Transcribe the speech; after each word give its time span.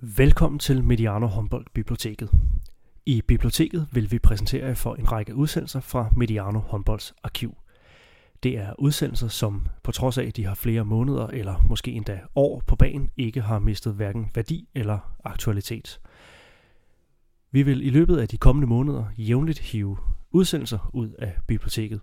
Velkommen 0.00 0.58
til 0.58 0.84
Mediano 0.84 1.26
Håndbold 1.26 1.66
Biblioteket. 1.74 2.30
I 3.06 3.22
biblioteket 3.22 3.88
vil 3.92 4.10
vi 4.10 4.18
præsentere 4.18 4.66
jer 4.66 4.74
for 4.74 4.94
en 4.94 5.12
række 5.12 5.34
udsendelser 5.34 5.80
fra 5.80 6.10
Mediano 6.16 6.58
Håndbolds 6.58 7.14
arkiv. 7.22 7.56
Det 8.42 8.58
er 8.58 8.72
udsendelser, 8.78 9.28
som 9.28 9.66
på 9.82 9.92
trods 9.92 10.18
af, 10.18 10.24
at 10.24 10.36
de 10.36 10.44
har 10.44 10.54
flere 10.54 10.84
måneder 10.84 11.26
eller 11.26 11.64
måske 11.68 11.90
endda 11.90 12.20
år 12.34 12.62
på 12.66 12.76
banen, 12.76 13.10
ikke 13.16 13.40
har 13.40 13.58
mistet 13.58 13.94
hverken 13.94 14.30
værdi 14.34 14.68
eller 14.74 14.98
aktualitet. 15.24 16.00
Vi 17.50 17.62
vil 17.62 17.86
i 17.86 17.90
løbet 17.90 18.16
af 18.16 18.28
de 18.28 18.38
kommende 18.38 18.66
måneder 18.66 19.04
jævnligt 19.16 19.58
hive 19.58 19.98
udsendelser 20.30 20.90
ud 20.94 21.10
af 21.18 21.38
biblioteket. 21.46 22.00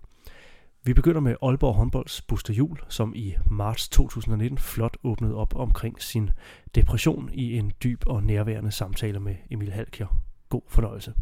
Vi 0.86 0.94
begynder 0.94 1.20
med 1.20 1.34
Aalborg 1.42 1.74
håndbolds 1.74 2.22
Buster 2.22 2.54
Jul, 2.54 2.78
som 2.88 3.12
i 3.14 3.34
marts 3.50 3.88
2019 3.88 4.58
flot 4.58 4.96
åbnede 5.04 5.34
op 5.34 5.56
omkring 5.56 6.02
sin 6.02 6.30
depression 6.74 7.30
i 7.32 7.58
en 7.58 7.72
dyb 7.82 8.02
og 8.06 8.22
nærværende 8.22 8.70
samtale 8.72 9.20
med 9.20 9.34
Emil 9.50 9.72
Halkjer. 9.72 10.06
God 10.48 10.62
fornøjelse. 10.68 11.12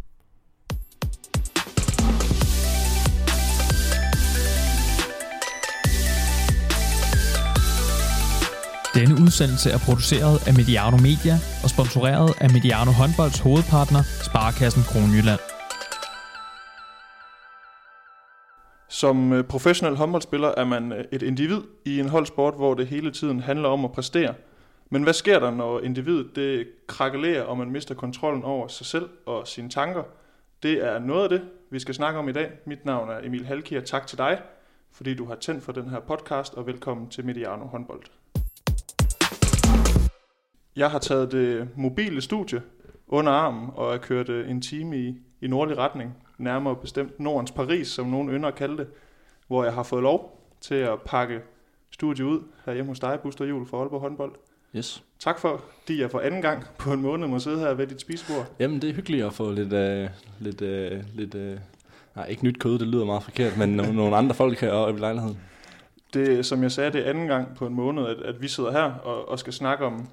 Denne 8.95 9.15
udsendelse 9.25 9.71
er 9.71 9.79
produceret 9.79 10.49
af 10.49 10.55
Mediano 10.55 10.97
Media 10.97 11.37
og 11.63 11.71
sponsoreret 11.71 12.35
af 12.41 12.51
Mediano 12.51 12.91
Håndbolds 12.91 13.39
hovedpartner, 13.39 14.03
Sparkassen 14.03 14.83
Kronjylland. 14.83 15.54
Som 18.95 19.33
øh, 19.33 19.45
professionel 19.45 19.97
håndboldspiller 19.97 20.49
er 20.57 20.65
man 20.65 20.93
øh, 20.93 21.05
et 21.13 21.23
individ 21.23 21.61
i 21.85 22.01
en 22.01 22.09
holdsport, 22.09 22.55
hvor 22.55 22.75
det 22.75 22.87
hele 22.87 23.11
tiden 23.11 23.41
handler 23.41 23.69
om 23.69 23.85
at 23.85 23.93
præstere. 23.93 24.35
Men 24.91 25.03
hvad 25.03 25.13
sker 25.13 25.39
der, 25.39 25.51
når 25.51 25.81
individet 25.81 26.37
det 26.37 26.69
krakelerer, 26.87 27.43
og 27.43 27.59
man 27.59 27.71
mister 27.71 27.95
kontrollen 27.95 28.43
over 28.45 28.69
sig 28.69 28.87
selv 28.87 29.09
og 29.27 29.47
sine 29.47 29.71
tanker? 29.71 30.03
Det 30.63 30.85
er 30.85 30.99
noget 30.99 31.23
af 31.23 31.29
det, 31.29 31.43
vi 31.71 31.79
skal 31.79 31.95
snakke 31.95 32.19
om 32.19 32.29
i 32.29 32.33
dag. 32.33 32.51
Mit 32.67 32.85
navn 32.85 33.11
er 33.11 33.19
Emil 33.23 33.47
Halkier. 33.47 33.81
Tak 33.81 34.07
til 34.07 34.19
dig, 34.19 34.41
fordi 34.93 35.15
du 35.15 35.25
har 35.25 35.35
tændt 35.35 35.65
for 35.65 35.73
den 35.73 35.91
her 35.91 36.01
podcast, 36.01 36.55
og 36.55 36.67
velkommen 36.67 37.09
til 37.09 37.25
Mediano 37.25 37.65
Håndbold. 37.65 38.03
Jeg 40.77 40.91
har 40.91 40.99
taget 40.99 41.33
det 41.33 41.69
mobile 41.77 42.21
studie 42.21 42.63
under 43.09 43.33
armen 43.33 43.71
og 43.75 43.95
er 43.95 43.99
kørt 43.99 44.29
øh, 44.29 44.51
en 44.51 44.61
time 44.61 44.99
i, 44.99 45.15
i 45.41 45.47
nordlig 45.47 45.79
retning, 45.79 46.17
nærmere 46.39 46.77
bestemt 46.77 47.21
Nordens 47.21 47.51
Paris, 47.51 47.89
som 47.89 48.07
nogen 48.07 48.29
ynder 48.29 48.49
at 48.49 48.55
kalde 48.55 48.77
det, 48.77 48.87
hvor 49.47 49.65
jeg 49.65 49.73
har 49.73 49.83
fået 49.83 50.03
lov 50.03 50.41
til 50.61 50.75
at 50.75 51.03
pakke 51.03 51.41
studiet 51.91 52.27
ud 52.27 52.41
herhjemme 52.65 52.91
hos 52.91 53.01
dig, 53.01 53.21
Buster 53.23 53.45
Jul 53.45 53.67
for 53.67 53.81
Aalborg 53.81 54.01
Håndbold. 54.01 54.33
Yes. 54.77 55.03
Tak 55.19 55.39
for, 55.39 55.65
at 55.89 55.99
jeg 55.99 56.11
for 56.11 56.21
anden 56.21 56.43
gang 56.43 56.65
på 56.79 56.93
en 56.93 57.03
måned 57.03 57.29
må 57.29 57.39
sidde 57.39 57.59
her 57.59 57.75
ved 57.75 57.87
dit 57.87 58.01
spisebord. 58.01 58.47
Jamen, 58.59 58.83
det 58.83 58.91
er 58.91 58.95
hyggeligt 58.95 59.25
at 59.25 59.33
få 59.33 59.51
lidt, 59.51 59.73
uh, 59.73 60.11
lidt, 60.41 60.63
uh, 60.63 61.17
lidt 61.17 61.35
uh, 61.35 61.59
nej, 62.17 62.27
ikke 62.27 62.45
nyt 62.45 62.59
kød, 62.59 62.79
det 62.79 62.87
lyder 62.89 63.05
meget 63.05 63.23
forkert, 63.23 63.57
men 63.57 63.69
nogle, 63.69 64.17
andre 64.17 64.35
folk 64.35 64.61
her 64.61 64.89
i 64.89 64.99
lejligheden. 64.99 65.39
Det, 66.15 66.47
som 66.47 66.63
jeg 66.63 66.73
sagde, 66.73 66.93
det 66.93 67.07
er 67.07 67.11
anden 67.11 67.27
gang 67.27 67.57
på 67.57 67.67
en 67.67 67.75
måned, 67.75 68.07
at, 68.07 68.17
at 68.17 68.43
vi 68.43 68.49
sidder 68.49 68.73
her 68.73 68.93
og, 68.93 69.29
og 69.29 69.39
skal 69.39 69.53
snakke 69.53 69.85
om 69.85 70.09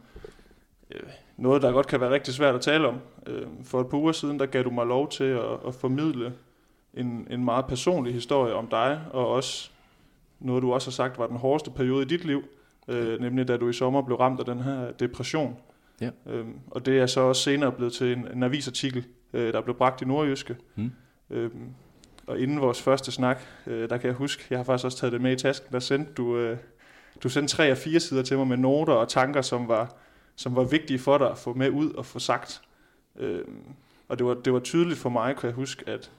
øh, 0.92 1.00
noget, 1.38 1.62
der 1.62 1.72
godt 1.72 1.88
kan 1.88 2.02
være 2.02 2.12
rigtig 2.12 2.34
svært 2.34 2.56
at 2.56 2.62
tale 2.62 2.88
om. 2.88 2.96
Øh, 3.28 3.48
for 3.64 3.82
et 3.82 3.88
par 3.88 3.98
uger 3.98 4.12
siden, 4.12 4.40
der 4.40 4.46
gav 4.46 4.64
du 4.64 4.70
mig 4.70 4.86
lov 4.86 5.10
til 5.10 5.24
at, 5.24 5.60
at 5.68 5.74
formidle 5.74 6.34
en, 6.94 7.28
en 7.30 7.46
meget 7.46 7.66
personlig 7.66 8.14
historie 8.14 8.54
om 8.54 8.68
dig, 8.68 9.02
og 9.12 9.28
også 9.28 9.72
noget, 10.40 10.64
du 10.64 10.74
også 10.74 10.88
har 10.88 10.92
sagt 10.92 11.18
var 11.18 11.28
den 11.28 11.38
hårdeste 11.38 11.72
periode 11.72 12.02
i 12.02 12.08
dit 12.08 12.26
liv, 12.26 12.44
øh, 12.88 13.22
nemlig 13.22 13.48
da 13.48 13.58
du 13.58 13.70
i 13.70 13.74
sommer 13.74 14.02
blev 14.02 14.18
ramt 14.18 14.40
af 14.40 14.46
den 14.46 14.60
her 14.60 14.92
depression. 14.92 15.58
Ja. 16.02 16.10
Øhm, 16.26 16.60
og 16.72 16.86
det 16.86 17.00
er 17.00 17.06
så 17.06 17.22
også 17.22 17.42
senere 17.42 17.72
blevet 17.72 17.94
til 17.94 18.12
en, 18.12 18.28
en 18.34 18.44
avisartikel, 18.44 19.06
øh, 19.34 19.54
der 19.54 19.62
blev 19.62 19.76
bragt 19.76 20.02
i 20.02 20.06
Nordjyske. 20.06 20.58
Mm. 20.76 20.92
Øhm, 21.30 21.70
og 22.28 22.40
inden 22.40 22.62
vores 22.62 22.82
første 22.82 23.12
snak, 23.12 23.42
øh, 23.68 23.90
der 23.90 23.98
kan 23.98 24.08
jeg 24.08 24.16
huske, 24.16 24.44
jeg 24.50 24.60
har 24.60 24.64
faktisk 24.64 24.86
også 24.86 24.98
taget 24.98 25.14
det 25.14 25.22
med 25.22 25.32
i 25.32 25.36
tasken, 25.36 25.74
der 25.74 25.80
sendte 25.80 26.14
du, 26.14 26.38
øh, 26.38 26.58
du 27.24 27.30
sendte 27.30 27.56
tre 27.56 27.66
af 27.66 27.78
fire 27.78 28.00
sider 28.00 28.24
til 28.24 28.38
mig 28.38 28.48
med 28.48 28.58
noter 28.58 28.94
og 28.94 29.10
tanker, 29.10 29.42
som 29.42 29.68
var, 29.68 29.96
som 30.36 30.56
var 30.56 30.64
vigtige 30.64 31.00
for 31.00 31.18
dig 31.18 31.32
at 31.32 31.38
få 31.38 31.54
med 31.54 31.70
ud 31.70 31.94
og 31.94 32.06
få 32.06 32.20
sagt. 32.20 32.62
Øh, 33.16 33.46
og 34.08 34.20
det 34.20 34.28
var, 34.28 34.34
det 34.34 34.54
var 34.54 34.60
tydeligt 34.60 35.00
for 35.00 35.10
mig, 35.10 35.36
kan 35.36 35.48
jeg 35.48 35.56
huske, 35.56 35.90
at, 35.90 36.12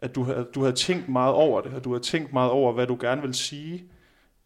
at 0.00 0.14
du, 0.14 0.22
havde, 0.22 0.48
du 0.54 0.60
havde 0.60 0.76
tænkt 0.76 1.08
meget 1.08 1.34
over 1.34 1.60
det, 1.60 1.74
og 1.74 1.84
du 1.84 1.90
havde 1.90 2.04
tænkt 2.04 2.32
meget 2.32 2.50
over, 2.50 2.72
hvad 2.72 2.86
du 2.86 2.96
gerne 3.00 3.22
vil 3.22 3.34
sige. 3.34 3.84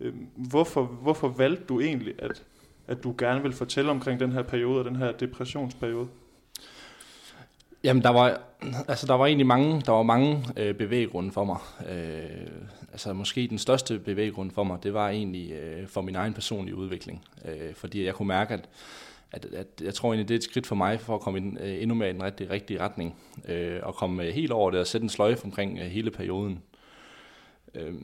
Øh, 0.01 0.15
hvorfor, 0.37 0.85
hvorfor 0.85 1.29
valgte 1.29 1.65
du 1.65 1.81
egentlig, 1.81 2.15
at, 2.19 2.45
at 2.87 3.05
du 3.05 3.15
gerne 3.19 3.43
vil 3.43 3.53
fortælle 3.53 3.91
omkring 3.91 4.21
den 4.21 4.33
her 4.33 4.43
periode, 4.43 4.79
og 4.79 4.85
den 4.85 4.97
her 4.97 5.13
depressionsperiode? 5.13 6.09
Jamen, 7.84 8.03
der 8.03 8.10
var, 8.10 8.41
altså, 8.88 9.06
der 9.06 9.15
var 9.15 9.26
egentlig 9.26 9.47
mange, 9.47 9.81
der 9.81 9.93
var 9.93 10.03
mange 10.03 10.44
øh, 10.56 10.75
bevæggrunde 10.75 11.32
for 11.32 11.44
mig. 11.44 11.59
Øh, 11.88 12.47
altså, 12.93 13.12
måske 13.12 13.47
den 13.48 13.59
største 13.59 13.98
bevæggrund 13.98 14.50
for 14.50 14.65
mig, 14.65 14.78
det 14.82 14.94
var 14.94 15.09
egentlig 15.09 15.53
øh, 15.53 15.88
for 15.88 16.00
min 16.00 16.15
egen 16.15 16.34
personlige 16.34 16.76
udvikling. 16.76 17.25
Øh, 17.44 17.75
fordi 17.75 18.04
jeg 18.04 18.15
kunne 18.15 18.28
mærke, 18.28 18.54
at, 18.54 18.69
at, 19.32 19.44
at 19.44 19.66
jeg 19.81 19.94
tror 19.94 20.09
egentlig, 20.12 20.28
det 20.28 20.34
er 20.34 20.38
et 20.38 20.44
skridt 20.44 20.66
for 20.66 20.75
mig 20.75 21.00
for 21.00 21.15
at 21.15 21.20
komme 21.20 21.38
ind, 21.38 21.60
øh, 21.60 21.82
endnu 21.82 21.94
mere 21.94 22.10
i 22.10 22.12
den 22.12 22.22
rigtige, 22.22 22.50
rigtige 22.50 22.81
retning. 22.81 23.16
Øh, 23.48 23.81
og 23.82 23.94
komme 23.94 24.25
øh, 24.25 24.34
helt 24.34 24.53
over 24.53 24.70
det 24.70 24.81
og 24.81 24.87
sætte 24.87 25.04
en 25.04 25.09
sløjfe 25.09 25.44
omkring 25.44 25.78
øh, 25.78 25.84
hele 25.84 26.10
perioden. 26.10 26.62
Øh, 27.75 27.94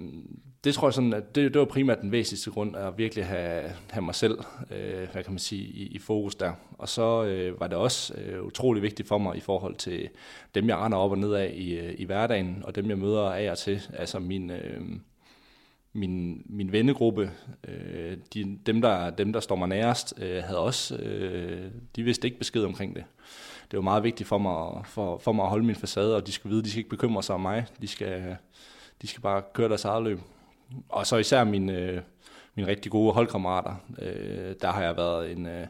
det 0.69 0.75
tror 0.75 0.89
jeg 0.89 0.95
sådan, 0.95 1.13
at 1.13 1.35
det, 1.35 1.55
det 1.55 1.59
var 1.59 1.65
primært 1.65 2.01
den 2.01 2.13
væsentligste 2.13 2.51
grund, 2.51 2.77
at 2.77 2.99
virkelig 2.99 3.27
have, 3.27 3.63
have 3.91 4.03
mig 4.03 4.15
selv, 4.15 4.39
øh, 4.71 5.09
hvad 5.13 5.23
kan 5.25 5.33
man 5.33 5.39
sige, 5.39 5.63
i, 5.63 5.87
i 5.87 5.99
fokus 5.99 6.35
der. 6.35 6.53
Og 6.79 6.89
så 6.89 7.25
øh, 7.25 7.61
var 7.61 7.67
det 7.67 7.77
også 7.77 8.15
øh, 8.15 8.45
utrolig 8.45 8.83
vigtigt 8.83 9.09
for 9.09 9.19
mig 9.19 9.37
i 9.37 9.41
forhold 9.41 9.75
til 9.75 10.09
dem, 10.55 10.69
jeg 10.69 10.77
render 10.77 10.99
op 10.99 11.11
og 11.11 11.19
ned 11.19 11.33
af 11.33 11.53
i, 11.57 11.79
øh, 11.79 11.95
i 11.99 12.05
hverdagen, 12.05 12.63
og 12.65 12.75
dem, 12.75 12.89
jeg 12.89 12.99
møder 12.99 13.23
af 13.23 13.51
og 13.51 13.59
til. 13.59 13.81
Altså 13.93 14.19
min, 14.19 14.51
øh, 14.51 14.81
min, 15.93 16.43
min 16.47 16.73
vennegruppe, 16.73 17.31
øh, 17.69 18.17
de, 18.35 18.59
dem, 18.67 18.81
der, 18.81 19.11
dem, 19.11 19.33
der 19.33 19.41
står 19.41 19.57
mig 19.57 19.69
nærest, 19.69 20.15
øh, 20.23 20.43
havde 20.43 20.59
også, 20.59 20.97
øh, 20.97 21.71
de 21.97 22.03
vidste 22.03 22.27
ikke 22.27 22.39
besked 22.39 22.65
omkring 22.65 22.95
det. 22.95 23.05
Det 23.71 23.77
var 23.77 23.83
meget 23.83 24.03
vigtigt 24.03 24.29
for 24.29 24.39
mig, 24.39 24.87
for, 24.87 25.19
for 25.19 25.33
mig 25.33 25.43
at 25.43 25.51
holde 25.51 25.67
min 25.67 25.77
facade, 25.77 26.17
og 26.17 26.27
de 26.27 26.33
skal 26.33 26.51
vide, 26.51 26.59
at 26.59 26.65
de 26.65 26.71
skal 26.71 26.79
ikke 26.79 26.91
bekymre 26.91 27.23
sig 27.23 27.35
om 27.35 27.41
mig. 27.41 27.67
De 27.81 27.89
skal, 27.89 28.37
de 29.03 29.07
skal 29.07 29.21
bare 29.21 29.43
køre 29.55 29.69
deres 29.69 29.85
eget 29.85 30.05
løb 30.05 30.19
og 30.89 31.07
så 31.07 31.17
især 31.17 31.45
mine, 31.45 31.73
øh, 31.73 32.01
mine 32.55 32.69
rigtig 32.69 32.93
gode 32.93 33.13
holdkammerater. 33.13 33.75
Øh, 34.03 34.55
der 34.61 34.71
har 34.71 34.83
jeg 34.83 34.97
været 34.97 35.33
en, 35.33 35.47
øh, 35.47 35.67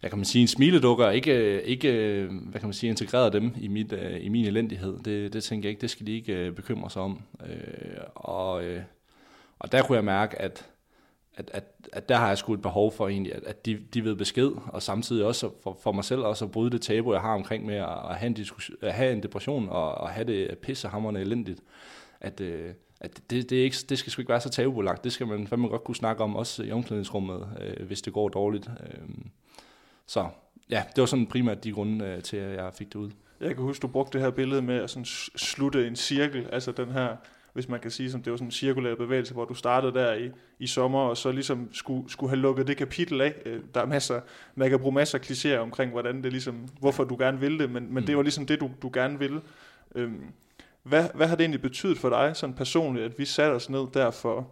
hvad 0.00 0.10
kan 0.10 0.18
man 0.18 0.24
sige, 0.24 0.42
en 0.42 0.48
smiledukker, 0.48 1.10
ikke, 1.10 1.32
øh, 1.32 1.62
ikke 1.64 1.92
øh, 1.92 2.30
hvad 2.50 2.60
kan 2.60 2.66
man 2.66 2.74
sige, 2.74 2.90
integreret 2.90 3.32
dem 3.32 3.54
i, 3.60 3.68
mit, 3.68 3.92
øh, 3.92 4.24
i 4.24 4.28
min 4.28 4.44
elendighed. 4.44 4.98
Det, 4.98 5.32
det 5.32 5.44
tænker 5.44 5.68
jeg 5.68 5.70
ikke, 5.70 5.80
det 5.80 5.90
skal 5.90 6.06
de 6.06 6.12
ikke 6.12 6.32
øh, 6.32 6.52
bekymre 6.52 6.90
sig 6.90 7.02
om. 7.02 7.22
Øh, 7.46 8.00
og, 8.14 8.64
øh, 8.64 8.82
og 9.58 9.72
der 9.72 9.82
kunne 9.82 9.96
jeg 9.96 10.04
mærke, 10.04 10.40
at, 10.40 10.66
at, 11.34 11.50
at, 11.54 11.64
at 11.92 12.08
der 12.08 12.16
har 12.16 12.28
jeg 12.28 12.38
sgu 12.38 12.54
et 12.54 12.62
behov 12.62 12.92
for 12.92 13.08
egentlig, 13.08 13.34
at, 13.34 13.44
at 13.44 13.66
de, 13.66 13.78
de 13.94 14.04
ved 14.04 14.16
besked, 14.16 14.50
og 14.66 14.82
samtidig 14.82 15.24
også 15.24 15.50
for, 15.62 15.78
for 15.82 15.92
mig 15.92 16.04
selv 16.04 16.20
også 16.20 16.44
at 16.44 16.50
bryde 16.50 16.70
det 16.70 16.82
tabu, 16.82 17.12
jeg 17.12 17.20
har 17.20 17.34
omkring 17.34 17.66
med 17.66 17.76
at, 17.76 17.98
at, 18.10 18.16
have, 18.16 18.26
en 18.26 18.34
diskussion, 18.34 18.76
at 18.82 18.92
have 18.92 19.12
en 19.12 19.22
depression 19.22 19.68
og, 19.68 20.08
at 20.08 20.14
have 20.14 20.26
det 20.26 20.58
pissehammerende 20.58 21.20
elendigt. 21.20 21.60
At, 22.20 22.40
øh, 22.40 22.74
at 23.00 23.20
det, 23.30 23.50
det, 23.50 23.58
er 23.58 23.64
ikke, 23.64 23.76
det 23.88 23.98
skal 23.98 24.12
sgu 24.12 24.22
ikke 24.22 24.30
være 24.30 24.40
så 24.40 24.50
tabubelagt. 24.50 25.04
Det 25.04 25.12
skal 25.12 25.26
man 25.26 25.46
fandme 25.46 25.68
godt 25.68 25.84
kunne 25.84 25.96
snakke 25.96 26.24
om, 26.24 26.36
også 26.36 26.62
i 26.62 26.72
omklædningsrummet, 26.72 27.48
øh, 27.60 27.86
hvis 27.86 28.02
det 28.02 28.12
går 28.12 28.28
dårligt. 28.28 28.70
Øh, 28.80 29.08
så 30.06 30.28
ja, 30.70 30.84
det 30.96 31.00
var 31.00 31.06
sådan 31.06 31.26
primært 31.26 31.64
de 31.64 31.72
grunde 31.72 32.04
øh, 32.04 32.22
til, 32.22 32.36
at 32.36 32.56
jeg 32.56 32.74
fik 32.74 32.86
det 32.86 32.94
ud. 32.94 33.10
Jeg 33.40 33.54
kan 33.54 33.64
huske, 33.64 33.82
du 33.82 33.86
brugte 33.86 34.18
det 34.18 34.24
her 34.24 34.30
billede 34.30 34.62
med 34.62 34.74
at 34.74 34.90
sådan 34.90 35.04
slutte 35.36 35.86
en 35.86 35.96
cirkel, 35.96 36.48
altså 36.52 36.72
den 36.72 36.90
her, 36.90 37.16
hvis 37.52 37.68
man 37.68 37.80
kan 37.80 37.90
sige, 37.90 38.10
som 38.10 38.22
det 38.22 38.30
var 38.30 38.36
sådan 38.36 38.48
en 38.48 38.52
cirkulær 38.52 38.94
bevægelse, 38.94 39.34
hvor 39.34 39.44
du 39.44 39.54
startede 39.54 39.94
der 39.94 40.14
i, 40.14 40.30
i 40.58 40.66
sommer, 40.66 41.00
og 41.00 41.16
så 41.16 41.32
ligesom 41.32 41.68
skulle, 41.72 42.10
skulle 42.10 42.30
have 42.30 42.40
lukket 42.40 42.66
det 42.66 42.76
kapitel 42.76 43.20
af. 43.20 43.34
Øh, 43.46 43.60
der 43.74 43.80
er 43.80 43.86
masser, 43.86 44.20
man 44.54 44.70
kan 44.70 44.78
bruge 44.78 44.94
masser 44.94 45.18
af 45.18 45.30
klichéer 45.30 45.58
omkring, 45.58 45.90
hvordan 45.92 46.22
det 46.22 46.32
ligesom, 46.32 46.68
hvorfor 46.80 47.04
du 47.04 47.16
gerne 47.18 47.40
vil 47.40 47.58
det, 47.58 47.70
men, 47.70 47.94
men 47.94 48.00
mm. 48.00 48.06
det 48.06 48.16
var 48.16 48.22
ligesom 48.22 48.46
det, 48.46 48.60
du, 48.60 48.70
du 48.82 48.90
gerne 48.92 49.18
ville. 49.18 49.40
Øhm, 49.94 50.24
hvad, 50.86 51.08
hvad 51.14 51.26
har 51.26 51.36
det 51.36 51.44
egentlig 51.44 51.62
betydet 51.62 51.98
for 51.98 52.08
dig 52.08 52.36
sådan 52.36 52.54
personligt, 52.54 53.04
at 53.04 53.18
vi 53.18 53.24
satte 53.24 53.54
os 53.54 53.70
ned 53.70 53.86
der 53.94 54.10
for, 54.10 54.48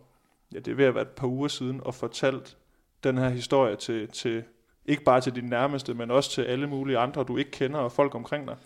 ja 0.52 0.58
det 0.58 0.68
er 0.68 0.74
ved 0.74 0.84
at 0.84 0.94
være 0.94 1.02
et 1.02 1.08
par 1.08 1.26
uger 1.26 1.48
siden, 1.48 1.80
og 1.84 1.94
fortalt 1.94 2.56
den 3.04 3.18
her 3.18 3.28
historie 3.28 3.76
til, 3.76 4.08
til 4.08 4.42
ikke 4.86 5.02
bare 5.02 5.20
til 5.20 5.34
din 5.34 5.44
nærmeste, 5.44 5.94
men 5.94 6.10
også 6.10 6.30
til 6.30 6.42
alle 6.42 6.66
mulige 6.66 6.98
andre, 6.98 7.24
du 7.24 7.36
ikke 7.36 7.50
kender, 7.50 7.78
og 7.78 7.92
folk 7.92 8.14
omkring 8.14 8.46
dig? 8.46 8.56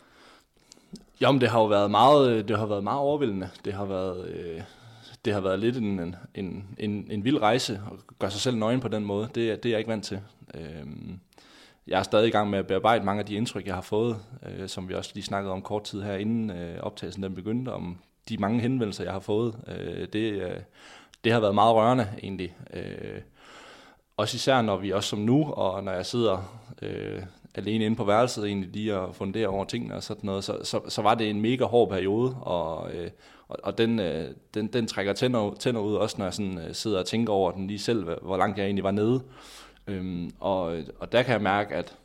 Jamen, 1.21 1.41
det 1.41 1.49
har 1.49 1.61
jo 1.61 1.67
været 1.67 1.91
meget, 1.91 2.31
øh, 2.31 2.49
det 2.49 2.59
har 2.59 2.67
været 2.67 2.85
meget 2.85 3.01
overvældende. 3.01 3.51
Det 3.65 3.73
har 3.73 3.85
været, 3.85 4.29
øh, 4.29 4.63
det 5.25 5.33
har 5.33 5.41
været 5.41 5.59
lidt 5.59 5.77
en, 5.77 6.17
en, 6.35 6.65
en, 6.79 7.07
en 7.11 7.25
vild 7.25 7.41
rejse 7.43 7.73
at 7.73 8.19
gøre 8.19 8.31
sig 8.31 8.41
selv 8.41 8.57
nøgen 8.57 8.81
på 8.81 8.89
den 8.89 9.05
måde. 9.05 9.25
Det, 9.35 9.35
det 9.35 9.67
er 9.67 9.71
jeg 9.71 9.79
ikke 9.79 9.91
vant 9.91 10.05
til. 10.05 10.21
Øh, 10.55 10.87
jeg 11.89 11.99
er 11.99 12.03
stadig 12.03 12.29
i 12.29 12.31
gang 12.31 12.51
med 12.51 12.59
at 12.59 12.67
bearbejde 12.67 13.05
mange 13.05 13.21
af 13.21 13.27
de 13.27 13.35
indtryk, 13.35 13.67
jeg 13.67 13.75
har 13.75 13.83
fået, 13.83 14.17
øh, 14.47 14.69
som 14.69 14.89
vi 14.89 14.95
også 14.95 15.11
lige 15.15 15.25
snakkede 15.25 15.53
om 15.53 15.63
kort 15.63 15.85
tid 15.85 16.03
her 16.03 16.15
inden 16.15 16.51
øh, 16.51 16.81
optagelsen 16.81 17.23
den 17.23 17.35
begyndte, 17.35 17.73
om 17.73 17.99
de 18.29 18.37
mange 18.37 18.61
henvendelser, 18.61 19.05
jeg 19.05 19.13
har 19.13 19.21
fået. 19.21 19.55
Øh, 19.69 20.09
det, 20.13 20.33
øh, 20.33 20.61
det 21.25 21.33
har 21.33 21.41
været 21.41 21.55
meget 21.55 21.75
rørende 21.75 22.09
egentlig. 22.23 22.57
Øh, 22.75 23.21
også 24.17 24.35
især 24.35 24.63
når 24.63 24.77
vi 24.77 24.93
også 24.93 25.09
som 25.09 25.19
nu, 25.19 25.53
og 25.53 25.85
når 25.85 25.93
jeg 25.93 26.07
sidder 26.07 26.61
øh, 26.83 27.23
alene 27.55 27.85
inde 27.85 27.97
på 27.97 28.05
værelset 28.05 28.47
egentlig 28.47 28.71
lige 28.71 28.97
og 28.97 29.15
fundere 29.15 29.47
over 29.47 29.65
tingene 29.65 29.95
og 29.95 30.03
sådan 30.03 30.27
noget, 30.27 30.45
så, 30.45 30.59
så, 30.63 30.81
så 30.89 31.03
var 31.03 31.15
det 31.15 31.31
en 31.31 31.41
mega 31.41 31.65
hård 31.65 31.89
periode, 31.89 32.35
og, 32.41 32.93
øh, 32.93 33.11
og, 33.49 33.57
og 33.63 33.79
den, 33.79 33.99
øh, 33.99 34.29
den, 34.55 34.67
den 34.67 34.87
trækker 34.87 35.13
tænder, 35.13 35.55
tænder 35.59 35.81
ud, 35.81 35.95
også 35.95 36.15
når 36.19 36.25
jeg 36.25 36.35
sådan, 36.35 36.59
øh, 36.59 36.75
sidder 36.75 36.99
og 36.99 37.07
tænker 37.07 37.33
over 37.33 37.51
den 37.51 37.67
lige 37.67 37.79
selv, 37.79 38.05
hvor 38.23 38.37
langt 38.37 38.59
jeg 38.59 38.65
egentlig 38.65 38.85
var 38.85 38.91
nede. 38.91 39.23
Øhm, 39.89 40.31
og, 40.41 40.83
og 40.99 41.13
der 41.13 41.23
kan 41.23 41.33
jeg 41.33 41.43
mærke, 41.43 41.75
at, 41.75 41.97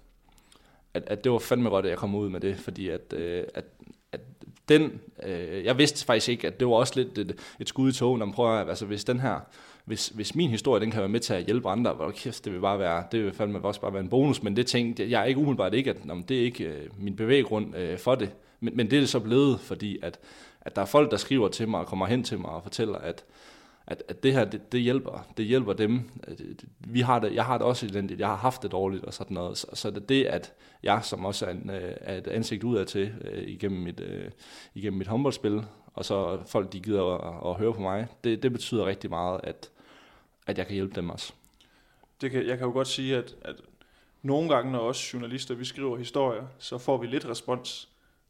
at, 0.94 1.04
at 1.08 1.24
det 1.24 1.32
var 1.32 1.40
fandme 1.40 1.70
godt, 1.70 1.86
at 1.86 1.90
jeg 1.90 1.98
kom 1.98 2.16
ud 2.16 2.30
med 2.30 2.40
det, 2.40 2.58
fordi 2.58 2.90
at, 2.90 3.14
øh, 3.14 3.44
at, 3.54 3.66
at 4.12 4.22
den, 4.70 5.02
øh, 5.24 5.66
jeg 5.66 5.78
vidste 5.78 6.06
faktisk 6.06 6.30
ikke, 6.30 6.48
at 6.48 6.60
det 6.60 6.68
var 6.68 6.74
også 6.74 6.94
lidt 6.96 7.18
et, 7.18 7.40
et 7.60 7.70
skud 7.70 7.90
i 7.90 7.94
togen, 7.94 8.22
om 8.22 8.32
prøver, 8.32 8.52
altså 8.52 8.86
hvis 8.86 9.04
den 9.04 9.20
her, 9.20 9.40
hvis, 9.86 10.08
hvis 10.08 10.36
min 10.36 10.50
historie, 10.50 10.82
den 10.82 10.92
kan 10.92 11.00
være 11.00 11.10
med 11.10 11.20
til 11.20 11.34
at 11.34 11.44
hjælpe 11.44 11.70
andre, 11.70 11.94
hvor 11.94 12.12
kæft, 12.12 12.46
det 12.46 12.54
vil 12.54 12.60
bare 12.60 12.80
være, 12.80 13.04
det 13.12 13.24
vil 13.24 13.34
fandme 13.34 13.60
også 13.66 13.82
bare 13.82 13.94
være 13.94 14.04
en 14.04 14.10
bonus, 14.10 14.44
men 14.44 14.56
det 14.56 14.68
tænkte 14.68 15.10
jeg 15.10 15.22
er 15.22 15.26
ikke 15.26 15.40
umiddelbart 15.40 15.74
ikke, 15.74 15.90
at 15.90 15.98
jamen, 16.08 16.24
det 16.24 16.40
er 16.40 16.44
ikke 16.44 16.64
øh, 16.64 16.90
min 16.98 17.16
bevæggrund 17.16 17.76
øh, 17.76 17.98
for 17.98 18.16
det, 18.16 18.32
men, 18.60 18.78
men 18.78 18.92
det 18.92 18.98
er 18.98 19.02
det 19.02 19.10
så 19.10 19.20
blevet, 19.20 19.60
fordi 19.60 20.00
at, 20.02 20.20
at 20.62 20.76
der 20.76 20.82
er 20.82 20.86
folk, 20.86 21.12
der 21.12 21.18
skriver 21.18 21.48
til 21.48 21.70
mig 21.70 21.80
og 21.80 21.88
kommer 21.88 22.06
hen 22.06 22.24
til 22.24 22.40
mig 22.40 22.50
og 22.50 22.64
fortæller, 22.64 22.98
at 22.98 23.24
at, 23.88 24.04
at 24.08 24.24
det 24.24 24.34
her, 24.34 24.46
det, 24.46 24.72
det, 24.72 24.82
hjælper, 24.82 25.28
det 25.38 25.46
hjælper 25.46 25.74
dem. 25.74 26.10
Vi 26.80 27.02
har 27.02 27.20
det, 27.20 27.34
jeg 27.34 27.46
har 27.46 27.58
det 27.58 27.68
også 27.68 27.86
elendigt, 27.86 28.20
jeg 28.20 28.28
har 28.28 28.36
haft 28.36 28.64
det 28.64 28.72
dårligt 28.72 29.06
og 29.06 29.14
sådan 29.14 29.36
noget. 29.36 29.58
Så, 29.58 29.68
så 29.74 29.92
det, 29.92 30.10
det, 30.10 30.26
at 30.26 30.54
jeg, 30.84 31.00
som 31.04 31.26
også 31.26 31.46
er, 31.46 31.50
en, 31.50 31.70
øh, 31.70 31.94
er 32.02 32.18
et 32.18 32.28
ansigt 32.28 32.64
udad 32.64 32.86
til 32.86 33.14
øh, 33.22 33.44
igennem, 33.48 33.82
mit, 33.82 34.00
øh, 34.00 34.32
igennem 34.74 34.98
mit 34.98 35.08
håndboldspil, 35.08 35.66
og 35.94 36.06
så 36.06 36.40
folk, 36.48 36.74
de 36.74 36.80
gider 36.80 37.04
at, 37.04 37.52
at 37.52 37.58
høre 37.60 37.74
på 37.74 37.82
mig, 37.82 38.08
det, 38.24 38.44
det 38.44 38.52
betyder 38.52 38.86
rigtig 38.86 39.10
meget, 39.10 39.42
at, 39.44 39.70
at 40.48 40.58
jeg 40.58 40.68
kan 40.68 40.74
hjælpe 40.74 40.96
dem 40.96 41.10
også. 41.10 41.34
Det 42.22 42.32
kan, 42.32 42.48
jeg 42.48 42.58
kan 42.58 42.68
jo 42.68 42.74
godt 42.74 42.88
sige, 42.88 43.18
at, 43.18 43.36
at 43.42 43.56
nogle 44.22 44.50
gange, 44.50 44.72
når 44.72 44.80
os 44.80 45.14
journalister 45.14 45.56
vi 45.56 45.66
skriver 45.66 45.98
historier, 45.98 46.44
så 46.60 46.78
får 46.78 46.98
vi 46.98 47.08
lidt 47.08 47.26
respons. 47.26 47.90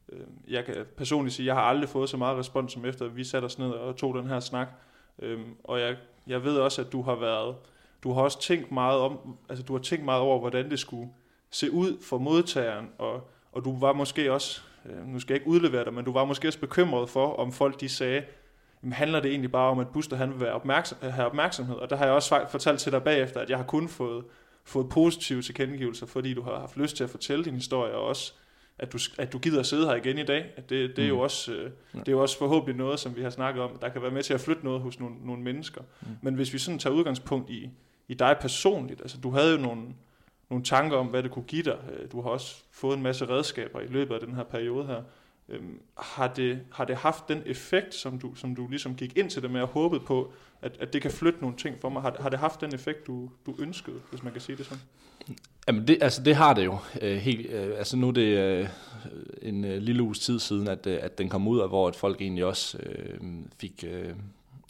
Øh, 0.10 0.20
jeg 0.48 0.66
kan 0.66 0.76
personligt 0.98 1.36
sige, 1.36 1.44
at 1.44 1.48
jeg 1.48 1.56
har 1.56 1.62
aldrig 1.62 1.90
fået 1.90 2.10
så 2.10 2.18
meget 2.18 2.38
respons, 2.38 2.74
som 2.74 2.86
efter 2.86 3.08
vi 3.08 3.24
satte 3.24 3.46
os 3.46 3.60
ned 3.60 3.70
og 3.70 3.96
tog 3.96 4.16
den 4.16 4.28
her 4.28 4.40
snak. 4.40 4.68
Øhm, 5.22 5.56
og 5.64 5.80
jeg, 5.80 5.96
jeg 6.28 6.44
ved 6.44 6.58
også, 6.58 6.82
at 6.82 6.92
du 6.92 7.02
har 7.02 7.16
været, 7.16 7.56
du 8.04 8.14
har 8.14 8.22
også 8.22 8.40
tænkt 8.40 8.72
meget 8.72 9.00
om, 9.00 9.38
altså 9.50 9.64
du 9.64 9.74
har 9.74 9.82
tænkt 9.82 10.06
meget 10.06 10.22
over, 10.22 10.40
hvordan 10.40 10.70
det 10.70 10.80
skulle 10.80 11.10
se 11.52 11.72
ud 11.72 11.98
for 12.02 12.18
modtageren, 12.18 12.90
og, 12.98 13.30
og 13.52 13.66
du 13.66 13.80
var 13.80 13.94
måske 13.94 14.34
også, 14.34 14.62
øh, 14.86 15.08
nu 15.08 15.20
skal 15.20 15.34
jeg 15.34 15.42
ikke 15.42 15.50
udlevere 15.50 15.86
dig, 15.86 15.94
men 15.94 16.06
du 16.06 16.12
var 16.12 16.26
måske 16.26 16.48
også 16.48 16.60
bekymret 16.60 17.10
for, 17.10 17.34
om 17.36 17.52
folk 17.52 17.80
de 17.80 17.90
sagde, 17.90 18.24
jamen, 18.84 18.94
handler 18.94 19.20
det 19.20 19.32
egentlig 19.32 19.52
bare 19.52 19.72
om, 19.72 19.80
at 19.80 19.88
Buster 19.94 20.18
han 20.18 20.32
vil 20.32 20.40
være 20.40 20.54
opmærksom, 20.54 20.98
have 21.02 21.26
opmærksomhed? 21.26 21.76
Og 21.76 21.90
der 21.90 21.96
har 21.96 22.06
jeg 22.06 22.14
også 22.14 22.46
fortalt 22.50 22.80
til 22.80 22.92
dig 22.92 23.04
bagefter, 23.04 23.40
at 23.40 23.50
jeg 23.50 23.58
har 23.58 23.66
kun 23.66 23.90
fået, 23.90 24.26
fået 24.64 24.90
positive 24.90 25.42
tilkendegivelser, 25.42 26.06
fordi 26.06 26.34
du 26.34 26.42
har 26.42 26.60
haft 26.60 26.78
lyst 26.78 26.98
til 26.98 27.04
at 27.04 27.10
fortælle 27.10 27.46
din 27.46 27.56
historie, 27.56 27.94
og 27.94 28.04
også 28.08 28.34
at 28.80 28.94
du, 28.94 28.98
at 29.18 29.34
du 29.34 29.40
gider 29.40 29.60
at 29.60 29.66
sidde 29.66 29.86
her 29.88 29.96
igen 29.96 30.18
i 30.18 30.24
dag. 30.24 30.46
At 30.56 30.70
det, 30.70 30.96
det, 30.96 31.04
er 31.04 31.08
jo 31.08 31.16
mm. 31.16 31.22
også, 31.22 31.54
øh, 31.54 31.72
det 31.94 32.08
er 32.08 32.12
jo 32.12 32.22
også 32.22 32.38
forhåbentlig 32.38 32.76
noget, 32.76 33.00
som 33.00 33.16
vi 33.16 33.22
har 33.22 33.30
snakket 33.30 33.64
om, 33.64 33.78
der 33.82 33.90
kan 33.90 34.02
være 34.02 34.12
med 34.12 34.24
til 34.24 34.34
at 34.34 34.42
flytte 34.42 34.66
noget 34.66 34.82
hos 34.82 35.00
nogle, 35.00 35.16
nogle 35.24 35.44
mennesker. 35.44 35.82
Mm. 35.82 36.08
Men 36.22 36.36
hvis 36.36 36.54
vi 36.54 36.58
sådan 36.58 36.80
tager 36.80 36.94
udgangspunkt 36.94 37.50
i, 37.50 37.70
i 38.08 38.14
dig 38.14 38.38
personligt, 38.42 39.02
altså 39.02 39.18
du 39.18 39.30
havde 39.30 39.52
jo 39.52 39.58
nogle, 39.58 39.82
nogle 40.50 40.64
tanker 40.66 40.98
om, 40.98 41.08
hvad 41.08 41.24
det 41.24 41.32
kunne 41.32 41.46
give 41.46 41.64
dig. 41.64 41.78
Øh, 41.94 42.12
du 42.12 42.22
har 42.22 42.30
også 42.30 42.64
fået 42.72 42.98
en 42.98 43.04
masse 43.04 43.30
redskaber 43.30 43.80
i 43.80 43.88
løbet 43.88 44.16
af 44.16 44.20
den 44.20 44.36
her 44.36 44.44
periode 44.44 44.86
her. 44.86 45.02
Øhm, 45.50 45.82
har, 45.98 46.28
det, 46.28 46.60
har 46.72 46.86
det 46.86 46.96
haft 46.96 47.28
den 47.28 47.44
effekt, 47.46 47.96
som 47.96 48.20
du, 48.20 48.36
som 48.36 48.56
du 48.56 48.68
ligesom 48.68 48.96
gik 48.96 49.18
ind 49.18 49.30
til 49.30 49.42
det 49.42 49.52
med 49.52 49.62
at 49.62 49.68
håbe 49.68 50.00
på, 50.00 50.34
at, 50.62 50.78
at 50.80 50.94
det 50.94 51.02
kan 51.02 51.12
flytte 51.12 51.42
nogle 51.42 51.58
ting 51.58 51.82
for 51.82 51.90
mig? 51.90 52.02
Har, 52.02 52.18
har 52.20 52.30
det 52.30 52.40
haft 52.40 52.62
den 52.62 52.74
effekt, 52.74 53.08
du, 53.08 53.30
du 53.46 53.56
ønskede, 53.60 54.00
hvis 54.10 54.24
man 54.24 54.34
kan 54.34 54.42
sige 54.42 54.56
det 54.56 54.66
sådan? 54.66 54.84
Jamen 55.68 55.88
det, 55.88 55.98
altså 56.02 56.24
det 56.24 56.36
har 56.36 56.54
det 56.54 56.66
jo. 56.66 56.78
Øh, 57.02 57.18
helt, 57.18 57.52
øh, 57.52 57.78
altså 57.78 57.98
nu 57.98 58.08
er 58.08 58.12
det 58.12 58.38
øh, 58.38 58.68
en 59.42 59.66
øh, 59.66 59.82
lille 59.82 60.04
uges 60.04 60.20
tid 60.20 60.40
siden, 60.40 60.68
at, 60.68 60.88
øh, 60.88 61.00
at 61.02 61.18
den 61.18 61.30
kom 61.30 61.48
ud, 61.48 61.60
og 61.60 61.68
hvor 61.68 61.88
at 61.88 61.96
folk 61.96 62.22
egentlig 62.22 62.46
også 62.46 62.78
øh, 62.84 63.20
fik, 63.60 63.84
øh, 63.88 64.14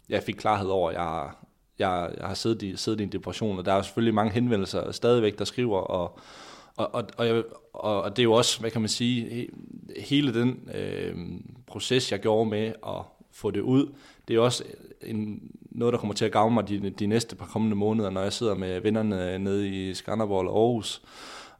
jeg 0.08 0.22
fik 0.22 0.34
klarhed 0.34 0.68
over, 0.68 0.90
at 0.90 0.96
jeg, 0.96 1.30
jeg, 1.78 2.14
jeg 2.18 2.26
har 2.26 2.34
siddet 2.34 2.62
i, 2.62 2.76
siddet 2.76 3.00
i 3.00 3.02
en 3.02 3.12
depression, 3.12 3.58
og 3.58 3.64
der 3.64 3.72
er 3.72 3.76
jo 3.76 3.82
selvfølgelig 3.82 4.14
mange 4.14 4.32
henvendelser 4.32 4.92
stadigvæk, 4.92 5.38
der 5.38 5.44
skriver, 5.44 5.78
og, 5.78 6.18
og, 6.76 6.94
og, 6.94 7.04
og, 7.16 7.26
jeg, 7.26 7.42
og, 7.72 8.02
og 8.02 8.16
det 8.16 8.22
er 8.22 8.24
jo 8.24 8.32
også, 8.32 8.60
hvad 8.60 8.70
kan 8.70 8.80
man 8.80 8.88
sige, 8.88 9.48
hele 10.00 10.34
den 10.34 10.68
øh, 10.74 11.16
proces, 11.66 12.12
jeg 12.12 12.20
gjorde 12.20 12.50
med 12.50 12.72
at 12.86 13.02
få 13.32 13.50
det 13.50 13.60
ud, 13.60 13.92
det 14.28 14.36
er 14.36 14.40
også 14.40 14.64
en, 15.02 15.50
noget, 15.74 15.92
der 15.92 15.98
kommer 15.98 16.14
til 16.14 16.24
at 16.24 16.32
gavne 16.32 16.54
mig 16.54 16.68
de, 16.68 16.90
de 16.90 17.06
næste 17.06 17.36
par 17.36 17.46
kommende 17.46 17.76
måneder, 17.76 18.10
når 18.10 18.22
jeg 18.22 18.32
sidder 18.32 18.54
med 18.54 18.80
vennerne 18.80 19.38
nede 19.38 19.68
i 19.68 19.94
Skanderborg 19.94 20.48
og 20.48 20.58
Aarhus, 20.58 21.02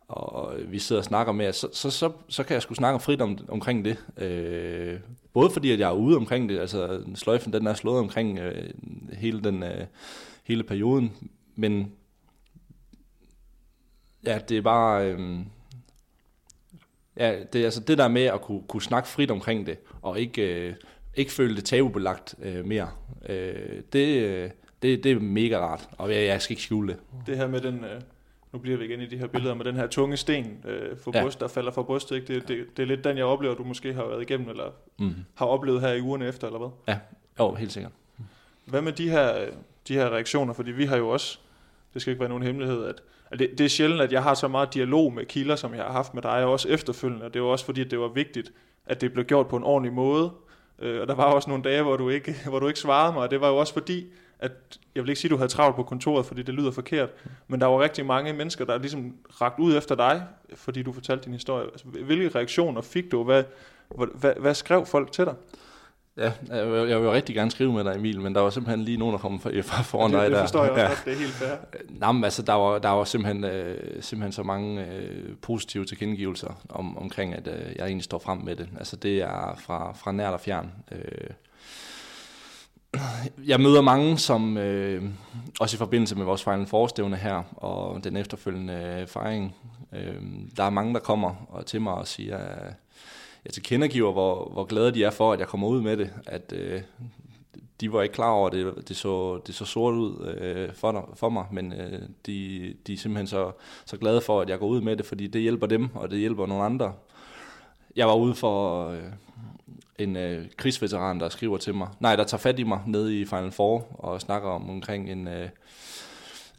og 0.08 0.54
vi 0.68 0.78
sidder 0.78 1.00
og 1.00 1.04
snakker 1.04 1.32
med, 1.32 1.52
så, 1.52 1.68
så, 1.72 1.90
så, 1.90 2.12
så 2.28 2.44
kan 2.44 2.54
jeg 2.54 2.62
sgu 2.62 2.74
snakke 2.74 3.00
frit 3.00 3.20
om, 3.20 3.38
omkring 3.48 3.84
det. 3.84 4.04
Øh, 4.16 5.00
både 5.32 5.50
fordi, 5.50 5.70
at 5.70 5.80
jeg 5.80 5.88
er 5.88 5.94
ude 5.94 6.16
omkring 6.16 6.48
det, 6.48 6.58
altså 6.58 7.02
sløjfen 7.14 7.52
den 7.52 7.66
er 7.66 7.74
slået 7.74 7.98
omkring 7.98 8.38
øh, 8.38 8.70
hele, 9.12 9.42
den, 9.42 9.62
øh, 9.62 9.86
hele 10.44 10.62
perioden, 10.62 11.12
men 11.54 11.92
ja, 14.26 14.38
det 14.48 14.56
er 14.56 14.62
bare... 14.62 15.10
Øh, 15.10 15.38
ja, 17.16 17.42
det 17.52 17.60
er 17.60 17.64
altså 17.64 17.80
det 17.80 17.98
der 17.98 18.08
med 18.08 18.22
at 18.22 18.40
kunne, 18.40 18.62
kunne 18.68 18.82
snakke 18.82 19.08
frit 19.08 19.30
omkring 19.30 19.66
det, 19.66 19.78
og 20.02 20.20
ikke... 20.20 20.68
Øh, 20.68 20.74
ikke 21.16 21.32
føle 21.32 21.56
det 21.56 21.64
tabubelagt 21.64 22.34
øh, 22.42 22.64
mere. 22.64 22.88
Øh, 23.28 23.82
det, 23.92 24.22
øh, 24.22 24.50
det, 24.82 25.04
det 25.04 25.12
er 25.12 25.20
mega 25.20 25.58
rart, 25.58 25.88
og 25.98 26.14
jeg, 26.14 26.26
jeg 26.26 26.42
skal 26.42 26.52
ikke 26.52 26.62
skjule 26.62 26.88
det. 26.88 27.00
Det 27.26 27.36
her 27.36 27.46
med 27.46 27.60
den, 27.60 27.84
øh, 27.84 28.00
nu 28.52 28.58
bliver 28.58 28.78
vi 28.78 28.84
igen 28.84 29.00
i 29.00 29.06
de 29.06 29.18
her 29.18 29.26
billeder, 29.26 29.54
med 29.54 29.64
den 29.64 29.76
her 29.76 29.86
tunge 29.86 30.16
sten 30.16 30.64
øh, 30.68 30.96
for 30.98 31.10
ja. 31.14 31.22
bryst, 31.22 31.40
der 31.40 31.48
falder 31.48 31.72
fra 31.72 31.82
brystet, 31.82 32.16
ikke? 32.16 32.34
Det, 32.34 32.48
det, 32.48 32.66
det 32.76 32.82
er 32.82 32.86
lidt 32.86 33.04
den, 33.04 33.16
jeg 33.16 33.24
oplever, 33.24 33.54
du 33.54 33.64
måske 33.64 33.92
har 33.92 34.06
været 34.06 34.22
igennem, 34.22 34.48
eller 34.48 34.70
mm. 34.98 35.14
har 35.34 35.46
oplevet 35.46 35.80
her 35.80 35.92
i 35.92 36.00
ugerne 36.00 36.26
efter, 36.26 36.46
eller 36.46 36.58
hvad? 36.58 36.68
Ja, 36.88 36.98
jo, 37.40 37.54
helt 37.54 37.72
sikkert. 37.72 37.92
Hvad 38.64 38.82
med 38.82 38.92
de 38.92 39.10
her, 39.10 39.46
de 39.88 39.94
her 39.94 40.10
reaktioner? 40.10 40.52
Fordi 40.52 40.70
vi 40.70 40.84
har 40.84 40.96
jo 40.96 41.08
også, 41.08 41.38
det 41.94 42.02
skal 42.02 42.10
ikke 42.10 42.20
være 42.20 42.28
nogen 42.28 42.44
hemmelighed, 42.44 42.84
at, 42.84 43.02
at 43.30 43.38
det, 43.38 43.50
det 43.58 43.64
er 43.64 43.68
sjældent, 43.68 44.00
at 44.00 44.12
jeg 44.12 44.22
har 44.22 44.34
så 44.34 44.48
meget 44.48 44.74
dialog 44.74 45.12
med 45.12 45.24
kilder, 45.24 45.56
som 45.56 45.74
jeg 45.74 45.82
har 45.84 45.92
haft 45.92 46.14
med 46.14 46.22
dig, 46.22 46.44
og 46.44 46.52
også 46.52 46.68
efterfølgende. 46.68 47.26
Og 47.26 47.34
det 47.34 47.42
var 47.42 47.48
også 47.48 47.64
fordi, 47.64 47.80
at 47.80 47.90
det 47.90 47.98
var 47.98 48.08
vigtigt, 48.08 48.52
at 48.86 49.00
det 49.00 49.12
blev 49.12 49.24
gjort 49.24 49.48
på 49.48 49.56
en 49.56 49.64
ordentlig 49.64 49.92
måde, 49.92 50.30
Øh, 50.78 51.00
og 51.00 51.08
der 51.08 51.14
var 51.14 51.24
også 51.24 51.50
nogle 51.50 51.64
dage, 51.64 51.82
hvor 51.82 51.96
du, 51.96 52.08
ikke, 52.08 52.36
hvor 52.48 52.58
du 52.58 52.68
ikke 52.68 52.80
svarede 52.80 53.12
mig, 53.12 53.22
og 53.22 53.30
det 53.30 53.40
var 53.40 53.48
jo 53.48 53.56
også 53.56 53.72
fordi, 53.72 54.06
at 54.38 54.52
jeg 54.94 55.02
vil 55.02 55.10
ikke 55.10 55.20
sige, 55.20 55.28
at 55.28 55.30
du 55.30 55.36
havde 55.36 55.48
travlt 55.48 55.76
på 55.76 55.82
kontoret, 55.82 56.26
fordi 56.26 56.42
det 56.42 56.54
lyder 56.54 56.70
forkert, 56.70 57.10
men 57.48 57.60
der 57.60 57.66
var 57.66 57.80
rigtig 57.80 58.06
mange 58.06 58.32
mennesker, 58.32 58.64
der 58.64 58.78
ligesom 58.78 59.16
rakt 59.40 59.58
ud 59.58 59.76
efter 59.76 59.94
dig, 59.94 60.22
fordi 60.54 60.82
du 60.82 60.92
fortalte 60.92 61.24
din 61.24 61.32
historie. 61.32 61.64
Altså, 61.64 61.86
hvilke 61.86 62.28
reaktioner 62.28 62.80
fik 62.80 63.12
du? 63.12 63.24
Hvad, 63.24 63.44
hvad, 63.94 64.32
hvad 64.40 64.54
skrev 64.54 64.86
folk 64.86 65.12
til 65.12 65.24
dig? 65.24 65.34
Ja, 66.16 66.32
jeg 66.48 66.72
vil, 66.72 66.88
jeg 66.88 67.00
vil 67.02 67.10
rigtig 67.10 67.34
gerne 67.34 67.50
skrive 67.50 67.72
med 67.72 67.84
dig, 67.84 67.94
Emil, 67.94 68.20
men 68.20 68.34
der 68.34 68.40
var 68.40 68.50
simpelthen 68.50 68.84
lige 68.84 68.96
nogen, 68.96 69.12
der 69.12 69.18
kom 69.18 69.40
fra, 69.40 69.50
fra 69.60 69.82
foran 69.82 70.12
det, 70.12 70.20
dig 70.20 70.30
der. 70.30 70.36
Det 70.36 70.42
forstår 70.42 70.62
jeg 70.62 70.72
også 70.72 70.82
ja. 70.82 70.88
godt, 70.88 71.02
det 71.04 71.12
er 71.12 71.16
helt 71.16 71.32
fair. 71.32 71.54
Nå, 71.88 72.12
men 72.12 72.24
altså, 72.24 72.42
der 72.42 72.52
var, 72.52 72.78
der 72.78 72.88
var 72.88 73.04
simpelthen, 73.04 73.44
øh, 73.44 74.02
simpelthen 74.02 74.32
så 74.32 74.42
mange 74.42 74.86
øh, 74.86 75.36
positive 75.42 75.84
tilkendegivelser 75.84 76.62
om, 76.68 76.98
omkring, 76.98 77.34
at 77.34 77.48
øh, 77.48 77.76
jeg 77.76 77.86
egentlig 77.86 78.04
står 78.04 78.18
frem 78.18 78.38
med 78.38 78.56
det. 78.56 78.68
Altså, 78.78 78.96
det 78.96 79.22
er 79.22 79.60
fra, 79.60 79.92
fra 79.92 80.12
nært 80.12 80.32
og 80.32 80.40
fjern. 80.40 80.72
Øh, 80.92 81.30
jeg 83.46 83.60
møder 83.60 83.80
mange, 83.80 84.18
som 84.18 84.56
øh, 84.58 85.02
også 85.60 85.76
i 85.76 85.78
forbindelse 85.78 86.16
med 86.16 86.24
vores 86.24 86.44
Final 86.44 86.66
Forestævne 86.66 87.16
her, 87.16 87.42
og 87.56 88.04
den 88.04 88.16
efterfølgende 88.16 89.04
fejring, 89.08 89.54
øh, 89.92 90.22
der 90.56 90.64
er 90.64 90.70
mange, 90.70 90.94
der 90.94 91.00
kommer 91.00 91.46
og 91.48 91.66
til 91.66 91.80
mig 91.80 91.94
og 91.94 92.08
siger, 92.08 92.38
at 92.38 92.74
jeg 93.44 93.52
tilkendegiver, 93.52 94.12
hvor, 94.12 94.50
hvor 94.52 94.64
glade 94.64 94.94
de 94.94 95.04
er 95.04 95.10
for, 95.10 95.32
at 95.32 95.40
jeg 95.40 95.48
kommer 95.48 95.68
ud 95.68 95.82
med 95.82 95.96
det. 95.96 96.12
At 96.26 96.52
øh, 96.56 96.82
de 97.80 97.92
var 97.92 98.02
ikke 98.02 98.14
klar 98.14 98.30
over, 98.30 98.46
at 98.46 98.52
det, 98.52 98.88
det, 98.88 98.96
så, 98.96 99.40
det 99.46 99.54
så 99.54 99.64
sort 99.64 99.94
ud 99.94 100.34
øh, 100.40 100.74
for, 100.74 101.10
for 101.14 101.28
mig, 101.28 101.44
men 101.50 101.72
øh, 101.72 102.02
de, 102.26 102.74
de 102.86 102.92
er 102.92 102.96
simpelthen 102.96 103.26
så, 103.26 103.52
så 103.84 103.96
glade 103.96 104.20
for, 104.20 104.40
at 104.40 104.48
jeg 104.48 104.58
går 104.58 104.66
ud 104.66 104.80
med 104.80 104.96
det, 104.96 105.06
fordi 105.06 105.26
det 105.26 105.42
hjælper 105.42 105.66
dem, 105.66 105.88
og 105.94 106.10
det 106.10 106.18
hjælper 106.18 106.46
nogle 106.46 106.64
andre. 106.64 106.92
Jeg 107.96 108.06
var 108.06 108.14
ude 108.14 108.34
for 108.34 108.88
øh, 108.88 109.02
en 109.98 110.16
øh, 110.16 110.46
krigsveteran, 110.56 111.20
der 111.20 111.28
skriver 111.28 111.58
til 111.58 111.74
mig, 111.74 111.88
nej, 112.00 112.16
der 112.16 112.24
tager 112.24 112.40
fat 112.40 112.58
i 112.58 112.62
mig 112.62 112.80
nede 112.86 113.20
i 113.20 113.24
Final 113.24 113.52
Four, 113.52 113.86
og 113.98 114.20
snakker 114.20 114.48
om 114.48 114.70
omkring 114.70 115.10
en, 115.10 115.28
øh, 115.28 115.48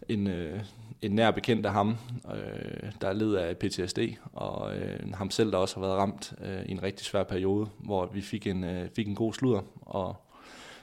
en 0.09 0.27
øh, 0.27 0.59
en 1.01 1.11
nær 1.11 1.31
bekendt 1.31 1.65
af 1.65 1.73
ham, 1.73 1.97
øh, 2.35 2.91
der 3.01 3.13
led 3.13 3.33
af 3.35 3.57
PTSD, 3.57 3.99
og 4.33 4.77
øh, 4.77 5.13
ham 5.13 5.31
selv, 5.31 5.51
der 5.51 5.57
også 5.57 5.75
har 5.75 5.81
været 5.81 5.97
ramt 5.97 6.33
øh, 6.41 6.65
i 6.65 6.71
en 6.71 6.83
rigtig 6.83 7.05
svær 7.05 7.23
periode, 7.23 7.67
hvor 7.77 8.05
vi 8.05 8.21
fik 8.21 8.47
en, 8.47 8.63
øh, 8.63 8.89
fik 8.95 9.07
en 9.07 9.15
god 9.15 9.33
sludder, 9.33 9.61
og 9.81 10.15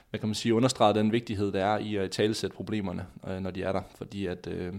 hvad 0.09 0.19
kan 0.19 0.29
man 0.29 0.35
sige, 0.35 0.55
understreget 0.55 0.95
den 0.95 1.11
vigtighed, 1.11 1.51
der 1.51 1.65
er 1.65 1.77
i 1.77 1.95
at 1.95 2.11
talesætte 2.11 2.55
problemerne, 2.55 3.05
øh, 3.27 3.39
når 3.39 3.51
de 3.51 3.63
er 3.63 3.71
der, 3.71 3.81
fordi 3.95 4.25
at 4.25 4.47
øh, 4.47 4.73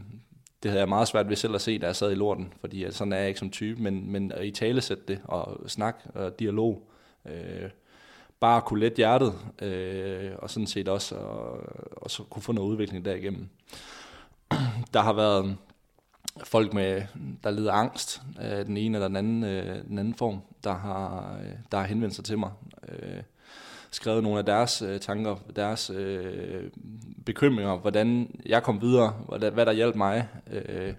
det 0.63 0.71
havde 0.71 0.81
jeg 0.81 0.89
meget 0.89 1.09
svært 1.09 1.29
ved 1.29 1.37
selv 1.37 1.55
at 1.55 1.61
se, 1.61 1.79
da 1.79 1.87
jeg 1.87 1.97
sad 1.97 2.13
i 2.13 2.15
lorten, 2.15 2.53
fordi 2.61 2.85
at 2.85 2.95
sådan 2.95 3.13
er 3.13 3.17
jeg 3.17 3.29
ikke 3.29 3.41
som 3.41 3.51
type, 3.51 3.83
men, 3.83 4.13
men 4.13 4.33
at 4.33 4.47
i 4.47 4.51
talesætte 4.51 5.03
det, 5.09 5.21
og 5.25 5.61
snak 5.67 5.97
og 6.15 6.39
dialog, 6.39 6.91
øh, 7.27 7.71
bare 8.41 8.63
kunne 8.63 8.81
lette 8.81 8.97
hjertet, 8.97 9.35
øh, 9.63 10.33
og 10.39 10.51
sådan 10.51 10.67
set 10.67 10.89
også, 10.89 11.15
og, 11.15 11.61
og 11.93 12.11
så 12.11 12.23
kunne 12.23 12.43
få 12.43 12.53
noget 12.53 12.71
udvikling 12.71 13.05
derigennem. 13.05 13.49
der 14.95 15.01
har 15.01 15.13
været 15.13 15.57
folk, 16.45 16.75
med, 16.75 17.03
der 17.45 17.51
lider 17.51 17.73
angst 17.73 18.23
af 18.39 18.65
den 18.65 18.77
ene 18.77 18.97
eller 18.97 19.09
den 19.09 19.17
anden, 19.17 19.45
øh, 19.45 19.85
den 19.89 19.99
anden 19.99 20.15
form, 20.15 20.41
der 20.65 20.75
har, 20.75 21.37
øh, 21.43 21.53
der 21.73 21.79
har 21.79 21.87
henvendt 21.87 22.15
sig 22.15 22.25
til 22.25 22.39
mig. 22.39 22.51
Øh, 22.89 23.23
skrevet 23.91 24.23
nogle 24.23 24.39
af 24.39 24.45
deres 24.45 24.83
øh, 24.83 25.01
tanker, 25.01 25.37
deres 25.57 25.91
øh, 25.91 26.71
bekymringer, 27.27 27.77
hvordan 27.77 28.37
jeg 28.47 28.63
kom 28.63 28.81
videre, 28.81 29.15
hvad, 29.39 29.51
hvad 29.51 29.67
der 29.67 29.73
hjalp 29.73 29.97
mig. 29.97 30.29
Øh, 30.51 30.95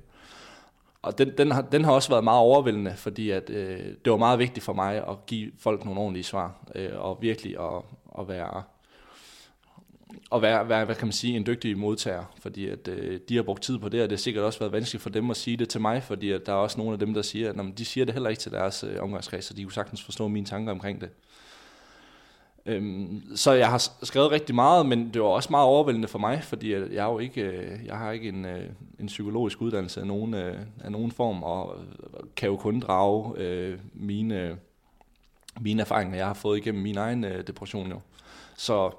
og 1.01 1.17
den, 1.17 1.31
den, 1.37 1.51
har, 1.51 1.61
den 1.61 1.85
har 1.85 1.91
også 1.91 2.09
været 2.09 2.23
meget 2.23 2.39
overvældende, 2.39 2.93
fordi 2.95 3.29
at, 3.29 3.49
øh, 3.49 3.79
det 4.05 4.11
var 4.11 4.17
meget 4.17 4.39
vigtigt 4.39 4.63
for 4.63 4.73
mig 4.73 4.95
at 4.97 5.25
give 5.25 5.51
folk 5.59 5.85
nogle 5.85 5.99
ordentlige 5.99 6.23
svar, 6.23 6.55
øh, 6.75 6.89
og 6.95 7.17
virkelig 7.21 7.59
at, 7.59 7.81
at 8.19 8.27
være 8.27 8.63
at 10.31 10.41
være, 10.41 10.69
være, 10.69 10.85
hvad 10.85 10.95
kan 10.95 11.07
man 11.07 11.13
sige, 11.13 11.37
en 11.37 11.45
dygtig 11.45 11.77
modtager, 11.77 12.23
fordi 12.39 12.67
at, 12.67 12.87
øh, 12.87 13.19
de 13.29 13.35
har 13.35 13.43
brugt 13.43 13.63
tid 13.63 13.77
på 13.77 13.89
det, 13.89 14.03
og 14.03 14.09
det 14.09 14.17
har 14.17 14.21
sikkert 14.21 14.43
også 14.43 14.59
været 14.59 14.71
vanskeligt 14.71 15.03
for 15.03 15.09
dem 15.09 15.29
at 15.29 15.37
sige 15.37 15.57
det 15.57 15.69
til 15.69 15.81
mig, 15.81 16.03
fordi 16.03 16.31
at 16.31 16.45
der 16.45 16.51
er 16.51 16.57
også 16.57 16.77
nogle 16.77 16.93
af 16.93 16.99
dem, 16.99 17.13
der 17.13 17.21
siger, 17.21 17.49
at 17.49 17.55
når 17.55 17.63
de 17.77 17.85
siger 17.85 18.05
det 18.05 18.13
heller 18.13 18.29
ikke 18.29 18.39
til 18.39 18.51
deres 18.51 18.83
øh, 18.83 19.03
omgangskreds, 19.03 19.45
så 19.45 19.53
de 19.53 19.63
kunne 19.63 19.73
sagtens 19.73 20.03
forstå 20.03 20.27
mine 20.27 20.45
tanker 20.45 20.71
omkring 20.71 21.01
det. 21.01 21.09
Øhm, 22.65 23.23
så 23.35 23.51
jeg 23.51 23.69
har 23.69 23.89
skrevet 24.03 24.31
rigtig 24.31 24.55
meget, 24.55 24.85
men 24.85 25.13
det 25.13 25.21
var 25.21 25.27
også 25.27 25.47
meget 25.51 25.65
overvældende 25.65 26.07
for 26.07 26.19
mig, 26.19 26.43
fordi 26.43 26.73
jeg, 26.73 27.05
jo 27.05 27.19
ikke, 27.19 27.41
øh, 27.41 27.85
jeg 27.85 27.97
har 27.97 28.11
ikke 28.11 28.29
en, 28.29 28.45
øh, 28.45 28.69
en 28.99 29.05
psykologisk 29.07 29.61
uddannelse 29.61 29.99
af 29.99 30.07
nogen, 30.07 30.33
øh, 30.33 30.57
af 30.83 30.91
nogen 30.91 31.11
form, 31.11 31.43
og 31.43 31.75
kan 32.35 32.49
jo 32.49 32.55
kun 32.55 32.79
drage 32.79 33.33
øh, 33.37 33.79
mine, 33.93 34.57
mine 35.61 35.81
erfaringer, 35.81 36.17
jeg 36.17 36.27
har 36.27 36.33
fået 36.33 36.57
igennem 36.57 36.83
min 36.83 36.97
egen 36.97 37.23
øh, 37.23 37.47
depression 37.47 37.89
jo. 37.89 37.99
Så 38.57 38.91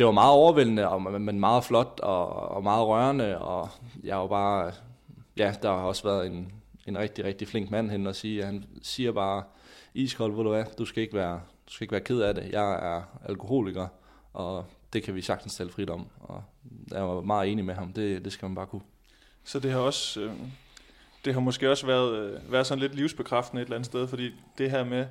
det 0.00 0.06
var 0.06 0.12
meget 0.12 0.32
overvældende, 0.32 0.88
og, 0.88 1.02
men 1.02 1.40
meget 1.40 1.64
flot 1.64 2.00
og, 2.02 2.28
og 2.28 2.62
meget 2.62 2.86
rørende, 2.86 3.38
og 3.38 3.68
jeg 4.02 4.16
var 4.16 4.26
bare, 4.26 4.72
ja, 5.36 5.54
der 5.62 5.68
har 5.68 5.78
også 5.78 6.02
været 6.02 6.26
en, 6.26 6.52
en 6.86 6.98
rigtig, 6.98 7.24
rigtig 7.24 7.48
flink 7.48 7.70
mand 7.70 7.90
hen 7.90 8.06
og 8.06 8.16
sige, 8.16 8.44
han 8.44 8.64
siger 8.82 9.12
bare, 9.12 9.42
iskold, 9.94 10.32
hvor 10.32 10.42
du 10.42 10.50
er, 10.50 10.64
du 10.64 10.84
skal 10.84 11.02
ikke 11.02 11.14
være, 11.14 11.40
du 11.66 11.72
skal 11.72 11.84
ikke 11.84 11.92
være 11.92 12.00
ked 12.00 12.20
af 12.20 12.34
det. 12.34 12.52
Jeg 12.52 12.94
er 12.94 13.02
alkoholiker, 13.28 13.86
og 14.32 14.64
det 14.92 15.02
kan 15.02 15.14
vi 15.14 15.22
sagtens 15.22 15.54
tale 15.54 15.70
frit 15.70 15.90
om. 15.90 16.06
Og 16.20 16.42
jeg 16.90 17.02
var 17.02 17.20
meget 17.20 17.52
enig 17.52 17.64
med 17.64 17.74
ham. 17.74 17.92
Det, 17.92 18.24
det 18.24 18.32
skal 18.32 18.46
man 18.48 18.54
bare 18.54 18.66
kunne. 18.66 18.82
Så 19.44 19.60
det 19.60 19.72
har 19.72 19.80
også... 19.80 20.20
Øh, 20.20 20.32
det 21.24 21.34
har 21.34 21.40
måske 21.40 21.70
også 21.70 21.86
været, 21.86 22.14
øh, 22.14 22.52
været 22.52 22.66
sådan 22.66 22.82
lidt 22.82 22.94
livsbekræftende 22.94 23.62
et 23.62 23.66
eller 23.66 23.76
andet 23.76 23.86
sted, 23.86 24.08
fordi 24.08 24.30
det 24.58 24.70
her 24.70 24.84
med, 24.84 25.06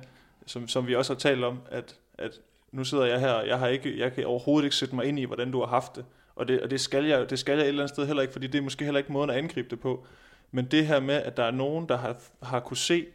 som, 0.46 0.68
som 0.68 0.86
vi 0.86 0.94
også 0.94 1.12
har 1.12 1.18
talt 1.18 1.44
om, 1.44 1.60
at, 1.68 1.96
at 2.18 2.40
nu 2.72 2.84
sidder 2.84 3.04
jeg 3.04 3.20
her, 3.20 3.40
jeg, 3.40 3.58
har 3.58 3.66
ikke, 3.66 3.98
jeg 3.98 4.12
kan 4.12 4.26
overhovedet 4.26 4.64
ikke 4.64 4.76
sætte 4.76 4.94
mig 4.94 5.04
ind 5.04 5.18
i, 5.18 5.24
hvordan 5.24 5.50
du 5.50 5.60
har 5.60 5.66
haft 5.66 5.96
det. 5.96 6.04
Og 6.34 6.48
det, 6.48 6.60
og 6.60 6.70
det, 6.70 6.80
skal 6.80 7.04
jeg, 7.04 7.30
det 7.30 7.38
skal 7.38 7.52
jeg 7.52 7.62
et 7.62 7.68
eller 7.68 7.82
andet 7.82 7.94
sted 7.94 8.06
heller 8.06 8.22
ikke, 8.22 8.32
fordi 8.32 8.46
det 8.46 8.58
er 8.58 8.62
måske 8.62 8.84
heller 8.84 8.98
ikke 8.98 9.12
måden 9.12 9.30
at 9.30 9.36
angribe 9.36 9.68
det 9.70 9.80
på. 9.80 10.06
Men 10.50 10.64
det 10.64 10.86
her 10.86 11.00
med, 11.00 11.14
at 11.14 11.36
der 11.36 11.44
er 11.44 11.50
nogen, 11.50 11.88
der 11.88 11.96
har, 11.96 12.16
har 12.42 12.60
kunne 12.60 12.76
se 12.76 13.06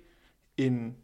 en, 0.58 0.96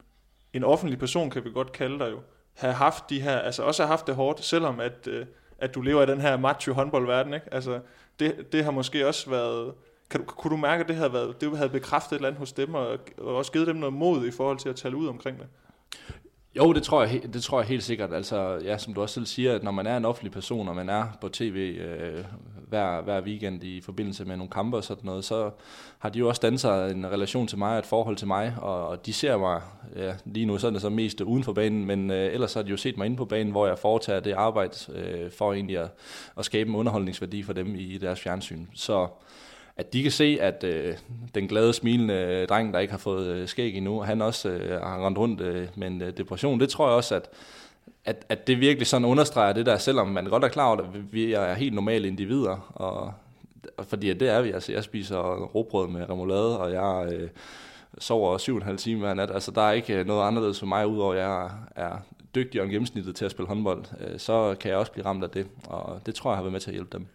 en 0.53 0.63
offentlig 0.63 0.99
person, 0.99 1.29
kan 1.29 1.45
vi 1.45 1.49
godt 1.49 1.71
kalde 1.71 1.99
dig 1.99 2.11
jo, 2.11 2.19
have 2.53 2.73
haft 2.73 3.09
de 3.09 3.21
her, 3.21 3.39
altså 3.39 3.63
også 3.63 3.83
have 3.83 3.89
haft 3.89 4.07
det 4.07 4.15
hårdt, 4.15 4.43
selvom 4.43 4.79
at, 4.79 5.07
øh, 5.07 5.25
at 5.57 5.75
du 5.75 5.81
lever 5.81 6.03
i 6.03 6.05
den 6.05 6.21
her 6.21 6.37
macho 6.37 6.73
håndboldverden, 6.73 7.33
ikke? 7.33 7.53
Altså, 7.53 7.79
det, 8.19 8.51
det 8.51 8.63
har 8.63 8.71
måske 8.71 9.07
også 9.07 9.29
været, 9.29 9.73
kan 10.09 10.19
du, 10.19 10.25
kunne 10.25 10.51
du 10.51 10.57
mærke, 10.57 10.81
at 10.81 10.87
det 10.87 10.95
havde, 10.95 11.13
været, 11.13 11.41
det 11.41 11.57
havde 11.57 11.69
bekræftet 11.69 12.11
et 12.11 12.15
eller 12.15 12.27
andet 12.27 12.39
hos 12.39 12.53
dem, 12.53 12.73
og, 12.73 12.99
og 13.17 13.35
også 13.35 13.51
givet 13.51 13.67
dem 13.67 13.75
noget 13.75 13.93
mod 13.93 14.27
i 14.27 14.31
forhold 14.31 14.57
til 14.57 14.69
at 14.69 14.75
tale 14.75 14.95
ud 14.95 15.07
omkring 15.07 15.39
det? 15.39 15.47
Jo, 16.55 16.73
det 16.73 16.83
tror, 16.83 17.03
jeg, 17.03 17.21
det 17.33 17.43
tror 17.43 17.59
jeg 17.59 17.67
helt 17.67 17.83
sikkert. 17.83 18.13
Altså, 18.13 18.59
ja, 18.63 18.77
som 18.77 18.93
du 18.93 19.01
også 19.01 19.13
selv 19.13 19.25
siger, 19.25 19.55
at 19.55 19.63
når 19.63 19.71
man 19.71 19.87
er 19.87 19.97
en 19.97 20.05
offentlig 20.05 20.31
person, 20.31 20.67
og 20.67 20.75
man 20.75 20.89
er 20.89 21.05
på 21.21 21.29
tv 21.29 21.77
øh, 21.79 22.23
hver, 22.67 23.01
hver 23.01 23.21
weekend 23.21 23.63
i 23.63 23.81
forbindelse 23.81 24.25
med 24.25 24.37
nogle 24.37 24.51
kampe 24.51 24.77
og 24.77 24.83
sådan 24.83 25.05
noget, 25.05 25.25
så 25.25 25.51
har 25.99 26.09
de 26.09 26.19
jo 26.19 26.27
også 26.27 26.39
danset 26.43 26.91
en 26.91 27.11
relation 27.11 27.47
til 27.47 27.57
mig, 27.57 27.79
et 27.79 27.85
forhold 27.85 28.15
til 28.15 28.27
mig, 28.27 28.55
og, 28.61 28.87
og 28.87 29.05
de 29.05 29.13
ser 29.13 29.37
mig 29.37 29.61
ja, 29.95 30.13
lige 30.25 30.45
nu, 30.45 30.57
sådan 30.57 30.73
det 30.73 30.81
så 30.81 30.89
mest 30.89 31.21
uden 31.21 31.43
for 31.43 31.53
banen, 31.53 31.85
men 31.85 32.11
øh, 32.11 32.33
ellers 32.33 32.53
har 32.53 32.61
de 32.61 32.69
jo 32.69 32.77
set 32.77 32.97
mig 32.97 33.05
inde 33.05 33.17
på 33.17 33.25
banen, 33.25 33.51
hvor 33.51 33.67
jeg 33.67 33.79
foretager 33.79 34.19
det 34.19 34.33
arbejde 34.33 34.75
øh, 34.93 35.31
for 35.31 35.53
egentlig 35.53 35.77
at, 35.77 35.89
at 36.37 36.45
skabe 36.45 36.69
en 36.69 36.75
underholdningsværdi 36.75 37.43
for 37.43 37.53
dem 37.53 37.75
i 37.75 37.97
deres 37.97 38.19
fjernsyn. 38.19 38.65
Så 38.73 39.07
at 39.81 39.93
de 39.93 40.03
kan 40.03 40.11
se, 40.11 40.37
at 40.41 40.63
øh, 40.63 40.95
den 41.35 41.47
glade, 41.47 41.73
smilende 41.73 42.13
øh, 42.13 42.47
dreng, 42.47 42.73
der 42.73 42.79
ikke 42.79 42.91
har 42.91 42.97
fået 42.97 43.27
øh, 43.27 43.47
skæg 43.47 43.77
endnu, 43.77 44.01
han 44.01 44.21
også 44.21 44.49
øh, 44.49 44.81
har 44.81 45.05
rendt 45.05 45.17
rundt 45.17 45.41
øh, 45.41 45.67
med 45.75 45.87
en 45.87 46.01
øh, 46.01 46.17
depression. 46.17 46.59
Det 46.59 46.69
tror 46.69 46.87
jeg 46.87 46.95
også, 46.95 47.15
at, 47.15 47.29
at, 48.05 48.25
at 48.29 48.47
det 48.47 48.59
virkelig 48.59 48.87
sådan 48.87 49.05
understreger 49.05 49.53
det 49.53 49.65
der, 49.65 49.77
selvom 49.77 50.07
man 50.07 50.25
godt 50.25 50.43
er 50.43 50.47
klar 50.47 50.67
over, 50.67 50.77
at 50.77 51.13
vi 51.13 51.33
er 51.33 51.53
helt 51.53 51.73
normale 51.73 52.07
individer, 52.07 52.71
og, 52.75 53.13
og 53.77 53.85
fordi 53.85 54.13
det 54.13 54.29
er 54.29 54.41
vi. 54.41 54.51
Altså, 54.51 54.71
jeg 54.71 54.83
spiser 54.83 55.45
råbrød 55.45 55.87
med 55.87 56.09
remoulade, 56.09 56.59
og 56.59 56.71
jeg 56.71 57.13
øh, 57.13 57.29
sover 57.99 58.37
syv 58.37 58.55
og 58.55 58.61
en 58.61 58.65
halv 58.65 58.77
time 58.77 58.99
hver 58.99 59.13
nat. 59.13 59.31
Altså, 59.31 59.51
der 59.51 59.61
er 59.61 59.71
ikke 59.71 59.99
øh, 59.99 60.05
noget 60.05 60.27
anderledes 60.27 60.59
for 60.59 60.65
mig, 60.65 60.87
udover 60.87 61.13
at 61.13 61.19
jeg 61.19 61.49
er 61.75 61.97
dygtigere 62.35 62.65
end 62.65 62.71
gennemsnittet 62.71 63.15
til 63.15 63.25
at 63.25 63.31
spille 63.31 63.47
håndbold. 63.47 63.83
Øh, 63.99 64.19
så 64.19 64.55
kan 64.59 64.71
jeg 64.71 64.77
også 64.77 64.91
blive 64.91 65.05
ramt 65.05 65.23
af 65.23 65.29
det, 65.29 65.47
og 65.67 66.01
det 66.05 66.15
tror 66.15 66.31
jeg 66.31 66.37
har 66.37 66.43
været 66.43 66.53
med 66.53 66.59
til 66.59 66.69
at 66.69 66.75
hjælpe 66.75 66.97
dem. 66.97 67.07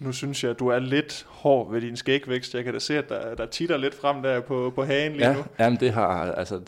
Nu 0.00 0.12
synes 0.12 0.44
jeg, 0.44 0.50
at 0.50 0.58
du 0.58 0.68
er 0.68 0.78
lidt 0.78 1.26
hård 1.28 1.72
ved 1.72 1.80
din 1.80 1.96
skægvækst. 1.96 2.54
Jeg 2.54 2.64
kan 2.64 2.72
da 2.72 2.78
se, 2.78 2.98
at 2.98 3.08
der, 3.08 3.34
der 3.34 3.46
titter 3.46 3.76
lidt 3.76 3.94
frem 3.94 4.22
der 4.22 4.40
på, 4.40 4.72
på 4.74 4.84
hagen 4.84 5.12
lige 5.12 5.28
ja, 5.28 5.34
nu. 5.34 5.44
Jamen 5.58 5.80
det 5.80 5.92
har, 5.92 6.32
altså, 6.32 6.60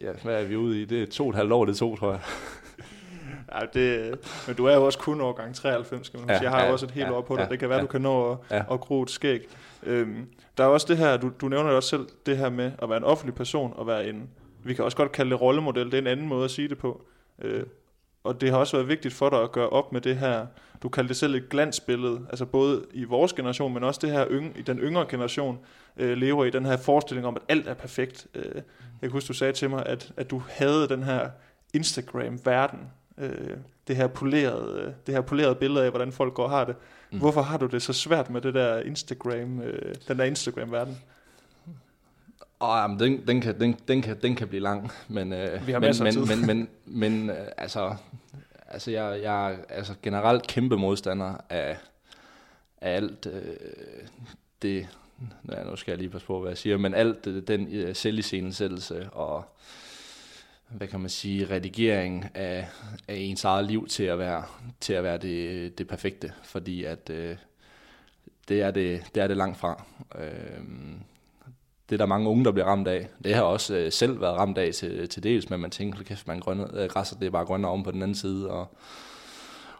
ja, 0.00 0.12
hvad 0.22 0.42
er 0.42 0.44
vi 0.44 0.56
ude 0.56 0.82
i? 0.82 0.84
Det 0.84 1.02
er 1.02 1.06
to 1.06 1.24
og 1.24 1.30
et 1.30 1.36
halvt 1.36 1.52
år, 1.52 1.64
det 1.64 1.76
to, 1.76 1.96
tror 1.96 2.10
jeg. 2.10 2.20
Ja, 3.54 3.66
det, 3.74 4.18
men 4.46 4.56
du 4.56 4.64
er 4.64 4.74
jo 4.74 4.84
også 4.84 4.98
kun 4.98 5.20
årgang 5.20 5.54
93, 5.54 6.06
skal 6.06 6.20
man 6.20 6.28
ja, 6.28 6.38
sige. 6.38 6.42
Jeg 6.42 6.58
har 6.58 6.64
ja, 6.64 6.72
også 6.72 6.86
et 6.86 6.90
helt 6.90 7.06
ja, 7.06 7.12
år 7.12 7.20
på 7.20 7.36
dig. 7.36 7.42
Ja, 7.42 7.48
det 7.48 7.58
kan 7.58 7.68
være, 7.68 7.78
ja, 7.78 7.82
du 7.82 7.88
kan 7.88 8.00
nå 8.00 8.30
at, 8.30 8.38
ja. 8.50 8.74
at 8.74 8.80
gro 8.80 9.02
et 9.02 9.10
skæg. 9.10 9.48
Øhm, 9.82 10.26
der 10.58 10.64
er 10.64 10.68
også 10.68 10.86
det 10.88 10.96
her, 10.96 11.16
du, 11.16 11.30
du 11.40 11.48
nævner 11.48 11.66
det 11.66 11.76
også 11.76 11.88
selv, 11.88 12.06
det 12.26 12.36
her 12.36 12.50
med 12.50 12.72
at 12.82 12.88
være 12.88 12.98
en 12.98 13.04
offentlig 13.04 13.34
person 13.34 13.72
og 13.76 13.86
være 13.86 14.08
en, 14.08 14.28
vi 14.64 14.74
kan 14.74 14.84
også 14.84 14.96
godt 14.96 15.12
kalde 15.12 15.30
det 15.30 15.40
rollemodel, 15.40 15.86
det 15.86 15.94
er 15.94 15.98
en 15.98 16.06
anden 16.06 16.28
måde 16.28 16.44
at 16.44 16.50
sige 16.50 16.68
det 16.68 16.78
på. 16.78 17.02
Øh, 17.42 17.62
og 18.24 18.40
det 18.40 18.50
har 18.50 18.58
også 18.58 18.76
været 18.76 18.88
vigtigt 18.88 19.14
for 19.14 19.30
dig 19.30 19.42
at 19.42 19.52
gøre 19.52 19.68
op 19.68 19.92
med 19.92 20.00
det 20.00 20.16
her, 20.16 20.46
du 20.82 20.88
kaldte 20.88 21.08
det 21.08 21.16
selv 21.16 21.34
et 21.34 21.48
glansbillede, 21.48 22.26
altså 22.28 22.44
både 22.44 22.84
i 22.92 23.04
vores 23.04 23.32
generation, 23.32 23.74
men 23.74 23.84
også 23.84 24.00
det 24.02 24.10
her 24.10 24.26
yng, 24.30 24.58
i 24.58 24.62
den 24.62 24.78
yngre 24.78 25.06
generation, 25.10 25.58
øh, 25.96 26.16
lever 26.16 26.44
i 26.44 26.50
den 26.50 26.66
her 26.66 26.76
forestilling 26.76 27.26
om, 27.26 27.36
at 27.36 27.42
alt 27.48 27.68
er 27.68 27.74
perfekt. 27.74 28.26
Øh, 28.34 28.54
jeg 28.54 28.62
kan 29.02 29.10
huske, 29.10 29.28
du 29.28 29.32
sagde 29.32 29.52
til 29.52 29.70
mig, 29.70 29.86
at, 29.86 30.12
at 30.16 30.30
du 30.30 30.42
havde 30.48 30.88
den 30.88 31.02
her 31.02 31.30
Instagram-verden, 31.74 32.78
øh, 33.18 33.56
det 33.88 33.96
her 33.96 34.06
polerede, 34.06 34.80
øh, 34.80 34.92
det 35.06 35.14
her 35.14 35.20
polerede 35.20 35.54
billede 35.54 35.84
af, 35.84 35.90
hvordan 35.90 36.12
folk 36.12 36.34
går 36.34 36.44
og 36.44 36.50
har 36.50 36.64
det. 36.64 36.76
Mm. 37.12 37.18
Hvorfor 37.18 37.42
har 37.42 37.58
du 37.58 37.66
det 37.66 37.82
så 37.82 37.92
svært 37.92 38.30
med 38.30 38.40
det 38.40 38.54
der 38.54 38.80
Instagram, 38.80 39.60
øh, 39.60 39.94
den 40.08 40.18
der 40.18 40.24
Instagram-verden? 40.24 40.98
Oh, 42.60 42.76
jamen, 42.82 42.98
den, 42.98 43.26
den, 43.26 43.40
kan, 43.40 43.60
den, 43.60 43.76
den, 43.88 44.02
kan, 44.02 44.16
den 44.22 44.36
kan 44.36 44.48
blive 44.48 44.62
lang, 44.62 44.90
men, 45.08 45.32
øh, 45.32 45.66
Vi 45.66 45.72
har 45.72 45.80
men, 45.80 45.94
men, 46.02 46.28
men, 46.28 46.46
men, 46.46 46.68
men, 46.84 47.30
øh, 47.30 47.46
altså, 47.56 47.96
altså, 48.66 48.90
jeg, 48.90 49.20
jeg 49.22 49.52
er 49.52 49.56
altså, 49.68 49.94
generelt 50.02 50.46
kæmpe 50.46 50.76
modstander 50.76 51.36
af, 51.50 51.76
af 52.80 52.96
alt 52.96 53.26
øh, 53.26 53.56
det, 54.62 54.88
ja, 55.52 55.64
nu 55.64 55.76
skal 55.76 55.92
jeg 55.92 55.98
lige 55.98 56.10
passe 56.10 56.26
på, 56.26 56.40
hvad 56.40 56.50
jeg 56.50 56.58
siger, 56.58 56.76
men 56.76 56.94
alt 56.94 57.24
det, 57.24 57.48
den 57.48 57.68
øh, 57.72 57.94
selviscenesættelse 57.94 59.10
og 59.10 59.44
hvad 60.68 60.88
kan 60.88 61.00
man 61.00 61.10
sige, 61.10 61.50
redigering 61.50 62.30
af, 62.34 62.68
af 63.08 63.14
ens 63.14 63.44
eget 63.44 63.66
liv 63.66 63.88
til 63.88 64.04
at 64.04 64.18
være, 64.18 64.44
til 64.80 64.92
at 64.92 65.04
være 65.04 65.18
det, 65.18 65.78
det 65.78 65.88
perfekte, 65.88 66.32
fordi 66.44 66.84
at 66.84 67.10
øh, 67.10 67.36
det, 68.48 68.62
er 68.62 68.70
det, 68.70 69.02
det 69.14 69.22
er 69.22 69.26
det 69.26 69.36
langt 69.36 69.58
fra. 69.58 69.84
Øh, 70.18 70.60
det 71.88 71.94
er 71.94 71.98
der 71.98 72.06
mange 72.06 72.28
unge, 72.28 72.44
der 72.44 72.52
bliver 72.52 72.66
ramt 72.66 72.88
af. 72.88 73.08
Det 73.24 73.34
har 73.34 73.42
også 73.42 73.76
øh, 73.76 73.92
selv 73.92 74.20
været 74.20 74.36
ramt 74.36 74.58
af 74.58 74.72
til, 74.74 75.08
til 75.08 75.22
dels, 75.22 75.50
men 75.50 75.60
man 75.60 75.70
tænker, 75.70 76.04
kæft, 76.04 76.26
man 76.26 76.40
grønne, 76.40 76.82
øh, 76.82 76.88
græsser, 76.88 77.16
det 77.16 77.26
er 77.26 77.30
bare 77.30 77.44
grønnere 77.44 77.72
om 77.72 77.82
på 77.82 77.90
den 77.90 78.02
anden 78.02 78.14
side. 78.14 78.50
Og, 78.50 78.76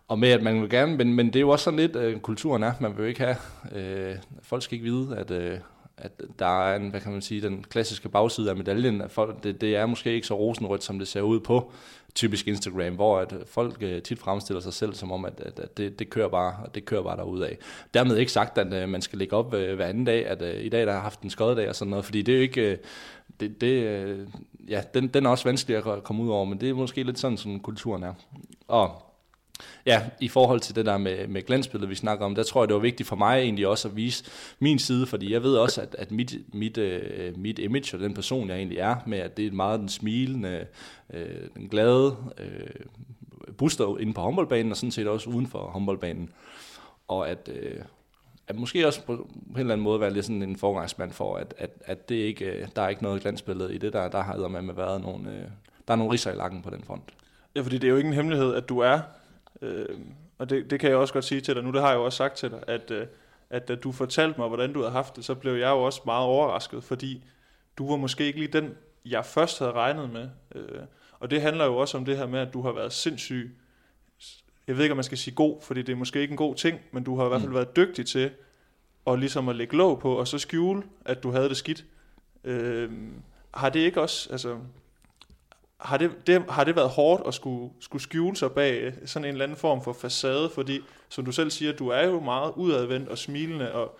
og 0.08 0.18
med, 0.18 0.28
at 0.28 0.42
man 0.42 0.60
vil 0.60 0.70
gerne, 0.70 0.96
men, 0.96 1.14
men 1.14 1.26
det 1.26 1.36
er 1.36 1.40
jo 1.40 1.48
også 1.48 1.64
sådan 1.64 1.80
lidt, 1.80 1.96
øh, 1.96 2.20
kulturen 2.20 2.62
er, 2.62 2.72
man 2.80 2.96
vil 2.96 3.02
jo 3.02 3.08
ikke 3.08 3.20
have, 3.20 3.36
øh, 3.74 4.16
folk 4.42 4.62
skal 4.62 4.74
ikke 4.74 4.90
vide, 4.90 5.16
at, 5.16 5.30
øh, 5.30 5.58
at 5.96 6.12
der 6.38 6.62
er 6.62 6.76
en, 6.76 6.90
hvad 6.90 7.00
kan 7.00 7.12
man 7.12 7.22
sige, 7.22 7.40
den 7.40 7.64
klassiske 7.70 8.08
bagside 8.08 8.50
af 8.50 8.56
medaljen, 8.56 9.00
at 9.00 9.10
folk, 9.10 9.44
det, 9.44 9.60
det 9.60 9.76
er 9.76 9.86
måske 9.86 10.12
ikke 10.12 10.26
så 10.26 10.34
rosenrødt, 10.34 10.84
som 10.84 10.98
det 10.98 11.08
ser 11.08 11.20
ud 11.20 11.40
på 11.40 11.72
typisk 12.14 12.48
Instagram, 12.48 12.94
hvor 12.94 13.18
at 13.18 13.32
øh, 13.32 13.38
folk 13.46 13.76
øh, 13.80 14.02
tit 14.02 14.18
fremstiller 14.18 14.60
sig 14.60 14.72
selv 14.72 14.94
som 14.94 15.12
om, 15.12 15.24
at, 15.24 15.40
at, 15.40 15.58
at 15.58 15.76
det, 15.76 15.98
det, 15.98 16.10
kører 16.10 16.28
bare, 16.28 16.54
det 16.74 16.84
kører 16.84 17.02
bare 17.02 17.16
derudad. 17.16 17.50
Dermed 17.94 18.16
ikke 18.16 18.32
sagt, 18.32 18.58
at 18.58 18.82
øh, 18.82 18.88
man 18.88 19.02
skal 19.02 19.18
lægge 19.18 19.36
op 19.36 19.54
øh, 19.54 19.76
hver 19.76 19.86
anden 19.86 20.04
dag, 20.04 20.26
at 20.26 20.42
uh, 20.42 20.64
i 20.64 20.68
dag 20.68 20.86
der 20.86 20.92
har 20.92 21.00
haft 21.00 21.20
en 21.20 21.30
skoddag 21.30 21.68
og 21.68 21.76
sådan 21.76 21.90
noget, 21.90 22.04
fordi 22.04 22.22
det 22.22 22.32
er 22.32 22.36
jo 22.36 22.42
ikke, 22.42 22.78
det, 23.40 23.60
det, 23.60 24.26
ja, 24.68 24.82
den, 24.94 25.08
den 25.08 25.26
er 25.26 25.30
også 25.30 25.44
vanskelig 25.44 25.76
at 25.76 26.04
komme 26.04 26.22
ud 26.22 26.28
over, 26.28 26.44
men 26.44 26.60
det 26.60 26.70
er 26.70 26.74
måske 26.74 27.02
lidt 27.02 27.18
sådan, 27.18 27.36
som 27.36 27.60
kulturen 27.60 28.02
er. 28.02 28.14
Og 28.68 29.07
Ja, 29.86 30.02
i 30.20 30.28
forhold 30.28 30.60
til 30.60 30.76
det 30.76 30.86
der 30.86 30.98
med, 30.98 31.26
med 31.26 31.42
glansbilledet, 31.42 31.90
vi 31.90 31.94
snakker 31.94 32.26
om, 32.26 32.34
der 32.34 32.42
tror 32.42 32.62
jeg, 32.62 32.68
det 32.68 32.74
var 32.74 32.80
vigtigt 32.80 33.08
for 33.08 33.16
mig 33.16 33.38
egentlig 33.40 33.66
også 33.66 33.88
at 33.88 33.96
vise 33.96 34.24
min 34.58 34.78
side, 34.78 35.06
fordi 35.06 35.32
jeg 35.32 35.42
ved 35.42 35.56
også, 35.56 35.80
at, 35.80 35.96
at 35.98 36.10
mit, 36.10 36.34
mit, 36.54 36.78
øh, 36.78 37.38
mit 37.38 37.58
image 37.58 37.96
og 37.96 38.00
den 38.00 38.14
person, 38.14 38.48
jeg 38.48 38.56
egentlig 38.56 38.78
er, 38.78 38.96
med 39.06 39.18
at 39.18 39.36
det 39.36 39.46
er 39.46 39.52
meget 39.52 39.80
den 39.80 39.88
smilende, 39.88 40.66
øh, 41.14 41.48
den 41.56 41.68
glade 41.68 42.16
øh, 42.38 42.84
booster 43.58 43.98
inde 43.98 44.14
på 44.14 44.20
håndboldbanen, 44.20 44.70
og 44.70 44.76
sådan 44.76 44.90
set 44.90 45.08
også 45.08 45.30
uden 45.30 45.46
for 45.46 45.58
håndboldbanen. 45.58 46.30
Og 47.08 47.30
at, 47.30 47.50
øh, 47.52 47.80
at 48.48 48.56
måske 48.56 48.86
også 48.86 49.02
på 49.02 49.12
en 49.12 49.60
eller 49.60 49.72
anden 49.72 49.84
måde 49.84 50.00
være 50.00 50.12
lidt 50.12 50.24
sådan 50.24 50.42
en 50.42 50.56
forgangsmand 50.56 51.12
for, 51.12 51.36
at, 51.36 51.54
at, 51.58 51.70
at 51.84 52.08
det 52.08 52.14
ikke, 52.14 52.44
øh, 52.44 52.68
der 52.76 52.82
er 52.82 52.88
ikke 52.88 53.02
noget 53.02 53.22
glansbillede 53.22 53.74
i 53.74 53.78
det, 53.78 53.92
der, 53.92 54.08
der 54.08 54.22
har 54.22 54.48
med 54.48 54.74
været 54.74 55.00
nogle, 55.00 55.30
øh, 55.30 55.44
der 55.88 55.94
er 55.94 55.96
nogle 55.96 56.12
riser 56.12 56.32
i 56.32 56.36
lakken 56.36 56.62
på 56.62 56.70
den 56.70 56.82
front. 56.84 57.02
Ja, 57.56 57.60
fordi 57.60 57.78
det 57.78 57.84
er 57.84 57.90
jo 57.90 57.96
ikke 57.96 58.06
en 58.06 58.14
hemmelighed, 58.14 58.54
at 58.54 58.68
du 58.68 58.78
er, 58.78 59.00
øh, 59.62 59.98
og 60.38 60.50
det, 60.50 60.70
det 60.70 60.80
kan 60.80 60.90
jeg 60.90 60.98
også 60.98 61.14
godt 61.14 61.24
sige 61.24 61.40
til 61.40 61.54
dig 61.54 61.62
nu, 61.62 61.72
det 61.72 61.80
har 61.80 61.88
jeg 61.88 61.96
jo 61.96 62.04
også 62.04 62.16
sagt 62.16 62.36
til 62.36 62.50
dig, 62.50 62.64
at, 62.66 62.90
øh, 62.90 63.06
at 63.50 63.68
da 63.68 63.74
du 63.74 63.92
fortalte 63.92 64.40
mig, 64.40 64.48
hvordan 64.48 64.72
du 64.72 64.78
havde 64.78 64.92
haft 64.92 65.16
det, 65.16 65.24
så 65.24 65.34
blev 65.34 65.52
jeg 65.52 65.70
jo 65.70 65.82
også 65.82 66.02
meget 66.04 66.26
overrasket, 66.26 66.84
fordi 66.84 67.24
du 67.78 67.90
var 67.90 67.96
måske 67.96 68.24
ikke 68.24 68.38
lige 68.38 68.52
den, 68.52 68.74
jeg 69.04 69.24
først 69.24 69.58
havde 69.58 69.72
regnet 69.72 70.10
med. 70.10 70.28
Øh, 70.54 70.80
og 71.20 71.30
det 71.30 71.42
handler 71.42 71.64
jo 71.64 71.76
også 71.76 71.98
om 71.98 72.04
det 72.04 72.16
her 72.16 72.26
med, 72.26 72.40
at 72.40 72.52
du 72.52 72.62
har 72.62 72.72
været 72.72 72.92
sindssyg, 72.92 73.56
jeg 74.66 74.76
ved 74.76 74.84
ikke, 74.84 74.92
om 74.92 74.96
man 74.96 75.04
skal 75.04 75.18
sige 75.18 75.34
god, 75.34 75.62
fordi 75.62 75.82
det 75.82 75.92
er 75.92 75.96
måske 75.96 76.20
ikke 76.20 76.32
en 76.32 76.36
god 76.36 76.54
ting, 76.54 76.80
men 76.92 77.04
du 77.04 77.16
har 77.16 77.24
i 77.24 77.28
hvert 77.28 77.40
fald 77.40 77.50
mm. 77.50 77.54
været 77.54 77.76
dygtig 77.76 78.06
til 78.06 78.30
at 79.06 79.18
ligesom 79.18 79.48
at 79.48 79.56
lægge 79.56 79.76
låg 79.76 80.00
på, 80.00 80.14
og 80.14 80.28
så 80.28 80.38
skjule, 80.38 80.82
at 81.04 81.22
du 81.22 81.30
havde 81.30 81.48
det 81.48 81.56
skidt. 81.56 81.84
Øh, 82.44 82.90
har 83.54 83.68
det 83.68 83.80
ikke 83.80 84.00
også, 84.00 84.32
altså, 84.32 84.58
har 85.80 85.96
det, 85.96 86.26
det, 86.26 86.44
har 86.48 86.64
det 86.64 86.76
været 86.76 86.90
hårdt 86.90 87.22
at 87.26 87.34
skulle, 87.34 87.72
skulle 87.80 88.02
skjule 88.02 88.36
sig 88.36 88.52
bag 88.52 88.92
sådan 89.06 89.24
en 89.24 89.32
eller 89.32 89.44
anden 89.44 89.58
form 89.58 89.82
for 89.82 89.92
facade, 89.92 90.50
fordi 90.50 90.80
som 91.08 91.24
du 91.24 91.32
selv 91.32 91.50
siger, 91.50 91.72
du 91.72 91.88
er 91.88 92.06
jo 92.06 92.20
meget 92.20 92.52
udadvendt 92.56 93.08
og 93.08 93.18
smilende, 93.18 93.72
og 93.72 93.98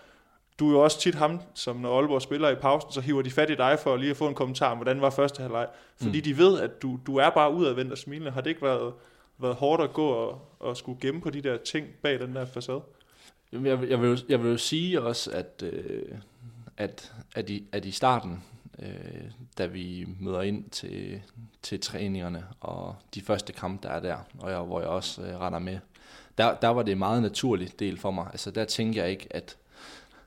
du 0.59 0.67
er 0.67 0.71
jo 0.71 0.83
også 0.83 0.99
tit 0.99 1.15
ham, 1.15 1.41
som 1.53 1.75
når 1.75 1.97
Aalborg 1.97 2.21
spiller 2.21 2.49
i 2.49 2.55
pausen, 2.55 2.91
så 2.91 3.01
hiver 3.01 3.21
de 3.21 3.31
fat 3.31 3.49
i 3.49 3.55
dig 3.55 3.79
for 3.79 3.97
lige 3.97 4.11
at 4.11 4.17
få 4.17 4.27
en 4.27 4.35
kommentar 4.35 4.71
om, 4.71 4.77
hvordan 4.77 5.01
var 5.01 5.09
første 5.09 5.41
halvleg. 5.41 5.67
Fordi 5.97 6.17
mm. 6.17 6.23
de 6.23 6.37
ved, 6.37 6.59
at 6.59 6.81
du, 6.81 6.99
du 7.07 7.17
er 7.17 7.29
bare 7.29 7.53
udadvendt 7.53 7.91
og 7.91 7.97
smilende. 7.97 8.31
Har 8.31 8.41
det 8.41 8.49
ikke 8.49 8.61
været, 8.61 8.93
været 9.37 9.55
hårdt 9.55 9.83
at 9.83 9.93
gå 9.93 10.07
og, 10.07 10.41
og 10.59 10.77
skulle 10.77 11.01
gemme 11.01 11.21
på 11.21 11.29
de 11.29 11.41
der 11.41 11.57
ting 11.57 11.87
bag 12.01 12.19
den 12.19 12.35
der 12.35 12.45
facade? 12.45 12.81
Jeg, 13.51 13.65
jeg, 13.89 14.01
vil, 14.01 14.23
jeg 14.29 14.43
vil 14.43 14.51
jo 14.51 14.57
sige 14.57 15.01
også, 15.01 15.31
at, 15.31 15.63
øh, 15.73 16.03
at, 16.77 17.13
at, 17.35 17.49
i, 17.49 17.63
at 17.71 17.85
i 17.85 17.91
starten, 17.91 18.43
øh, 18.81 19.31
da 19.57 19.65
vi 19.65 20.07
møder 20.19 20.41
ind 20.41 20.69
til, 20.69 21.21
til 21.61 21.79
træningerne 21.79 22.45
og 22.59 22.95
de 23.15 23.21
første 23.21 23.53
kampe, 23.53 23.87
der 23.87 23.93
er 23.93 23.99
der, 23.99 24.17
og 24.39 24.51
jeg, 24.51 24.59
hvor 24.59 24.79
jeg 24.79 24.89
også 24.89 25.21
øh, 25.21 25.39
render 25.39 25.59
med, 25.59 25.79
der, 26.37 26.55
der 26.55 26.67
var 26.67 26.83
det 26.83 26.91
en 26.91 26.97
meget 26.97 27.21
naturlig 27.21 27.79
del 27.79 27.97
for 27.97 28.11
mig. 28.11 28.27
Altså 28.31 28.51
der 28.51 28.65
tænkte 28.65 28.99
jeg 28.99 29.09
ikke, 29.09 29.27
at 29.29 29.57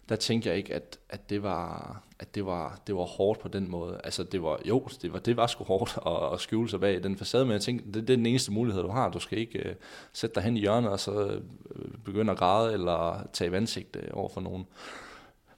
der 0.08 0.16
tænkte 0.16 0.48
jeg 0.48 0.58
ikke, 0.58 0.74
at, 0.74 0.98
at, 1.08 1.30
det, 1.30 1.42
var, 1.42 2.02
at 2.18 2.34
det, 2.34 2.46
var, 2.46 2.80
det 2.86 2.96
var 2.96 3.02
hårdt 3.02 3.40
på 3.40 3.48
den 3.48 3.70
måde. 3.70 4.00
Altså 4.04 4.22
det 4.22 4.42
var, 4.42 4.58
jo, 4.64 4.88
det 5.02 5.12
var, 5.12 5.18
det 5.18 5.36
var 5.36 5.46
sgu 5.46 5.64
hårdt 5.64 5.98
at, 6.06 6.32
at 6.32 6.40
skjule 6.40 6.70
sig 6.70 6.80
bag 6.80 7.02
den 7.02 7.16
facade, 7.16 7.44
men 7.44 7.52
jeg 7.52 7.60
tænkte, 7.60 7.86
det, 7.86 7.94
det 7.94 8.12
er 8.12 8.16
den 8.16 8.26
eneste 8.26 8.52
mulighed, 8.52 8.82
du 8.82 8.88
har. 8.88 9.10
Du 9.10 9.18
skal 9.18 9.38
ikke 9.38 9.58
øh, 9.58 9.74
sætte 10.12 10.34
dig 10.34 10.42
hen 10.42 10.56
i 10.56 10.60
hjørnet 10.60 10.90
og 10.90 11.00
så 11.00 11.40
øh, 11.74 11.90
begynde 12.04 12.32
at 12.32 12.38
græde 12.38 12.72
eller 12.72 13.26
tage 13.32 13.52
vansigt 13.52 13.96
uh, 13.96 14.02
øh, 14.02 14.08
over 14.12 14.28
for 14.28 14.40
nogen. 14.40 14.66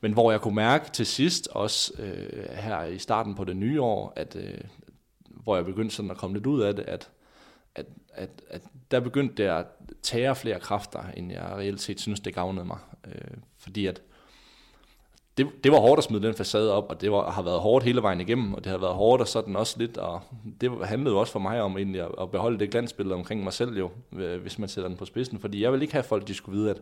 Men 0.04 0.12
hvor 0.12 0.30
jeg 0.30 0.40
kunne 0.40 0.54
mærke 0.54 0.90
til 0.90 1.06
sidst, 1.06 1.49
også 1.50 1.92
øh, 1.99 2.56
her 2.56 2.84
i 2.84 2.99
starten 2.99 3.34
på 3.34 3.44
det 3.44 3.56
nye 3.56 3.82
år, 3.82 4.12
at, 4.16 4.37
øh, 4.37 4.61
hvor 5.28 5.56
jeg 5.56 5.64
begyndte 5.64 5.94
sådan 5.94 6.11
at 6.11 6.16
komme 6.16 6.37
lidt 6.37 6.46
ud 6.46 6.61
af 6.61 6.76
det, 6.76 6.82
at, 6.82 7.11
at, 7.75 7.87
at, 8.14 8.42
at 8.50 8.62
der 8.90 9.00
begyndte 9.00 9.34
det 9.42 9.49
at 9.49 9.66
tage 10.02 10.34
flere 10.34 10.61
kræfter, 10.61 11.04
end 11.16 11.32
jeg 11.32 11.42
reelt 11.42 11.80
set 11.80 12.00
synes, 12.00 12.20
det 12.20 12.34
gavnede 12.34 12.64
mig. 12.64 12.78
Øh, 13.06 13.37
fordi 13.58 13.87
at 13.87 14.02
det, 15.36 15.64
det 15.64 15.72
var 15.72 15.78
hårdt 15.78 15.98
at 15.98 16.04
smide 16.04 16.26
den 16.26 16.34
facade 16.34 16.72
op, 16.72 16.86
og 16.88 17.00
det 17.00 17.12
var, 17.12 17.30
har 17.30 17.42
været 17.42 17.60
hårdt 17.60 17.84
hele 17.84 18.02
vejen 18.02 18.20
igennem, 18.20 18.54
og 18.54 18.64
det 18.64 18.70
har 18.70 18.78
været 18.78 18.94
hårdt 18.94 19.20
og 19.20 19.28
sådan 19.28 19.56
også 19.56 19.78
lidt, 19.78 19.96
og 19.96 20.20
det 20.60 20.86
handlede 20.86 21.16
også 21.16 21.32
for 21.32 21.40
mig 21.40 21.62
om 21.62 21.76
egentlig 21.78 22.00
at, 22.00 22.10
at 22.20 22.30
beholde 22.30 22.58
det 22.58 22.70
glansbillede 22.70 23.14
omkring 23.14 23.44
mig 23.44 23.52
selv 23.52 23.78
jo, 23.78 23.90
øh, 24.12 24.42
hvis 24.42 24.58
man 24.58 24.68
sætter 24.68 24.88
den 24.88 24.96
på 24.96 25.04
spidsen, 25.04 25.40
fordi 25.40 25.62
jeg 25.62 25.72
vil 25.72 25.82
ikke 25.82 25.94
have 25.94 26.02
folk, 26.02 26.28
de 26.28 26.34
skulle 26.34 26.58
vide, 26.58 26.70
at, 26.70 26.80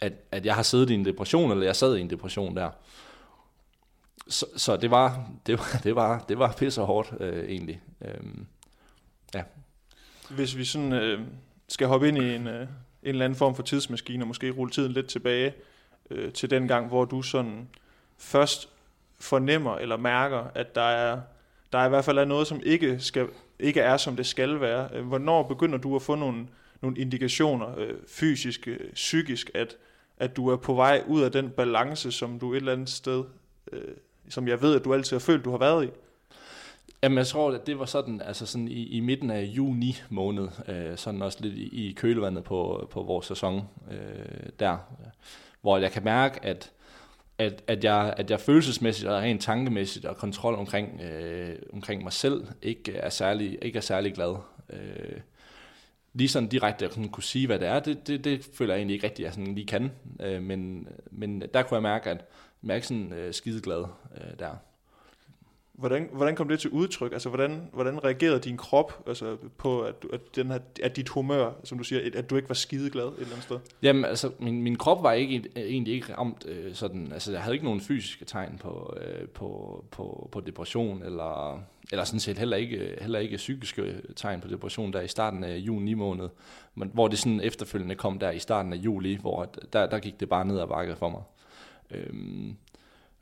at, 0.00 0.12
at 0.30 0.46
jeg 0.46 0.54
har 0.54 0.62
siddet 0.62 0.90
i 0.90 0.94
en 0.94 1.04
depression, 1.04 1.50
eller 1.50 1.64
jeg 1.64 1.76
sad 1.76 1.96
i 1.96 2.00
en 2.00 2.10
depression 2.10 2.56
der. 2.56 2.70
Så, 4.28 4.46
så 4.56 4.76
det 4.76 4.90
var, 4.90 5.30
det 5.46 5.58
var, 5.58 5.80
det 5.84 5.94
var, 5.94 6.24
det 6.28 6.38
var 6.38 6.52
pisse 6.52 6.80
hårdt 6.80 7.12
øh, 7.20 7.44
egentlig. 7.48 7.80
Øhm, 8.04 8.46
ja. 9.34 9.42
Hvis 10.30 10.56
vi 10.56 10.64
sådan 10.64 10.92
øh, 10.92 11.20
skal 11.68 11.86
hoppe 11.86 12.08
ind 12.08 12.18
i 12.18 12.34
en, 12.34 12.46
øh, 12.46 12.60
en 12.62 12.68
eller 13.02 13.24
anden 13.24 13.38
form 13.38 13.54
for 13.54 13.62
tidsmaskine, 13.62 14.24
og 14.24 14.28
måske 14.28 14.50
rulle 14.50 14.72
tiden 14.72 14.92
lidt 14.92 15.06
tilbage 15.06 15.54
øh, 16.10 16.32
til 16.32 16.50
den 16.50 16.68
gang, 16.68 16.88
hvor 16.88 17.04
du 17.04 17.22
sådan 17.22 17.68
først 18.22 18.68
fornemmer 19.20 19.76
eller 19.76 19.96
mærker, 19.96 20.44
at 20.54 20.74
der 20.74 20.82
er, 20.82 21.20
der 21.72 21.78
er 21.78 21.86
i 21.86 21.88
hvert 21.88 22.04
fald 22.04 22.18
er 22.18 22.24
noget, 22.24 22.46
som 22.46 22.60
ikke, 22.64 23.00
skal, 23.00 23.28
ikke 23.58 23.80
er, 23.80 23.96
som 23.96 24.16
det 24.16 24.26
skal 24.26 24.60
være. 24.60 24.88
Øh, 24.94 25.06
hvornår 25.06 25.42
begynder 25.42 25.78
du 25.78 25.96
at 25.96 26.02
få 26.02 26.14
nogle, 26.14 26.46
nogle 26.80 26.98
indikationer, 26.98 27.78
øh, 27.78 27.94
fysisk, 28.08 28.68
øh, 28.68 28.92
psykisk, 28.94 29.50
at, 29.54 29.76
at 30.16 30.36
du 30.36 30.48
er 30.48 30.56
på 30.56 30.74
vej 30.74 31.02
ud 31.06 31.22
af 31.22 31.32
den 31.32 31.50
balance, 31.50 32.12
som 32.12 32.38
du 32.38 32.52
et 32.52 32.56
eller 32.56 32.72
andet 32.72 32.90
sted, 32.90 33.24
øh, 33.72 33.94
som 34.28 34.48
jeg 34.48 34.62
ved, 34.62 34.76
at 34.76 34.84
du 34.84 34.94
altid 34.94 35.16
har 35.16 35.20
følt, 35.20 35.44
du 35.44 35.50
har 35.50 35.58
været 35.58 35.84
i? 35.84 35.88
Jamen, 37.02 37.18
jeg 37.18 37.26
tror, 37.26 37.52
at 37.52 37.66
det 37.66 37.78
var 37.78 37.84
sådan, 37.84 38.20
altså 38.20 38.46
sådan 38.46 38.68
i, 38.68 38.86
i 38.86 39.00
midten 39.00 39.30
af 39.30 39.42
juni 39.42 39.96
måned, 40.10 40.48
øh, 40.68 40.96
sådan 40.96 41.22
også 41.22 41.38
lidt 41.40 41.54
i, 41.54 41.88
i 41.88 41.92
kølevandet 41.92 42.44
på, 42.44 42.88
på 42.90 43.02
vores 43.02 43.26
sæson 43.26 43.62
øh, 43.90 44.48
der, 44.58 44.78
hvor 45.60 45.78
jeg 45.78 45.92
kan 45.92 46.04
mærke, 46.04 46.44
at 46.44 46.72
at, 47.42 47.62
at, 47.66 47.84
jeg, 47.84 48.14
at 48.16 48.30
jeg 48.30 48.40
følelsesmæssigt 48.40 49.08
og 49.08 49.22
rent 49.22 49.42
tankemæssigt 49.42 50.04
og 50.04 50.16
kontrol 50.16 50.54
omkring, 50.54 51.00
øh, 51.00 51.56
omkring 51.72 52.02
mig 52.02 52.12
selv 52.12 52.46
ikke 52.62 52.92
er 52.92 53.10
særlig, 53.10 53.58
ikke 53.62 53.76
er 53.76 53.80
særlig 53.80 54.14
glad. 54.14 54.36
Øh, 54.70 55.20
lige 56.14 56.28
sådan 56.28 56.48
direkte 56.48 56.84
at 56.84 56.98
kunne 57.12 57.22
sige, 57.22 57.46
hvad 57.46 57.58
det 57.58 57.68
er, 57.68 57.80
det, 57.80 58.06
det, 58.06 58.24
det 58.24 58.48
føler 58.54 58.74
jeg 58.74 58.78
egentlig 58.78 58.94
ikke 58.94 59.06
rigtigt, 59.06 59.26
at 59.26 59.28
jeg 59.28 59.34
sådan 59.34 59.54
lige 59.54 59.66
kan. 59.66 59.90
Øh, 60.20 60.42
men, 60.42 60.88
men 61.10 61.42
der 61.54 61.62
kunne 61.62 61.76
jeg 61.76 61.82
mærke, 61.82 62.10
at 62.10 62.24
jeg 62.62 62.70
er 62.70 62.74
ikke 62.74 62.86
sådan 62.86 63.12
øh, 63.12 63.34
skideglad 63.34 63.84
øh, 64.16 64.38
der. 64.38 64.56
Hvordan, 65.72 66.08
hvordan 66.12 66.36
kom 66.36 66.48
det 66.48 66.60
til 66.60 66.70
udtryk? 66.70 67.12
Altså, 67.12 67.28
hvordan, 67.28 67.68
hvordan 67.72 68.04
reagerede 68.04 68.40
din 68.40 68.56
krop 68.56 69.04
altså, 69.06 69.36
på, 69.58 69.82
at, 69.82 69.94
at, 70.12 70.20
den 70.36 70.50
her, 70.50 70.58
at 70.82 70.96
dit 70.96 71.08
humør, 71.08 71.52
som 71.64 71.78
du 71.78 71.84
siger, 71.84 72.10
at 72.14 72.30
du 72.30 72.36
ikke 72.36 72.48
var 72.48 72.54
skideglad 72.54 73.06
et 73.06 73.14
eller 73.18 73.30
andet 73.30 73.42
sted? 73.42 73.58
Jamen, 73.82 74.04
altså, 74.04 74.30
min, 74.38 74.62
min 74.62 74.76
krop 74.76 75.02
var 75.02 75.12
ikke, 75.12 75.44
egentlig 75.56 75.94
ikke 75.94 76.14
ramt 76.14 76.46
øh, 76.48 76.74
sådan, 76.74 77.12
altså, 77.12 77.32
jeg 77.32 77.42
havde 77.42 77.54
ikke 77.54 77.64
nogen 77.64 77.80
fysiske 77.80 78.24
tegn 78.24 78.58
på, 78.58 78.96
øh, 79.00 79.28
på, 79.28 79.84
på, 79.90 80.28
på 80.32 80.40
depression, 80.40 81.02
eller, 81.02 81.60
eller 81.92 82.04
sådan 82.04 82.20
set 82.20 82.38
heller 82.38 82.56
ikke, 82.56 82.96
heller 83.00 83.18
ikke 83.18 83.36
psykiske 83.36 84.02
tegn 84.16 84.40
på 84.40 84.48
depression 84.48 84.92
der 84.92 85.00
i 85.00 85.08
starten 85.08 85.44
af 85.44 85.56
juni 85.56 85.94
måned, 85.94 86.28
men 86.74 86.90
hvor 86.94 87.08
det 87.08 87.18
sådan 87.18 87.40
efterfølgende 87.40 87.94
kom 87.94 88.18
der 88.18 88.30
i 88.30 88.38
starten 88.38 88.72
af 88.72 88.76
juli, 88.76 89.16
hvor 89.16 89.54
der, 89.72 89.86
der 89.86 89.98
gik 89.98 90.20
det 90.20 90.28
bare 90.28 90.44
ned 90.44 90.60
ad 90.60 90.66
bakke 90.66 90.96
for 90.96 91.08
mig. 91.08 91.22
Øhm, 91.90 92.56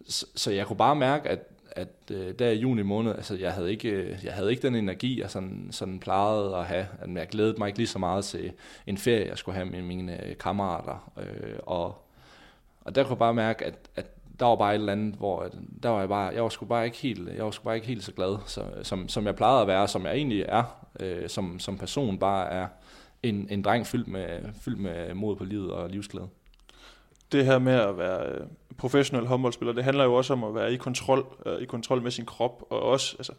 så, 0.09 0.27
så 0.35 0.51
jeg 0.51 0.67
kunne 0.67 0.77
bare 0.77 0.97
mærke, 0.97 1.29
at 1.29 1.47
at 1.77 1.89
øh, 2.11 2.35
der 2.39 2.51
i 2.51 2.59
juni 2.59 2.83
måned, 2.83 3.15
altså 3.15 3.37
jeg 3.37 3.53
havde 3.53 3.71
ikke, 3.71 3.89
øh, 3.89 4.25
jeg 4.25 4.33
havde 4.33 4.51
ikke 4.51 4.63
den 4.63 4.75
energi, 4.75 5.21
jeg 5.21 5.31
sådan, 5.31 5.69
sådan 5.71 6.01
plejede 6.01 6.57
at 6.57 6.65
have. 6.65 6.87
At 7.01 7.11
jeg 7.15 7.29
glædede 7.29 7.55
mig 7.59 7.67
ikke 7.67 7.79
lige 7.79 7.87
så 7.87 7.99
meget 7.99 8.25
til 8.25 8.53
en 8.87 8.99
ferie, 8.99 9.29
jeg 9.29 9.39
skulle 9.39 9.55
have 9.55 9.67
med 9.67 9.83
mine 9.83 10.27
øh, 10.27 10.37
kammerater. 10.37 11.13
Øh, 11.19 11.59
og, 11.63 12.05
og 12.81 12.95
der 12.95 13.03
kunne 13.03 13.11
jeg 13.11 13.19
bare 13.19 13.35
mærke, 13.35 13.65
at, 13.65 13.75
at 13.97 14.07
der 14.41 14.47
var 14.47 14.57
bare 14.57 14.75
et 14.75 14.79
eller 14.79 14.93
andet, 14.93 15.15
hvor 15.15 15.51
der 15.83 15.89
var 15.89 16.01
jeg 16.01 16.09
bare, 16.09 16.35
jeg 16.35 16.43
var 16.43 16.49
sgu 16.49 16.65
bare 16.65 16.85
ikke 16.85 16.97
helt, 16.97 17.29
jeg 17.37 17.45
var 17.45 17.51
sgu 17.51 17.65
bare 17.65 17.75
ikke 17.75 17.87
helt 17.87 18.05
så 18.05 18.13
glad, 18.13 18.37
så, 18.47 18.65
som, 18.83 19.09
som 19.09 19.27
jeg 19.27 19.37
plejede 19.37 19.61
at 19.61 19.67
være, 19.67 19.89
som 19.89 20.07
jeg 20.07 20.15
egentlig 20.15 20.45
er, 20.49 20.87
øh, 21.01 21.29
som, 21.29 21.59
som 21.59 21.79
person 21.79 22.19
bare 22.19 22.51
er 22.51 22.67
en, 23.23 23.49
en 23.51 23.63
dreng 23.63 23.87
fyldt 23.87 24.09
med, 24.09 24.39
fyldt 24.61 24.79
med 24.79 25.15
mod 25.15 25.37
på 25.37 25.45
livet 25.45 25.73
og 25.73 25.91
livsglæde 25.91 26.29
det 27.33 27.45
her 27.45 27.59
med 27.59 27.73
at 27.73 27.99
være 27.99 28.27
øh, 28.27 28.47
professionel 28.79 29.27
håndboldspiller, 29.27 29.73
det 29.73 29.85
handler 29.85 30.05
jo 30.05 30.15
også 30.15 30.33
om 30.33 30.45
at 30.45 30.55
være 30.55 30.73
i 30.73 30.77
kontrol, 30.77 31.27
øh, 31.47 31.63
i 31.63 31.65
kontrol 31.65 32.03
med 32.03 32.11
sin 32.11 32.27
krop, 32.27 32.63
og 32.71 32.83
også 32.83 33.17
altså, 33.19 33.33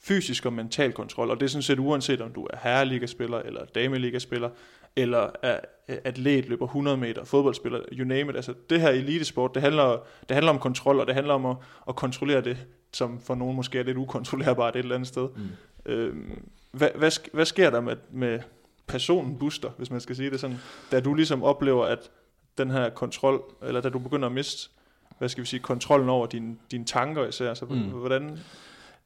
fysisk 0.00 0.46
og 0.46 0.52
mental 0.52 0.92
kontrol, 0.92 1.30
og 1.30 1.40
det 1.40 1.46
er 1.46 1.50
sådan 1.50 1.62
set 1.62 1.78
uanset 1.78 2.20
om 2.20 2.32
du 2.32 2.44
er 2.44 2.56
herreligaspiller, 2.62 3.38
eller 3.38 3.64
dameligaspiller, 3.64 4.50
eller 4.96 5.30
er 5.42 5.60
atlet, 5.88 6.48
løber 6.48 6.64
100 6.64 6.96
meter, 6.96 7.24
fodboldspiller, 7.24 7.80
you 7.92 8.06
name 8.06 8.30
it. 8.30 8.36
Altså, 8.36 8.54
det 8.70 8.80
her 8.80 8.88
elitesport, 8.88 9.54
det 9.54 9.62
handler, 9.62 10.06
det 10.28 10.34
handler 10.34 10.52
om 10.52 10.58
kontrol, 10.58 11.00
og 11.00 11.06
det 11.06 11.14
handler 11.14 11.34
om 11.34 11.46
at, 11.46 11.56
at 11.88 11.96
kontrollere 11.96 12.40
det, 12.40 12.66
som 12.92 13.20
for 13.20 13.34
nogen 13.34 13.56
måske 13.56 13.78
er 13.78 13.82
lidt 13.82 13.96
ukontrollerbart 13.96 14.76
et 14.76 14.78
eller 14.78 14.94
andet 14.94 15.08
sted. 15.08 15.28
Mm. 15.36 15.92
Øhm, 15.92 16.48
hvad, 16.70 16.88
hvad, 16.94 17.32
hvad 17.32 17.44
sker 17.44 17.70
der 17.70 17.80
med, 17.80 17.96
med 18.10 18.40
personen 18.86 19.38
Buster, 19.38 19.70
hvis 19.76 19.90
man 19.90 20.00
skal 20.00 20.16
sige 20.16 20.30
det 20.30 20.40
sådan, 20.40 20.56
da 20.92 21.00
du 21.00 21.14
ligesom 21.14 21.42
oplever, 21.42 21.84
at 21.84 22.10
den 22.58 22.70
her 22.70 22.90
kontrol, 22.90 23.42
eller 23.62 23.80
da 23.80 23.88
du 23.88 23.98
begynder 23.98 24.26
at 24.26 24.32
miste, 24.32 24.70
hvad 25.18 25.28
skal 25.28 25.42
vi 25.42 25.48
sige, 25.48 25.60
kontrollen 25.60 26.08
over 26.08 26.26
dine, 26.26 26.56
dine 26.70 26.84
tanker 26.84 27.26
især, 27.26 27.54
så 27.54 27.64
mm. 27.64 27.80
hvordan... 27.80 28.38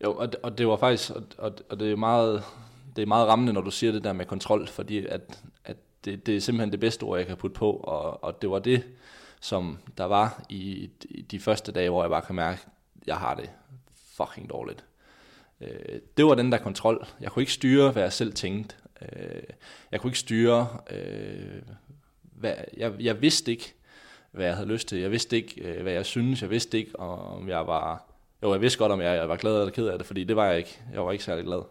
Jo, 0.04 0.12
og, 0.12 0.28
og 0.42 0.58
det 0.58 0.68
var 0.68 0.76
faktisk, 0.76 1.10
og, 1.10 1.22
og, 1.38 1.52
og 1.70 1.80
det 1.80 1.92
er 1.92 1.96
meget, 1.96 2.42
det 2.96 3.02
er 3.02 3.06
meget 3.06 3.28
rammende, 3.28 3.52
når 3.52 3.60
du 3.60 3.70
siger 3.70 3.92
det 3.92 4.04
der 4.04 4.12
med 4.12 4.26
kontrol, 4.26 4.68
fordi 4.68 5.06
at, 5.06 5.42
at 5.64 5.76
det, 6.04 6.26
det 6.26 6.36
er 6.36 6.40
simpelthen 6.40 6.72
det 6.72 6.80
bedste 6.80 7.02
ord, 7.02 7.18
jeg 7.18 7.26
kan 7.26 7.36
putte 7.36 7.58
på, 7.58 7.70
og, 7.72 8.24
og 8.24 8.42
det 8.42 8.50
var 8.50 8.58
det, 8.58 8.84
som 9.40 9.78
der 9.98 10.04
var 10.04 10.42
i, 10.48 10.90
i 11.04 11.22
de 11.22 11.40
første 11.40 11.72
dage, 11.72 11.90
hvor 11.90 12.02
jeg 12.02 12.10
bare 12.10 12.22
kan 12.22 12.34
mærke, 12.34 12.60
at 12.60 13.06
jeg 13.06 13.16
har 13.16 13.34
det 13.34 13.50
fucking 14.16 14.50
dårligt. 14.50 14.84
Øh, 15.60 16.00
det 16.16 16.26
var 16.26 16.34
den 16.34 16.52
der 16.52 16.58
kontrol. 16.58 17.06
Jeg 17.20 17.30
kunne 17.30 17.42
ikke 17.42 17.52
styre, 17.52 17.90
hvad 17.90 18.02
jeg 18.02 18.12
selv 18.12 18.32
tænkte. 18.32 18.76
Øh, 19.02 19.42
jeg 19.92 20.00
kunne 20.00 20.08
ikke 20.08 20.18
styre, 20.18 20.68
øh, 20.90 21.62
hvad, 22.40 22.54
jeg, 22.76 22.92
jeg 23.00 23.22
vidste 23.22 23.50
ikke, 23.50 23.74
hvad 24.30 24.46
jeg 24.46 24.54
havde 24.54 24.68
lyst 24.68 24.88
til. 24.88 24.98
Jeg 24.98 25.10
vidste 25.10 25.36
ikke, 25.36 25.60
øh, 25.60 25.82
hvad 25.82 25.92
jeg 25.92 26.06
synes. 26.06 26.42
Jeg 26.42 26.50
vidste 26.50 26.78
ikke, 26.78 27.00
om 27.00 27.48
jeg 27.48 27.66
var... 27.66 28.04
Jo, 28.42 28.52
jeg 28.52 28.60
vidste 28.60 28.78
godt, 28.78 28.92
om 28.92 29.00
jeg, 29.00 29.16
jeg 29.16 29.28
var 29.28 29.36
glad 29.36 29.58
eller 29.58 29.70
ked 29.70 29.86
af 29.86 29.98
det, 29.98 30.06
fordi 30.06 30.24
det 30.24 30.36
var 30.36 30.46
jeg 30.46 30.58
ikke. 30.58 30.80
Jeg 30.92 31.04
var 31.04 31.12
ikke 31.12 31.24
særlig 31.24 31.44
glad. 31.44 31.62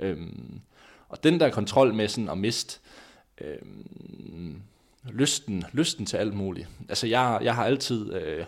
Øhm, 0.00 0.60
og 1.08 1.24
den 1.24 1.40
der 1.40 1.50
kontrol 1.50 1.94
med 1.94 2.08
sådan 2.08 2.28
at 2.28 2.38
miste 2.38 2.78
øhm, 3.40 4.62
lysten, 5.10 5.64
lysten 5.72 6.06
til 6.06 6.16
alt 6.16 6.34
muligt. 6.34 6.68
Altså, 6.88 7.06
jeg, 7.06 7.38
jeg 7.42 7.54
har 7.54 7.64
altid... 7.64 8.12
Øh, 8.12 8.44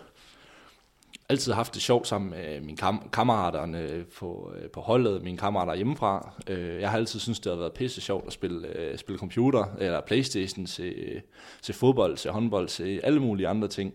altid 1.33 1.53
haft 1.53 1.73
det 1.73 1.81
sjovt 1.81 2.07
sammen 2.07 2.31
med 2.31 2.55
øh, 2.55 2.63
mine 2.63 2.77
kam- 2.77 3.09
kammeraterne 3.09 3.81
øh, 3.81 4.05
på, 4.19 4.53
øh, 4.55 4.69
på 4.69 4.81
holdet, 4.81 5.23
mine 5.23 5.37
kammerater 5.37 5.75
hjemmefra. 5.75 6.33
Jeg 6.47 6.89
har 6.89 6.97
altid 6.97 7.19
syntes, 7.19 7.39
det 7.39 7.51
har 7.51 7.59
været 7.59 7.73
pisse 7.73 8.01
sjovt 8.01 8.27
at 8.27 8.33
spille, 8.33 8.93
spille 8.97 9.19
computer, 9.19 9.65
eller 9.79 10.01
Playstation, 10.01 10.65
til, 10.65 11.21
til 11.61 11.75
fodbold, 11.75 12.17
til 12.17 12.31
håndbold, 12.31 12.67
til 12.67 12.99
alle 13.03 13.19
mulige 13.19 13.47
andre 13.47 13.67
ting. 13.67 13.93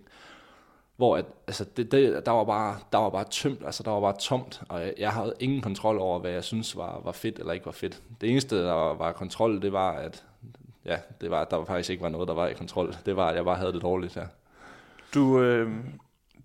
Hvor 0.96 1.16
at, 1.16 1.24
altså 1.46 1.64
det, 1.76 1.92
det, 1.92 2.26
der, 2.26 2.32
var 2.32 2.44
bare, 2.44 2.76
der 2.92 2.98
var 2.98 3.10
bare 3.10 3.24
tømt, 3.30 3.62
altså 3.64 3.82
der 3.82 3.90
var 3.90 4.00
bare 4.00 4.16
tomt, 4.20 4.62
og 4.68 4.80
jeg, 4.80 4.94
jeg 4.98 5.10
havde 5.10 5.34
ingen 5.40 5.60
kontrol 5.60 5.98
over, 5.98 6.18
hvad 6.18 6.30
jeg 6.30 6.44
synes 6.44 6.76
var, 6.76 7.00
var 7.04 7.12
fedt 7.12 7.38
eller 7.38 7.52
ikke 7.52 7.66
var 7.66 7.72
fedt. 7.72 8.02
Det 8.20 8.30
eneste, 8.30 8.64
der 8.64 8.72
var, 8.72 8.94
var 8.94 9.12
kontrol, 9.12 9.62
det 9.62 9.72
var, 9.72 9.92
at 9.92 10.24
ja, 10.84 10.96
det 11.20 11.30
var, 11.30 11.44
der 11.44 11.56
var 11.56 11.64
faktisk 11.64 11.90
ikke 11.90 12.02
var 12.02 12.08
noget, 12.08 12.28
der 12.28 12.34
var 12.34 12.46
i 12.46 12.54
kontrol. 12.54 12.96
Det 13.06 13.16
var, 13.16 13.28
at 13.28 13.36
jeg 13.36 13.44
bare 13.44 13.56
havde 13.56 13.72
det 13.72 13.82
dårligt. 13.82 14.16
Ja. 14.16 14.22
Du, 15.14 15.40
øh, 15.40 15.70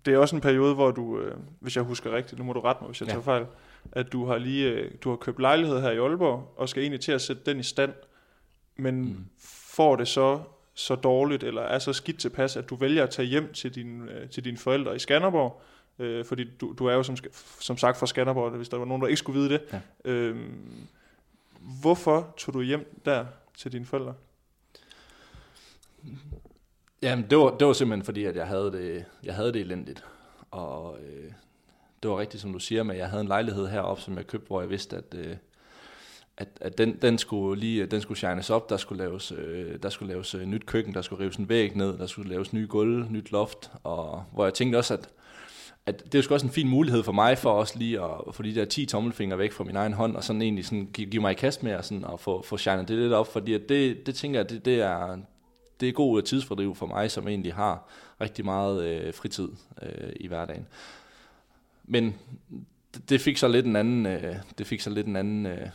det 0.06 0.14
er 0.14 0.18
også 0.18 0.36
en 0.36 0.42
periode, 0.42 0.74
hvor 0.74 0.90
du, 0.90 1.20
øh, 1.20 1.36
hvis 1.60 1.76
jeg 1.76 1.84
husker 1.84 2.16
rigtigt, 2.16 2.38
nu 2.38 2.44
må 2.44 2.52
du 2.52 2.60
rette 2.60 2.82
mig, 2.82 2.88
hvis 2.88 3.00
jeg 3.00 3.06
ja. 3.06 3.12
tager 3.12 3.24
fejl, 3.24 3.46
at 3.92 4.12
du 4.12 4.26
har 4.26 4.38
lige 4.38 4.70
øh, 4.70 4.90
du 5.02 5.10
har 5.10 5.16
købt 5.16 5.40
lejlighed 5.40 5.80
her 5.80 5.90
i 5.90 5.98
Aalborg, 5.98 6.54
og 6.56 6.68
skal 6.68 6.82
egentlig 6.82 7.00
til 7.00 7.12
at 7.12 7.20
sætte 7.20 7.42
den 7.46 7.60
i 7.60 7.62
stand, 7.62 7.92
men 8.76 9.00
mm. 9.00 9.26
får 9.74 9.96
det 9.96 10.08
så 10.08 10.40
så 10.74 10.94
dårligt, 10.94 11.42
eller 11.42 11.62
er 11.62 11.78
så 11.78 11.92
skidt 11.92 12.18
tilpas, 12.18 12.56
at 12.56 12.70
du 12.70 12.76
vælger 12.76 13.02
at 13.02 13.10
tage 13.10 13.28
hjem 13.28 13.52
til, 13.52 13.74
din, 13.74 14.08
øh, 14.08 14.30
til 14.30 14.44
dine 14.44 14.56
forældre 14.56 14.96
i 14.96 14.98
Skanderborg, 14.98 15.62
øh, 15.98 16.24
fordi 16.24 16.44
du, 16.60 16.74
du 16.78 16.86
er 16.86 16.94
jo 16.94 17.02
som, 17.02 17.16
som 17.60 17.78
sagt 17.78 17.98
fra 17.98 18.06
Skanderborg, 18.06 18.50
hvis 18.50 18.68
der 18.68 18.76
var 18.76 18.84
nogen, 18.84 19.02
der 19.02 19.08
ikke 19.08 19.18
skulle 19.18 19.40
vide 19.40 19.50
det. 19.50 19.62
Ja. 19.72 20.10
Øh, 20.10 20.50
hvorfor 21.80 22.34
tog 22.36 22.54
du 22.54 22.62
hjem 22.62 23.00
der 23.04 23.26
til 23.56 23.72
dine 23.72 23.86
forældre? 23.86 24.14
Jamen, 27.04 27.26
det 27.30 27.38
var, 27.38 27.56
det 27.56 27.66
var 27.66 27.72
simpelthen 27.72 28.04
fordi, 28.04 28.24
at 28.24 28.36
jeg 28.36 28.46
havde 28.46 28.72
det, 28.72 29.04
jeg 29.24 29.34
havde 29.34 29.52
det 29.52 29.60
elendigt. 29.60 30.04
Og 30.50 30.98
øh, 30.98 31.32
det 32.02 32.10
var 32.10 32.18
rigtigt, 32.18 32.40
som 32.40 32.52
du 32.52 32.58
siger, 32.58 32.82
men 32.82 32.96
jeg 32.96 33.08
havde 33.08 33.20
en 33.20 33.28
lejlighed 33.28 33.66
heroppe, 33.66 34.02
som 34.02 34.16
jeg 34.16 34.26
købte, 34.26 34.46
hvor 34.46 34.60
jeg 34.60 34.70
vidste, 34.70 34.96
at, 34.96 35.14
øh, 35.14 35.36
at, 36.36 36.48
at 36.60 36.78
den, 36.78 36.96
den, 37.02 37.18
skulle 37.18 37.60
lige, 37.60 37.86
den 37.86 38.00
skulle 38.00 38.18
shines 38.18 38.50
op, 38.50 38.70
der 38.70 38.76
skulle 38.76 39.04
laves, 39.04 39.32
øh, 39.32 39.78
der 39.82 39.88
skulle 39.88 40.12
laves 40.12 40.34
øh, 40.34 40.46
nyt 40.46 40.66
køkken, 40.66 40.94
der 40.94 41.02
skulle 41.02 41.24
rives 41.24 41.36
en 41.36 41.48
væg 41.48 41.76
ned, 41.76 41.98
der 41.98 42.06
skulle 42.06 42.30
laves 42.30 42.52
nye 42.52 42.66
gulv, 42.66 43.10
nyt 43.10 43.32
loft, 43.32 43.70
og 43.82 44.24
hvor 44.32 44.44
jeg 44.44 44.54
tænkte 44.54 44.76
også, 44.76 44.94
at, 44.94 45.08
at 45.86 46.12
det 46.12 46.30
var 46.30 46.34
også 46.34 46.46
en 46.46 46.52
fin 46.52 46.68
mulighed 46.68 47.02
for 47.02 47.12
mig 47.12 47.38
for 47.38 47.50
også 47.50 47.78
lige 47.78 48.00
at 48.00 48.34
få 48.34 48.42
de 48.42 48.54
der 48.54 48.64
10 48.64 48.86
tommelfingre 48.86 49.38
væk 49.38 49.52
fra 49.52 49.64
min 49.64 49.76
egen 49.76 49.92
hånd, 49.92 50.16
og 50.16 50.24
sådan 50.24 50.42
egentlig 50.42 50.64
sådan 50.64 50.88
give, 50.92 51.10
give 51.10 51.22
mig 51.22 51.30
i 51.32 51.34
kast 51.34 51.62
med 51.62 51.72
at, 51.72 51.84
sådan, 51.84 52.04
at 52.12 52.20
få, 52.20 52.42
få 52.42 52.56
shinet 52.56 52.88
det 52.88 52.98
lidt 52.98 53.12
op, 53.12 53.32
fordi 53.32 53.54
at 53.54 53.68
det, 53.68 54.06
det 54.06 54.14
tænker 54.14 54.40
jeg, 54.40 54.50
det, 54.50 54.64
det 54.64 54.80
er, 54.80 55.18
det 55.80 55.88
er 55.88 55.92
god 55.92 56.22
tidsfordriv 56.22 56.74
for 56.74 56.86
mig, 56.86 57.10
som 57.10 57.28
egentlig 57.28 57.54
har 57.54 57.88
rigtig 58.20 58.44
meget 58.44 58.84
øh, 58.84 59.14
fritid 59.14 59.48
øh, 59.82 60.12
i 60.16 60.26
hverdagen. 60.26 60.66
Men 61.84 62.14
det, 63.08 63.20
fik 63.20 63.36
så 63.36 63.48
lidt 63.48 63.66
en 63.66 63.76
anden, 63.76 64.06
øh, 64.06 64.36
det 64.58 64.66
fik 64.66 64.80
så 64.80 64.90
lidt 64.90 65.06
en 65.06 65.16
anden, 65.16 65.46
øh, 65.46 65.68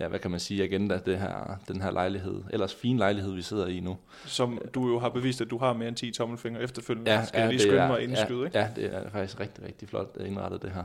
ja, 0.00 0.08
hvad 0.08 0.18
kan 0.18 0.30
man 0.30 0.40
sige, 0.40 0.62
agenda, 0.62 0.98
det 1.06 1.18
her, 1.18 1.58
den 1.68 1.82
her 1.82 1.90
lejlighed, 1.90 2.42
ellers 2.50 2.74
fin 2.74 2.98
lejlighed, 2.98 3.32
vi 3.32 3.42
sidder 3.42 3.66
i 3.66 3.80
nu. 3.80 3.96
Som 4.24 4.60
du 4.74 4.88
jo 4.88 4.98
har 4.98 5.08
bevist, 5.08 5.40
at 5.40 5.50
du 5.50 5.58
har 5.58 5.72
mere 5.72 5.88
end 5.88 5.96
10 5.96 6.10
tommelfingre 6.10 6.62
efterfølgende. 6.62 7.10
Ja, 7.10 7.24
Skal 7.24 7.38
ja, 7.38 7.42
jeg 7.42 7.52
lige 7.52 7.62
skynde 7.62 7.86
mig 7.88 8.02
indskyde, 8.02 8.40
ja, 8.40 8.46
ikke? 8.46 8.58
Ja, 8.58 8.68
det 8.76 8.94
er 8.94 9.10
faktisk 9.10 9.40
rigtig, 9.40 9.64
rigtig 9.64 9.88
flot 9.88 10.16
indrettet, 10.20 10.62
det 10.62 10.70
her. 10.70 10.84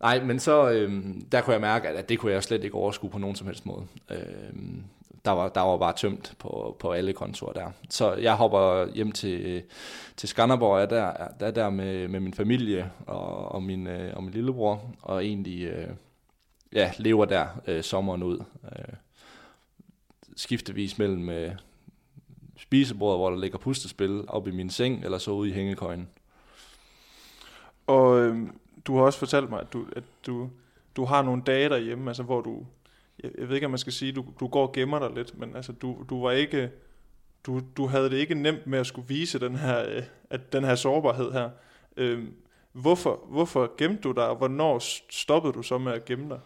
Nej, 0.00 0.22
men 0.22 0.38
så, 0.38 0.70
øh, 0.70 1.04
der 1.32 1.40
kunne 1.40 1.52
jeg 1.52 1.60
mærke, 1.60 1.88
at, 1.88 1.96
at 1.96 2.08
det 2.08 2.18
kunne 2.18 2.32
jeg 2.32 2.42
slet 2.42 2.64
ikke 2.64 2.76
overskue 2.76 3.10
på 3.10 3.18
nogen 3.18 3.36
som 3.36 3.46
helst 3.46 3.66
måde. 3.66 3.86
Øh, 4.10 4.18
der 5.26 5.32
var, 5.32 5.48
der 5.48 5.60
var 5.60 5.76
bare 5.76 5.92
tømt 5.92 6.34
på, 6.38 6.76
på 6.78 6.92
alle 6.92 7.12
kontorer 7.12 7.52
der. 7.52 7.70
Så 7.90 8.14
jeg 8.14 8.34
hopper 8.34 8.86
hjem 8.94 9.12
til, 9.12 9.62
til 10.16 10.28
Skanderborg, 10.28 10.82
er 10.82 10.86
der, 10.86 11.12
er 11.40 11.50
der 11.50 11.70
med, 11.70 12.08
med 12.08 12.20
min 12.20 12.34
familie 12.34 12.90
og, 13.06 13.52
og, 13.52 13.62
min, 13.62 13.86
øh, 13.86 14.16
og 14.16 14.22
min 14.22 14.32
lillebror, 14.32 14.90
og 15.02 15.24
egentlig 15.24 15.64
øh, 15.64 15.88
ja, 16.72 16.92
lever 16.98 17.24
der 17.24 17.46
øh, 17.66 17.82
sommeren 17.82 18.22
ud. 18.22 18.38
Øh, 18.64 18.94
skiftevis 20.36 20.98
mellem 20.98 21.28
øh, 21.28 21.52
spisebordet, 22.56 23.18
hvor 23.18 23.30
der 23.30 23.40
ligger 23.40 23.58
pustespil, 23.58 24.24
op 24.28 24.48
i 24.48 24.50
min 24.50 24.70
seng, 24.70 25.04
eller 25.04 25.18
så 25.18 25.30
ude 25.30 25.50
i 25.50 25.52
hængekøjen. 25.52 26.08
Og 27.86 28.20
øh, 28.20 28.48
du 28.86 28.96
har 28.96 29.04
også 29.04 29.18
fortalt 29.18 29.50
mig, 29.50 29.60
at 29.60 29.72
du, 29.72 29.86
at 29.96 30.04
du, 30.26 30.50
du 30.96 31.04
har 31.04 31.22
nogle 31.22 31.42
dage 31.46 31.68
derhjemme, 31.68 32.10
altså 32.10 32.22
hvor 32.22 32.40
du 32.40 32.66
jeg, 33.22 33.30
jeg 33.38 33.48
ved 33.48 33.54
ikke, 33.54 33.64
om 33.64 33.70
man 33.70 33.78
skal 33.78 33.92
sige, 33.92 34.12
du, 34.12 34.24
du 34.40 34.48
går 34.48 34.66
og 34.66 34.72
gemmer 34.72 34.98
dig 34.98 35.10
lidt, 35.14 35.38
men 35.38 35.56
altså, 35.56 35.72
du, 35.72 36.04
du 36.10 36.22
var 36.22 36.32
ikke, 36.32 36.70
du, 37.46 37.60
du 37.76 37.86
havde 37.86 38.10
det 38.10 38.16
ikke 38.16 38.34
nemt 38.34 38.66
med 38.66 38.78
at 38.78 38.86
skulle 38.86 39.08
vise 39.08 39.38
den 39.38 39.56
her, 39.56 39.88
øh, 39.88 40.02
at 40.30 40.52
den 40.52 40.64
her 40.64 40.74
sårbarhed 40.74 41.32
her. 41.32 41.50
Øh, 41.96 42.24
hvorfor, 42.72 43.26
hvorfor 43.28 43.76
gemte 43.78 44.02
du 44.02 44.12
dig, 44.12 44.28
og 44.28 44.36
hvornår 44.36 44.78
stoppede 45.10 45.52
du 45.52 45.62
så 45.62 45.78
med 45.78 45.92
at 45.92 46.04
gemme 46.04 46.28
dig? 46.28 46.40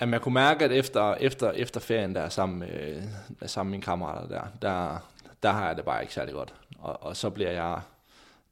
Jamen, 0.00 0.12
jeg 0.12 0.20
kunne 0.20 0.34
mærke, 0.34 0.64
at 0.64 0.72
efter, 0.72 1.14
efter, 1.14 1.52
efter 1.52 1.80
ferien 1.80 2.14
der 2.14 2.28
sammen 2.28 2.58
med, 2.58 3.02
sammen 3.46 3.70
med 3.70 3.76
mine 3.76 3.82
kammerater 3.82 4.28
der, 4.28 4.42
der, 4.62 5.08
der 5.42 5.50
har 5.50 5.66
jeg 5.66 5.76
det 5.76 5.84
bare 5.84 6.02
ikke 6.02 6.14
særlig 6.14 6.34
godt. 6.34 6.54
Og, 6.78 7.02
og 7.02 7.16
så 7.16 7.30
bliver 7.30 7.50
jeg, 7.50 7.80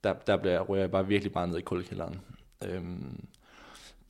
der, 0.05 0.12
der 0.12 0.37
bliver 0.37 0.53
jeg, 0.53 0.68
ryger 0.68 0.83
jeg 0.83 0.90
bare 0.90 1.07
virkelig 1.07 1.33
bare 1.33 1.48
ned 1.48 1.59
i 1.59 1.62
kuldekælderen. 1.62 2.20
Øhm, 2.64 3.29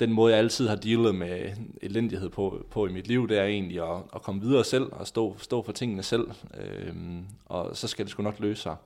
den 0.01 0.13
måde, 0.13 0.33
jeg 0.33 0.39
altid 0.39 0.69
har 0.69 0.77
dealet 0.77 1.15
med 1.15 1.51
elendighed 1.83 2.29
på, 2.29 2.67
på 2.71 2.87
i 2.87 2.93
mit 2.93 3.07
liv, 3.07 3.29
det 3.29 3.39
er 3.39 3.45
egentlig 3.45 3.83
at, 3.83 4.03
at 4.15 4.23
komme 4.23 4.41
videre 4.41 4.65
selv 4.65 4.93
og 4.93 5.07
stå, 5.07 5.37
stå 5.39 5.63
for 5.63 5.73
tingene 5.73 6.03
selv. 6.03 6.31
Øhm, 6.61 7.25
og 7.47 7.77
så 7.77 7.89
skal 7.89 8.05
det 8.05 8.11
sgu 8.11 8.23
nok 8.23 8.41
løse 8.41 8.63
sig. 8.63 8.77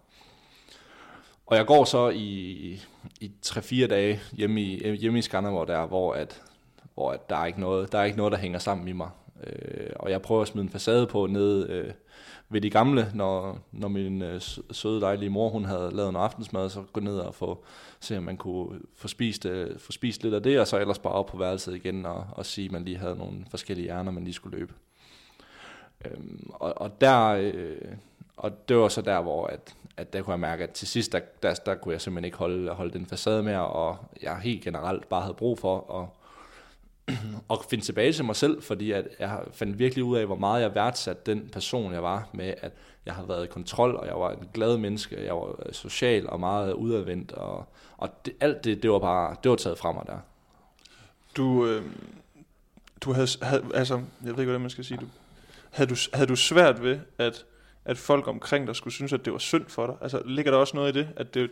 Og 1.47 1.57
jeg 1.57 1.67
går 1.67 1.85
så 1.85 2.09
i, 2.09 2.81
i 3.21 3.31
3-4 3.47 3.87
dage 3.87 4.21
hjemme 4.33 4.63
i, 4.63 4.97
hjemme 4.97 5.19
i 5.19 5.23
Skanderborg 5.23 5.69
der, 5.69 5.87
hvor, 5.87 6.15
at, 6.15 6.43
hvor 6.95 7.11
at 7.11 7.31
der, 7.31 7.37
er 7.37 7.47
ikke 7.47 7.61
noget, 7.61 7.93
der 7.93 7.99
er 7.99 8.05
ikke 8.05 8.17
noget, 8.17 8.33
der 8.33 8.39
hænger 8.39 8.59
sammen 8.59 8.89
i 8.89 8.93
mig. 8.93 9.11
Øh, 9.47 9.91
og 9.97 10.11
jeg 10.11 10.23
prøver 10.23 10.43
at 10.43 10.49
smide 10.49 10.65
en 10.65 10.71
facade 10.71 11.07
på 11.07 11.27
ned 11.27 11.69
øh, 11.69 11.93
ved 12.49 12.61
de 12.61 12.71
gamle, 12.71 13.11
når, 13.15 13.59
når 13.73 13.89
min 13.89 14.23
øh, 14.23 14.41
søde 14.71 15.01
dejlige 15.01 15.31
mor, 15.31 15.49
hun 15.49 15.65
havde 15.65 15.91
lavet 15.93 16.09
en 16.09 16.17
aftensmad, 16.17 16.71
så 16.71 16.83
gå 16.93 17.01
ned 17.01 17.19
og 17.19 17.35
få, 17.35 17.65
se 18.01 18.17
om 18.17 18.23
man 18.23 18.37
kunne 18.37 18.81
få 18.97 19.09
spist, 19.09 19.47
øh, 19.47 19.79
få 19.79 19.93
spist 19.93 20.23
lidt 20.23 20.35
af 20.35 20.43
det, 20.43 20.61
og 20.61 20.67
så 20.67 20.79
ellers 20.79 20.99
bare 20.99 21.13
op 21.13 21.27
på 21.27 21.37
værelset 21.37 21.75
igen 21.75 22.07
og, 22.07 22.27
og 22.33 22.47
sige, 22.47 22.65
at 22.65 22.73
man 22.73 22.85
lige 22.85 22.99
havde 22.99 23.17
nogle 23.17 23.45
forskellige 23.51 23.85
hjerner, 23.85 24.13
man 24.13 24.25
lige 24.25 24.35
skulle 24.35 24.59
løbe. 24.59 24.73
Øh, 26.05 26.19
og, 26.49 26.81
og 26.81 27.01
der, 27.01 27.29
øh, 27.29 27.77
og 28.37 28.69
det 28.69 28.77
var 28.77 28.89
så 28.89 29.03
der, 29.03 29.23
hvor 29.23 29.47
at, 29.47 29.75
at 29.97 30.13
der 30.13 30.23
kunne 30.23 30.33
jeg 30.33 30.41
mærke, 30.41 30.65
at 30.65 30.71
til 30.71 30.89
sidst, 30.89 31.13
der, 31.13 31.21
der, 31.43 31.55
der 31.55 31.75
kunne 31.75 31.93
jeg 31.93 32.01
simpelthen 32.01 32.25
ikke 32.25 32.39
holde, 32.39 32.71
holde 32.73 32.93
den 32.93 33.07
facade 33.07 33.43
mere, 33.43 33.67
og 33.67 33.97
jeg 34.23 34.37
helt 34.37 34.65
generelt 34.65 35.09
bare 35.09 35.23
havde 35.23 35.35
brug 35.35 35.59
for 35.59 36.01
at 36.03 36.22
og 37.49 37.65
finde 37.71 37.85
tilbage 37.85 38.13
til 38.13 38.25
mig 38.25 38.37
selv, 38.37 38.63
fordi 38.63 38.93
at 38.93 39.09
jeg 39.19 39.41
fandt 39.53 39.79
virkelig 39.79 40.05
ud 40.05 40.17
af, 40.17 40.27
hvor 40.27 40.37
meget 40.37 40.63
jeg 40.63 40.75
værdsatte 40.75 41.23
den 41.27 41.49
person, 41.49 41.93
jeg 41.93 42.03
var 42.03 42.29
med, 42.33 42.55
at 42.59 42.73
jeg 43.07 43.15
har 43.15 43.27
været 43.27 43.45
i 43.45 43.49
kontrol, 43.49 43.97
og 43.97 44.07
jeg 44.07 44.21
var 44.21 44.31
en 44.31 44.49
glad 44.55 44.77
menneske, 44.77 45.25
jeg 45.25 45.35
var 45.35 45.67
øh, 45.67 45.73
social 45.73 46.29
og 46.31 46.41
meget 46.41 46.73
udadvendt, 46.73 47.33
og, 47.33 47.67
og 47.97 48.25
det, 48.25 48.35
alt 48.41 48.65
det, 48.65 48.83
det 48.83 48.91
var 48.91 48.99
bare, 48.99 49.37
det 49.43 49.51
var 49.51 49.57
taget 49.57 49.79
fra 49.79 49.93
mig 49.93 50.03
der. 50.07 50.19
Du, 51.37 51.67
øh, 51.67 51.83
du 53.01 53.13
havde, 53.13 53.29
havde, 53.43 53.65
altså, 53.75 53.95
jeg 53.95 54.05
ved 54.21 54.31
ikke, 54.31 54.45
hvordan 54.45 54.61
man 54.61 54.71
skal 54.71 54.85
sige, 54.85 54.99
du, 54.99 55.07
havde, 55.71 55.91
du, 55.91 55.97
havde 56.13 56.27
du 56.27 56.37
svært 56.37 56.83
ved, 56.83 57.01
at, 57.19 57.45
at 57.85 57.99
folk 57.99 58.29
omkring 58.29 58.67
dig 58.67 58.77
skulle 58.77 58.95
synes, 58.95 59.13
at 59.13 59.25
det 59.25 59.33
var 59.33 59.39
synd 59.39 59.67
for 59.69 59.87
dig? 59.87 59.97
Altså, 60.01 60.23
ligger 60.25 60.53
der 60.53 60.59
også 60.59 60.77
noget 60.77 60.97
i 60.97 60.99
det, 60.99 61.09
at 61.17 61.35
det, 61.35 61.51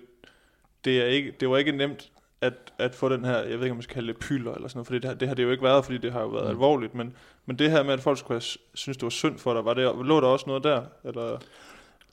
det, 0.85 1.01
er 1.01 1.07
ikke, 1.07 1.35
det 1.41 1.51
var 1.51 1.57
ikke 1.57 1.73
nemt 1.73 2.11
at, 2.41 2.55
at 2.79 2.95
få 2.95 3.09
den 3.09 3.25
her, 3.25 3.39
jeg 3.39 3.59
ved 3.59 3.65
ikke 3.65 3.71
om 3.71 3.77
man 3.77 3.83
skal 3.83 3.95
kalde 3.95 4.09
det 4.09 4.21
pylder 4.21 4.55
eller 4.55 4.69
sådan 4.69 4.79
noget, 4.79 4.87
fordi 4.87 4.99
det, 4.99 5.05
har, 5.05 5.15
det 5.15 5.29
har 5.29 5.35
det 5.35 5.43
jo 5.43 5.51
ikke 5.51 5.63
været, 5.63 5.85
fordi 5.85 5.99
det 5.99 6.13
har 6.13 6.21
jo 6.21 6.29
været 6.29 6.45
mm. 6.45 6.51
alvorligt, 6.51 6.95
men, 6.95 7.17
men 7.47 7.59
det 7.59 7.71
her 7.71 7.83
med, 7.83 7.93
at 7.93 8.01
folk 8.01 8.19
skulle 8.19 8.35
have 8.35 8.59
synes, 8.75 8.97
det 8.97 9.03
var 9.03 9.11
synd 9.11 9.39
for 9.39 9.55
dig, 9.55 9.65
var 9.65 9.75
det, 9.75 10.07
lå 10.07 10.21
der 10.21 10.27
også 10.27 10.45
noget 10.47 10.65
der? 10.65 10.83
Eller? 11.05 11.39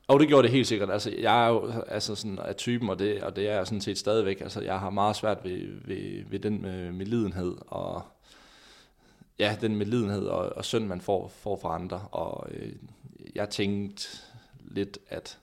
Og 0.07 0.19
det 0.19 0.27
gjorde 0.27 0.43
det 0.43 0.51
helt 0.51 0.67
sikkert. 0.67 0.91
Altså, 0.91 1.13
jeg 1.19 1.45
er 1.45 1.49
jo 1.49 1.71
altså 1.87 2.15
sådan 2.15 2.39
af 2.39 2.55
typen, 2.55 2.89
og 2.89 2.99
det, 2.99 3.23
og 3.23 3.35
det 3.35 3.49
er 3.49 3.55
jeg 3.55 3.67
sådan 3.67 3.81
set 3.81 3.97
stadigvæk. 3.97 4.41
Altså, 4.41 4.61
jeg 4.61 4.79
har 4.79 4.89
meget 4.89 5.15
svært 5.15 5.37
ved, 5.43 5.67
ved, 5.85 6.23
ved 6.29 6.39
den 6.39 6.61
med, 6.61 6.91
med 6.91 7.05
lidenhed, 7.05 7.55
og 7.67 8.01
ja, 9.39 9.57
den 9.61 9.75
med 9.75 9.85
lidenhed 9.85 10.25
og, 10.25 10.57
og 10.57 10.65
synd, 10.65 10.85
man 10.85 11.01
får, 11.01 11.27
får 11.27 11.59
fra 11.61 11.75
andre. 11.75 12.07
Og 12.11 12.47
øh, 12.51 12.71
jeg 13.35 13.49
tænkte 13.49 14.07
lidt, 14.59 14.97
at 15.09 15.39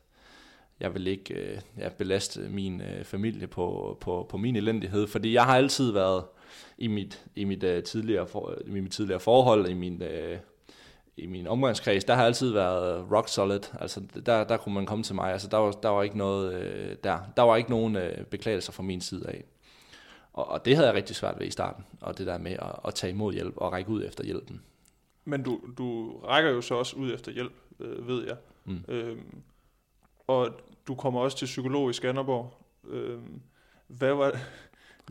jeg 0.81 0.95
vil 0.95 1.07
ikke 1.07 1.35
øh, 1.35 1.59
ja, 1.79 1.89
belaste 1.89 2.41
min 2.41 2.81
øh, 2.81 3.05
familie 3.05 3.47
på, 3.47 3.99
på, 4.01 4.27
på 4.31 4.37
min 4.37 4.57
elendighed, 4.57 5.07
fordi 5.07 5.33
jeg 5.33 5.45
har 5.45 5.57
altid 5.57 5.93
været 5.93 6.25
i 6.79 6.87
mit, 6.87 7.25
i 7.37 7.45
mit, 7.45 7.63
øh, 7.63 7.83
tidligere, 7.83 8.27
for, 8.27 8.55
i 8.67 8.71
mit 8.71 8.93
tidligere 8.93 9.21
forhold, 9.21 9.69
i 9.69 9.75
min, 9.75 10.03
øh, 10.03 10.39
i 11.17 11.27
min 11.27 11.47
omgangskreds, 11.47 12.05
der 12.05 12.15
har 12.15 12.25
altid 12.25 12.53
været 12.53 13.13
rock 13.13 13.29
solid. 13.29 13.61
Altså, 13.81 14.03
der, 14.27 14.45
der 14.45 14.57
kunne 14.57 14.75
man 14.75 14.87
komme 14.87 15.05
til 15.05 15.15
mig. 15.15 15.33
Altså, 15.33 15.49
der 15.49 15.57
var, 15.57 15.71
der 15.71 15.89
var 15.89 16.03
ikke 16.03 16.19
noget 16.19 16.55
øh, 16.55 16.97
der. 17.05 17.19
Der 17.37 17.43
var 17.43 17.57
ikke 17.57 17.71
nogen 17.71 17.97
øh, 17.97 18.25
beklagelser 18.25 18.73
fra 18.73 18.83
min 18.83 19.01
side 19.01 19.29
af. 19.29 19.45
Og, 20.33 20.49
og 20.49 20.65
det 20.65 20.77
havde 20.77 20.89
jeg 20.89 20.97
rigtig 20.97 21.17
svært 21.17 21.39
ved 21.39 21.47
i 21.47 21.51
starten. 21.51 21.85
Og 22.01 22.19
det 22.19 22.27
der 22.27 22.39
med 22.39 22.53
at, 22.53 22.73
at 22.85 22.95
tage 22.95 23.11
imod 23.11 23.33
hjælp 23.33 23.55
og 23.57 23.73
række 23.73 23.91
ud 23.91 24.05
efter 24.05 24.25
hjælpen. 24.25 24.63
Men 25.25 25.43
du, 25.43 25.61
du 25.79 26.19
rækker 26.19 26.51
jo 26.51 26.61
så 26.61 26.75
også 26.75 26.97
ud 26.97 27.15
efter 27.15 27.33
hjælp, 27.33 27.53
øh, 27.81 28.09
ved 28.09 28.27
jeg. 28.27 28.37
Mm. 28.65 28.85
Øhm, 28.89 29.43
og 30.27 30.49
du 30.89 30.95
kommer 30.95 31.21
også 31.21 31.37
til 31.37 31.47
psykolog 31.47 31.91
i 31.91 31.93
Skanderborg. 31.93 32.55
Øhm, 32.91 33.41
hvad 33.87 34.15
var, 34.15 34.31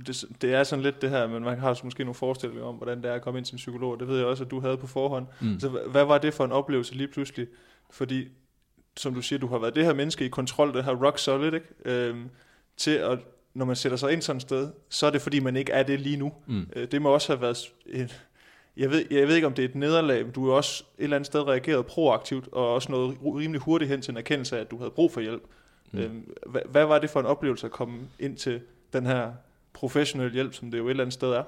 det, 0.08 0.26
det 0.42 0.54
er 0.54 0.64
sådan 0.64 0.84
lidt 0.84 1.02
det 1.02 1.10
her, 1.10 1.28
men 1.28 1.44
man 1.44 1.60
har 1.60 1.80
måske 1.84 2.04
nogle 2.04 2.16
forestillinger 2.16 2.66
om, 2.66 2.76
hvordan 2.76 3.04
det 3.04 3.12
er 3.12 3.14
at 3.14 3.22
komme 3.22 3.38
ind 3.38 3.46
til 3.46 3.54
en 3.54 3.58
psykolog. 3.58 4.00
Det 4.00 4.08
ved 4.08 4.18
jeg 4.18 4.26
også, 4.26 4.44
at 4.44 4.52
du 4.52 4.60
havde 4.60 4.78
på 4.78 4.88
forhånd. 4.88 5.28
Mm. 5.42 5.60
Så 5.60 5.70
hvad, 5.70 5.82
hvad 5.82 6.06
var 6.06 6.18
det 6.18 6.34
for 6.34 6.46
en 6.46 6.52
oplevelse 6.52 6.96
lige 6.96 7.08
pludselig? 7.08 7.48
Fordi, 7.92 8.28
som 8.98 9.14
du 9.14 9.22
siger, 9.22 9.40
du 9.40 9.48
har 9.48 9.58
været 9.58 9.76
det 9.76 9.86
her 9.86 9.94
menneske 9.94 10.26
i 10.26 10.30
kontrol, 10.30 10.74
det 10.74 10.84
her 10.84 11.06
rock 11.06 11.18
solid, 11.18 11.54
ikke? 11.54 11.68
Øhm, 11.86 12.30
til 12.78 12.92
at, 12.92 13.20
når 13.54 13.66
man 13.66 13.76
sætter 13.76 13.98
sig 13.98 14.14
ind 14.14 14.22
sådan 14.22 14.38
et 14.38 14.42
sted, 14.42 14.72
så 14.90 15.08
er 15.08 15.12
det 15.12 15.22
fordi, 15.22 15.40
man 15.40 15.56
ikke 15.56 15.72
er 15.72 15.84
det 15.84 16.00
lige 16.00 16.18
nu. 16.18 16.34
Mm. 16.48 16.70
Øh, 16.76 16.88
det 16.92 17.02
må 17.02 17.10
også 17.10 17.34
have 17.34 17.42
været 17.42 17.74
en, 17.86 18.10
jeg 18.78 18.90
ved, 18.90 19.06
jeg 19.12 19.28
ved 19.28 19.36
ikke, 19.36 19.48
om 19.48 19.54
det 19.54 19.66
er 19.66 19.70
et 19.70 19.76
nederlag, 19.76 20.24
men 20.24 20.34
du 20.34 20.50
er 20.50 20.54
også 20.54 20.84
et 20.98 21.04
eller 21.04 21.16
andet 21.16 21.28
sted 21.28 21.48
reageret 21.48 21.86
proaktivt, 21.86 22.48
og 22.52 22.74
også 22.74 22.92
noget 22.92 23.18
rimelig 23.24 23.62
hurtigt 23.62 23.92
hen 23.92 24.02
til 24.02 24.12
en 24.12 24.18
erkendelse 24.18 24.58
af, 24.58 24.62
at 24.62 24.72
du 24.72 24.78
havde 24.78 24.92
brug 24.92 25.12
for 25.12 25.22
hjælp. 25.22 25.44
Mm. 25.92 26.00
Øhm, 26.00 26.34
hvad, 26.46 26.62
hvad 26.70 26.86
var 26.86 27.00
det 27.00 27.10
for 27.10 27.20
en 27.20 27.26
oplevelse 27.26 27.66
at 27.66 27.72
komme 27.72 28.00
ind 28.20 28.38
til 28.38 28.62
den 28.94 29.06
her 29.06 29.32
professionelle 29.74 30.34
hjælp, 30.34 30.54
som 30.54 30.72
det 30.72 30.78
jo 30.78 30.86
et 30.86 30.90
eller 30.90 31.04
andet 31.04 31.14
sted 31.14 31.32
er? 31.32 31.44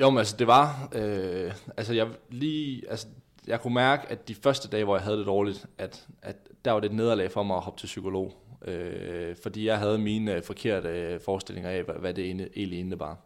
Jo, 0.00 0.10
men 0.10 0.18
altså 0.18 0.36
det 0.36 0.46
var, 0.46 0.88
øh, 0.94 1.52
altså 1.76 1.94
jeg 1.94 2.08
lige, 2.30 2.90
altså 2.90 3.06
jeg 3.46 3.60
kunne 3.60 3.74
mærke, 3.74 4.08
at 4.08 4.28
de 4.28 4.34
første 4.34 4.68
dage, 4.68 4.84
hvor 4.84 4.96
jeg 4.96 5.04
havde 5.04 5.18
det 5.18 5.26
dårligt, 5.26 5.66
at, 5.78 6.06
at 6.22 6.36
der 6.64 6.70
var 6.70 6.80
det 6.80 6.88
et 6.88 6.96
nederlag 6.96 7.32
for 7.32 7.42
mig 7.42 7.56
at 7.56 7.62
hoppe 7.62 7.80
til 7.80 7.86
psykolog. 7.86 8.32
Øh, 8.64 9.36
fordi 9.42 9.66
jeg 9.66 9.78
havde 9.78 9.98
mine 9.98 10.34
øh, 10.34 10.42
forkerte 10.42 10.88
øh, 10.88 11.20
forestillinger 11.20 11.70
af, 11.70 11.82
hvad, 11.82 11.94
hvad 11.94 12.14
det 12.14 12.24
egentlig 12.56 12.78
indebar. 12.78 13.18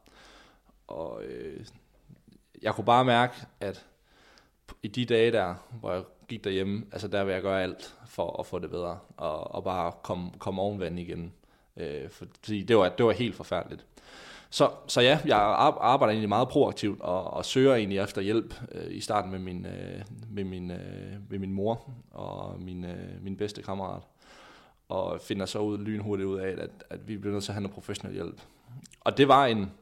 Og 0.86 1.22
øh, 1.24 1.66
jeg 2.62 2.74
kunne 2.74 2.84
bare 2.84 3.04
mærke, 3.04 3.34
at 3.60 3.86
i 4.82 4.88
de 4.88 5.04
dage 5.04 5.32
der, 5.32 5.54
hvor 5.80 5.92
jeg 5.92 6.02
gik 6.28 6.44
derhjemme, 6.44 6.84
altså 6.92 7.08
der 7.08 7.24
vil 7.24 7.32
jeg 7.32 7.42
gøre 7.42 7.62
alt 7.62 7.94
for 8.06 8.40
at 8.40 8.46
få 8.46 8.58
det 8.58 8.70
bedre, 8.70 8.98
og, 9.16 9.54
og 9.54 9.64
bare 9.64 9.92
komme, 10.02 10.30
komme 10.38 10.62
ovenvand 10.62 10.98
igen. 10.98 11.32
Øh, 11.76 12.10
fordi 12.10 12.62
det 12.62 12.76
var, 12.76 12.88
det 12.88 13.06
var 13.06 13.12
helt 13.12 13.34
forfærdeligt. 13.34 13.86
Så, 14.50 14.70
så 14.86 15.00
ja, 15.00 15.18
jeg 15.24 15.38
arbejder 15.80 16.10
egentlig 16.10 16.28
meget 16.28 16.48
proaktivt 16.48 17.00
og, 17.00 17.24
og 17.24 17.44
søger 17.44 17.74
egentlig 17.74 17.98
efter 17.98 18.20
hjælp 18.22 18.54
øh, 18.72 18.96
i 18.96 19.00
starten 19.00 19.30
med 19.30 19.38
min, 19.38 19.66
øh, 19.66 20.04
med, 20.30 20.44
min, 20.44 20.70
øh, 20.70 21.12
med 21.30 21.38
min 21.38 21.52
mor 21.52 21.90
og 22.10 22.60
min, 22.60 22.84
øh, 22.84 23.22
min 23.22 23.36
bedste 23.36 23.62
kammerat. 23.62 24.02
Og 24.88 25.20
finder 25.20 25.46
så 25.46 25.58
ud 25.58 25.78
lynhurtigt 25.78 26.26
ud 26.26 26.38
af, 26.38 26.48
at, 26.48 26.70
at 26.90 27.08
vi 27.08 27.16
bliver 27.16 27.32
nødt 27.32 27.44
til 27.44 27.50
at 27.50 27.54
have 27.54 27.62
noget 27.62 27.74
professionel 27.74 28.14
hjælp. 28.14 28.40
Og 29.00 29.18
det 29.18 29.28
var 29.28 29.46
en, 29.46 29.72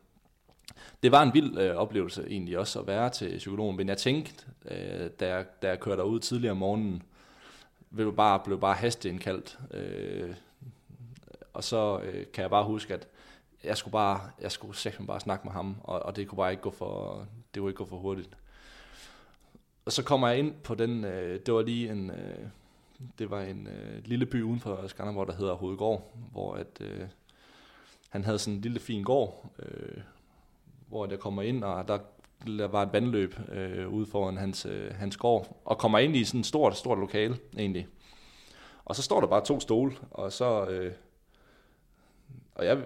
det 1.03 1.13
var 1.13 1.23
en 1.23 1.35
vild 1.35 1.59
øh, 1.59 1.77
oplevelse 1.77 2.27
egentlig 2.29 2.59
også 2.59 2.81
at 2.81 2.87
være 2.87 3.11
til 3.11 3.39
psykologen, 3.39 3.77
men 3.77 3.89
jeg 3.89 3.99
tænkte, 3.99 4.47
øh, 4.71 5.11
da, 5.21 5.29
jeg, 5.29 5.47
da 5.63 5.69
jeg 5.69 5.81
kørte 5.81 6.03
derud 6.03 6.21
tidligere 6.21 6.51
om 6.51 6.57
morgenen, 6.57 7.03
blev 7.95 8.17
bare, 8.17 8.41
blev 8.45 8.61
bare 8.61 8.75
hasteindkaldt. 8.75 9.59
Øh, 9.71 10.35
og 11.53 11.65
så 11.65 12.01
øh, 12.01 12.27
kan 12.33 12.43
jeg 12.43 12.51
bare 12.51 12.65
huske, 12.65 12.95
at 12.95 13.09
jeg 13.65 13.77
skulle 13.77 13.93
bare, 13.93 14.21
jeg 14.41 14.53
skulle 14.53 14.77
simpelthen 14.77 15.07
bare 15.07 15.21
snakke 15.21 15.45
med 15.45 15.53
ham, 15.53 15.77
og, 15.83 16.03
og 16.03 16.17
det 16.17 16.29
kunne 16.29 16.37
bare 16.37 16.51
ikke 16.51 16.63
gå 16.63 16.71
for, 16.71 17.27
det 17.55 17.61
kunne 17.61 17.71
ikke 17.71 17.79
gå 17.79 17.87
for 17.87 17.97
hurtigt. 17.97 18.37
Og 19.85 19.93
så 19.93 20.03
kommer 20.03 20.29
jeg 20.29 20.39
ind 20.39 20.55
på 20.55 20.75
den, 20.75 21.05
øh, 21.05 21.41
det 21.47 21.55
var 21.55 21.63
lige 21.63 21.91
en, 21.91 22.11
øh, 22.11 22.47
det 23.19 23.31
var 23.31 23.43
en 23.43 23.67
øh, 23.67 24.05
lille 24.05 24.27
by 24.27 24.43
uden 24.43 24.61
for 24.61 24.87
Skanderborg, 24.87 25.27
der 25.27 25.37
hedder 25.37 25.55
Hovedgård, 25.55 26.17
hvor 26.33 26.55
at, 26.55 26.81
øh, 26.81 27.09
han 28.09 28.25
havde 28.25 28.39
sådan 28.39 28.55
en 28.55 28.61
lille 28.61 28.81
fin 28.81 29.05
gård, 29.05 29.51
øh, 29.59 30.03
hvor 30.89 31.07
jeg 31.11 31.19
kommer 31.19 31.43
ind, 31.43 31.65
og 31.65 31.89
der, 31.89 31.99
der 32.47 32.69
var 32.69 32.83
et 32.83 32.93
vandløb 32.93 33.35
øh, 33.53 33.89
ude 33.89 34.07
foran 34.07 34.37
hans, 34.37 34.67
øh, 34.67 34.95
hans 34.95 35.17
gård, 35.17 35.57
og 35.65 35.79
kommer 35.79 35.99
ind 35.99 36.17
i 36.17 36.25
sådan 36.25 36.41
et 36.41 36.47
stort, 36.47 36.77
stort 36.77 36.99
lokale 36.99 37.37
egentlig. 37.59 37.87
Og 38.85 38.97
så 38.97 39.03
står 39.03 39.21
der 39.21 39.27
bare 39.27 39.45
to 39.45 39.61
stole, 39.61 39.93
og 40.11 40.33
så... 40.33 40.67
Øh, 40.67 40.93
og 42.55 42.67
jeg, 42.67 42.79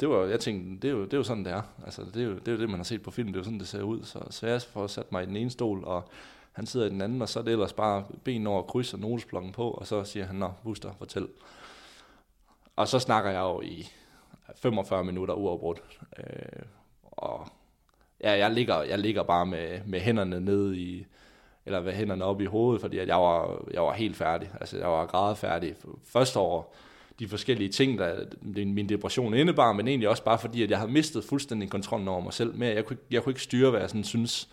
det 0.00 0.08
var, 0.08 0.24
jeg 0.24 0.40
tænkte, 0.40 0.82
det 0.82 0.94
er, 0.94 0.98
jo, 0.98 1.04
det 1.04 1.12
er 1.12 1.16
jo 1.16 1.22
sådan, 1.22 1.44
det 1.44 1.52
er. 1.52 1.62
Altså, 1.84 2.02
det, 2.14 2.22
er 2.22 2.26
jo, 2.26 2.34
det 2.34 2.48
er 2.48 2.52
jo 2.52 2.58
det, 2.58 2.70
man 2.70 2.78
har 2.78 2.84
set 2.84 3.02
på 3.02 3.10
film, 3.10 3.28
det 3.28 3.34
er 3.34 3.40
jo 3.40 3.44
sådan, 3.44 3.58
det 3.58 3.68
ser 3.68 3.82
ud. 3.82 4.02
Så, 4.02 4.18
så 4.30 4.46
jeg 4.46 4.62
får 4.62 4.86
sat 4.86 5.12
mig 5.12 5.22
i 5.22 5.26
den 5.26 5.36
ene 5.36 5.50
stol, 5.50 5.84
og 5.84 6.08
han 6.52 6.66
sidder 6.66 6.86
i 6.86 6.90
den 6.90 7.00
anden, 7.00 7.22
og 7.22 7.28
så 7.28 7.38
er 7.38 7.42
det 7.42 7.52
ellers 7.52 7.72
bare 7.72 8.04
ben 8.24 8.46
over 8.46 8.62
kryds 8.62 8.94
og 8.94 9.00
notesblokken 9.00 9.52
på, 9.52 9.70
og 9.70 9.86
så 9.86 10.04
siger 10.04 10.26
han, 10.26 10.36
nå, 10.36 10.52
Buster, 10.62 10.92
fortæl. 10.98 11.28
Og 12.76 12.88
så 12.88 12.98
snakker 12.98 13.30
jeg 13.30 13.40
jo 13.40 13.60
i 13.60 13.88
45 14.56 15.04
minutter 15.04 15.34
uafbrudt. 15.34 15.82
Øh, 16.18 16.62
og 17.16 17.48
ja, 18.20 18.32
jeg 18.32 18.50
ligger, 18.50 18.82
jeg 18.82 18.98
ligger 18.98 19.22
bare 19.22 19.46
med, 19.46 19.80
med 19.86 20.00
hænderne 20.00 20.40
ned 20.40 20.74
i, 20.74 21.06
eller 21.66 21.82
med 21.82 21.92
hænderne 21.92 22.24
op 22.24 22.40
i 22.40 22.44
hovedet, 22.44 22.80
fordi 22.80 22.98
at 22.98 23.08
jeg, 23.08 23.16
var, 23.16 23.64
jeg 23.72 23.82
var 23.82 23.92
helt 23.92 24.16
færdig. 24.16 24.50
Altså, 24.60 24.78
jeg 24.78 24.88
var 24.88 25.06
grædefærdig. 25.06 25.74
Første 26.04 26.38
år, 26.38 26.76
de 27.18 27.28
forskellige 27.28 27.68
ting, 27.68 27.98
der 27.98 28.24
min 28.42 28.88
depression 28.88 29.34
indebar, 29.34 29.72
men 29.72 29.88
egentlig 29.88 30.08
også 30.08 30.24
bare 30.24 30.38
fordi, 30.38 30.62
at 30.62 30.70
jeg 30.70 30.78
havde 30.78 30.92
mistet 30.92 31.24
fuldstændig 31.24 31.70
kontrollen 31.70 32.08
over 32.08 32.20
mig 32.20 32.32
selv 32.32 32.54
med, 32.54 32.68
jeg 32.68 32.84
kunne, 32.84 32.98
jeg 33.10 33.22
kunne 33.22 33.30
ikke 33.30 33.42
styre, 33.42 33.70
hvad 33.70 33.80
jeg 33.80 33.88
sådan 33.88 34.04
synes. 34.04 34.48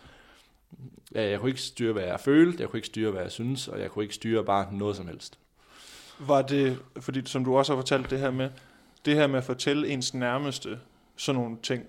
Jeg 1.14 1.40
kunne 1.40 1.50
ikke 1.50 1.60
styre, 1.60 1.92
hvad 1.92 2.02
jeg 2.02 2.20
følte, 2.20 2.60
jeg 2.60 2.68
kunne 2.68 2.78
ikke 2.78 2.86
styre, 2.86 3.10
hvad 3.10 3.22
jeg 3.22 3.30
synes, 3.30 3.68
og 3.68 3.80
jeg 3.80 3.90
kunne 3.90 4.02
ikke 4.02 4.14
styre 4.14 4.44
bare 4.44 4.74
noget 4.74 4.96
som 4.96 5.06
helst. 5.06 5.38
Var 6.18 6.42
det, 6.42 6.78
fordi 7.00 7.20
som 7.24 7.44
du 7.44 7.56
også 7.56 7.72
har 7.72 7.80
fortalt 7.80 8.10
det 8.10 8.18
her 8.18 8.30
med, 8.30 8.50
det 9.04 9.14
her 9.14 9.26
med 9.26 9.38
at 9.38 9.44
fortælle 9.44 9.88
ens 9.88 10.14
nærmeste 10.14 10.78
sådan 11.16 11.40
nogle 11.40 11.56
ting, 11.62 11.84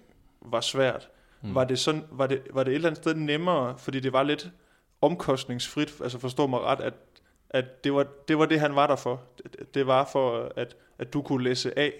var 0.45 0.61
svært. 0.61 1.09
Mm. 1.41 1.55
Var, 1.55 1.63
det 1.63 1.79
sådan, 1.79 2.03
var, 2.11 2.27
det, 2.27 2.41
var 2.53 2.63
det 2.63 2.71
et 2.71 2.75
eller 2.75 2.89
andet 2.89 3.03
sted 3.03 3.15
nemmere, 3.15 3.77
fordi 3.77 3.99
det 3.99 4.13
var 4.13 4.23
lidt 4.23 4.51
omkostningsfrit, 5.01 5.93
altså 6.03 6.19
forstå 6.19 6.47
mig 6.47 6.59
ret, 6.59 6.81
at 6.81 6.93
at 7.53 7.83
det 7.83 7.93
var, 7.93 8.07
det 8.27 8.37
var 8.37 8.45
det, 8.45 8.59
han 8.59 8.75
var 8.75 8.87
der 8.87 8.95
for. 8.95 9.21
Det, 9.37 9.73
det 9.73 9.87
var 9.87 10.09
for, 10.11 10.51
at, 10.55 10.75
at 10.99 11.13
du 11.13 11.21
kunne 11.21 11.43
læse 11.43 11.79
af. 11.79 11.93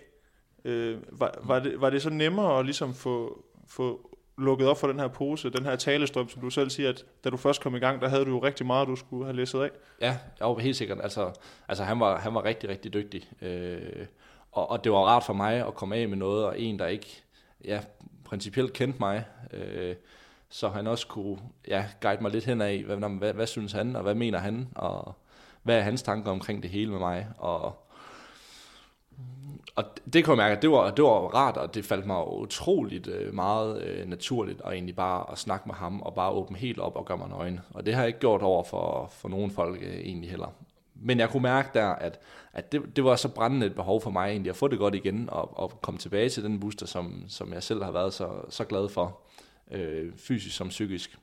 Øh, 0.66 0.98
var, 1.12 1.36
var, 1.44 1.60
det, 1.60 1.82
var 1.82 1.90
det 1.90 2.02
så 2.02 2.10
nemmere 2.10 2.60
at 2.60 2.66
ligesom 2.66 2.94
få, 2.94 3.44
få 3.68 4.18
lukket 4.38 4.68
op 4.68 4.78
for 4.78 4.88
den 4.88 5.00
her 5.00 5.08
pose, 5.08 5.50
den 5.50 5.66
her 5.66 5.76
talestrøm, 5.76 6.30
som 6.30 6.42
du 6.42 6.50
selv 6.50 6.70
siger, 6.70 6.90
at 6.90 7.06
da 7.24 7.30
du 7.30 7.38
først 7.38 7.62
kom 7.62 7.76
i 7.76 7.80
gang, 7.80 8.02
der 8.02 8.10
havde 8.10 8.26
du 8.26 8.30
jo 8.30 8.40
rigtig 8.44 8.66
meget, 8.66 8.88
du 8.88 8.96
skulle 8.96 9.26
have 9.26 9.36
læst 9.36 9.56
af? 9.56 9.70
Ja, 10.02 10.18
jeg 10.40 10.48
var 10.48 10.60
helt 10.60 10.76
sikkert. 10.76 11.00
Altså, 11.04 11.32
altså 11.68 11.84
han, 11.84 12.00
var, 12.00 12.20
han 12.20 12.34
var 12.34 12.44
rigtig, 12.44 12.70
rigtig 12.70 12.94
dygtig. 12.94 13.30
Øh, 13.42 14.06
og, 14.52 14.72
og 14.72 14.84
det 14.84 14.92
var 14.92 14.98
rart 14.98 15.24
for 15.24 15.34
mig 15.34 15.68
at 15.68 15.74
komme 15.74 15.96
af 15.96 16.10
med 16.10 16.18
noget, 16.18 16.46
og 16.46 16.60
en, 16.60 16.80
der 16.80 16.88
ikke 16.88 17.24
ja, 17.66 17.80
principielt 18.34 18.74
kendte 18.74 19.00
mig, 19.00 19.26
øh, 19.54 19.96
så 20.50 20.70
han 20.70 20.88
også 20.88 21.08
kunne 21.08 21.38
ja, 21.68 21.86
guide 22.02 22.22
mig 22.22 22.32
lidt 22.32 22.46
hen 22.46 22.62
af, 22.62 22.84
hvad, 22.84 22.98
hvad, 22.98 23.34
hvad 23.34 23.48
synes 23.48 23.72
han, 23.72 23.96
og 23.96 24.02
hvad 24.02 24.16
mener 24.16 24.40
han, 24.40 24.68
og 24.76 25.16
hvad 25.64 25.78
er 25.78 25.82
hans 25.82 26.04
tanker 26.04 26.32
omkring 26.32 26.64
det 26.64 26.72
hele 26.72 26.92
med 26.92 27.00
mig, 27.00 27.28
og, 27.38 27.76
og 29.76 29.84
det 30.14 30.26
kunne 30.26 30.32
jeg 30.32 30.44
mærke, 30.44 30.56
at 30.56 30.62
det 30.62 30.72
var, 30.72 30.92
det 30.92 31.04
var 31.04 31.10
rart, 31.10 31.58
og 31.58 31.76
det 31.76 31.86
faldt 31.86 32.06
mig 32.06 32.28
utroligt 32.28 33.08
øh, 33.08 33.34
meget 33.34 33.84
øh, 33.84 34.10
naturligt, 34.10 34.62
at 34.66 34.74
egentlig 34.74 34.96
bare 34.96 35.32
at 35.32 35.38
snakke 35.38 35.68
med 35.68 35.76
ham, 35.76 36.02
og 36.02 36.14
bare 36.14 36.32
åbne 36.32 36.58
helt 36.58 36.80
op 36.80 36.96
og 36.96 37.06
gøre 37.06 37.18
mig 37.18 37.30
nøgen. 37.30 37.60
Og 37.74 37.86
det 37.86 37.94
har 37.94 38.02
jeg 38.02 38.08
ikke 38.08 38.20
gjort 38.20 38.42
over 38.42 38.64
for, 38.64 39.10
for 39.12 39.30
nogen 39.30 39.52
folk 39.52 39.82
øh, 39.82 39.96
egentlig 39.96 40.30
heller. 40.30 40.54
Men 41.04 41.20
jeg 41.20 41.30
kunne 41.30 41.44
mærke 41.44 41.70
der, 41.74 41.88
at, 41.88 42.20
at 42.54 42.72
det, 42.72 42.96
det 42.96 43.04
var 43.04 43.16
så 43.16 43.30
brændende 43.30 43.66
et 43.66 43.76
behov 43.76 44.02
for 44.02 44.10
mig 44.10 44.30
egentlig 44.30 44.50
at 44.50 44.56
få 44.56 44.68
det 44.68 44.80
godt 44.80 44.96
igen, 44.96 45.30
og, 45.32 45.58
og 45.60 45.82
komme 45.82 45.98
tilbage 45.98 46.30
til 46.30 46.44
den 46.44 46.60
booster, 46.60 46.86
som, 46.86 47.24
som 47.28 47.54
jeg 47.54 47.64
selv 47.64 47.84
har 47.84 47.92
været 47.92 48.14
så, 48.14 48.30
så 48.50 48.64
glad 48.64 48.90
for, 48.90 49.20
øh, 49.72 50.12
fysisk 50.18 50.56
som 50.56 50.70
psykisk. 50.70 51.18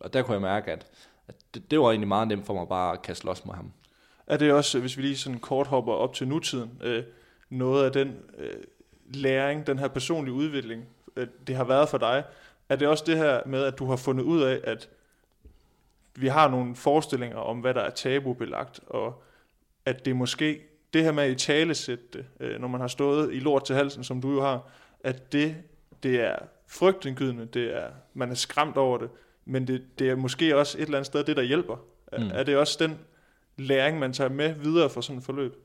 Og 0.00 0.12
der 0.12 0.22
kunne 0.22 0.34
jeg 0.34 0.42
mærke, 0.42 0.72
at, 0.72 0.86
at 1.28 1.34
det, 1.54 1.70
det 1.70 1.80
var 1.80 1.90
egentlig 1.90 2.08
meget 2.08 2.28
nemt 2.28 2.46
for 2.46 2.54
mig 2.54 2.68
bare 2.68 2.92
at 2.92 3.02
kaste 3.02 3.26
los 3.26 3.44
med 3.44 3.54
ham. 3.54 3.72
Er 4.26 4.36
det 4.36 4.52
også, 4.52 4.80
hvis 4.80 4.96
vi 4.96 5.02
lige 5.02 5.16
sådan 5.16 5.38
kort 5.38 5.66
hopper 5.66 5.92
op 5.92 6.14
til 6.14 6.28
nutiden, 6.28 6.70
øh, 6.82 7.04
noget 7.50 7.84
af 7.84 7.92
den 7.92 8.16
øh, 8.38 8.54
læring, 9.14 9.66
den 9.66 9.78
her 9.78 9.88
personlige 9.88 10.34
udvikling, 10.34 10.84
øh, 11.16 11.26
det 11.46 11.56
har 11.56 11.64
været 11.64 11.88
for 11.88 11.98
dig, 11.98 12.24
er 12.68 12.76
det 12.76 12.88
også 12.88 13.04
det 13.06 13.16
her 13.16 13.40
med, 13.46 13.64
at 13.64 13.78
du 13.78 13.86
har 13.86 13.96
fundet 13.96 14.24
ud 14.24 14.42
af, 14.42 14.60
at 14.64 14.88
vi 16.14 16.28
har 16.28 16.48
nogle 16.48 16.76
forestillinger 16.76 17.36
om, 17.36 17.58
hvad 17.58 17.74
der 17.74 17.80
er 17.80 17.90
tabubelagt, 17.90 18.80
og 18.86 19.22
at 19.86 20.04
det 20.04 20.16
måske, 20.16 20.60
det 20.92 21.04
her 21.04 21.12
med 21.12 21.24
at 21.24 21.30
i 21.30 21.34
tale 21.34 21.74
sætte 21.74 22.04
det, 22.12 22.26
øh, 22.40 22.60
når 22.60 22.68
man 22.68 22.80
har 22.80 22.88
stået 22.88 23.34
i 23.34 23.38
lort 23.38 23.64
til 23.64 23.76
halsen, 23.76 24.04
som 24.04 24.20
du 24.20 24.32
jo 24.32 24.42
har, 24.42 24.60
at 25.00 25.32
det, 25.32 25.56
det 26.02 26.20
er 26.20 26.36
frygtindgydende, 26.66 27.46
det 27.46 27.76
er, 27.76 27.86
man 28.14 28.30
er 28.30 28.34
skræmt 28.34 28.76
over 28.76 28.98
det, 28.98 29.10
men 29.44 29.66
det, 29.66 29.82
det 29.98 30.10
er 30.10 30.16
måske 30.16 30.56
også 30.56 30.78
et 30.78 30.82
eller 30.82 30.98
andet 30.98 31.06
sted 31.06 31.24
det, 31.24 31.36
der 31.36 31.42
hjælper. 31.42 31.76
Mm. 32.18 32.30
Er 32.34 32.42
det 32.42 32.56
også 32.56 32.76
den 32.80 32.98
læring, 33.56 33.98
man 33.98 34.12
tager 34.12 34.30
med 34.30 34.54
videre 34.54 34.90
for 34.90 35.00
sådan 35.00 35.18
et 35.18 35.24
forløb? 35.24 35.56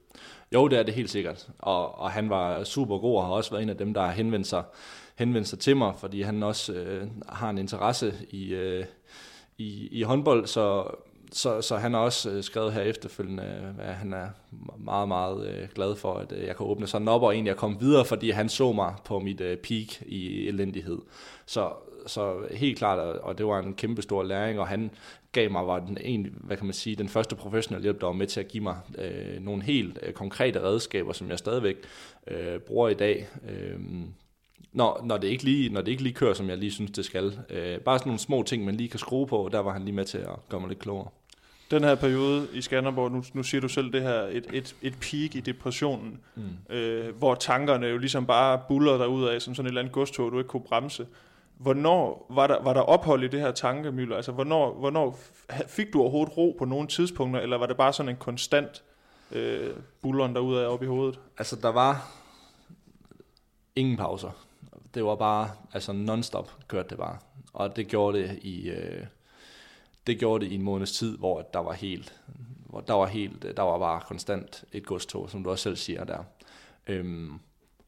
Jo, 0.53 0.67
det 0.67 0.79
er 0.79 0.83
det 0.83 0.93
helt 0.93 1.09
sikkert. 1.09 1.49
Og, 1.59 1.99
og 1.99 2.11
han 2.11 2.29
var 2.29 2.63
super 2.63 2.97
god 2.97 3.17
og 3.17 3.25
har 3.25 3.31
også 3.31 3.51
været 3.51 3.63
en 3.63 3.69
af 3.69 3.77
dem, 3.77 3.93
der 3.93 4.01
har 4.01 4.11
henvendt 4.11 4.47
sig, 4.47 4.63
henvendt 5.15 5.47
sig 5.47 5.59
til 5.59 5.77
mig, 5.77 5.93
fordi 5.97 6.21
han 6.21 6.43
også 6.43 6.73
øh, 6.73 7.07
har 7.29 7.49
en 7.49 7.57
interesse 7.57 8.13
i, 8.29 8.53
øh, 8.53 8.85
i, 9.57 9.87
i 9.91 10.03
håndbold, 10.03 10.45
så, 10.45 10.83
så, 11.31 11.61
så 11.61 11.77
han 11.77 11.93
har 11.93 11.99
også 11.99 12.29
øh, 12.29 12.43
skrevet 12.43 12.73
her 12.73 12.81
efterfølgende, 12.81 13.75
at 13.79 13.95
han 13.95 14.13
er 14.13 14.27
meget, 14.77 15.07
meget 15.07 15.47
øh, 15.47 15.67
glad 15.75 15.95
for, 15.95 16.13
at 16.13 16.31
øh, 16.31 16.45
jeg 16.45 16.55
kan 16.57 16.65
åbne 16.65 16.87
sådan 16.87 17.07
op 17.07 17.23
og 17.23 17.33
egentlig 17.33 17.51
at 17.51 17.57
komme 17.57 17.79
videre, 17.79 18.05
fordi 18.05 18.29
han 18.29 18.49
så 18.49 18.71
mig 18.71 18.95
på 19.05 19.19
mit 19.19 19.37
peak 19.37 20.01
i 20.05 20.47
elendighed. 20.47 20.97
Så, 21.45 21.71
så 22.07 22.35
helt 22.51 22.77
klart, 22.77 22.99
og 22.99 23.37
det 23.37 23.45
var 23.45 23.59
en 23.59 23.73
kæmpe 23.73 24.01
stor 24.01 24.23
læring, 24.23 24.59
og 24.59 24.67
han 24.67 24.91
gav 25.31 25.51
mig, 25.51 25.67
var 25.67 25.79
den, 25.79 25.97
en, 26.01 26.33
hvad 26.43 26.57
kan 26.57 26.65
man 26.65 26.73
sige, 26.73 26.95
den 26.95 27.09
første 27.09 27.35
professionelle 27.35 27.83
hjælp, 27.83 28.01
der 28.01 28.07
var 28.07 28.13
med 28.13 28.27
til 28.27 28.39
at 28.39 28.47
give 28.47 28.63
mig 28.63 28.77
øh, 28.97 29.39
nogle 29.41 29.63
helt 29.63 29.99
øh, 30.03 30.13
konkrete 30.13 30.63
redskaber, 30.63 31.13
som 31.13 31.29
jeg 31.29 31.39
stadigvæk 31.39 31.75
øh, 32.27 32.59
bruger 32.59 32.89
i 32.89 32.93
dag. 32.93 33.27
Øh, 33.49 33.79
når, 34.71 35.01
når, 35.03 35.17
det 35.17 35.27
ikke 35.27 35.43
lige, 35.43 35.69
når 35.69 35.81
det 35.81 35.91
ikke 35.91 36.03
lige 36.03 36.13
kører, 36.13 36.33
som 36.33 36.49
jeg 36.49 36.57
lige 36.57 36.71
synes, 36.71 36.91
det 36.91 37.05
skal. 37.05 37.39
Øh, 37.49 37.79
bare 37.79 37.99
sådan 37.99 38.09
nogle 38.09 38.19
små 38.19 38.43
ting, 38.43 38.65
man 38.65 38.75
lige 38.75 38.89
kan 38.89 38.99
skrue 38.99 39.27
på, 39.27 39.49
der 39.51 39.59
var 39.59 39.73
han 39.73 39.85
lige 39.85 39.95
med 39.95 40.05
til 40.05 40.17
at 40.17 40.49
gøre 40.49 40.61
mig 40.61 40.67
lidt 40.67 40.79
klogere. 40.79 41.07
Den 41.71 41.83
her 41.83 41.95
periode 41.95 42.47
i 42.53 42.61
Skanderborg, 42.61 43.11
nu, 43.11 43.23
nu 43.33 43.43
siger 43.43 43.61
du 43.61 43.67
selv 43.67 43.93
det 43.93 44.01
her, 44.01 44.21
et, 44.21 44.45
et, 44.53 44.75
et 44.81 44.93
peak 44.93 45.35
i 45.35 45.39
depressionen, 45.39 46.19
mm. 46.35 46.75
øh, 46.75 47.17
hvor 47.17 47.35
tankerne 47.35 47.87
jo 47.87 47.97
ligesom 47.97 48.25
bare 48.25 48.61
buller 48.67 49.05
ud 49.05 49.23
af, 49.23 49.41
som 49.41 49.55
sådan 49.55 49.65
et 49.65 49.69
eller 49.69 49.81
andet 49.81 49.93
godstog, 49.93 50.31
du 50.31 50.37
ikke 50.37 50.47
kunne 50.47 50.63
bremse. 50.63 51.07
Hvornår 51.57 52.25
var 52.29 52.47
der, 52.47 52.63
var 52.63 52.73
der 52.73 52.81
ophold 52.81 53.23
i 53.23 53.27
det 53.27 53.39
her 53.39 53.51
tankemøller? 53.51 54.15
Altså, 54.15 54.31
hvornår, 54.31 54.73
hvornår 54.73 55.19
fik 55.67 55.93
du 55.93 56.01
overhovedet 56.01 56.37
ro 56.37 56.55
på 56.59 56.65
nogle 56.65 56.87
tidspunkter, 56.87 57.41
eller 57.41 57.57
var 57.57 57.65
det 57.65 57.77
bare 57.77 57.93
sådan 57.93 58.09
en 58.09 58.17
konstant 58.17 58.83
øh, 59.31 59.69
bulleren 60.01 60.35
derude 60.35 60.63
af 60.63 60.67
op 60.67 60.83
i 60.83 60.85
hovedet? 60.85 61.19
Altså, 61.37 61.55
der 61.55 61.69
var 61.69 62.11
ingen 63.75 63.97
pauser. 63.97 64.46
Det 64.97 65.05
var 65.05 65.15
bare, 65.15 65.49
altså 65.73 65.91
non-stop 65.91 66.51
kørte 66.67 66.89
det 66.89 66.97
bare. 66.97 67.17
Og 67.53 67.75
det 67.75 67.87
gjorde 67.87 68.17
det 68.17 68.39
i, 68.41 68.69
øh, 68.69 69.05
det 70.07 70.19
gjorde 70.19 70.45
det 70.45 70.51
i 70.51 70.55
en 70.55 70.61
måneds 70.61 70.91
tid, 70.91 71.17
hvor 71.17 71.41
der 71.41 71.59
var 71.59 71.73
helt, 71.73 72.21
hvor 72.65 72.79
der 72.79 72.93
var 72.93 73.05
helt, 73.05 73.41
der 73.57 73.63
var 73.63 73.79
bare 73.79 74.01
konstant 74.07 74.63
et 74.71 74.85
godstog, 74.85 75.29
som 75.29 75.43
du 75.43 75.49
også 75.49 75.63
selv 75.63 75.75
siger 75.75 76.03
der. 76.03 76.23
Øhm, 76.87 77.39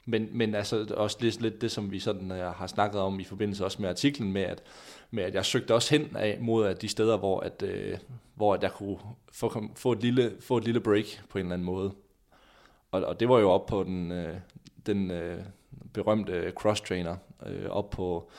men, 0.05 0.29
men 0.31 0.55
altså 0.55 0.93
også 0.97 1.17
lidt, 1.19 1.41
lidt 1.41 1.61
det, 1.61 1.71
som 1.71 1.91
vi 1.91 1.99
sådan 1.99 2.31
uh, 2.31 2.37
har 2.37 2.67
snakket 2.67 3.01
om 3.01 3.19
i 3.19 3.23
forbindelse 3.23 3.65
også 3.65 3.81
med 3.81 3.89
artiklen, 3.89 4.31
med 4.31 4.41
at, 4.41 4.63
med 5.11 5.23
at 5.23 5.33
jeg 5.33 5.45
søgte 5.45 5.73
også 5.73 5.97
hen 5.97 6.15
af, 6.15 6.37
mod 6.41 6.65
at 6.65 6.81
de 6.81 6.87
steder, 6.87 7.17
hvor, 7.17 7.39
at, 7.39 7.63
uh, 7.63 7.99
hvor 8.35 8.53
at 8.53 8.63
jeg 8.63 8.71
kunne 8.71 8.97
få, 9.31 9.63
få, 9.75 9.91
et 9.91 10.01
lille, 10.01 10.35
få 10.39 10.57
et 10.57 10.63
lille 10.63 10.79
break 10.79 11.05
på 11.29 11.37
en 11.37 11.45
eller 11.45 11.53
anden 11.53 11.65
måde. 11.65 11.91
Og, 12.91 13.01
og 13.01 13.19
det 13.19 13.29
var 13.29 13.39
jo 13.39 13.49
op 13.49 13.65
på 13.65 13.83
den, 13.83 14.11
uh, 14.11 14.35
den 14.85 15.11
uh, 15.11 15.39
berømte 15.93 16.53
cross-trainer, 16.55 17.15
øh, 17.45 17.69
op, 17.69 17.89
på, 17.89 18.31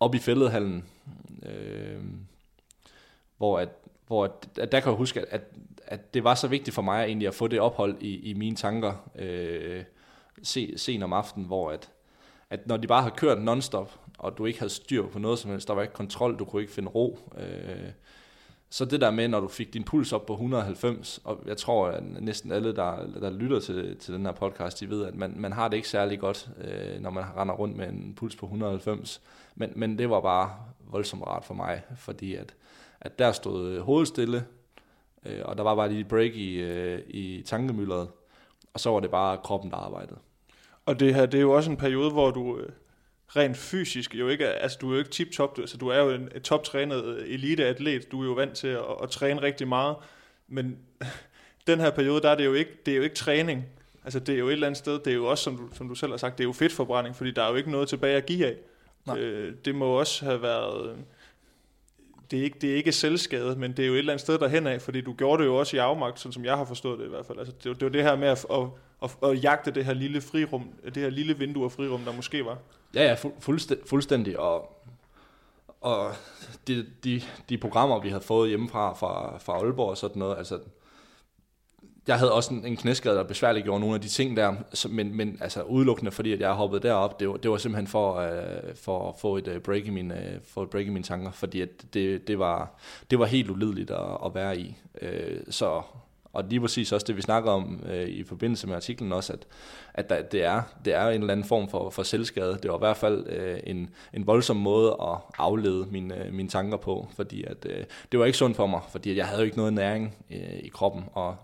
op 0.00 0.14
i 0.14 0.18
fældehallen, 0.18 0.84
øh, 1.42 2.02
hvor, 3.36 3.58
at, 3.58 3.68
hvor 4.06 4.24
at, 4.24 4.48
at 4.58 4.72
der 4.72 4.80
kan 4.80 4.90
jeg 4.90 4.96
huske, 4.96 5.20
at, 5.20 5.42
at 5.86 6.14
det 6.14 6.24
var 6.24 6.34
så 6.34 6.48
vigtigt 6.48 6.74
for 6.74 6.82
mig 6.82 7.04
egentlig 7.04 7.28
at 7.28 7.34
få 7.34 7.46
det 7.46 7.60
ophold 7.60 7.96
i, 8.00 8.30
i 8.30 8.34
mine 8.34 8.56
tanker, 8.56 9.10
øh, 9.14 9.84
se, 10.42 10.74
sen 10.76 11.02
om 11.02 11.12
aftenen, 11.12 11.46
hvor 11.46 11.70
at, 11.70 11.90
at 12.50 12.66
når 12.66 12.76
de 12.76 12.86
bare 12.86 13.02
har 13.02 13.10
kørt 13.10 13.42
nonstop, 13.42 14.00
og 14.18 14.38
du 14.38 14.46
ikke 14.46 14.58
havde 14.58 14.72
styr 14.72 15.06
på 15.06 15.18
noget 15.18 15.38
som 15.38 15.50
helst, 15.50 15.68
der 15.68 15.74
var 15.74 15.82
ikke 15.82 15.94
kontrol, 15.94 16.38
du 16.38 16.44
kunne 16.44 16.62
ikke 16.62 16.74
finde 16.74 16.88
ro. 16.88 17.18
Øh, 17.38 17.90
så 18.70 18.84
det 18.84 19.00
der 19.00 19.10
med, 19.10 19.28
når 19.28 19.40
du 19.40 19.48
fik 19.48 19.74
din 19.74 19.84
puls 19.84 20.12
op 20.12 20.26
på 20.26 20.32
190, 20.32 21.20
og 21.24 21.42
jeg 21.46 21.56
tror, 21.56 21.88
at 21.88 22.02
næsten 22.22 22.52
alle, 22.52 22.76
der, 22.76 23.06
der 23.20 23.30
lytter 23.30 23.60
til, 23.60 23.96
til 23.96 24.14
den 24.14 24.26
her 24.26 24.32
podcast, 24.32 24.80
de 24.80 24.90
ved, 24.90 25.04
at 25.04 25.14
man, 25.14 25.34
man 25.36 25.52
har 25.52 25.68
det 25.68 25.76
ikke 25.76 25.88
særlig 25.88 26.20
godt, 26.20 26.50
øh, 26.60 27.00
når 27.00 27.10
man 27.10 27.24
render 27.36 27.54
rundt 27.54 27.76
med 27.76 27.88
en 27.88 28.14
puls 28.16 28.36
på 28.36 28.46
190. 28.46 29.22
Men, 29.54 29.72
men 29.76 29.98
det 29.98 30.10
var 30.10 30.20
bare 30.20 30.50
voldsomt 30.90 31.26
rart 31.26 31.44
for 31.44 31.54
mig, 31.54 31.82
fordi 31.96 32.34
at, 32.34 32.54
at 33.00 33.18
der 33.18 33.32
stod 33.32 33.80
hovedet 33.80 34.08
stille, 34.08 34.44
øh, 35.26 35.40
og 35.44 35.56
der 35.56 35.62
var 35.62 35.74
bare 35.74 35.88
lige 35.88 36.00
et 36.00 36.08
break 36.08 36.34
i, 36.34 36.54
øh, 36.54 37.00
i 37.08 37.42
tankemyldret, 37.46 38.08
og 38.74 38.80
så 38.80 38.90
var 38.90 39.00
det 39.00 39.10
bare 39.10 39.36
kroppen, 39.36 39.70
der 39.70 39.76
arbejdede. 39.76 40.18
Og 40.86 41.00
det 41.00 41.14
her, 41.14 41.26
det 41.26 41.38
er 41.38 41.42
jo 41.42 41.52
også 41.52 41.70
en 41.70 41.76
periode, 41.76 42.10
hvor 42.10 42.30
du 42.30 42.58
øh, 42.58 42.68
rent 43.36 43.56
fysisk 43.56 44.14
jo 44.14 44.28
ikke 44.28 44.46
altså 44.46 44.78
du 44.80 44.88
er 44.88 44.92
jo 44.92 44.98
ikke 44.98 45.10
tip-top, 45.10 45.56
du, 45.56 45.60
altså 45.60 45.76
du 45.76 45.88
er 45.88 45.98
jo 45.98 46.10
en 46.10 46.28
et 46.34 46.42
toptrænet 46.42 47.04
øh, 47.04 47.28
eliteatlet, 47.28 48.12
du 48.12 48.20
er 48.22 48.24
jo 48.24 48.32
vant 48.32 48.54
til 48.54 48.68
at, 48.68 48.84
at 49.02 49.10
træne 49.10 49.42
rigtig 49.42 49.68
meget, 49.68 49.96
men 50.48 50.78
den 51.66 51.80
her 51.80 51.90
periode, 51.90 52.22
der 52.22 52.30
er 52.30 52.34
det 52.34 52.44
jo 52.44 52.54
ikke, 52.54 52.70
det 52.86 52.92
er 52.92 52.96
jo 52.96 53.02
ikke 53.02 53.16
træning, 53.16 53.66
altså 54.04 54.20
det 54.20 54.34
er 54.34 54.38
jo 54.38 54.48
et 54.48 54.52
eller 54.52 54.66
andet 54.66 54.78
sted, 54.78 54.98
det 54.98 55.06
er 55.06 55.14
jo 55.14 55.26
også, 55.26 55.44
som 55.44 55.56
du, 55.56 55.68
som 55.74 55.88
du 55.88 55.94
selv 55.94 56.12
har 56.12 56.16
sagt, 56.16 56.38
det 56.38 56.44
er 56.44 56.48
jo 56.48 56.52
fedtforbrænding, 56.52 57.16
fordi 57.16 57.30
der 57.30 57.42
er 57.42 57.50
jo 57.50 57.54
ikke 57.54 57.70
noget 57.70 57.88
tilbage 57.88 58.16
at 58.16 58.26
give 58.26 58.46
af. 58.46 58.56
Øh, 59.16 59.54
det 59.64 59.74
må 59.74 59.86
også 59.86 60.24
have 60.24 60.42
været, 60.42 60.96
det 62.30 62.38
er, 62.38 62.42
ikke, 62.42 62.58
det 62.60 62.72
er 62.72 62.74
ikke 62.74 62.92
selvskade, 62.92 63.56
men 63.56 63.72
det 63.72 63.82
er 63.82 63.86
jo 63.86 63.94
et 63.94 63.98
eller 63.98 64.12
andet 64.12 64.20
sted 64.20 64.38
derhen 64.38 64.66
af, 64.66 64.82
fordi 64.82 65.00
du 65.00 65.12
gjorde 65.12 65.42
det 65.42 65.48
jo 65.48 65.56
også 65.56 65.76
i 65.76 65.78
afmagt, 65.78 66.20
sådan 66.20 66.32
som 66.32 66.44
jeg 66.44 66.56
har 66.56 66.64
forstået 66.64 66.98
det 66.98 67.06
i 67.06 67.08
hvert 67.08 67.26
fald. 67.26 67.38
Altså, 67.38 67.54
det, 67.54 67.64
det 67.64 67.82
var 67.82 67.88
det 67.88 68.02
her 68.02 68.16
med 68.16 68.28
at, 68.28 68.46
at, 68.52 68.66
at, 69.02 69.30
at 69.30 69.44
jagte 69.44 69.70
det 69.70 69.84
her 69.84 69.94
lille 69.94 70.20
frirum, 70.20 70.70
det 70.84 70.96
her 70.96 71.10
lille 71.10 71.38
vindue 71.38 71.64
af 71.64 71.72
frirum, 71.72 72.00
der 72.00 72.12
måske 72.12 72.44
var. 72.44 72.58
Ja, 72.94 73.02
ja, 73.02 73.14
fu- 73.14 73.40
fuldstændig, 73.40 73.88
fuldstændig. 73.88 74.38
Og, 74.38 74.82
og 75.80 76.12
de, 76.66 76.86
de, 77.04 77.22
de 77.48 77.58
programmer, 77.58 78.00
vi 78.00 78.08
havde 78.08 78.22
fået 78.22 78.48
hjemmefra 78.48 78.94
fra, 78.94 79.38
fra 79.38 79.52
Aalborg 79.52 79.90
og 79.90 79.96
sådan 79.98 80.18
noget, 80.18 80.38
altså 80.38 80.58
jeg 82.08 82.18
havde 82.18 82.32
også 82.32 82.54
en, 82.54 82.66
en 82.66 82.76
knæskade, 82.76 83.14
der 83.16 83.22
besværligt 83.22 83.64
gjorde 83.64 83.80
nogle 83.80 83.94
af 83.94 84.00
de 84.00 84.08
ting 84.08 84.36
der, 84.36 84.54
men, 84.88 85.16
men 85.16 85.38
altså 85.40 85.62
udelukkende 85.62 86.10
fordi, 86.10 86.32
at 86.32 86.40
jeg 86.40 86.52
hoppede 86.52 86.82
derop, 86.82 87.20
det 87.20 87.28
var, 87.28 87.36
det 87.36 87.50
var 87.50 87.56
simpelthen 87.56 87.86
for, 87.86 88.22
uh, 88.22 88.76
for 88.76 89.08
at 89.08 89.14
få 89.20 89.36
et, 89.36 89.48
øh, 89.48 89.60
break 89.60 89.86
i 89.86 89.90
mine, 89.90 90.14
uh, 90.14 90.34
øh, 90.34 90.40
for 90.44 90.62
et 90.62 90.70
break 90.70 90.86
i 90.86 90.90
mine 90.90 91.04
tanker, 91.04 91.30
fordi 91.30 91.60
at 91.60 91.68
det, 91.94 92.28
det, 92.28 92.38
var, 92.38 92.78
det 93.10 93.18
var 93.18 93.26
helt 93.26 93.50
ulideligt 93.50 93.90
at, 93.90 94.18
at 94.24 94.34
være 94.34 94.58
i. 94.58 94.76
Uh, 95.02 95.08
så, 95.50 95.82
og 96.38 96.44
lige 96.48 96.60
præcis 96.60 96.92
også 96.92 97.04
det, 97.06 97.16
vi 97.16 97.22
snakker 97.22 97.50
om 97.50 97.82
øh, 97.88 98.08
i 98.08 98.24
forbindelse 98.24 98.66
med 98.66 98.76
artiklen 98.76 99.12
også, 99.12 99.32
at, 99.32 99.46
at 99.94 100.10
der, 100.10 100.22
det, 100.22 100.44
er, 100.44 100.62
det 100.84 100.94
er 100.94 101.08
en 101.08 101.20
eller 101.20 101.32
anden 101.32 101.46
form 101.46 101.68
for, 101.68 101.90
for 101.90 102.02
selvskade. 102.02 102.58
Det 102.62 102.70
var 102.70 102.76
i 102.76 102.78
hvert 102.78 102.96
fald 102.96 103.26
øh, 103.28 103.60
en, 103.66 103.90
en 104.12 104.26
voldsom 104.26 104.56
måde 104.56 104.96
at 105.02 105.18
aflede 105.38 105.86
mine, 105.90 106.24
øh, 106.24 106.32
mine 106.32 106.48
tanker 106.48 106.76
på, 106.76 107.08
fordi 107.16 107.44
at, 107.44 107.66
øh, 107.70 107.84
det 108.12 108.20
var 108.20 108.26
ikke 108.26 108.38
sundt 108.38 108.56
for 108.56 108.66
mig, 108.66 108.80
fordi 108.90 109.16
jeg 109.16 109.26
havde 109.26 109.40
jo 109.40 109.44
ikke 109.44 109.56
noget 109.56 109.72
næring 109.72 110.16
øh, 110.30 110.58
i 110.58 110.68
kroppen, 110.68 111.04
og 111.12 111.36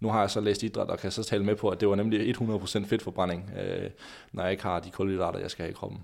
nu 0.00 0.08
har 0.08 0.20
jeg 0.20 0.30
så 0.30 0.40
læst 0.40 0.62
idræt 0.62 0.88
og 0.88 0.98
kan 0.98 1.10
så 1.10 1.22
tale 1.22 1.44
med 1.44 1.56
på, 1.56 1.68
at 1.68 1.80
det 1.80 1.88
var 1.88 1.94
nemlig 1.94 2.36
100% 2.36 2.86
fedtforbrænding, 2.86 3.50
øh, 3.60 3.90
når 4.32 4.42
jeg 4.42 4.52
ikke 4.52 4.62
har 4.62 4.80
de 4.80 4.90
kulhydrater, 4.90 5.38
jeg 5.38 5.50
skal 5.50 5.62
have 5.62 5.70
i 5.70 5.74
kroppen. 5.74 6.00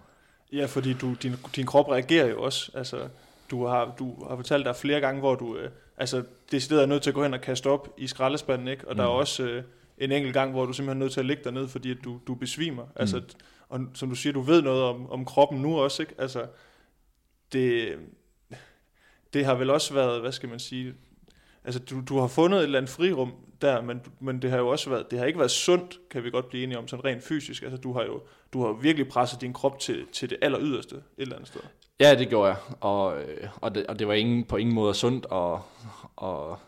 Ja, 0.52 0.66
fordi 0.66 0.92
du, 0.92 1.14
din, 1.22 1.34
din 1.56 1.66
krop 1.66 1.88
reagerer 1.88 2.26
jo 2.26 2.42
også. 2.42 2.70
Altså, 2.74 3.08
du 3.50 3.66
har, 3.66 3.94
du 3.98 4.28
har 4.28 4.36
fortalt 4.36 4.66
dig 4.66 4.76
flere 4.76 5.00
gange, 5.00 5.20
hvor 5.20 5.34
du 5.34 5.56
øh, 5.56 5.70
altså, 5.96 6.24
decideret 6.50 6.82
er 6.82 6.86
nødt 6.86 7.02
til 7.02 7.10
at 7.10 7.14
gå 7.14 7.22
hen 7.22 7.34
og 7.34 7.40
kaste 7.40 7.70
op 7.70 7.94
i 7.98 8.06
skraldespanden, 8.06 8.68
ikke? 8.68 8.88
og 8.88 8.94
mm. 8.94 8.96
der 8.96 9.04
er 9.04 9.08
mm. 9.08 9.16
også 9.16 9.42
øh, 9.42 9.62
en 9.98 10.12
enkelt 10.12 10.34
gang, 10.34 10.52
hvor 10.52 10.66
du 10.66 10.72
simpelthen 10.72 11.02
er 11.02 11.04
nødt 11.04 11.12
til 11.12 11.20
at 11.20 11.26
ligge 11.26 11.44
derned, 11.44 11.68
fordi 11.68 11.90
at 11.90 11.96
du, 12.04 12.20
du 12.26 12.34
besvimer. 12.34 12.84
Mm. 12.84 12.90
Altså, 12.96 13.22
og 13.68 13.80
som 13.94 14.08
du 14.08 14.14
siger, 14.14 14.32
du 14.32 14.40
ved 14.40 14.62
noget 14.62 14.82
om, 14.82 15.10
om 15.10 15.24
kroppen 15.24 15.62
nu 15.62 15.80
også. 15.80 16.02
Ikke? 16.02 16.14
Altså, 16.18 16.46
det, 17.52 17.98
det 19.32 19.44
har 19.44 19.54
vel 19.54 19.70
også 19.70 19.94
været, 19.94 20.20
hvad 20.20 20.32
skal 20.32 20.48
man 20.48 20.58
sige, 20.58 20.94
altså 21.64 21.80
du, 21.80 22.02
du 22.08 22.18
har 22.18 22.26
fundet 22.26 22.58
et 22.58 22.64
eller 22.64 22.78
andet 22.78 22.90
frirum 22.90 23.32
der, 23.62 23.82
men, 23.82 24.00
men 24.20 24.42
det 24.42 24.50
har 24.50 24.58
jo 24.58 24.68
også 24.68 24.90
været, 24.90 25.10
det 25.10 25.18
har 25.18 25.26
ikke 25.26 25.38
været 25.38 25.50
sundt, 25.50 26.00
kan 26.10 26.24
vi 26.24 26.30
godt 26.30 26.48
blive 26.48 26.64
enige 26.64 26.78
om, 26.78 26.88
sådan 26.88 27.04
rent 27.04 27.24
fysisk. 27.24 27.62
Altså 27.62 27.76
du 27.76 27.92
har 27.92 28.02
jo 28.02 28.22
du 28.52 28.66
har 28.66 28.72
virkelig 28.72 29.08
presset 29.08 29.40
din 29.40 29.52
krop 29.52 29.78
til, 29.78 30.06
til 30.12 30.30
det 30.30 30.38
aller 30.42 30.58
yderste 30.60 30.96
et 30.96 31.02
eller 31.18 31.36
andet 31.36 31.48
sted. 31.48 31.60
Ja, 32.00 32.14
det 32.14 32.28
gjorde 32.28 32.48
jeg, 32.48 32.56
og, 32.80 33.22
øh, 33.22 33.48
og, 33.60 33.74
det, 33.74 33.86
og 33.86 33.98
det 33.98 34.08
var 34.08 34.14
ingen, 34.14 34.44
på 34.44 34.56
ingen 34.56 34.74
måde 34.74 34.94
sundt, 34.94 35.26
og, 35.26 35.62
og, 36.16 36.58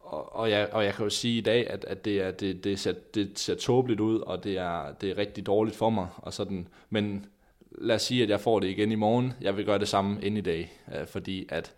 og, 0.00 0.36
og, 0.36 0.50
jeg, 0.50 0.68
og 0.72 0.84
jeg 0.84 0.94
kan 0.94 1.04
jo 1.04 1.10
sige 1.10 1.38
i 1.38 1.40
dag, 1.40 1.70
at, 1.70 1.84
at 1.84 2.04
det, 2.04 2.20
er, 2.20 2.30
det, 2.30 2.64
det, 2.64 2.78
ser, 2.78 2.94
det 3.14 3.38
ser 3.38 3.54
tåbeligt 3.54 4.00
ud, 4.00 4.20
og 4.20 4.44
det 4.44 4.58
er, 4.58 4.92
det 4.92 5.10
er 5.10 5.18
rigtig 5.18 5.46
dårligt 5.46 5.76
for 5.76 5.90
mig, 5.90 6.08
og 6.16 6.32
sådan, 6.32 6.68
men 6.90 7.26
lad 7.70 7.96
os 7.96 8.02
sige, 8.02 8.22
at 8.22 8.28
jeg 8.28 8.40
får 8.40 8.60
det 8.60 8.68
igen 8.68 8.92
i 8.92 8.94
morgen. 8.94 9.32
Jeg 9.40 9.56
vil 9.56 9.64
gøre 9.64 9.78
det 9.78 9.88
samme 9.88 10.22
ind 10.22 10.38
i 10.38 10.40
dag, 10.40 10.72
øh, 10.94 11.06
fordi 11.06 11.46
at 11.48 11.74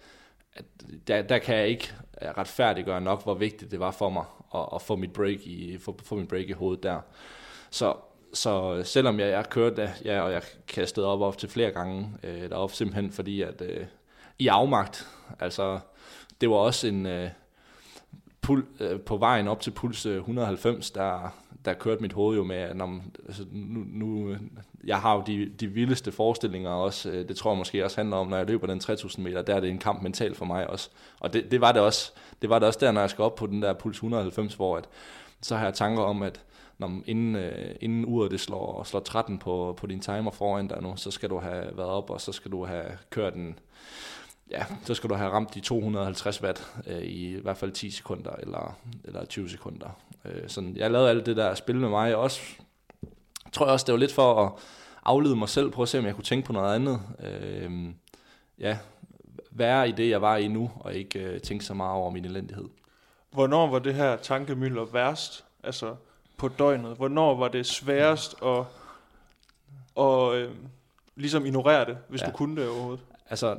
at 0.54 0.64
der, 1.06 1.22
der 1.22 1.38
kan 1.38 1.56
jeg 1.56 1.68
ikke 1.68 1.92
øh, 2.22 2.28
retfærdiggøre 2.28 3.00
nok, 3.00 3.22
hvor 3.22 3.34
vigtigt 3.34 3.70
det 3.70 3.80
var 3.80 3.90
for 3.90 4.10
mig 4.10 4.24
at, 4.54 4.68
at 4.74 4.82
få 4.82 4.96
mit 4.96 5.12
break 5.12 5.40
i, 5.46 5.78
få, 5.78 5.98
få 6.02 6.14
mit 6.14 6.28
break 6.28 6.48
i 6.48 6.52
hovedet 6.52 6.82
der. 6.82 7.00
Så, 7.70 7.96
så 8.32 8.82
selvom 8.84 9.20
jeg, 9.20 9.30
jeg 9.30 9.50
kørte, 9.50 9.90
ja, 10.04 10.20
og 10.20 10.32
jeg 10.32 10.42
kastede 10.68 11.06
op 11.06 11.20
op 11.20 11.38
til 11.38 11.48
flere 11.48 11.70
gange 11.70 12.12
øh, 12.22 12.50
deroppe, 12.50 12.74
simpelthen 12.74 13.12
fordi, 13.12 13.42
at 13.42 13.62
øh, 13.62 13.86
i 14.38 14.46
afmagt, 14.46 15.08
altså 15.40 15.78
det 16.40 16.50
var 16.50 16.56
også 16.56 16.86
en, 16.86 17.06
øh, 17.06 17.30
pul, 18.40 18.64
øh, 18.80 19.00
på 19.00 19.16
vejen 19.16 19.48
op 19.48 19.60
til 19.60 19.70
puls 19.70 20.06
øh, 20.06 20.16
190, 20.16 20.90
der, 20.90 21.34
der 21.64 21.72
kørte 21.72 22.02
mit 22.02 22.12
hoved 22.12 22.36
jo 22.36 22.44
med, 22.44 22.56
at 22.56 22.76
når, 22.76 23.00
altså, 23.26 23.44
nu, 23.52 23.84
nu, 23.86 24.30
øh, 24.30 24.40
jeg 24.84 25.00
har 25.00 25.14
jo 25.14 25.22
de, 25.26 25.52
de 25.60 25.66
vildeste 25.66 26.12
forestillinger 26.12 26.70
også, 26.70 27.10
øh, 27.10 27.28
det 27.28 27.36
tror 27.36 27.50
jeg 27.50 27.58
måske 27.58 27.84
også 27.84 27.96
handler 27.96 28.16
om, 28.16 28.28
når 28.28 28.36
jeg 28.36 28.46
løber 28.46 28.66
den 28.66 28.80
3000 28.80 29.24
meter, 29.24 29.42
der 29.42 29.54
er 29.54 29.60
det 29.60 29.70
en 29.70 29.78
kamp 29.78 30.02
mentalt 30.02 30.36
for 30.36 30.44
mig 30.44 30.70
også. 30.70 30.90
Og 31.20 31.32
det, 31.32 31.50
det, 31.50 31.60
var 31.60 31.72
det 31.72 31.82
også, 31.82 32.12
det 32.42 32.50
var 32.50 32.58
det 32.58 32.68
også 32.68 32.78
der, 32.82 32.92
når 32.92 33.00
jeg 33.00 33.10
skal 33.10 33.22
op 33.22 33.34
på 33.34 33.46
den 33.46 33.62
der 33.62 33.72
puls 33.72 33.96
190, 33.96 34.54
hvor 34.54 34.76
at, 34.76 34.88
så 35.42 35.56
har 35.56 35.64
jeg 35.64 35.74
tanker 35.74 36.02
om, 36.02 36.22
at 36.22 36.40
når, 36.80 37.00
inden, 37.06 37.36
øh, 37.36 37.74
inden 37.80 38.04
uret 38.06 38.30
det 38.30 38.40
slår, 38.40 38.82
slår 38.84 39.00
13 39.00 39.38
på, 39.38 39.74
på 39.76 39.86
din 39.86 40.00
timer 40.00 40.30
foran 40.30 40.68
dig 40.68 40.82
nu, 40.82 40.96
så 40.96 41.10
skal 41.10 41.30
du 41.30 41.38
have 41.38 41.76
været 41.76 41.88
op, 41.88 42.10
og 42.10 42.20
så 42.20 42.32
skal 42.32 42.50
du 42.50 42.64
have 42.64 42.84
kørt 43.10 43.34
en 43.34 43.58
ja, 44.50 44.64
så 44.84 44.94
skal 44.94 45.10
du 45.10 45.14
have 45.14 45.30
ramt 45.30 45.54
de 45.54 45.60
250 45.60 46.42
watt 46.42 46.72
øh, 46.86 47.02
i 47.02 47.36
i 47.36 47.40
hvert 47.40 47.56
fald 47.56 47.72
10 47.72 47.90
sekunder 47.90 48.30
eller, 48.30 48.78
eller 49.04 49.24
20 49.24 49.48
sekunder. 49.48 49.88
Øh, 50.24 50.48
sådan, 50.48 50.76
jeg 50.76 50.90
lavede 50.90 51.10
alt 51.10 51.26
det 51.26 51.36
der 51.36 51.54
spil 51.54 51.76
med 51.76 51.88
mig 51.88 52.16
også. 52.16 52.40
Tror 53.52 53.66
jeg 53.66 53.72
også, 53.72 53.84
det 53.84 53.92
var 53.92 53.98
lidt 53.98 54.12
for 54.12 54.44
at 54.44 54.52
aflede 55.04 55.36
mig 55.36 55.48
selv, 55.48 55.70
prøve 55.70 55.84
at 55.84 55.88
se, 55.88 55.98
om 55.98 56.06
jeg 56.06 56.14
kunne 56.14 56.24
tænke 56.24 56.46
på 56.46 56.52
noget 56.52 56.74
andet. 56.74 57.00
Øh, 57.22 57.94
ja, 58.58 58.78
være 59.50 59.88
i 59.88 59.92
det, 59.92 60.10
jeg 60.10 60.22
var 60.22 60.36
i 60.36 60.48
nu, 60.48 60.70
og 60.80 60.94
ikke 60.94 61.18
øh, 61.18 61.40
tænke 61.40 61.64
så 61.64 61.74
meget 61.74 61.94
over 61.94 62.10
min 62.10 62.24
elendighed. 62.24 62.68
Hvornår 63.30 63.66
var 63.66 63.78
det 63.78 63.94
her 63.94 64.16
tankemylder 64.16 64.84
værst? 64.84 65.44
Altså 65.62 65.94
på 66.40 66.48
døgnet. 66.48 66.96
Hvornår 66.96 67.34
var 67.36 67.48
det 67.48 67.66
sværest 67.66 68.34
at, 68.42 68.64
at 69.98 70.34
øh, 70.34 70.50
ligesom 71.16 71.46
ignorere 71.46 71.84
det, 71.84 71.98
hvis 72.08 72.20
Ja. 72.20 72.26
du 72.26 72.32
kunne 72.32 72.60
det 72.60 72.68
overhovedet? 72.70 73.04
Altså, 73.30 73.58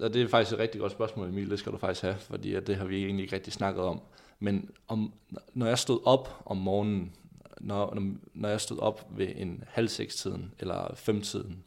og 0.00 0.14
det 0.14 0.22
er 0.22 0.28
faktisk 0.28 0.52
et 0.54 0.58
rigtig 0.58 0.80
godt 0.80 0.92
spørgsmål, 0.92 1.28
Emil, 1.28 1.50
det 1.50 1.58
skal 1.58 1.72
du 1.72 1.78
faktisk 1.78 2.02
have, 2.02 2.16
fordi 2.18 2.60
det 2.60 2.76
har 2.76 2.84
vi 2.84 3.04
egentlig 3.04 3.22
ikke 3.22 3.34
rigtig 3.34 3.52
snakket 3.52 3.84
om. 3.84 4.00
Men 4.38 4.70
om, 4.88 5.12
når 5.54 5.66
jeg 5.66 5.78
stod 5.78 6.00
op 6.04 6.42
om 6.46 6.56
morgenen, 6.56 7.12
når, 7.60 7.98
når- 8.34 8.48
jeg 8.48 8.60
stod 8.60 8.78
op 8.78 9.06
ved 9.10 9.28
en 9.36 9.64
halv 9.68 9.88
seks 9.88 10.16
tiden 10.16 10.52
eller 10.58 10.94
fem 10.94 11.20
tiden, 11.22 11.64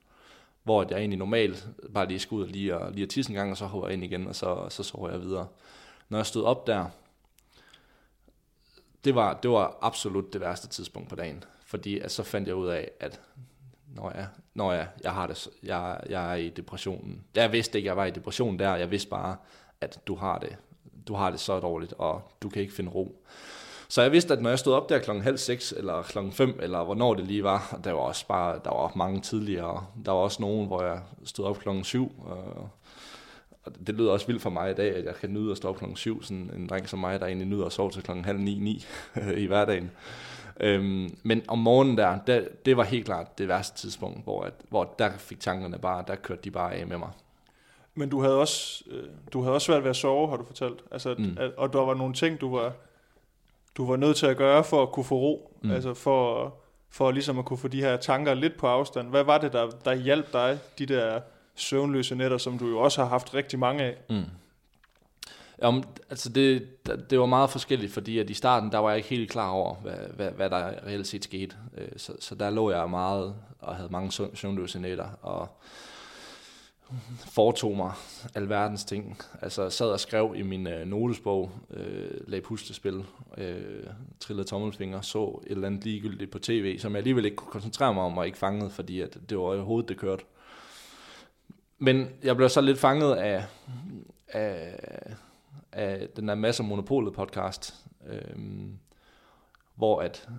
hvor 0.64 0.86
jeg 0.90 0.98
egentlig 1.00 1.20
normalt 1.20 1.68
bare 1.94 2.08
lige 2.08 2.20
skulle 2.20 2.40
ud 2.44 2.48
og 2.48 2.52
lige, 2.54 2.78
og, 2.78 2.92
lige 2.92 3.04
at 3.04 3.10
tisse 3.10 3.32
en 3.32 3.36
gang, 3.36 3.52
og 3.52 3.58
så 3.58 3.66
hopper 3.66 3.88
jeg 3.88 3.94
ind 3.94 4.04
igen, 4.04 4.28
og 4.28 4.36
så, 4.36 4.66
så 4.70 4.84
sover 4.84 5.10
jeg 5.10 5.22
videre. 5.22 5.48
Når 6.10 6.18
jeg 6.18 6.26
stod 6.26 6.44
op 6.44 6.68
der, 6.68 6.86
det 9.04 9.16
var, 9.16 9.34
det 9.34 9.51
var 9.51 9.78
absolut 9.82 10.34
det 10.34 10.41
værste 10.41 10.68
tidspunkt 10.68 11.10
på 11.10 11.16
dagen, 11.16 11.43
fordi 11.66 11.99
at 11.99 12.12
så 12.12 12.24
fandt 12.24 12.47
jeg 12.47 12.56
ud 12.56 12.68
af, 12.68 12.91
at 12.99 13.20
når 13.95 14.12
jeg, 14.16 14.28
når 14.54 14.74
jeg, 14.74 14.88
jeg 15.04 15.12
har 15.12 15.28
det, 15.28 15.47
jeg, 15.64 15.99
jeg 16.10 16.32
er 16.32 16.36
i 16.36 16.49
depressionen. 16.49 17.24
Jeg 17.36 17.51
vidste 17.51 17.78
ikke, 17.78 17.88
jeg 17.88 17.97
var 17.97 18.06
i 18.06 18.12
depression 18.12 18.60
der. 18.60 18.76
Jeg 18.76 18.91
vidste 18.91 19.10
bare, 19.10 19.36
at 19.82 19.99
du 20.08 20.16
har 20.16 20.39
det, 20.39 20.56
du 21.08 21.14
har 21.14 21.32
det 21.32 21.39
så 21.39 21.60
dårligt, 21.60 21.93
og 21.97 22.22
du 22.41 22.49
kan 22.49 22.62
ikke 22.62 22.74
finde 22.74 22.91
ro. 22.91 23.26
Så 23.88 24.01
jeg 24.01 24.12
vidste, 24.12 24.34
at 24.34 24.41
når 24.41 24.49
jeg 24.49 24.60
stod 24.60 24.74
op 24.74 24.89
der 24.89 24.99
klokken 24.99 25.24
halv 25.24 25.38
seks, 25.38 25.72
eller 25.78 26.01
klokken 26.01 26.34
fem, 26.34 26.60
eller 26.62 26.84
hvornår 26.84 27.14
det 27.14 27.28
lige 27.28 27.43
var, 27.43 27.70
og 27.72 27.84
der 27.84 27.91
var 27.91 27.99
også 27.99 28.28
bare, 28.28 28.60
der 28.64 28.70
var 28.70 28.91
mange 28.95 29.22
tidligere. 29.22 29.86
Der 30.06 30.12
var 30.12 30.20
også 30.20 30.41
nogen, 30.41 30.68
hvor 30.68 30.84
jeg 30.84 31.01
stod 31.24 31.45
op 31.45 31.58
klokken 31.58 31.84
syv, 31.84 32.12
og, 32.26 32.70
og 33.66 33.72
det 33.88 33.95
lyder 33.95 34.11
også 34.11 34.28
vildt 34.28 34.41
for 34.41 34.49
mig 34.49 34.72
i 34.72 34.74
dag, 34.74 34.95
at 34.95 35.05
jeg 35.05 35.16
kan 35.16 35.34
nyde 35.34 35.51
at 35.51 35.57
stå 35.57 35.70
op 35.70 35.76
klokken 35.78 35.97
syv, 35.97 36.24
sådan 36.24 36.51
en 36.55 36.68
dreng 36.68 36.89
som 36.89 36.99
mig, 36.99 37.20
der 37.20 37.26
egentlig 37.26 37.47
nyder 37.47 37.66
at 37.66 37.72
sove 37.72 37.91
til 37.91 38.03
klokken 38.03 38.26
halv 38.26 38.39
ni, 38.39 38.59
ni 38.59 38.86
i 39.43 39.45
hverdagen. 39.45 39.91
Øhm, 40.59 41.18
men 41.24 41.41
om 41.47 41.59
morgenen 41.59 41.97
der, 41.97 42.20
der, 42.28 42.41
det 42.66 42.78
var 42.78 42.84
helt 42.84 43.05
klart 43.05 43.38
det 43.38 43.47
værste 43.47 43.78
tidspunkt, 43.78 44.24
hvor, 44.24 44.43
at, 44.43 44.53
hvor 44.70 44.95
der 44.99 45.11
fik 45.18 45.39
tankerne 45.39 45.80
bare, 45.80 46.03
der 46.07 46.16
kørte 46.16 46.41
de 46.43 46.51
bare 46.51 46.74
af 46.74 46.88
med 46.88 46.97
mig. 46.97 47.09
Men 47.95 48.09
du 48.09 48.22
havde 48.22 48.39
også, 48.39 48.84
øh, 48.91 49.03
du 49.34 49.41
havde 49.41 49.53
også 49.55 49.66
svært 49.66 49.84
ved 49.84 49.89
at 49.89 49.95
sove, 49.95 50.30
har 50.30 50.38
du 50.38 50.45
fortalt. 50.45 50.84
Altså, 50.91 51.16
Mm. 51.18 51.38
at, 51.39 51.51
og 51.57 51.74
der 51.74 51.80
var 51.80 51.93
nogle 51.93 52.14
ting, 52.14 52.41
du 52.41 52.55
var, 52.57 52.74
du 53.78 53.88
var 53.88 53.95
nødt 53.95 54.18
til 54.18 54.26
at 54.26 54.38
gøre 54.38 54.64
for 54.64 54.84
at 54.84 54.91
kunne 54.91 55.03
få 55.03 55.16
ro. 55.16 55.57
Mm. 55.61 55.72
Altså 55.72 55.93
for, 55.93 56.53
for 56.89 57.11
ligesom 57.11 57.39
at 57.39 57.45
kunne 57.45 57.57
få 57.57 57.68
de 57.68 57.82
her 57.82 57.97
tanker 57.97 58.34
lidt 58.34 58.57
på 58.57 58.68
afstand. 58.68 59.09
Hvad 59.09 59.24
var 59.24 59.38
det, 59.38 59.53
der, 59.53 59.70
der 59.86 59.93
hjalp 59.93 60.34
dig, 60.34 60.59
de 60.80 60.86
der 60.86 61.22
søvnløse 61.56 62.16
nætter, 62.16 62.38
som 62.38 62.58
du 62.58 62.68
jo 62.68 62.80
også 62.80 63.01
har 63.01 63.10
haft 63.10 63.34
rigtig 63.34 63.60
mange 63.60 63.84
af? 63.84 63.97
Mm. 64.10 64.24
Jamen, 65.62 65.84
altså 66.10 66.30
det, 66.30 66.68
det 67.10 67.20
var 67.20 67.26
meget 67.26 67.49
forskelligt, 67.49 67.93
fordi 67.93 68.20
at 68.20 68.30
i 68.30 68.34
starten, 68.34 68.72
der 68.72 68.78
var 68.78 68.89
jeg 68.89 68.97
ikke 68.97 69.10
helt 69.10 69.32
klar 69.32 69.49
over, 69.49 69.76
hvad, 69.76 69.97
hvad, 70.16 70.32
hvad 70.32 70.49
der 70.49 70.86
reelt 70.86 71.08
set 71.08 71.24
skete. 71.24 71.56
Øh, 71.78 71.88
så, 71.97 72.14
så 72.20 72.36
der 72.36 72.49
lå 72.49 72.72
jeg 72.72 72.89
meget 72.89 73.36
og 73.60 73.76
havde 73.76 73.89
mange 73.91 74.12
søvnløse 74.34 74.80
nætter, 74.80 75.08
og 75.22 75.47
foretog 77.20 77.78
mig 77.78 77.91
alverdens 78.36 78.84
ting. 78.84 79.18
Altså 79.41 79.70
sad 79.70 79.88
og 79.88 79.99
skrev 79.99 80.34
i 80.36 80.41
min 80.41 80.68
øh, 80.68 80.88
notesbog, 80.88 81.51
øh, 81.70 82.12
lagde 82.28 82.41
puslespil, 82.41 83.06
øh, 83.38 83.84
trillede 84.20 84.47
tommelfinger, 84.47 85.01
så 85.01 85.41
et 85.47 85.51
eller 85.51 85.68
andet 85.68 85.84
ligegyldigt 85.84 86.32
på 86.32 86.39
tv, 86.39 86.80
som 86.80 86.91
jeg 86.91 86.97
alligevel 86.97 87.26
ikke 87.26 87.38
kunne 87.38 87.51
koncentrere 87.51 87.93
mig 87.93 88.04
om 88.04 88.18
og 88.18 88.26
ikke 88.26 88.38
fangede, 88.38 88.70
fordi 88.70 89.01
at 89.01 89.18
det 89.30 89.38
var 89.38 89.54
i 89.54 89.60
hovedet, 89.60 89.89
det 89.89 89.97
kørte. 89.97 90.24
Men 91.84 92.10
jeg 92.24 92.36
blev 92.36 92.50
så 92.50 92.62
lidt 92.62 92.80
fanget 92.80 93.16
af, 93.16 93.44
af, 94.28 94.80
af 95.72 96.08
den 96.16 96.28
der 96.28 96.36
Masse 96.36 96.64
Monopolet 96.64 97.14
podcast, 97.14 97.76
øhm, 98.08 98.78
hvor 99.76 100.02
at 100.02 100.30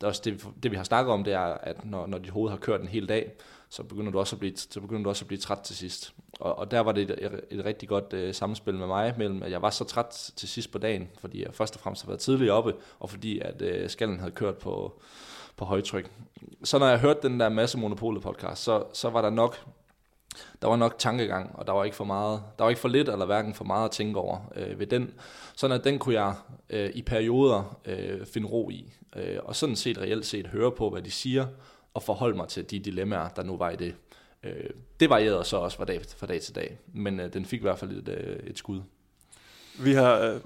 det, 0.00 0.08
også 0.08 0.22
det, 0.24 0.46
det, 0.62 0.70
vi 0.70 0.76
har 0.76 0.84
snakket 0.84 1.12
om, 1.12 1.24
det 1.24 1.32
er, 1.32 1.40
at 1.40 1.84
når, 1.84 2.06
når 2.06 2.18
dit 2.18 2.30
hoved 2.30 2.50
har 2.50 2.56
kørt 2.56 2.80
en 2.80 2.88
hel 2.88 3.08
dag, 3.08 3.32
så 3.68 3.82
begynder 3.82 4.12
du 4.12 4.18
også 4.18 4.36
at 4.36 4.40
blive, 4.40 4.56
så 4.56 4.80
begynder 4.80 5.02
du 5.02 5.08
også 5.08 5.24
at 5.24 5.26
blive 5.26 5.40
træt 5.40 5.58
til 5.58 5.76
sidst. 5.76 6.14
Og, 6.40 6.58
og 6.58 6.70
der 6.70 6.80
var 6.80 6.92
det 6.92 7.10
et, 7.10 7.40
et 7.50 7.64
rigtig 7.64 7.88
godt 7.88 8.12
øh, 8.12 8.34
samspil 8.34 8.74
med 8.74 8.86
mig, 8.86 9.14
mellem 9.18 9.42
at 9.42 9.50
jeg 9.50 9.62
var 9.62 9.70
så 9.70 9.84
træt 9.84 10.32
til 10.36 10.48
sidst 10.48 10.72
på 10.72 10.78
dagen, 10.78 11.08
fordi 11.18 11.44
jeg 11.44 11.54
først 11.54 11.74
og 11.74 11.80
fremmest 11.80 12.02
har 12.02 12.08
været 12.08 12.20
tidligere 12.20 12.54
oppe, 12.54 12.74
og 12.98 13.10
fordi 13.10 13.38
at 13.38 13.62
øh, 13.62 13.90
skallen 13.90 14.18
havde 14.18 14.32
kørt 14.32 14.58
på, 14.58 15.00
på 15.56 15.64
højtryk. 15.64 16.10
Så 16.64 16.78
når 16.78 16.86
jeg 16.86 17.00
hørte 17.00 17.28
den 17.28 17.40
der 17.40 17.48
Masse 17.48 17.78
Monopolet 17.78 18.22
podcast, 18.22 18.62
så, 18.62 18.84
så 18.92 19.10
var 19.10 19.22
der 19.22 19.30
nok 19.30 19.58
der 20.62 20.68
var 20.68 20.76
nok 20.76 20.98
tankegang, 20.98 21.50
og 21.54 21.66
der 21.66 21.72
var 21.72 21.84
ikke 21.84 21.96
for 21.96 22.04
meget, 22.04 22.42
der 22.58 22.64
var 22.64 22.68
ikke 22.68 22.80
for 22.80 22.88
lidt 22.88 23.08
eller 23.08 23.26
hverken 23.26 23.54
for 23.54 23.64
meget 23.64 23.84
at 23.84 23.90
tænke 23.90 24.18
over 24.18 24.52
øh, 24.56 24.78
ved 24.78 24.86
den. 24.86 25.10
Sådan 25.56 25.76
at 25.76 25.84
den 25.84 25.98
kunne 25.98 26.14
jeg 26.14 26.34
øh, 26.70 26.90
i 26.94 27.02
perioder 27.02 27.78
øh, 27.84 28.26
finde 28.26 28.48
ro 28.48 28.70
i, 28.70 28.92
øh, 29.16 29.38
og 29.44 29.56
sådan 29.56 29.76
set 29.76 29.98
reelt 29.98 30.26
set 30.26 30.46
høre 30.46 30.72
på, 30.72 30.90
hvad 30.90 31.02
de 31.02 31.10
siger, 31.10 31.46
og 31.94 32.02
forholde 32.02 32.36
mig 32.36 32.48
til 32.48 32.70
de 32.70 32.78
dilemmaer, 32.78 33.28
der 33.28 33.42
nu 33.42 33.56
var 33.56 33.70
i 33.70 33.76
det. 33.76 33.94
Øh, 34.42 34.70
det 35.00 35.10
varierede 35.10 35.44
så 35.44 35.56
også 35.56 35.76
fra 35.76 35.84
dag, 35.84 36.00
fra 36.16 36.26
dag 36.26 36.40
til 36.40 36.54
dag, 36.54 36.78
men 36.92 37.20
øh, 37.20 37.32
den 37.32 37.44
fik 37.44 37.60
i 37.60 37.62
hvert 37.62 37.78
fald 37.78 37.90
et, 37.90 38.08
øh, 38.08 38.36
et 38.36 38.58
skud. 38.58 38.80
Vi 39.80 39.92
har, 39.92 40.18
øh, 40.18 40.40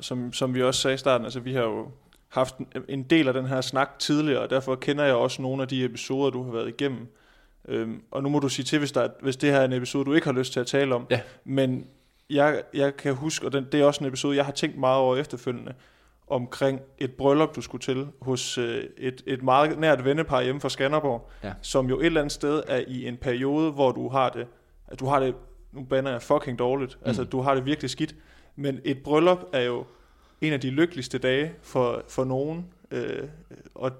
som, 0.00 0.32
som 0.32 0.54
vi 0.54 0.62
også 0.62 0.80
sagde 0.80 0.94
i 0.94 0.98
starten, 0.98 1.24
altså 1.24 1.40
vi 1.40 1.54
har 1.54 1.62
jo 1.62 1.90
haft 2.28 2.54
en 2.88 3.02
del 3.02 3.28
af 3.28 3.34
den 3.34 3.46
her 3.46 3.60
snak 3.60 3.98
tidligere, 3.98 4.40
og 4.40 4.50
derfor 4.50 4.74
kender 4.74 5.04
jeg 5.04 5.14
også 5.14 5.42
nogle 5.42 5.62
af 5.62 5.68
de 5.68 5.84
episoder, 5.84 6.30
du 6.30 6.42
har 6.42 6.52
været 6.52 6.68
igennem. 6.68 7.08
Øhm, 7.68 8.02
og 8.10 8.22
nu 8.22 8.28
må 8.28 8.38
du 8.38 8.48
sige 8.48 8.64
til, 8.64 8.78
hvis, 8.78 8.92
der, 8.92 9.00
er- 9.00 9.08
hvis 9.22 9.36
det 9.36 9.50
her 9.52 9.58
er 9.58 9.64
en 9.64 9.72
episode, 9.72 10.04
du 10.04 10.12
ikke 10.12 10.26
har 10.26 10.32
lyst 10.34 10.52
til 10.52 10.60
at 10.60 10.66
tale 10.66 10.94
om. 10.94 11.06
Ja. 11.10 11.20
Men 11.44 11.86
jeg, 12.30 12.62
jeg 12.74 12.96
kan 12.96 13.14
huske, 13.14 13.46
og 13.46 13.52
den, 13.52 13.66
det 13.72 13.80
er 13.80 13.84
også 13.84 14.00
en 14.04 14.08
episode, 14.08 14.36
jeg 14.36 14.44
har 14.44 14.52
tænkt 14.52 14.78
meget 14.78 14.98
over 14.98 15.16
efterfølgende, 15.16 15.72
omkring 16.28 16.80
et 16.98 17.12
bryllup, 17.12 17.56
du 17.56 17.60
skulle 17.60 17.82
til 17.82 18.06
hos 18.22 18.58
øh, 18.58 18.84
et, 18.96 19.22
et 19.26 19.42
meget 19.42 19.78
nært 19.78 20.04
vennepar 20.04 20.42
hjemme 20.42 20.60
fra 20.60 20.68
Skanderborg, 20.68 21.30
Ja. 21.44 21.52
som 21.62 21.88
jo 21.88 22.00
et 22.00 22.06
eller 22.06 22.20
andet 22.20 22.32
sted 22.32 22.62
er 22.68 22.82
i 22.88 23.06
en 23.08 23.16
periode, 23.16 23.70
hvor 23.72 23.92
du 23.92 24.08
har 24.08 24.28
det, 24.28 24.46
at 24.88 25.00
du 25.00 25.06
har 25.06 25.20
det, 25.20 25.34
nu 25.72 25.82
bander 25.84 26.10
jeg 26.10 26.22
fucking 26.22 26.58
dårligt, 26.58 26.98
mm. 27.00 27.06
altså 27.06 27.24
du 27.24 27.40
har 27.40 27.54
det 27.54 27.64
virkelig 27.64 27.90
skidt, 27.90 28.14
men 28.56 28.80
et 28.84 29.02
bryllup 29.02 29.38
er 29.52 29.60
jo 29.60 29.84
en 30.40 30.52
af 30.52 30.60
de 30.60 30.70
lykkeligste 30.70 31.18
dage 31.18 31.52
for, 31.62 32.02
for 32.08 32.24
nogen, 32.24 32.66
øh, 32.90 33.28
og 33.74 33.90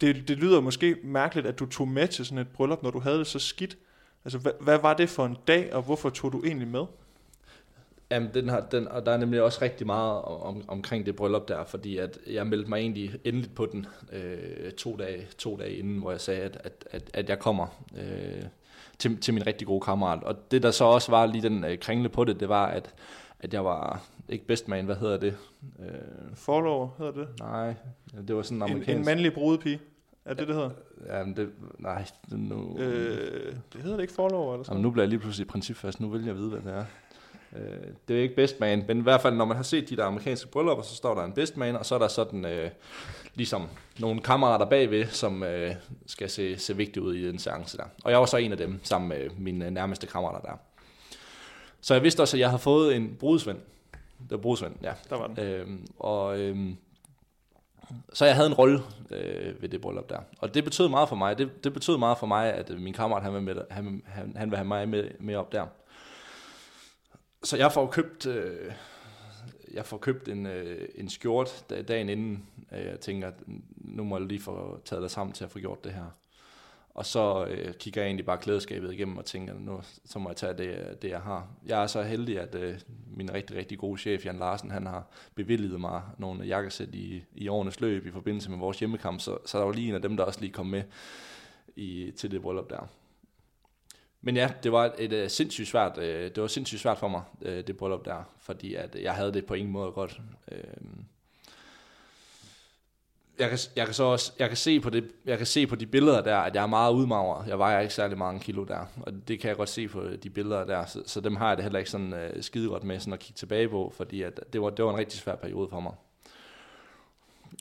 det, 0.00 0.28
det 0.28 0.36
lyder 0.36 0.60
måske 0.60 0.96
mærkeligt, 1.04 1.46
at 1.46 1.58
du 1.58 1.66
tog 1.66 1.88
med 1.88 2.08
til 2.08 2.24
sådan 2.26 2.38
et 2.38 2.48
bryllup, 2.48 2.82
når 2.82 2.90
du 2.90 3.00
havde 3.00 3.18
det 3.18 3.26
så 3.26 3.38
skidt. 3.38 3.78
Altså, 4.24 4.38
hvad, 4.38 4.52
hvad 4.60 4.78
var 4.78 4.94
det 4.94 5.08
for 5.08 5.26
en 5.26 5.36
dag, 5.46 5.74
og 5.74 5.82
hvorfor 5.82 6.10
tog 6.10 6.32
du 6.32 6.42
egentlig 6.44 6.68
med? 6.68 6.84
Jamen, 8.10 8.30
den 8.34 8.48
har, 8.48 8.60
den, 8.60 8.88
og 8.88 9.06
der 9.06 9.12
er 9.12 9.16
nemlig 9.16 9.42
også 9.42 9.58
rigtig 9.62 9.86
meget 9.86 10.22
om, 10.22 10.64
omkring 10.68 11.06
det 11.06 11.16
bryllup 11.16 11.48
der, 11.48 11.64
fordi 11.64 11.96
at 11.98 12.18
jeg 12.26 12.46
meldte 12.46 12.68
mig 12.68 12.78
egentlig 12.78 13.14
endeligt 13.24 13.54
på 13.54 13.66
den 13.66 13.86
øh, 14.12 14.72
to, 14.72 14.96
dage, 14.96 15.26
to 15.38 15.56
dage 15.56 15.76
inden, 15.76 15.98
hvor 15.98 16.10
jeg 16.10 16.20
sagde, 16.20 16.40
at, 16.40 16.58
at, 16.64 16.84
at, 16.90 17.10
at 17.14 17.28
jeg 17.28 17.38
kommer 17.38 17.66
øh, 17.98 18.42
til, 18.98 19.16
til 19.20 19.34
min 19.34 19.46
rigtig 19.46 19.66
gode 19.66 19.80
kammerat. 19.80 20.24
Og 20.24 20.50
det 20.50 20.62
der 20.62 20.70
så 20.70 20.84
også 20.84 21.10
var 21.10 21.26
lige 21.26 21.42
den 21.42 21.64
øh, 21.64 21.78
kringle 21.78 22.08
på 22.08 22.24
det, 22.24 22.40
det 22.40 22.48
var, 22.48 22.66
at, 22.66 22.94
at 23.40 23.54
jeg 23.54 23.64
var 23.64 24.02
ikke 24.28 24.46
best 24.46 24.68
man, 24.68 24.84
hvad 24.84 24.96
hedder 24.96 25.16
det? 25.16 25.36
Øh, 25.80 25.86
Forlover, 26.34 26.88
hedder 26.98 27.12
det? 27.12 27.28
nej, 27.40 27.74
det 28.28 28.36
var 28.36 28.42
sådan 28.42 28.56
en 28.56 28.62
En, 28.62 28.70
amerikansk... 28.70 28.98
en 28.98 29.04
mandlig 29.04 29.32
brudepige. 29.32 29.80
Er 30.28 30.34
det, 30.34 30.48
det 30.48 30.54
hedder? 30.54 30.70
Jamen, 31.06 31.36
det, 31.36 31.50
nej, 31.78 32.04
det, 32.30 32.38
nu, 32.38 32.78
Øh, 32.78 33.54
det 33.72 33.80
hedder 33.82 33.96
det 33.96 34.02
ikke 34.02 34.14
forlover, 34.14 34.52
eller 34.52 34.64
sådan 34.64 34.74
Jamen, 34.74 34.82
nu 34.82 34.90
bliver 34.90 35.02
jeg 35.02 35.08
lige 35.08 35.18
pludselig 35.18 35.48
principfast. 35.48 36.00
Nu 36.00 36.08
vil 36.08 36.24
jeg 36.24 36.36
vide, 36.36 36.50
hvad 36.50 36.72
det 36.72 36.78
er. 36.78 36.84
Øh, 37.56 37.92
det 38.08 38.18
er 38.18 38.22
ikke 38.22 38.34
best 38.34 38.60
man, 38.60 38.84
men 38.88 38.98
i 38.98 39.02
hvert 39.02 39.20
fald, 39.20 39.34
når 39.34 39.44
man 39.44 39.56
har 39.56 39.64
set 39.64 39.88
de 39.88 39.96
der 39.96 40.04
amerikanske 40.04 40.48
bryllupper, 40.48 40.84
så 40.84 40.94
står 40.94 41.14
der 41.14 41.24
en 41.24 41.32
best 41.32 41.56
man, 41.56 41.76
og 41.76 41.86
så 41.86 41.94
er 41.94 41.98
der 41.98 42.08
sådan 42.08 42.44
øh, 42.44 42.70
ligesom 43.34 43.68
nogle 43.98 44.20
kammerater 44.20 44.66
bagved, 44.66 45.06
som 45.06 45.42
øh, 45.42 45.74
skal 46.06 46.30
se, 46.30 46.58
se 46.58 46.76
vigtigt 46.76 47.04
ud 47.04 47.14
i 47.14 47.28
den 47.28 47.38
seance 47.38 47.76
der. 47.76 47.84
Og 48.04 48.10
jeg 48.10 48.20
var 48.20 48.26
så 48.26 48.36
en 48.36 48.52
af 48.52 48.58
dem, 48.58 48.80
sammen 48.82 49.08
med 49.08 49.30
mine 49.38 49.70
nærmeste 49.70 50.06
kammerater 50.06 50.40
der. 50.40 50.56
Så 51.80 51.94
jeg 51.94 52.02
vidste 52.02 52.20
også, 52.20 52.36
at 52.36 52.40
jeg 52.40 52.48
havde 52.48 52.62
fået 52.62 52.96
en 52.96 53.16
brudsvend. 53.20 53.58
Det 54.22 54.30
var 54.30 54.36
brudsvend, 54.36 54.74
ja. 54.82 54.92
Der 55.10 55.16
var 55.16 55.26
den. 55.26 55.44
Øhm, 55.44 55.86
og 55.98 56.40
øhm, 56.40 56.76
så 58.12 58.24
jeg 58.24 58.34
havde 58.34 58.46
en 58.46 58.54
rolle 58.54 58.80
øh, 59.10 59.62
ved 59.62 59.68
det 59.68 59.80
bryllup 59.80 60.08
der. 60.08 60.20
Og 60.38 60.54
det 60.54 60.64
betød 60.64 60.88
meget 60.88 61.08
for 61.08 61.16
mig. 61.16 61.38
Det, 61.38 61.64
det 61.64 61.72
betød 61.72 61.98
meget 61.98 62.18
for 62.18 62.26
mig, 62.26 62.52
at 62.54 62.70
øh, 62.70 62.80
min 62.80 62.92
kammerat 62.92 63.22
han, 63.22 63.32
var 63.32 63.40
med, 63.40 63.56
han, 63.70 64.02
han, 64.06 64.36
han 64.36 64.50
vil 64.50 64.56
have 64.56 64.68
mig 64.68 64.88
med, 64.88 65.10
med 65.20 65.34
op 65.34 65.52
der. 65.52 65.66
Så 67.42 67.56
jeg 67.56 67.72
får 67.72 67.86
købt, 67.86 68.26
øh, 68.26 68.72
jeg 69.72 69.86
får 69.86 69.98
købt 69.98 70.28
en, 70.28 70.46
øh, 70.46 70.88
en 70.94 71.08
skjort 71.08 71.64
dagen 71.88 72.08
inden. 72.08 72.46
Jeg 72.70 73.00
tænker, 73.00 73.28
at 73.28 73.34
nu 73.76 74.04
må 74.04 74.18
jeg 74.18 74.26
lige 74.26 74.40
få 74.40 74.80
taget 74.84 75.02
det 75.02 75.10
sammen 75.10 75.34
til 75.34 75.44
at 75.44 75.50
få 75.50 75.58
gjort 75.58 75.84
det 75.84 75.92
her. 75.92 76.04
Og 76.98 77.06
så 77.06 77.46
øh, 77.50 77.74
kigger 77.74 78.02
jeg 78.02 78.06
egentlig 78.06 78.26
bare 78.26 78.38
klædeskabet 78.38 78.92
igennem 78.92 79.18
og 79.18 79.24
tænker, 79.24 79.54
nu 79.54 79.80
så 80.04 80.18
må 80.18 80.28
jeg 80.28 80.36
tage 80.36 80.56
det, 80.56 81.02
det 81.02 81.10
jeg 81.10 81.20
har. 81.20 81.48
Jeg 81.66 81.82
er 81.82 81.86
så 81.86 82.02
heldig, 82.02 82.40
at 82.40 82.54
øh, 82.54 82.80
min 83.16 83.34
rigtig, 83.34 83.56
rigtig 83.56 83.78
gode 83.78 83.98
chef, 83.98 84.26
Jan 84.26 84.38
Larsen, 84.38 84.70
han 84.70 84.86
har 84.86 85.06
bevilget 85.34 85.80
mig 85.80 86.02
nogle 86.18 86.44
jakkesæt 86.44 86.94
i, 86.94 87.24
i 87.34 87.48
årenes 87.48 87.80
løb 87.80 88.06
i 88.06 88.10
forbindelse 88.10 88.50
med 88.50 88.58
vores 88.58 88.78
hjemmekamp, 88.78 89.20
så, 89.20 89.38
så 89.46 89.58
der 89.58 89.64
var 89.64 89.72
lige 89.72 89.88
en 89.88 89.94
af 89.94 90.02
dem, 90.02 90.16
der 90.16 90.24
også 90.24 90.40
lige 90.40 90.52
kom 90.52 90.66
med 90.66 90.82
i, 91.76 92.12
til 92.16 92.30
det 92.30 92.42
bryllup 92.42 92.70
der. 92.70 92.88
Men 94.20 94.36
ja, 94.36 94.50
det 94.62 94.72
var 94.72 94.94
et, 94.98 95.12
et 95.12 95.30
sindssygt 95.30 95.68
svært, 95.68 95.98
øh, 95.98 96.24
det 96.24 96.40
var 96.40 96.46
sindssygt 96.46 96.80
svært 96.80 96.98
for 96.98 97.08
mig, 97.08 97.22
øh, 97.42 97.66
det 97.66 97.76
bryllup 97.76 98.04
der, 98.04 98.22
fordi 98.38 98.74
at 98.74 98.96
jeg 99.02 99.14
havde 99.14 99.32
det 99.32 99.46
på 99.46 99.54
ingen 99.54 99.72
måde 99.72 99.92
godt. 99.92 100.20
Øh, 100.52 100.62
jeg 103.38 103.48
kan, 103.48 103.58
jeg 103.76 103.84
kan 103.84 103.94
så 103.94 104.04
også, 104.04 104.32
jeg 104.38 104.48
kan 104.48 104.56
se 104.56 104.80
på 104.80 104.90
det, 104.90 105.10
jeg 105.24 105.38
kan 105.38 105.46
se 105.46 105.66
på 105.66 105.76
de 105.76 105.86
billeder 105.86 106.22
der, 106.22 106.36
at 106.36 106.54
jeg 106.54 106.62
er 106.62 106.66
meget 106.66 106.92
udmagret. 106.92 107.48
Jeg 107.48 107.58
vejer 107.58 107.80
ikke 107.80 107.94
særlig 107.94 108.18
mange 108.18 108.40
kilo 108.40 108.64
der, 108.64 108.86
og 109.02 109.12
det 109.28 109.40
kan 109.40 109.48
jeg 109.48 109.56
godt 109.56 109.68
se 109.68 109.88
på 109.88 110.02
de 110.22 110.30
billeder 110.30 110.64
der, 110.64 110.86
så, 110.86 111.02
så 111.06 111.20
dem 111.20 111.36
har 111.36 111.48
jeg 111.48 111.56
det 111.56 111.64
heller 111.64 111.78
ikke 111.78 111.90
sådan 111.90 112.12
øh, 112.12 112.42
skide 112.42 112.68
godt 112.68 112.84
med 112.84 113.00
sådan 113.00 113.12
at 113.12 113.18
kigge 113.18 113.38
tilbage 113.38 113.68
på, 113.68 113.92
fordi 113.96 114.22
at 114.22 114.40
det 114.52 114.62
var, 114.62 114.70
det 114.70 114.84
var 114.84 114.90
en 114.90 114.98
rigtig 114.98 115.20
svær 115.20 115.34
periode 115.34 115.68
for 115.70 115.80
mig. 115.80 115.92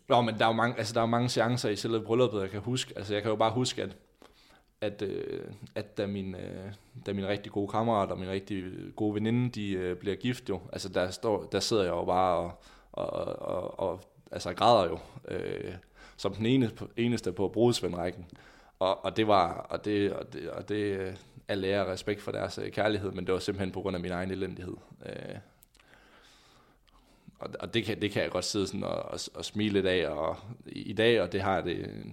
Nå, 0.10 0.22
men 0.22 0.36
der 0.40 0.46
er 0.46 0.50
jo 0.50 0.54
mange, 0.54 0.78
altså 0.78 0.94
der 0.94 1.02
er 1.02 1.06
mange 1.06 1.30
chancer 1.30 1.70
i 1.70 1.76
selve 1.76 2.02
brylluppet, 2.02 2.42
jeg 2.42 2.50
kan 2.50 2.62
huske. 2.62 2.94
Altså 2.96 3.14
jeg 3.14 3.22
kan 3.22 3.30
jo 3.30 3.36
bare 3.36 3.52
huske, 3.52 3.84
at, 3.84 3.96
at, 4.82 5.02
øh, 5.02 5.42
at 5.76 5.98
da, 5.98 6.08
min, 6.08 6.36
øh, 6.36 6.72
da 7.06 7.14
min 7.14 7.28
rigtig 7.28 7.52
gode 7.52 7.68
kammerat 7.68 8.12
og 8.12 8.20
min 8.20 8.30
rigtig 8.30 8.64
gode 8.96 9.14
veninde, 9.14 9.50
de 9.50 9.72
øh, 9.72 9.96
bliver 9.96 10.16
gift 10.16 10.50
jo, 10.50 10.60
altså 10.74 10.90
der, 10.90 11.12
står, 11.12 11.44
der 11.44 11.60
sidder 11.60 11.84
jeg 11.84 11.92
jo 11.92 12.06
bare 12.06 12.38
og, 12.38 12.52
og, 12.92 13.40
og, 13.40 13.80
og 13.80 14.17
altså 14.32 14.54
græder 14.54 14.90
jo, 14.90 15.00
øh, 15.28 15.74
som 16.18 16.34
den 16.34 16.46
eneste, 16.46 16.86
eneste 16.98 17.32
på 17.32 17.48
brudsvendrækken. 17.48 18.26
Og, 18.80 19.06
og 19.06 19.18
det 19.18 19.28
var, 19.28 19.54
og 19.54 19.86
det, 19.86 20.14
og 20.14 20.34
det, 20.34 20.50
og 20.50 20.70
det 20.70 20.76
øh, 20.76 21.16
er 21.48 21.56
lære 21.56 21.92
respekt 21.92 22.22
for 22.22 22.32
deres 22.32 22.58
øh, 22.58 22.72
kærlighed, 22.72 23.12
men 23.12 23.26
det 23.26 23.34
var 23.34 23.40
simpelthen 23.40 23.72
på 23.72 23.82
grund 23.82 23.96
af 23.96 24.02
min 24.02 24.12
egen 24.12 24.32
elendighed. 24.32 24.76
Øh, 25.06 25.36
og, 27.40 27.50
og 27.60 27.74
det, 27.74 27.86
kan, 27.86 28.02
det 28.02 28.12
kan 28.12 28.24
jeg 28.24 28.32
godt 28.32 28.46
sidde 28.46 28.68
sådan 28.68 28.84
og, 28.84 29.04
og, 29.04 29.20
og 29.34 29.46
smile 29.46 29.74
lidt 29.74 29.86
af 29.86 30.10
og, 30.10 30.38
i, 30.66 30.94
dag, 30.94 31.22
og 31.22 31.32
det 31.32 31.42
har 31.42 31.62
det, 31.62 32.04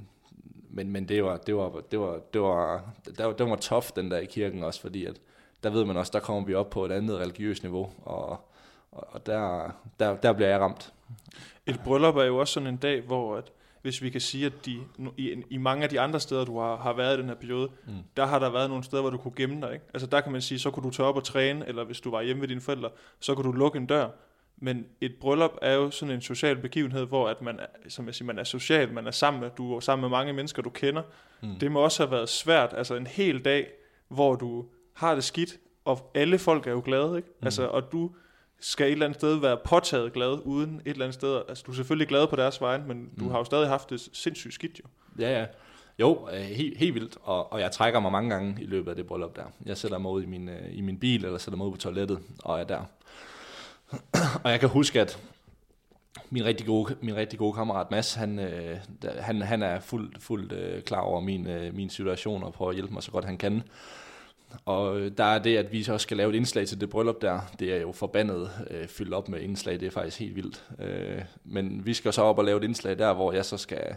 men, 0.71 0.91
men 0.91 1.09
det 1.09 1.25
var, 1.25 1.37
det 1.37 1.57
var, 1.57 1.71
det 1.91 2.01
var, 2.01 2.21
det 2.33 2.41
var, 2.41 2.93
det 3.07 3.25
var, 3.25 3.33
det 3.33 3.51
var 3.51 3.57
tough, 3.57 3.87
den 3.97 4.11
der 4.11 4.19
i 4.19 4.25
kirken 4.25 4.65
også, 4.65 4.81
fordi 4.81 5.05
at, 5.05 5.21
der 5.62 5.71
ved 5.71 5.85
man 5.85 5.97
også, 5.97 6.11
der 6.15 6.21
kommer 6.21 6.45
vi 6.45 6.55
op 6.55 6.71
på 6.71 6.85
et 6.85 6.93
andet 6.93 7.19
religiøst 7.19 7.62
niveau, 7.62 7.93
og, 8.03 8.49
og 8.91 9.27
der, 9.27 9.71
der, 10.01 10.17
der 10.17 10.33
bliver 10.33 10.49
jeg 10.49 10.61
ramt. 10.61 10.93
Et 11.67 11.81
bryllup 11.85 12.17
er 12.17 12.25
jo 12.25 12.37
også 12.37 12.53
sådan 12.53 12.67
en 12.67 12.77
dag, 12.77 13.01
hvor 13.01 13.37
at, 13.37 13.53
hvis 13.83 14.03
vi 14.03 14.11
kan 14.11 14.21
sige, 14.21 14.47
at 14.47 14.53
de, 14.67 14.79
i, 15.17 15.43
i 15.51 15.57
mange 15.57 15.83
af 15.83 15.89
de 15.89 16.01
andre 16.01 16.21
steder, 16.21 16.45
du 16.45 16.59
har, 16.59 16.77
har 16.77 16.93
været 16.93 17.19
i 17.19 17.21
den 17.21 17.29
her 17.29 17.37
periode, 17.37 17.69
mm. 17.87 17.93
der 18.17 18.27
har 18.27 18.39
der 18.39 18.51
været 18.51 18.69
nogle 18.69 18.85
steder, 18.85 19.03
hvor 19.03 19.11
du 19.11 19.19
kunne 19.19 19.35
gemme 19.37 19.61
dig. 19.61 19.73
Ikke? 19.73 19.85
Altså 19.95 20.07
der 20.07 20.21
kan 20.21 20.33
man 20.33 20.41
sige, 20.41 20.59
så 20.59 20.71
kunne 20.71 20.83
du 20.83 20.91
tage 20.91 21.07
op 21.07 21.17
og 21.17 21.25
træne, 21.25 21.69
eller 21.69 21.85
hvis 21.85 22.01
du 22.01 22.11
var 22.11 22.23
hjemme 22.23 22.41
ved 22.41 22.49
dine 22.49 22.61
forældre, 22.61 22.91
så 23.21 23.35
kunne 23.35 23.53
du 23.53 23.53
lukke 23.53 23.77
en 23.77 23.87
dør. 23.87 24.09
Men 24.57 24.87
et 25.01 25.15
bryllup 25.21 25.59
er 25.62 25.75
jo 25.75 25.91
sådan 25.91 26.15
en 26.15 26.21
social 26.21 26.57
begivenhed, 26.57 27.07
hvor 27.07 27.29
at 27.29 27.43
man, 27.43 27.61
som 27.89 28.07
jeg 28.07 28.15
siger, 28.15 28.27
man 28.27 28.39
er 28.39 28.45
social, 28.45 28.93
man 28.93 29.07
er 29.07 29.11
sammen 29.11 29.41
med, 29.41 29.51
du 29.59 29.77
er 29.77 29.81
sammen 29.81 30.01
med 30.01 30.19
mange 30.19 30.33
mennesker, 30.33 30.62
du 30.62 30.71
kender. 30.71 31.03
Mm. 31.43 31.59
Det 31.59 31.73
må 31.73 31.81
også 31.81 32.03
have 32.03 32.11
været 32.11 32.29
svært, 32.29 32.75
altså 32.77 32.95
en 32.95 33.07
hel 33.07 33.45
dag, 33.45 33.69
hvor 34.09 34.35
du 34.35 34.65
har 34.93 35.15
det 35.15 35.25
skidt, 35.25 35.59
og 35.85 36.11
alle 36.15 36.39
folk 36.39 36.67
er 36.67 36.71
jo 36.71 36.83
glade, 36.85 37.17
ikke? 37.17 37.29
Mm. 37.41 37.45
Altså, 37.47 37.67
og 37.67 37.93
du 37.93 38.11
skal 38.65 38.87
et 38.87 38.93
eller 38.93 39.07
andet 39.07 39.21
sted 39.21 39.41
være 39.41 39.57
påtaget 39.65 40.12
glad, 40.12 40.39
uden 40.45 40.75
et 40.75 40.91
eller 40.91 41.05
andet 41.05 41.15
sted, 41.15 41.43
altså 41.49 41.65
du 41.67 41.71
er 41.71 41.77
selvfølgelig 41.77 42.09
glad 42.09 42.27
på 42.27 42.37
deres 42.37 42.61
vegne, 42.61 42.85
men 42.87 43.11
du 43.19 43.25
mm. 43.25 43.31
har 43.31 43.39
jo 43.39 43.45
stadig 43.45 43.69
haft 43.69 43.91
det 43.91 44.09
sindssygt 44.12 44.55
skidt 44.55 44.79
jo. 44.79 44.85
Ja, 45.19 45.41
ja. 45.41 45.47
Jo, 45.99 46.29
øh, 46.33 46.41
helt, 46.41 46.79
helt 46.79 46.95
vildt, 46.95 47.17
og, 47.23 47.53
og 47.53 47.61
jeg 47.61 47.73
trækker 47.73 48.01
mig 48.01 48.12
mange 48.12 48.31
gange 48.31 48.62
i 48.62 48.67
løbet 48.67 48.91
af 48.91 48.97
det 48.97 49.07
bryllup 49.07 49.37
der. 49.37 49.45
Jeg 49.67 49.77
sætter 49.77 49.99
mig 49.99 50.11
ud 50.11 50.23
i 50.23 50.27
min, 50.27 50.49
øh, 50.49 50.79
i 50.79 50.81
min 50.81 50.99
bil, 50.99 51.25
eller 51.25 51.39
sætter 51.39 51.57
mig 51.57 51.67
ud 51.67 51.73
på 51.73 51.79
toilettet, 51.79 52.19
og 52.39 52.61
er 52.61 52.65
der. 52.65 52.81
og 54.45 54.51
jeg 54.51 54.61
kan 54.61 54.69
huske, 54.69 55.01
at 55.01 55.19
min 56.31 56.45
rigtig 56.45 56.67
gode, 56.67 56.97
min 57.01 57.17
rigtig 57.17 57.39
gode 57.39 57.53
kammerat 57.53 57.91
Mads, 57.91 58.15
han, 58.15 58.39
øh, 58.39 58.77
han, 59.19 59.43
han 59.43 59.62
er 59.62 59.81
fuldt, 59.81 60.23
fuldt 60.23 60.53
øh, 60.53 60.83
klar 60.83 61.01
over 61.01 61.21
min, 61.21 61.47
øh, 61.47 61.75
min 61.75 61.91
situation 61.91 62.43
og 62.43 62.53
prøver 62.53 62.71
at 62.71 62.77
hjælpe 62.77 62.95
mig 62.95 63.03
så 63.03 63.11
godt 63.11 63.25
han 63.25 63.39
kan. 63.39 63.62
Og 64.65 65.01
øh, 65.01 65.13
der 65.19 65.25
er 65.25 65.39
det, 65.39 65.57
at 65.57 65.73
vi 65.73 65.83
så 65.83 65.99
skal 65.99 66.17
lave 66.17 66.31
et 66.31 66.37
indslag 66.37 66.67
til 66.67 66.81
det 66.81 66.91
bryllup 66.91 67.23
der. 67.23 67.41
Det 67.59 67.73
er 67.77 67.81
jo 67.81 67.93
forbandet 67.93 68.51
øh, 68.71 68.89
fyldt 68.89 69.15
op 69.15 69.29
med 69.29 69.41
indslag. 69.41 69.81
Det 69.81 69.87
er 69.87 69.91
faktisk 69.91 70.19
helt 70.19 70.37
vildt. 70.37 70.65
Øh, 70.79 71.23
men 71.45 71.87
vi 71.87 71.95
skal 71.95 72.13
så 72.13 72.23
op 72.23 72.39
og 72.39 72.45
lave 72.45 72.59
et 72.59 72.65
indslag 72.65 72.99
der, 72.99 73.13
hvor 73.13 73.33
jeg 73.33 73.45
så 73.45 73.57
skal 73.57 73.97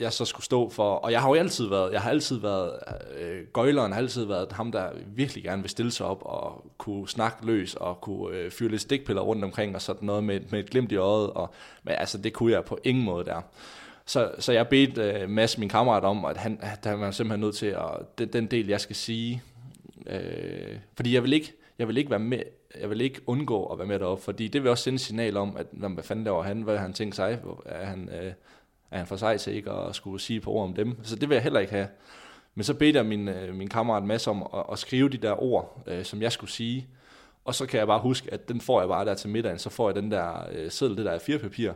jeg 0.00 0.12
så 0.12 0.24
skulle 0.24 0.44
stå 0.44 0.70
for, 0.70 0.94
og 0.94 1.12
jeg 1.12 1.20
har 1.20 1.28
jo 1.28 1.34
altid 1.34 1.68
været, 1.68 1.92
jeg 1.92 2.00
har 2.00 2.10
altid 2.10 2.40
været, 2.40 2.72
øh, 3.18 3.42
gøjleren 3.52 3.92
har 3.92 3.98
altid 3.98 4.24
været 4.24 4.52
ham, 4.52 4.72
der 4.72 4.90
virkelig 5.06 5.44
gerne 5.44 5.62
vil 5.62 5.70
stille 5.70 5.90
sig 5.90 6.06
op 6.06 6.22
og 6.22 6.66
kunne 6.78 7.08
snakke 7.08 7.46
løs 7.46 7.74
og 7.74 8.00
kunne 8.00 8.36
øh, 8.36 8.50
fyre 8.50 8.70
lidt 8.70 8.82
stikpiller 8.82 9.22
rundt 9.22 9.44
omkring 9.44 9.74
og 9.74 9.82
sådan 9.82 10.06
noget 10.06 10.24
med, 10.24 10.40
med 10.50 10.60
et 10.60 10.70
glimt 10.70 10.92
i 10.92 10.96
øjet, 10.96 11.30
og, 11.30 11.54
men 11.82 11.94
altså 11.94 12.18
det 12.18 12.32
kunne 12.32 12.52
jeg 12.52 12.64
på 12.64 12.78
ingen 12.84 13.04
måde 13.04 13.24
der. 13.24 13.42
Så, 14.06 14.32
så 14.38 14.52
jeg 14.52 14.68
bedte 14.68 15.22
uh, 15.24 15.30
Mads, 15.30 15.58
min 15.58 15.68
kammerat, 15.68 16.04
om, 16.04 16.24
at 16.24 16.36
han, 16.36 16.60
der 16.84 16.92
var 16.92 17.10
simpelthen 17.10 17.40
nødt 17.40 17.56
til 17.56 17.66
at, 17.66 18.18
den, 18.18 18.28
den 18.28 18.46
del, 18.46 18.68
jeg 18.68 18.80
skal 18.80 18.96
sige, 18.96 19.42
øh, 20.06 20.76
fordi 20.96 21.14
jeg 21.14 21.22
vil 21.22 21.32
ikke, 21.32 21.52
jeg 21.78 21.88
vil 21.88 21.96
ikke 21.96 22.10
være 22.10 22.18
med, 22.18 22.42
jeg 22.80 22.90
vil 22.90 23.00
ikke 23.00 23.20
undgå 23.26 23.64
at 23.66 23.78
være 23.78 23.88
med 23.88 23.98
deroppe, 23.98 24.24
fordi 24.24 24.48
det 24.48 24.62
vil 24.62 24.70
også 24.70 24.84
sende 24.84 24.98
signal 24.98 25.36
om, 25.36 25.56
at 25.56 25.66
hvad 25.70 26.04
fanden 26.04 26.24
laver 26.24 26.42
han, 26.42 26.62
hvad 26.62 26.78
han 26.78 26.92
tænker 26.92 27.14
sig, 27.14 27.40
er 27.66 27.86
han, 27.86 28.08
øh, 28.22 28.32
er 28.90 28.98
han 28.98 29.06
for 29.06 29.16
sig 29.16 29.40
til 29.40 29.54
ikke 29.54 29.70
at 29.70 29.94
skulle 29.94 30.20
sige 30.20 30.40
på 30.40 30.50
ord 30.50 30.64
om 30.64 30.74
dem, 30.74 31.04
så 31.04 31.16
det 31.16 31.28
vil 31.28 31.34
jeg 31.34 31.42
heller 31.42 31.60
ikke 31.60 31.72
have. 31.72 31.88
Men 32.54 32.64
så 32.64 32.74
bedte 32.74 32.96
jeg 32.96 33.06
min, 33.06 33.28
øh, 33.28 33.54
min 33.54 33.68
kammerat 33.68 34.02
Mads 34.02 34.26
om 34.26 34.42
at, 34.54 34.64
at 34.72 34.78
skrive 34.78 35.08
de 35.08 35.16
der 35.16 35.42
ord, 35.42 35.82
øh, 35.86 36.04
som 36.04 36.22
jeg 36.22 36.32
skulle 36.32 36.50
sige, 36.50 36.86
og 37.44 37.54
så 37.54 37.66
kan 37.66 37.78
jeg 37.78 37.86
bare 37.86 38.00
huske, 38.00 38.32
at 38.32 38.48
den 38.48 38.60
får 38.60 38.80
jeg 38.80 38.88
bare 38.88 39.04
der 39.04 39.14
til 39.14 39.30
middagen, 39.30 39.58
så 39.58 39.70
får 39.70 39.88
jeg 39.88 39.96
den 39.96 40.10
der 40.10 40.46
øh, 40.52 40.70
seddel, 40.70 40.96
det 40.96 41.04
der 41.04 41.12
er 41.12 41.18
fire 41.18 41.38
papir, 41.38 41.72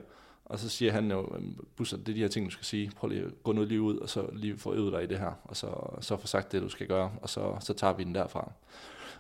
og 0.49 0.59
så 0.59 0.69
siger 0.69 0.93
han 0.93 1.11
jo, 1.11 1.29
Busser, 1.77 1.97
det 1.97 2.09
er 2.09 2.15
de 2.15 2.21
her 2.21 2.29
ting, 2.29 2.47
du 2.47 2.51
skal 2.51 2.65
sige. 2.65 2.91
Prøv 2.97 3.09
lige 3.09 3.23
at 3.23 3.43
gå 3.43 3.53
noget 3.53 3.69
lige 3.69 3.81
ud, 3.81 3.97
og 3.97 4.09
så 4.09 4.27
lige 4.33 4.59
få 4.59 4.75
øvet 4.75 4.93
dig 4.93 5.03
i 5.03 5.07
det 5.07 5.19
her. 5.19 5.33
Og 5.45 5.57
så, 5.57 5.67
så 6.01 6.17
få 6.17 6.27
sagt 6.27 6.53
det, 6.53 6.63
du 6.63 6.69
skal 6.69 6.87
gøre, 6.87 7.11
og 7.23 7.29
så, 7.29 7.57
så 7.61 7.75
tager 7.75 7.93
vi 7.93 8.05
den 8.05 8.15
derfra. 8.15 8.53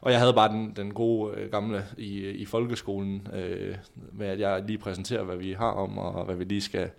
Og 0.00 0.12
jeg 0.12 0.20
havde 0.20 0.34
bare 0.34 0.52
den, 0.52 0.72
den 0.76 0.94
gode 0.94 1.36
øh, 1.36 1.50
gamle 1.50 1.86
i, 1.96 2.28
i 2.28 2.44
folkeskolen, 2.44 3.28
øh, 3.32 3.76
med 4.12 4.26
at 4.26 4.40
jeg 4.40 4.62
lige 4.66 4.78
præsenterer, 4.78 5.22
hvad 5.22 5.36
vi 5.36 5.52
har 5.52 5.70
om, 5.70 5.98
og 5.98 6.24
hvad 6.24 6.36
vi 6.36 6.44
lige 6.44 6.60
skal, 6.60 6.90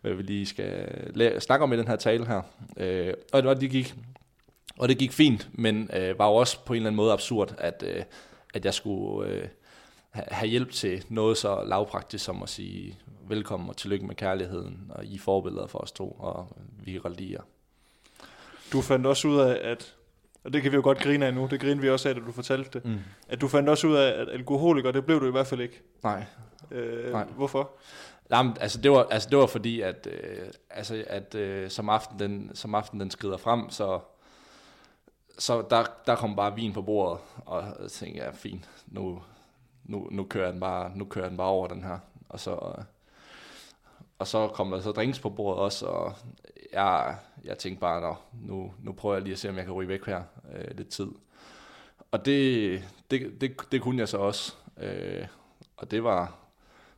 hvad 0.00 0.14
vi 0.14 0.22
lige 0.22 0.46
skal 0.46 0.88
lære, 1.14 1.40
snakke 1.40 1.62
om 1.62 1.72
i 1.72 1.76
den 1.76 1.88
her 1.88 1.96
tale 1.96 2.26
her. 2.26 2.42
Øh, 2.76 3.14
og 3.32 3.42
det, 3.42 3.48
var, 3.48 3.54
det 3.54 3.70
gik, 3.70 3.94
og 4.78 4.88
det 4.88 4.98
gik 4.98 5.12
fint, 5.12 5.48
men 5.52 5.90
øh, 5.96 6.18
var 6.18 6.26
jo 6.26 6.34
også 6.34 6.64
på 6.64 6.72
en 6.72 6.76
eller 6.76 6.86
anden 6.86 6.96
måde 6.96 7.12
absurd, 7.12 7.54
at, 7.58 7.84
øh, 7.86 8.02
at 8.54 8.64
jeg 8.64 8.74
skulle 8.74 9.30
øh, 9.30 9.48
have 10.10 10.48
hjælp 10.48 10.72
til 10.72 11.04
noget 11.08 11.36
så 11.36 11.62
lavpraktisk 11.66 12.24
som 12.24 12.42
at 12.42 12.48
sige, 12.48 12.98
velkommen 13.28 13.68
og 13.68 13.76
tillykke 13.76 14.06
med 14.06 14.14
kærligheden, 14.14 14.90
og 14.94 15.04
I 15.04 15.14
er 15.14 15.18
forbilleder 15.18 15.66
for 15.66 15.78
os 15.78 15.92
to, 15.92 16.10
og 16.10 16.56
vi 16.84 16.96
er 16.96 17.04
reldier. 17.04 17.42
Du 18.72 18.80
fandt 18.80 19.06
også 19.06 19.28
ud 19.28 19.38
af, 19.38 19.70
at, 19.70 19.96
og 20.44 20.52
det 20.52 20.62
kan 20.62 20.72
vi 20.72 20.76
jo 20.76 20.82
godt 20.82 20.98
grine 20.98 21.26
af 21.26 21.34
nu, 21.34 21.48
det 21.50 21.60
griner 21.60 21.80
vi 21.80 21.90
også 21.90 22.08
af, 22.08 22.14
da 22.14 22.20
du 22.20 22.32
fortalte 22.32 22.70
det, 22.72 22.84
mm. 22.84 22.98
at 23.28 23.40
du 23.40 23.48
fandt 23.48 23.68
også 23.68 23.86
ud 23.86 23.94
af, 23.94 24.20
at 24.20 24.28
alkoholiker, 24.28 24.92
det 24.92 25.06
blev 25.06 25.20
du 25.20 25.26
i 25.26 25.30
hvert 25.30 25.46
fald 25.46 25.60
ikke. 25.60 25.82
Nej. 26.02 26.24
Øh, 26.70 27.12
Nej. 27.12 27.24
Hvorfor? 27.24 27.70
Jamen, 28.30 28.56
altså 28.60 28.80
det 28.80 28.90
var, 28.90 29.06
altså 29.10 29.30
det 29.30 29.38
var 29.38 29.46
fordi, 29.46 29.80
at, 29.80 30.08
øh, 30.10 30.48
altså, 30.70 31.04
at 31.06 31.34
øh, 31.34 31.70
som, 31.70 31.88
aften 31.88 32.18
den, 32.18 32.50
som 32.54 32.74
aften 32.74 33.00
den 33.00 33.10
skrider 33.10 33.36
frem, 33.36 33.70
så, 33.70 34.00
så 35.38 35.64
der, 35.70 35.84
der 36.06 36.16
kom 36.16 36.36
bare 36.36 36.54
vin 36.54 36.72
på 36.72 36.82
bordet, 36.82 37.20
og 37.46 37.62
jeg 37.62 37.90
tænkte, 37.90 38.22
ja, 38.22 38.30
fint, 38.30 38.70
nu, 38.86 39.22
nu, 39.84 40.08
nu, 40.10 40.24
kører 40.24 40.50
den 40.50 40.60
bare, 40.60 40.92
nu 40.94 41.04
kører 41.04 41.28
den 41.28 41.36
bare 41.36 41.48
over 41.48 41.68
den 41.68 41.82
her. 41.82 41.98
Og 42.28 42.40
så, 42.40 42.52
øh, 42.52 42.84
og 44.18 44.26
så 44.26 44.48
kom 44.48 44.70
der 44.70 44.80
så 44.80 44.92
drinks 44.92 45.18
på 45.18 45.30
bordet 45.30 45.62
også, 45.62 45.86
og 45.86 46.14
jeg, 46.72 47.16
jeg 47.44 47.58
tænkte 47.58 47.80
bare, 47.80 48.16
nu, 48.32 48.72
nu 48.82 48.92
prøver 48.92 49.14
jeg 49.14 49.22
lige 49.22 49.32
at 49.32 49.38
se, 49.38 49.48
om 49.48 49.56
jeg 49.56 49.64
kan 49.64 49.74
ryge 49.74 49.88
væk 49.88 50.06
her 50.06 50.22
øh, 50.54 50.76
lidt 50.76 50.88
tid. 50.88 51.08
Og 52.10 52.24
det, 52.24 52.82
det, 53.10 53.40
det, 53.40 53.72
det 53.72 53.82
kunne 53.82 53.98
jeg 53.98 54.08
så 54.08 54.18
også. 54.18 54.54
Øh, 54.76 55.26
og 55.76 55.90
det 55.90 56.04
var, 56.04 56.34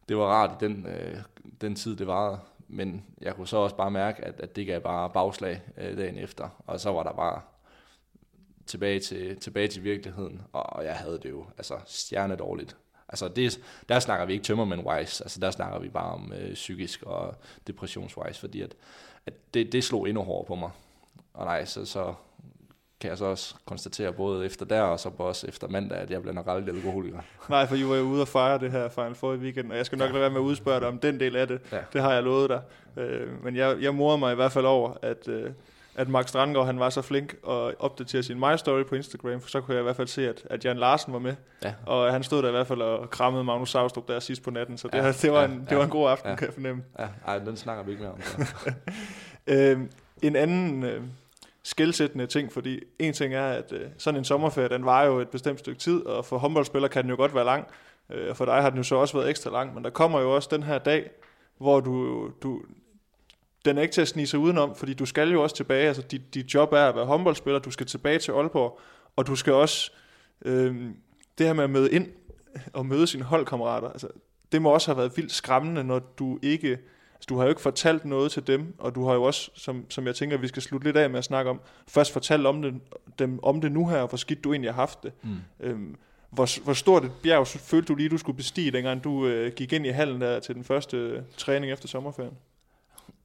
det 0.09 0.17
var 0.17 0.25
rart 0.25 0.63
i 0.63 0.65
den, 0.65 0.87
øh, 0.87 1.17
den 1.61 1.75
tid, 1.75 1.97
det 1.97 2.07
varede. 2.07 2.39
Men 2.69 3.05
jeg 3.21 3.35
kunne 3.35 3.49
så 3.49 3.57
også 3.57 3.77
bare 3.77 3.91
mærke, 3.91 4.25
at, 4.25 4.41
at 4.41 4.57
det 4.57 4.67
gav 4.67 4.81
bare 4.81 5.11
bagslag 5.11 5.63
øh, 5.77 5.97
dagen 5.97 6.19
efter. 6.19 6.49
Og 6.67 6.81
så 6.81 6.93
var 6.93 7.03
der 7.03 7.13
bare 7.13 7.41
tilbage 8.67 9.01
til, 9.01 9.37
tilbage 9.41 9.69
til 9.69 9.85
virkeligheden. 9.85 10.43
Og 10.53 10.85
jeg 10.85 10.97
havde 10.97 11.19
det 11.23 11.31
jo 11.31 11.47
altså 11.59 11.75
stjernedårligt. 11.87 12.77
Altså 13.11 13.29
det, 13.29 13.61
der 13.89 13.99
snakker 13.99 14.27
vi 14.27 14.33
ikke 14.33 14.45
tømmermænd-wise, 14.45 15.23
altså 15.23 15.41
der 15.41 15.51
snakker 15.51 15.79
vi 15.79 15.89
bare 15.89 16.13
om 16.13 16.33
øh, 16.33 16.55
psykisk 16.55 17.03
og 17.03 17.35
depressions-wise, 17.67 18.41
fordi 18.41 18.61
at, 18.61 18.75
at 19.27 19.33
det, 19.55 19.73
det 19.73 19.85
slog 19.85 20.09
endnu 20.09 20.23
hårdere 20.23 20.47
på 20.47 20.55
mig. 20.55 20.71
Og 21.35 21.45
nej, 21.45 21.65
så, 21.65 21.85
så 21.85 22.15
kan 23.01 23.11
jeg 23.11 23.19
så 23.19 23.25
også 23.25 23.55
konstatere 23.65 24.13
både 24.13 24.47
efter 24.47 24.65
der 24.65 24.83
og 24.83 25.01
så 25.01 25.11
også 25.19 25.47
efter 25.47 25.69
mandag, 25.69 25.99
at 25.99 26.11
jeg 26.11 26.23
bliver 26.23 26.35
nok 26.35 26.47
aldrig 26.49 26.75
alkoholiker. 26.75 27.21
Nej, 27.49 27.67
for 27.67 27.77
I 27.77 27.89
var 27.89 27.97
jo 27.97 28.03
ude 28.03 28.23
og 28.23 28.29
fejre 28.29 28.59
det 28.59 28.71
her 28.71 28.89
Final 28.89 29.15
Four 29.15 29.33
i 29.35 29.37
weekend, 29.37 29.71
og 29.71 29.77
jeg 29.77 29.87
skal 29.87 29.99
nok 29.99 30.09
ja. 30.09 30.13
lade 30.13 30.21
være 30.21 30.31
med 30.31 30.41
at 30.41 30.45
udspørge 30.45 30.81
dig 30.81 30.89
om 30.89 30.99
den 30.99 31.21
del 31.21 31.37
af 31.37 31.49
det. 31.49 31.61
Ja. 31.73 31.79
Det 31.93 32.01
har 32.03 32.13
jeg 32.13 32.23
lovet 32.23 32.51
dig. 32.51 32.63
Øh, 32.97 33.45
men 33.45 33.57
jeg, 33.57 33.77
jeg 33.81 33.95
morer 33.95 34.17
mig 34.17 34.33
i 34.33 34.35
hvert 34.35 34.53
fald 34.53 34.65
over, 34.65 34.93
at, 35.03 35.29
øh, 35.29 35.51
at 35.95 36.09
Mark 36.09 36.29
Strandgaard 36.29 36.67
han 36.67 36.81
var 36.81 36.91
så 36.91 37.03
flink 37.03 37.33
at 37.49 37.75
opdatere 37.79 38.23
sin 38.23 38.39
My 38.39 38.57
Story 38.57 38.85
på 38.85 38.95
Instagram, 38.95 39.41
for 39.41 39.49
så 39.49 39.61
kunne 39.61 39.75
jeg 39.75 39.81
i 39.81 39.83
hvert 39.83 39.97
fald 39.97 40.09
se, 40.09 40.29
at, 40.29 40.43
at 40.51 40.65
Jan 40.65 40.77
Larsen 40.77 41.13
var 41.13 41.19
med. 41.19 41.35
Ja. 41.65 41.75
Og 41.87 42.13
han 42.13 42.23
stod 42.23 42.43
der 42.43 42.49
i 42.49 42.51
hvert 42.51 42.67
fald 42.67 42.83
og 42.83 43.11
krammede 43.11 43.45
Magnus 43.45 43.71
Saustrup 43.71 44.09
der 44.09 44.21
sidst 44.21 44.43
på 44.43 44.51
natten, 44.51 44.79
så 44.79 44.89
det, 44.89 44.99
Ja, 44.99 45.13
det, 45.13 45.33
var, 45.33 45.41
ja, 45.41 45.47
en, 45.47 45.61
det 45.61 45.71
ja, 45.71 45.77
var 45.77 45.85
en 45.85 45.91
god 45.91 46.11
aften, 46.11 46.31
ja. 46.31 46.37
kan 46.37 46.47
jeg 46.47 46.55
fornemme. 46.55 46.83
Ja, 46.99 47.09
ej, 47.27 47.39
den 47.39 47.57
snakker 47.57 47.85
vi 47.85 47.91
ikke 47.91 48.03
mere 48.03 48.13
om. 48.13 48.21
Så. 48.23 48.73
Øh, 49.47 49.79
en 50.23 50.37
anden 50.37 50.83
øh, 50.83 51.03
skældsættende 51.63 52.27
ting, 52.27 52.53
fordi 52.53 52.81
en 52.99 53.13
ting 53.13 53.35
er, 53.35 53.47
at 53.47 53.73
øh, 53.73 53.89
sådan 53.99 54.19
en 54.19 54.25
sommerferie, 54.25 54.69
den 54.69 54.85
var 54.85 55.03
jo 55.05 55.19
et 55.19 55.29
bestemt 55.29 55.59
stykke 55.59 55.81
tid, 55.81 56.07
og 56.07 56.25
for 56.25 56.39
håndboldspillere 56.39 56.89
kan 56.89 57.03
den 57.03 57.11
jo 57.11 57.17
godt 57.17 57.35
være 57.35 57.45
lang, 57.45 57.67
øh, 58.11 58.31
og 58.31 58.37
for 58.37 58.45
dig 58.45 58.63
har 58.63 58.71
den 58.71 58.77
jo 58.77 58.83
så 58.83 58.95
også 58.95 59.17
været 59.17 59.31
ekstra 59.31 59.51
lang, 59.51 59.75
men 59.75 59.85
der 59.85 59.91
kommer 59.91 60.21
jo 60.21 60.35
også 60.35 60.49
den 60.53 60.63
her 60.63 60.79
dag, 60.79 61.11
hvor 61.59 61.81
du, 61.81 62.29
du 62.43 62.63
den 63.65 63.79
er 63.79 63.83
ikke 63.83 63.93
til 63.93 64.01
at 64.01 64.09
snige 64.09 64.27
sig 64.27 64.39
udenom, 64.39 64.77
fordi 64.77 64.95
du 64.95 65.07
skal 65.07 65.31
jo 65.33 65.43
også 65.43 65.57
tilbage, 65.57 65.89
altså 65.89 66.03
dit, 66.03 66.35
dit 66.35 66.55
job 66.55 66.73
er 66.73 66.85
at 66.85 66.95
være 66.95 67.07
håndboldspiller, 67.07 67.59
du 67.59 67.71
skal 67.71 67.87
tilbage 67.87 68.19
til 68.19 68.33
Aalborg, 68.33 68.81
og 69.17 69.27
du 69.27 69.37
skal 69.37 69.53
også, 69.53 69.93
øh, 70.45 70.77
det 71.39 71.47
her 71.47 71.53
med 71.53 71.65
at 71.65 71.71
møde 71.71 71.93
ind 71.93 72.09
og 72.73 72.87
møde 72.87 73.07
sine 73.07 73.25
holdkammerater, 73.25 73.89
altså, 73.89 74.09
det 74.53 74.63
må 74.63 74.71
også 74.71 74.89
have 74.89 74.99
været 74.99 75.17
vildt 75.17 75.33
skræmmende, 75.33 75.85
når 75.85 75.99
du 75.99 76.39
ikke, 76.43 76.69
altså, 76.69 77.27
du 77.29 77.37
har 77.37 77.43
jo 77.45 77.49
ikke 77.49 77.61
fortalt 77.61 78.05
noget 78.05 78.33
til 78.33 78.47
dem, 78.47 78.75
og 78.79 78.95
du 78.95 79.07
har 79.07 79.15
jo 79.15 79.23
også, 79.23 79.51
som, 79.55 79.91
som 79.91 80.07
jeg 80.07 80.15
tænker, 80.15 80.37
vi 80.37 80.49
skal 80.49 80.63
slutte 80.63 80.87
lidt 80.87 80.97
af 80.97 81.11
med 81.11 81.19
at 81.19 81.25
snakke 81.25 81.51
om, 81.51 81.61
først 81.89 82.13
fortalt 82.13 82.47
om 82.47 82.63
det, 82.63 82.75
dem 83.19 83.39
om 83.43 83.61
det 83.61 83.73
nu 83.73 83.89
her, 83.89 83.99
og 83.99 84.09
hvor 84.09 84.19
skidt 84.19 84.45
du 84.45 84.53
egentlig 84.53 84.71
har 84.71 84.81
haft 84.81 85.03
det. 85.03 85.13
Mm. 85.23 85.37
Øhm, 85.61 85.97
hvor, 86.31 86.63
hvor 86.65 86.73
stort 86.73 87.05
et 87.05 87.13
bjerg 87.23 87.47
følte 87.47 87.89
du 87.89 87.95
lige, 87.95 88.09
du 88.09 88.19
skulle 88.19 88.37
bestige, 88.37 88.71
dengang 88.71 89.05
du 89.05 89.27
øh, 89.27 89.53
gik 89.53 89.73
ind 89.73 89.87
i 89.87 89.89
hallen 89.89 90.21
der 90.21 90.41
til 90.41 90.55
den 90.55 90.65
første 90.65 90.97
øh, 90.97 91.23
træning 91.37 91.73
efter 91.73 91.89
sommerferien? 91.89 92.35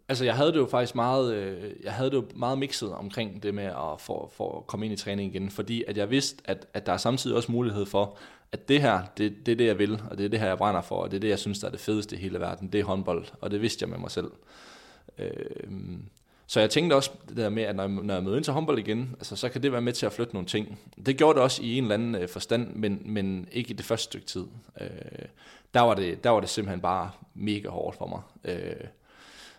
Altså, 0.10 0.26
jeg 0.26 0.36
havde 0.36 0.52
det 0.52 0.58
jo 0.58 0.66
faktisk 0.66 0.96
meget, 0.96 1.34
øh, 1.34 1.72
jeg 1.84 1.94
havde 1.94 2.10
det 2.10 2.18
jo 2.18 2.26
meget 2.36 2.58
mixet 2.58 2.92
omkring 2.92 3.44
det 3.44 3.54
med 3.54 3.64
at 3.64 4.00
få, 4.02 4.32
for 4.36 4.58
at 4.58 4.68
komme 4.68 4.86
ind 4.86 4.94
i 4.94 4.98
træning 4.98 5.36
igen, 5.36 5.50
fordi 5.50 5.84
at 5.88 5.98
jeg 5.98 6.10
vidste, 6.10 6.44
at, 6.46 6.68
at 6.74 6.86
der 6.86 6.94
er 6.94 6.98
samtidig 6.98 7.36
også 7.36 7.52
mulighed 7.52 7.86
for, 7.86 8.18
at 8.52 8.70
det 8.70 8.82
her, 8.82 9.02
det, 9.18 9.46
det 9.46 9.52
er 9.52 9.56
det, 9.56 9.66
jeg 9.66 9.80
vil, 9.80 10.02
og 10.10 10.18
det 10.18 10.26
er 10.26 10.30
det 10.30 10.40
her, 10.40 10.48
jeg 10.48 10.58
brænder 10.58 10.82
for, 10.82 10.96
og 10.96 11.12
det 11.12 11.18
er 11.18 11.22
det, 11.22 11.30
jeg 11.30 11.40
synes, 11.40 11.60
der 11.60 11.68
er 11.68 11.72
det 11.72 11.80
fedeste 11.80 12.16
i 12.16 12.20
hele 12.20 12.40
verden, 12.40 12.68
det 12.68 12.80
er 12.80 12.84
håndbold, 12.84 13.26
og 13.42 13.52
det 13.52 13.62
vidste 13.62 13.84
jeg 13.84 13.90
med 13.90 13.98
mig 13.98 14.12
selv. 14.12 14.32
Øh, 15.18 15.30
så 16.48 16.60
jeg 16.60 16.70
tænkte 16.70 16.94
også 16.94 17.12
det 17.30 17.38
der 17.38 17.50
med, 17.50 17.64
at 17.64 17.76
når 17.76 17.84
jeg, 17.84 17.92
når 17.92 18.14
jeg 18.14 18.24
møder 18.24 18.38
ind 18.38 18.44
til 18.44 18.54
håndbold 18.54 18.80
igen, 18.80 19.10
altså, 19.14 19.36
så 19.36 19.50
kan 19.50 19.64
det 19.64 19.72
være 19.72 19.82
med 19.82 19.94
til 19.94 20.06
at 20.06 20.14
flytte 20.14 20.34
nogle 20.34 20.48
ting. 20.48 20.80
Det 21.06 21.18
gjorde 21.18 21.36
det 21.36 21.44
også 21.44 21.64
i 21.64 21.78
en 21.78 21.84
eller 21.84 21.94
anden 21.94 22.16
øh, 22.16 22.30
forstand, 22.30 22.76
men, 22.76 23.02
men 23.06 23.48
ikke 23.52 23.70
i 23.70 23.74
det 23.74 23.86
første 23.86 24.04
stykke 24.04 24.26
tid. 24.26 24.46
Øh, 24.82 24.88
der, 25.74 25.82
var 25.82 25.94
det, 25.94 26.24
der 26.24 26.30
var 26.30 26.40
det 26.40 26.50
simpelthen 26.50 26.82
bare 26.82 27.12
mega 27.34 27.70
hårdt 27.70 27.98
for 27.98 28.08
mig. 28.08 28.22
Øh, 28.44 28.88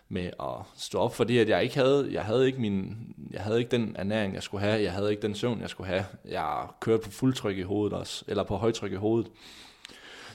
med 0.09 0.25
at 0.39 0.55
stå 0.77 0.99
op, 0.99 1.15
fordi 1.15 1.37
at 1.37 1.49
jeg 1.49 1.63
ikke 1.63 1.75
havde, 1.75 2.09
jeg 2.11 2.23
havde 2.23 2.47
ikke 2.47 2.61
min, 2.61 2.97
jeg 3.31 3.41
havde 3.41 3.59
ikke 3.59 3.71
den 3.71 3.95
ernæring, 3.99 4.33
jeg 4.33 4.43
skulle 4.43 4.63
have, 4.63 4.81
jeg 4.81 4.91
havde 4.91 5.11
ikke 5.11 5.21
den 5.21 5.35
søvn, 5.35 5.61
jeg 5.61 5.69
skulle 5.69 5.87
have. 5.87 6.05
Jeg 6.29 6.67
kørte 6.79 7.03
på 7.03 7.11
fuldtryk 7.11 7.57
i 7.57 7.61
hovedet 7.61 7.97
også, 7.97 8.25
eller 8.27 8.43
på 8.43 8.55
højtryk 8.55 8.91
i 8.91 8.95
hovedet. 8.95 9.31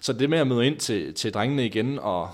Så 0.01 0.13
det 0.13 0.31
med 0.31 0.39
at 0.39 0.47
møde 0.47 0.67
ind 0.67 0.77
til, 0.77 1.15
til 1.15 1.35
drengene 1.35 1.67
igen, 1.67 1.99
og 1.99 2.31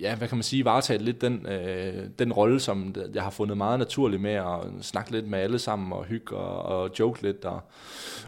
ja, 0.00 0.14
hvad 0.14 0.28
kan 0.28 0.36
man 0.36 0.42
sige, 0.42 0.64
varetage 0.64 1.02
lidt 1.02 1.20
den, 1.20 1.46
øh, 1.46 2.08
den 2.18 2.32
rolle, 2.32 2.60
som 2.60 2.94
jeg 3.14 3.22
har 3.22 3.30
fundet 3.30 3.56
meget 3.56 3.78
naturlig 3.78 4.20
med 4.20 4.32
at 4.32 4.60
snakke 4.80 5.10
lidt 5.10 5.28
med 5.28 5.38
alle 5.38 5.58
sammen, 5.58 5.92
og 5.92 6.04
hygge 6.04 6.36
og, 6.36 6.82
og 6.82 6.90
joke 6.98 7.22
lidt, 7.22 7.44
og 7.44 7.60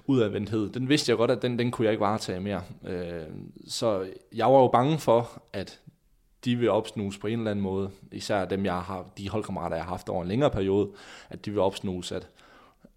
udadvendthed. 0.06 0.70
Den 0.70 0.88
vidste 0.88 1.10
jeg 1.10 1.16
godt, 1.16 1.30
at 1.30 1.42
den, 1.42 1.58
den 1.58 1.70
kunne 1.70 1.84
jeg 1.84 1.92
ikke 1.92 2.04
varetage 2.04 2.40
mere. 2.40 2.62
Øh, 2.86 3.22
så 3.68 4.06
jeg 4.34 4.46
var 4.46 4.58
jo 4.58 4.68
bange 4.68 4.98
for, 4.98 5.42
at 5.52 5.80
de 6.44 6.56
vil 6.56 6.70
opsnuse 6.70 7.20
på 7.20 7.26
en 7.26 7.38
eller 7.38 7.50
anden 7.50 7.62
måde, 7.62 7.90
især 8.12 8.44
dem, 8.44 8.64
jeg 8.64 8.80
har, 8.80 9.06
de 9.18 9.28
holdkammerater, 9.28 9.76
jeg 9.76 9.84
har 9.84 9.90
haft 9.90 10.08
over 10.08 10.22
en 10.22 10.28
længere 10.28 10.50
periode, 10.50 10.90
at 11.30 11.44
de 11.44 11.50
vil 11.50 11.60
opsnuse, 11.60 12.16
at, 12.16 12.28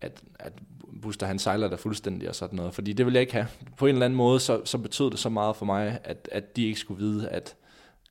at, 0.01 0.21
at 0.39 0.53
Buster 1.01 1.25
han 1.25 1.39
sejler 1.39 1.67
der 1.67 1.77
fuldstændig 1.77 2.29
og 2.29 2.35
sådan 2.35 2.55
noget, 2.55 2.73
fordi 2.73 2.93
det 2.93 3.05
vil 3.05 3.13
jeg 3.13 3.21
ikke 3.21 3.33
have. 3.33 3.47
På 3.77 3.85
en 3.85 3.95
eller 3.95 4.05
anden 4.05 4.17
måde, 4.17 4.39
så, 4.39 4.61
så 4.65 4.77
betød 4.77 5.11
det 5.11 5.19
så 5.19 5.29
meget 5.29 5.55
for 5.55 5.65
mig, 5.65 5.99
at, 6.03 6.29
at 6.31 6.55
de 6.55 6.65
ikke 6.65 6.79
skulle 6.79 7.03
vide, 7.03 7.29
at, 7.29 7.55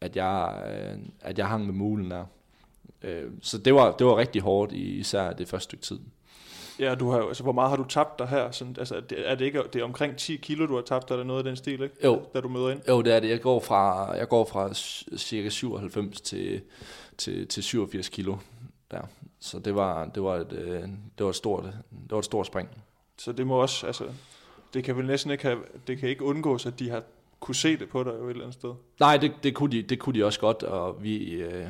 at, 0.01 0.17
jeg, 0.17 0.63
øh, 0.69 0.99
at 1.21 1.39
jeg 1.39 1.47
hang 1.49 1.67
med 1.67 1.75
mulen 1.75 2.11
der. 2.11 2.25
Øh, 3.03 3.31
så 3.43 3.59
det 3.59 3.75
var, 3.75 3.93
det 3.93 4.07
var 4.07 4.17
rigtig 4.17 4.43
hårdt, 4.43 4.73
især 4.73 5.33
det 5.33 5.49
første 5.49 5.65
stykke 5.65 5.85
tid. 5.85 5.99
Ja, 6.81 6.95
du 6.95 7.11
har 7.11 7.19
altså, 7.29 7.43
hvor 7.43 7.53
meget 7.53 7.71
har 7.71 7.77
du 7.77 7.85
tabt 7.89 8.19
dig 8.19 8.27
her? 8.29 8.51
Sådan, 8.51 8.77
altså, 8.79 9.01
det- 9.11 9.31
er 9.31 9.35
det 9.35 9.45
ikke 9.45 9.63
det 9.73 9.81
er 9.81 9.85
omkring 9.85 10.17
10 10.17 10.37
kilo, 10.37 10.67
du 10.67 10.75
har 10.75 10.83
tabt 10.83 11.09
dig, 11.09 11.15
eller 11.15 11.25
noget 11.25 11.39
af 11.41 11.45
den 11.45 11.57
stil, 11.57 11.83
ikke? 11.83 11.95
Jo. 12.05 12.23
Da 12.35 12.41
du 12.41 12.49
møder 12.49 12.71
ind? 12.71 12.81
Jo, 12.89 13.03
det 13.03 13.15
er 13.15 13.21
det. 13.21 13.29
Jeg 13.29 13.41
går 13.41 13.61
fra, 13.61 14.13
jeg 14.13 14.29
går 14.29 14.45
fra 14.45 14.75
cirka 15.19 15.49
97 15.49 16.21
til, 16.21 16.61
til, 17.19 17.47
til 17.49 17.63
87 17.63 18.09
kilo 18.09 18.37
der. 18.91 19.01
Så 19.41 19.59
det 19.59 19.75
var, 19.75 20.05
det 20.05 20.23
var, 20.23 20.35
et, 20.37 20.53
øh, 20.53 20.83
det 21.19 21.25
var, 21.25 21.29
et, 21.29 21.37
stort, 21.37 21.65
det 21.65 22.11
var 22.11 22.19
et 22.19 22.25
stort 22.25 22.47
spring. 22.47 22.69
Så 23.19 23.33
det 23.33 23.47
må 23.47 23.55
også, 23.63 23.87
altså, 23.87 24.05
det 24.75 24.85
kan 24.85 24.97
vel 24.97 25.07
næsten 25.07 25.31
ikke 25.31 25.45
have, 25.45 25.59
det 25.87 25.99
kan 25.99 26.09
ikke 26.09 26.25
undgås, 26.25 26.67
at 26.67 26.79
de 26.79 26.91
har 26.91 27.03
kunne 27.41 27.55
se 27.55 27.77
det 27.77 27.89
på 27.89 28.03
dig 28.03 28.13
jo 28.19 28.25
et 28.25 28.31
eller 28.31 28.43
andet 28.45 28.55
sted. 28.55 28.71
Nej, 29.01 29.17
det, 29.17 29.33
det, 29.43 29.55
kunne 29.55 29.73
de, 29.73 29.83
det 29.83 29.99
kunne 29.99 30.15
de 30.19 30.25
også 30.25 30.41
godt, 30.41 30.63
og 30.63 31.03
vi 31.03 31.33
øh, 31.33 31.67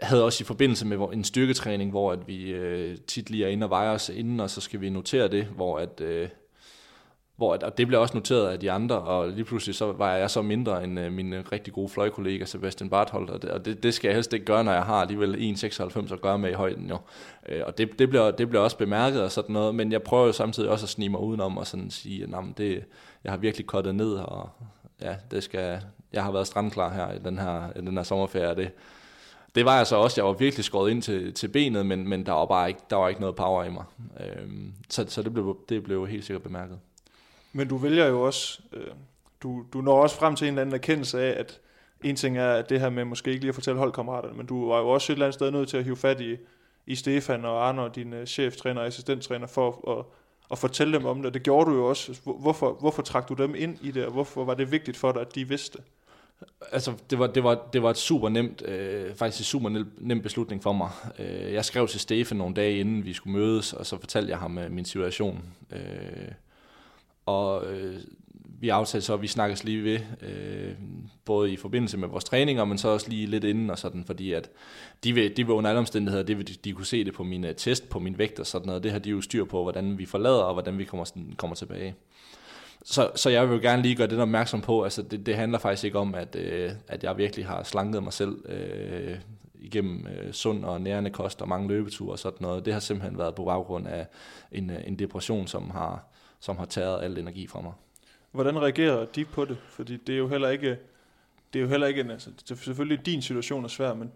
havde 0.00 0.24
også 0.24 0.42
i 0.42 0.44
forbindelse 0.44 0.86
med 0.86 0.98
en 1.12 1.24
styrketræning, 1.24 1.90
hvor 1.90 2.12
at 2.12 2.28
vi 2.28 2.50
øh, 2.50 2.96
tit 3.06 3.30
lige 3.30 3.44
er 3.44 3.48
inde 3.48 3.66
og 3.66 3.70
vejer 3.70 3.90
os 3.90 4.08
inden, 4.08 4.40
og 4.40 4.50
så 4.50 4.60
skal 4.60 4.80
vi 4.80 4.90
notere 4.90 5.28
det, 5.28 5.44
hvor 5.44 5.78
at, 5.78 6.00
øh, 6.00 6.28
hvor 7.36 7.54
at, 7.54 7.62
og 7.62 7.78
det 7.78 7.86
blev 7.86 8.00
også 8.00 8.16
noteret 8.16 8.48
af 8.48 8.60
de 8.60 8.70
andre, 8.70 9.00
og 9.00 9.28
lige 9.28 9.44
pludselig 9.44 9.74
så 9.74 9.92
var 9.92 10.14
jeg 10.14 10.30
så 10.30 10.42
mindre 10.42 10.84
end 10.84 11.00
øh, 11.00 11.12
min 11.12 11.32
øh, 11.32 11.44
rigtig 11.52 11.72
gode 11.72 11.88
fløjkollega 11.88 12.44
Sebastian 12.44 12.90
Barthold, 12.90 13.28
og 13.28 13.42
det, 13.42 13.50
og 13.50 13.64
det, 13.64 13.82
det 13.82 13.94
skal 13.94 14.08
jeg 14.08 14.14
helst 14.14 14.32
ikke 14.32 14.46
gøre, 14.46 14.64
når 14.64 14.72
jeg 14.72 14.82
har 14.82 15.00
alligevel 15.00 15.54
1,96 15.56 16.12
at 16.12 16.20
gøre 16.20 16.38
med 16.38 16.50
i 16.50 16.54
højden 16.54 16.88
jo. 16.88 16.98
Øh, 17.48 17.62
og 17.66 17.78
det, 17.78 17.98
det, 17.98 18.08
bliver, 18.08 18.30
det 18.30 18.48
bliver 18.48 18.62
også 18.62 18.78
bemærket 18.78 19.22
og 19.22 19.32
sådan 19.32 19.52
noget, 19.52 19.74
men 19.74 19.92
jeg 19.92 20.02
prøver 20.02 20.26
jo 20.26 20.32
samtidig 20.32 20.70
også 20.70 20.84
at 20.84 20.90
snige 20.90 21.08
mig 21.08 21.20
udenom 21.20 21.58
og 21.58 21.66
sådan 21.66 21.90
sige, 21.90 22.22
at 22.22 22.28
men 22.28 22.54
det, 22.56 22.84
jeg 23.24 23.32
har 23.32 23.36
virkelig 23.36 23.66
kottet 23.66 23.94
ned, 23.94 24.12
og 24.12 24.48
ja, 25.02 25.14
det 25.30 25.42
skal, 25.42 25.80
jeg 26.12 26.24
har 26.24 26.32
været 26.32 26.46
strandklar 26.46 26.94
her 26.94 27.12
i 27.12 27.18
den 27.18 27.38
her, 27.38 27.70
i 27.76 27.80
den 27.80 27.96
her 27.96 28.02
sommerferie, 28.04 28.50
og 28.50 28.56
det, 28.56 28.70
det 29.54 29.64
var 29.64 29.76
jeg 29.76 29.86
så 29.86 29.96
også. 29.96 30.20
Jeg 30.20 30.26
var 30.26 30.32
virkelig 30.32 30.64
skåret 30.64 30.90
ind 30.90 31.02
til, 31.02 31.34
til 31.34 31.48
benet, 31.48 31.86
men, 31.86 32.08
men 32.08 32.26
der 32.26 32.32
var 32.32 32.46
bare 32.46 32.68
ikke, 32.68 32.80
der 32.90 32.96
var 32.96 33.08
ikke 33.08 33.20
noget 33.20 33.36
power 33.36 33.64
i 33.64 33.70
mig. 33.70 33.84
Øhm, 34.20 34.72
så 34.90 35.04
så 35.08 35.22
det, 35.22 35.32
blev, 35.32 35.58
det 35.68 35.82
blev 35.82 36.06
helt 36.06 36.24
sikkert 36.24 36.42
bemærket. 36.42 36.78
Men 37.52 37.68
du 37.68 37.76
vælger 37.76 38.06
jo 38.06 38.22
også, 38.22 38.60
øh, 38.72 38.86
du, 39.42 39.64
du 39.72 39.80
når 39.80 40.02
også 40.02 40.16
frem 40.16 40.36
til 40.36 40.44
en 40.44 40.54
eller 40.54 40.62
anden 40.62 40.74
erkendelse 40.74 41.22
af, 41.22 41.40
at 41.40 41.60
en 42.04 42.16
ting 42.16 42.38
er 42.38 42.52
at 42.52 42.70
det 42.70 42.80
her 42.80 42.90
med 42.90 43.04
måske 43.04 43.30
ikke 43.30 43.40
lige 43.40 43.48
at 43.48 43.54
fortælle 43.54 43.78
holdkammeraterne, 43.78 44.36
men 44.36 44.46
du 44.46 44.68
var 44.68 44.78
jo 44.78 44.88
også 44.88 45.12
et 45.12 45.14
eller 45.14 45.26
andet 45.26 45.34
sted 45.34 45.50
nødt 45.50 45.68
til 45.68 45.76
at 45.76 45.84
hive 45.84 45.96
fat 45.96 46.20
i, 46.20 46.36
i 46.86 46.94
Stefan 46.94 47.44
og 47.44 47.68
Arne 47.68 47.82
og 47.82 47.94
din 47.94 48.12
øh, 48.12 48.26
cheftræner 48.26 48.80
og 48.80 48.86
assistenttræner 48.86 49.46
for 49.46 49.98
at, 49.98 50.04
at 50.50 50.58
fortælle 50.58 50.98
dem 50.98 51.04
om 51.04 51.22
det. 51.22 51.34
Det 51.34 51.42
gjorde 51.42 51.70
du 51.70 51.76
jo 51.76 51.88
også. 51.88 52.20
Hvorfor, 52.24 52.72
hvorfor 52.80 53.02
trak 53.02 53.28
du 53.28 53.34
dem 53.34 53.54
ind 53.54 53.78
i 53.82 53.90
det, 53.90 54.04
og 54.04 54.12
hvorfor 54.12 54.44
var 54.44 54.54
det 54.54 54.72
vigtigt 54.72 54.96
for 54.96 55.12
dig, 55.12 55.20
at 55.20 55.34
de 55.34 55.48
vidste? 55.48 55.78
Altså, 56.72 56.92
det 57.10 57.18
var, 57.18 57.26
det 57.26 57.44
var, 57.44 57.68
det 57.72 57.82
var 57.82 57.90
et 57.90 57.96
super 57.96 58.28
nemt, 58.28 58.62
øh, 58.62 59.14
faktisk 59.14 59.40
en 59.40 59.44
super 59.44 59.84
nem, 59.98 60.22
beslutning 60.22 60.62
for 60.62 60.72
mig. 60.72 60.90
Øh, 61.18 61.52
jeg 61.52 61.64
skrev 61.64 61.88
til 61.88 62.00
Stefan 62.00 62.36
nogle 62.36 62.54
dage 62.54 62.78
inden 62.78 63.04
vi 63.04 63.12
skulle 63.12 63.38
mødes, 63.38 63.72
og 63.72 63.86
så 63.86 63.98
fortalte 64.00 64.30
jeg 64.30 64.38
ham 64.38 64.58
øh, 64.58 64.70
min 64.70 64.84
situation. 64.84 65.44
Øh, 65.72 66.32
og 67.26 67.72
øh, 67.72 67.96
vi 68.60 68.68
aftalte 68.68 69.06
så, 69.06 69.14
at 69.14 69.22
vi 69.22 69.26
snakkes 69.26 69.64
lige 69.64 69.84
ved, 69.84 70.00
øh, 70.22 70.74
både 71.24 71.52
i 71.52 71.56
forbindelse 71.56 71.96
med 71.98 72.08
vores 72.08 72.24
træninger, 72.24 72.64
men 72.64 72.78
så 72.78 72.88
også 72.88 73.10
lige 73.10 73.26
lidt 73.26 73.44
inden 73.44 73.70
og 73.70 73.78
sådan, 73.78 74.04
fordi 74.04 74.32
at 74.32 74.50
de 75.04 75.12
vil, 75.12 75.36
de 75.36 75.46
vil 75.46 75.54
under 75.54 75.70
alle 75.70 75.78
omstændigheder, 75.78 76.24
det 76.24 76.38
vil, 76.38 76.48
de, 76.48 76.54
de 76.54 76.72
kunne 76.72 76.86
se 76.86 77.04
det 77.04 77.14
på 77.14 77.22
min 77.22 77.44
øh, 77.44 77.54
test, 77.54 77.88
på 77.88 77.98
min 77.98 78.18
vægt 78.18 78.40
og 78.40 78.46
sådan 78.46 78.66
noget, 78.66 78.82
det 78.82 78.92
har 78.92 78.98
de 78.98 79.10
jo 79.10 79.20
styr 79.20 79.44
på, 79.44 79.62
hvordan 79.62 79.98
vi 79.98 80.06
forlader 80.06 80.42
og 80.42 80.52
hvordan 80.52 80.78
vi 80.78 80.84
kommer, 80.84 81.04
sådan, 81.04 81.34
kommer 81.36 81.56
tilbage. 81.56 81.94
Så, 82.84 83.10
så 83.14 83.30
jeg 83.30 83.50
vil 83.50 83.62
gerne 83.62 83.82
lige 83.82 83.94
gøre 83.94 84.06
det 84.06 84.18
opmærksom 84.18 84.60
på, 84.60 84.84
altså 84.84 85.02
det, 85.02 85.26
det 85.26 85.36
handler 85.36 85.58
faktisk 85.58 85.84
ikke 85.84 85.98
om, 85.98 86.14
at, 86.14 86.36
øh, 86.36 86.70
at 86.88 87.04
jeg 87.04 87.18
virkelig 87.18 87.46
har 87.46 87.62
slanket 87.62 88.02
mig 88.02 88.12
selv 88.12 88.44
øh, 88.48 89.16
igennem 89.54 90.06
øh, 90.06 90.32
sund 90.32 90.64
og 90.64 90.80
nærende 90.80 91.10
kost 91.10 91.42
og 91.42 91.48
mange 91.48 91.68
løbeture 91.68 92.12
og 92.12 92.18
sådan 92.18 92.38
noget. 92.40 92.64
Det 92.64 92.72
har 92.72 92.80
simpelthen 92.80 93.18
været 93.18 93.34
på 93.34 93.44
baggrund 93.44 93.88
af 93.88 94.06
en, 94.52 94.70
øh, 94.70 94.76
en 94.86 94.98
depression, 94.98 95.46
som 95.46 95.70
har, 95.70 96.04
som 96.40 96.56
har 96.56 96.64
taget 96.64 97.02
al 97.02 97.18
energi 97.18 97.46
fra 97.46 97.60
mig. 97.60 97.72
Hvordan 98.32 98.62
reagerer 98.62 99.04
de 99.04 99.24
på 99.24 99.44
det? 99.44 99.56
Fordi 99.68 99.96
det 99.96 100.12
er 100.14 100.18
jo 100.18 100.28
heller 100.28 100.48
ikke, 100.48 100.76
det 101.52 101.58
er 101.58 101.62
jo 101.62 101.68
heller 101.68 101.86
ikke 101.86 102.00
en, 102.00 102.10
altså, 102.10 102.30
det 102.30 102.50
er 102.50 102.54
selvfølgelig 102.54 103.06
din 103.06 103.22
situation 103.22 103.64
er 103.64 103.68
svær, 103.68 103.94
men 103.94 104.12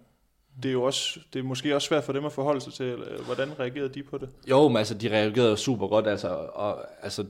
det 0.63 0.69
er 0.69 0.73
jo 0.73 0.83
også, 0.83 1.21
det 1.33 1.39
er 1.39 1.43
måske 1.43 1.75
også 1.75 1.89
svært 1.89 2.05
for 2.05 2.13
dem 2.13 2.25
at 2.25 2.33
forholde 2.33 2.61
sig 2.61 2.73
til, 2.73 2.97
hvordan 3.25 3.61
reagerede 3.61 3.89
de 3.89 4.03
på 4.03 4.19
det? 4.19 4.29
Jo, 4.51 4.69
men 4.69 4.77
altså, 4.77 4.95
de 4.95 5.09
reagerede 5.09 5.57
super 5.57 5.87
godt, 5.87 6.07
altså, 6.07 6.29
og, 6.53 6.85
altså, 7.03 7.25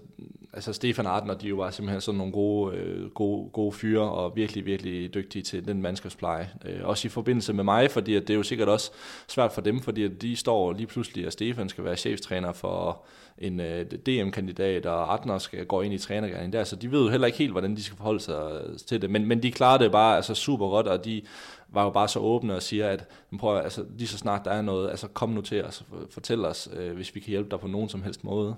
altså 0.53 0.72
Stefan 0.72 1.07
Arden 1.07 1.30
og 1.30 1.42
de 1.42 1.57
var 1.57 1.70
simpelthen 1.70 2.01
sådan 2.01 2.18
nogle 2.18 2.32
gode, 2.32 2.76
øh, 2.76 3.11
gode, 3.11 3.51
gode 3.51 3.72
fyre 3.72 4.03
og 4.03 4.36
virkelig, 4.36 4.66
virkelig 4.66 5.14
dygtige 5.14 5.42
til 5.42 5.66
den 5.66 5.82
mandskabspleje. 5.82 6.51
Øh, 6.64 6.80
også 6.82 7.09
i 7.09 7.09
forbindelse 7.09 7.53
med 7.53 7.64
mig, 7.64 7.90
fordi 7.90 8.14
at 8.14 8.22
det 8.22 8.30
er 8.30 8.36
jo 8.36 8.42
sikkert 8.42 8.68
også 8.68 8.90
svært 9.28 9.53
for 9.53 9.61
dem, 9.61 9.80
fordi 9.80 10.05
at 10.05 10.22
de 10.22 10.36
står 10.36 10.72
lige 10.72 10.86
pludselig, 10.86 11.26
at 11.26 11.32
Stefan 11.32 11.68
skal 11.68 11.84
være 11.84 11.96
cheftræner 11.96 12.53
for 12.53 13.05
en 13.38 13.61
øh, 13.61 13.84
DM-kandidat, 13.84 14.86
og 14.86 15.14
Adner 15.14 15.38
skal 15.38 15.66
gå 15.66 15.80
ind 15.80 15.94
i 15.94 15.99
trænergærningen 15.99 16.53
der, 16.53 16.64
så 16.64 16.76
de 16.76 16.92
ved 16.92 17.03
jo 17.03 17.11
heller 17.11 17.26
ikke 17.26 17.38
helt, 17.38 17.53
hvordan 17.53 17.76
de 17.76 17.82
skal 17.82 17.96
forholde 17.96 18.20
sig 18.20 18.62
øh, 18.66 18.78
til 18.78 19.03
det, 19.03 19.11
men, 19.11 19.26
men 19.26 19.42
de 19.42 19.53
klarer 19.53 19.78
det 19.78 19.92
bare 19.92 20.16
altså 20.16 20.34
super 20.34 20.68
godt, 20.68 20.86
og 20.86 21.05
de 21.05 21.22
var 21.68 21.84
jo 21.84 21.90
bare 21.90 22.09
så 22.09 22.18
åbne 22.18 22.55
og 22.55 22.62
siger, 22.62 22.88
at 22.88 23.05
prøv, 23.38 23.57
altså, 23.57 23.84
lige 23.99 24.09
så 24.09 24.18
snart 24.18 24.44
der 24.44 24.51
er 24.51 24.62
noget, 24.62 24.90
altså 24.90 25.09
kom 25.09 25.30
nu 25.30 25.40
til 25.40 25.64
os 25.64 25.84
fortæl 26.11 26.44
os, 26.44 26.68
øh, 26.76 26.96
hvis 26.96 27.14
vi 27.14 27.20
kan 27.20 27.30
hjælpe 27.30 27.51
dig 27.51 27.61
på 27.61 27.66
nogen 27.66 27.88
som 27.88 28.03
helst 28.03 28.24
måde. 28.24 28.57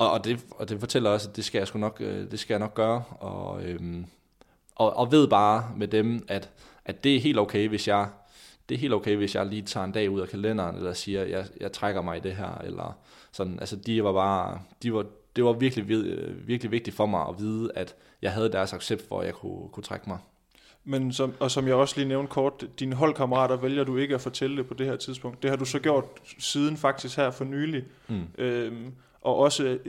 Og, 0.00 0.10
og, 0.10 0.24
det, 0.24 0.44
og 0.50 0.68
det 0.68 0.80
fortæller 0.80 1.10
også, 1.10 1.28
at 1.28 1.36
det 1.36 1.44
skal 1.44 1.58
jeg, 1.58 1.68
sgu 1.68 1.78
nok, 1.78 1.96
øh, 2.00 2.30
det 2.30 2.38
skal 2.38 2.54
jeg 2.54 2.60
nok 2.60 2.74
gøre, 2.74 3.02
og, 3.20 3.64
øhm, 3.64 4.06
og, 4.74 4.96
og 4.96 5.12
ved 5.12 5.28
bare 5.28 5.70
med 5.76 5.88
dem, 5.88 6.24
at, 6.28 6.50
at 6.84 7.04
det 7.04 7.16
er 7.16 7.20
helt 7.20 7.38
okay, 7.38 7.68
hvis 7.68 7.88
jeg 7.88 8.08
det 8.68 8.74
er 8.74 8.78
helt 8.78 8.94
okay, 8.94 9.16
hvis 9.16 9.34
jeg 9.34 9.46
lige 9.46 9.62
tager 9.62 9.84
en 9.84 9.92
dag 9.92 10.10
ud 10.10 10.20
af 10.20 10.28
kalenderen, 10.28 10.76
eller 10.76 10.92
siger, 10.92 11.24
jeg, 11.24 11.46
jeg 11.60 11.72
trækker 11.72 12.02
mig 12.02 12.16
i 12.16 12.20
det 12.20 12.36
her, 12.36 12.58
eller 12.64 12.98
sådan, 13.32 13.58
altså 13.60 13.76
de 13.76 14.04
var 14.04 14.12
bare, 14.12 14.60
de 14.82 14.94
var, 14.94 15.06
det 15.36 15.44
var 15.44 15.52
virkelig, 15.52 15.88
virkelig 16.46 16.70
vigtigt 16.70 16.96
for 16.96 17.06
mig 17.06 17.28
at 17.28 17.34
vide, 17.38 17.70
at 17.74 17.94
jeg 18.22 18.32
havde 18.32 18.52
deres 18.52 18.72
accept 18.72 19.08
for, 19.08 19.20
at 19.20 19.26
jeg 19.26 19.34
kunne, 19.34 19.68
kunne 19.72 19.84
trække 19.84 20.08
mig. 20.08 20.18
Men 20.84 21.12
som, 21.12 21.34
og 21.40 21.50
som 21.50 21.66
jeg 21.66 21.74
også 21.74 21.96
lige 21.96 22.08
nævnte 22.08 22.30
kort, 22.30 22.64
dine 22.78 22.96
holdkammerater 22.96 23.56
vælger 23.56 23.84
du 23.84 23.96
ikke 23.96 24.14
at 24.14 24.20
fortælle 24.20 24.56
det 24.56 24.66
på 24.66 24.74
det 24.74 24.86
her 24.86 24.96
tidspunkt. 24.96 25.42
Det 25.42 25.50
har 25.50 25.56
du 25.56 25.64
så 25.64 25.78
gjort 25.78 26.04
siden 26.38 26.76
faktisk 26.76 27.16
her 27.16 27.30
for 27.30 27.44
nylig. 27.44 27.84
Mm. 28.08 28.22
Øhm, 28.38 28.92
og 29.20 29.36
også 29.36 29.64
øh, 29.64 29.80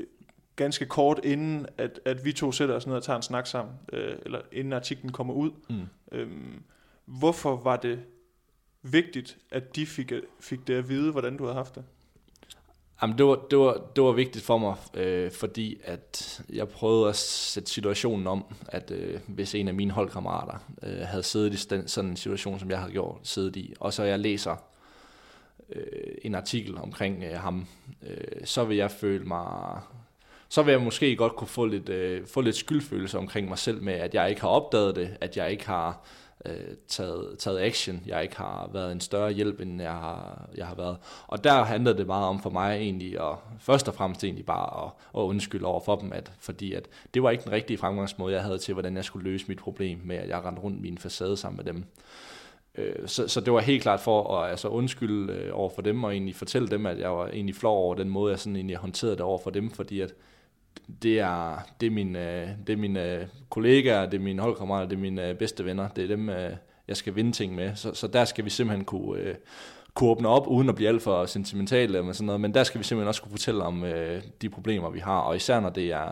ganske 0.55 0.85
kort 0.85 1.19
inden, 1.23 1.65
at, 1.77 1.99
at 2.05 2.25
vi 2.25 2.33
to 2.33 2.51
sætter 2.51 2.75
os 2.75 2.87
ned 2.87 2.95
og 2.95 3.03
tager 3.03 3.17
en 3.17 3.23
snak 3.23 3.47
sammen, 3.47 3.75
øh, 3.93 4.15
eller 4.25 4.41
inden 4.51 4.73
artiklen 4.73 5.11
kommer 5.11 5.33
ud. 5.33 5.51
Mm. 5.69 5.81
Øhm, 6.11 6.63
hvorfor 7.05 7.55
var 7.55 7.77
det 7.77 7.99
vigtigt, 8.81 9.37
at 9.51 9.75
de 9.75 9.85
fik, 9.85 10.13
fik 10.39 10.67
det 10.67 10.73
at 10.73 10.89
vide, 10.89 11.11
hvordan 11.11 11.37
du 11.37 11.43
havde 11.43 11.55
haft 11.55 11.75
det? 11.75 11.83
Jamen, 13.01 13.17
det, 13.17 13.25
var, 13.25 13.35
det, 13.49 13.59
var, 13.59 13.81
det 13.95 14.03
var 14.03 14.11
vigtigt 14.11 14.45
for 14.45 14.57
mig, 14.57 14.75
øh, 14.93 15.31
fordi 15.31 15.77
at 15.83 16.41
jeg 16.53 16.67
prøvede 16.67 17.09
at 17.09 17.15
sætte 17.15 17.69
situationen 17.69 18.27
om, 18.27 18.45
at 18.67 18.91
øh, 18.91 19.19
hvis 19.27 19.55
en 19.55 19.67
af 19.67 19.73
mine 19.73 19.91
holdkammerater 19.91 20.57
øh, 20.83 20.99
havde 20.99 21.23
siddet 21.23 21.53
i 21.53 21.67
den, 21.67 21.87
sådan 21.87 22.09
en 22.09 22.17
situation, 22.17 22.59
som 22.59 22.69
jeg 22.69 22.79
havde 22.79 22.91
gjort, 22.91 23.17
siddet 23.23 23.55
i, 23.55 23.73
og 23.79 23.93
så 23.93 24.03
jeg 24.03 24.19
læser 24.19 24.55
øh, 25.75 26.13
en 26.21 26.35
artikel 26.35 26.77
omkring 26.77 27.23
øh, 27.23 27.39
ham, 27.39 27.67
øh, 28.07 28.45
så 28.45 28.63
vil 28.63 28.77
jeg 28.77 28.91
føle 28.91 29.25
mig... 29.25 29.79
Så 30.49 30.63
vil 30.63 30.71
jeg 30.71 30.81
måske 30.81 31.15
godt 31.15 31.35
kunne 31.35 31.47
få 31.47 31.65
lidt, 31.65 31.89
øh, 31.89 32.27
få 32.27 32.41
lidt 32.41 32.55
skyldfølelse 32.55 33.17
omkring 33.17 33.49
mig 33.49 33.57
selv 33.57 33.83
med, 33.83 33.93
at 33.93 34.13
jeg 34.13 34.29
ikke 34.29 34.41
har 34.41 34.47
opdaget 34.47 34.95
det, 34.95 35.17
at 35.21 35.37
jeg 35.37 35.51
ikke 35.51 35.67
har 35.67 36.05
øh, 36.45 36.75
taget, 36.87 37.35
taget 37.39 37.59
action, 37.59 38.03
jeg 38.05 38.23
ikke 38.23 38.37
har 38.37 38.69
været 38.73 38.91
en 38.91 38.99
større 38.99 39.31
hjælp, 39.31 39.61
end 39.61 39.81
jeg 39.81 39.91
har, 39.91 40.49
jeg 40.55 40.67
har 40.67 40.75
været. 40.75 40.97
Og 41.27 41.43
der 41.43 41.63
handlede 41.63 41.97
det 41.97 42.07
meget 42.07 42.25
om 42.25 42.41
for 42.41 42.49
mig 42.49 42.75
egentlig, 42.75 43.21
og 43.21 43.39
først 43.59 43.87
og 43.87 43.93
fremmest 43.93 44.23
egentlig 44.23 44.45
bare 44.45 44.85
at, 44.85 44.91
at 45.21 45.25
undskylde 45.25 45.65
over 45.65 45.79
for 45.79 45.95
dem, 45.95 46.13
at, 46.13 46.31
fordi 46.39 46.73
at 46.73 46.87
det 47.13 47.23
var 47.23 47.29
ikke 47.29 47.43
den 47.43 47.51
rigtige 47.51 47.77
fremgangsmåde, 47.77 48.33
jeg 48.33 48.43
havde 48.43 48.57
til, 48.57 48.73
hvordan 48.73 48.95
jeg 48.95 49.05
skulle 49.05 49.31
løse 49.31 49.45
mit 49.47 49.59
problem 49.59 49.99
med, 50.03 50.15
at 50.15 50.29
jeg 50.29 50.45
rendte 50.45 50.61
rundt 50.61 50.81
min 50.81 50.97
facade 50.97 51.37
sammen 51.37 51.57
med 51.65 51.73
dem. 51.73 51.83
Øh, 52.75 53.07
så, 53.07 53.27
så 53.27 53.41
det 53.41 53.53
var 53.53 53.59
helt 53.59 53.81
klart 53.81 53.99
for 53.99 54.37
at 54.37 54.49
altså, 54.49 54.67
undskylde 54.67 55.33
øh, 55.33 55.49
over 55.53 55.69
for 55.75 55.81
dem, 55.81 56.03
og 56.03 56.11
egentlig 56.13 56.35
fortælle 56.35 56.67
dem, 56.67 56.85
at 56.85 56.99
jeg 56.99 57.11
var 57.11 57.27
egentlig 57.27 57.55
flov 57.55 57.77
over 57.77 57.95
den 57.95 58.09
måde, 58.09 58.31
jeg 58.31 58.39
sådan 58.39 58.55
egentlig 58.55 58.77
håndterede 58.77 59.15
det 59.15 59.21
over 59.21 59.37
for 59.37 59.49
dem, 59.49 59.71
fordi 59.71 59.99
at 60.01 60.13
det 61.03 61.19
er, 61.19 61.67
det 61.81 61.87
er 61.87 61.91
mine, 61.91 62.41
øh, 62.41 62.47
det 62.67 62.73
er 62.73 62.77
mine 62.77 63.15
øh, 63.15 63.27
kollegaer, 63.49 64.05
det 64.05 64.17
er 64.17 64.21
mine 64.21 64.41
holdkammerater, 64.41 64.87
det 64.87 64.95
er 64.95 64.99
mine 65.01 65.35
bedste 65.35 65.65
venner, 65.65 65.87
det 65.87 66.03
er 66.03 66.07
dem, 66.07 66.29
jeg 66.87 66.97
skal 66.97 67.15
vinde 67.15 67.31
ting 67.31 67.55
med. 67.55 67.75
Så, 67.75 67.93
så 67.93 68.07
der 68.07 68.25
skal 68.25 68.45
vi 68.45 68.49
simpelthen 68.49 68.85
kunne, 68.85 69.35
kunne 69.93 70.09
åbne 70.09 70.27
op, 70.27 70.47
uden 70.47 70.69
at 70.69 70.75
blive 70.75 70.89
alt 70.89 71.01
for 71.01 71.25
sentimentale 71.25 71.97
eller 71.97 72.13
sådan 72.13 72.25
noget, 72.25 72.41
men 72.41 72.53
der 72.53 72.63
skal 72.63 72.79
vi 72.79 72.83
simpelthen 72.83 73.07
også 73.07 73.21
kunne 73.21 73.31
fortælle 73.31 73.63
om 73.63 73.85
de 74.41 74.49
problemer, 74.49 74.89
vi 74.89 74.99
har, 74.99 75.19
og 75.19 75.35
især 75.35 75.59
når 75.59 75.69
det 75.69 75.91
er 75.91 76.11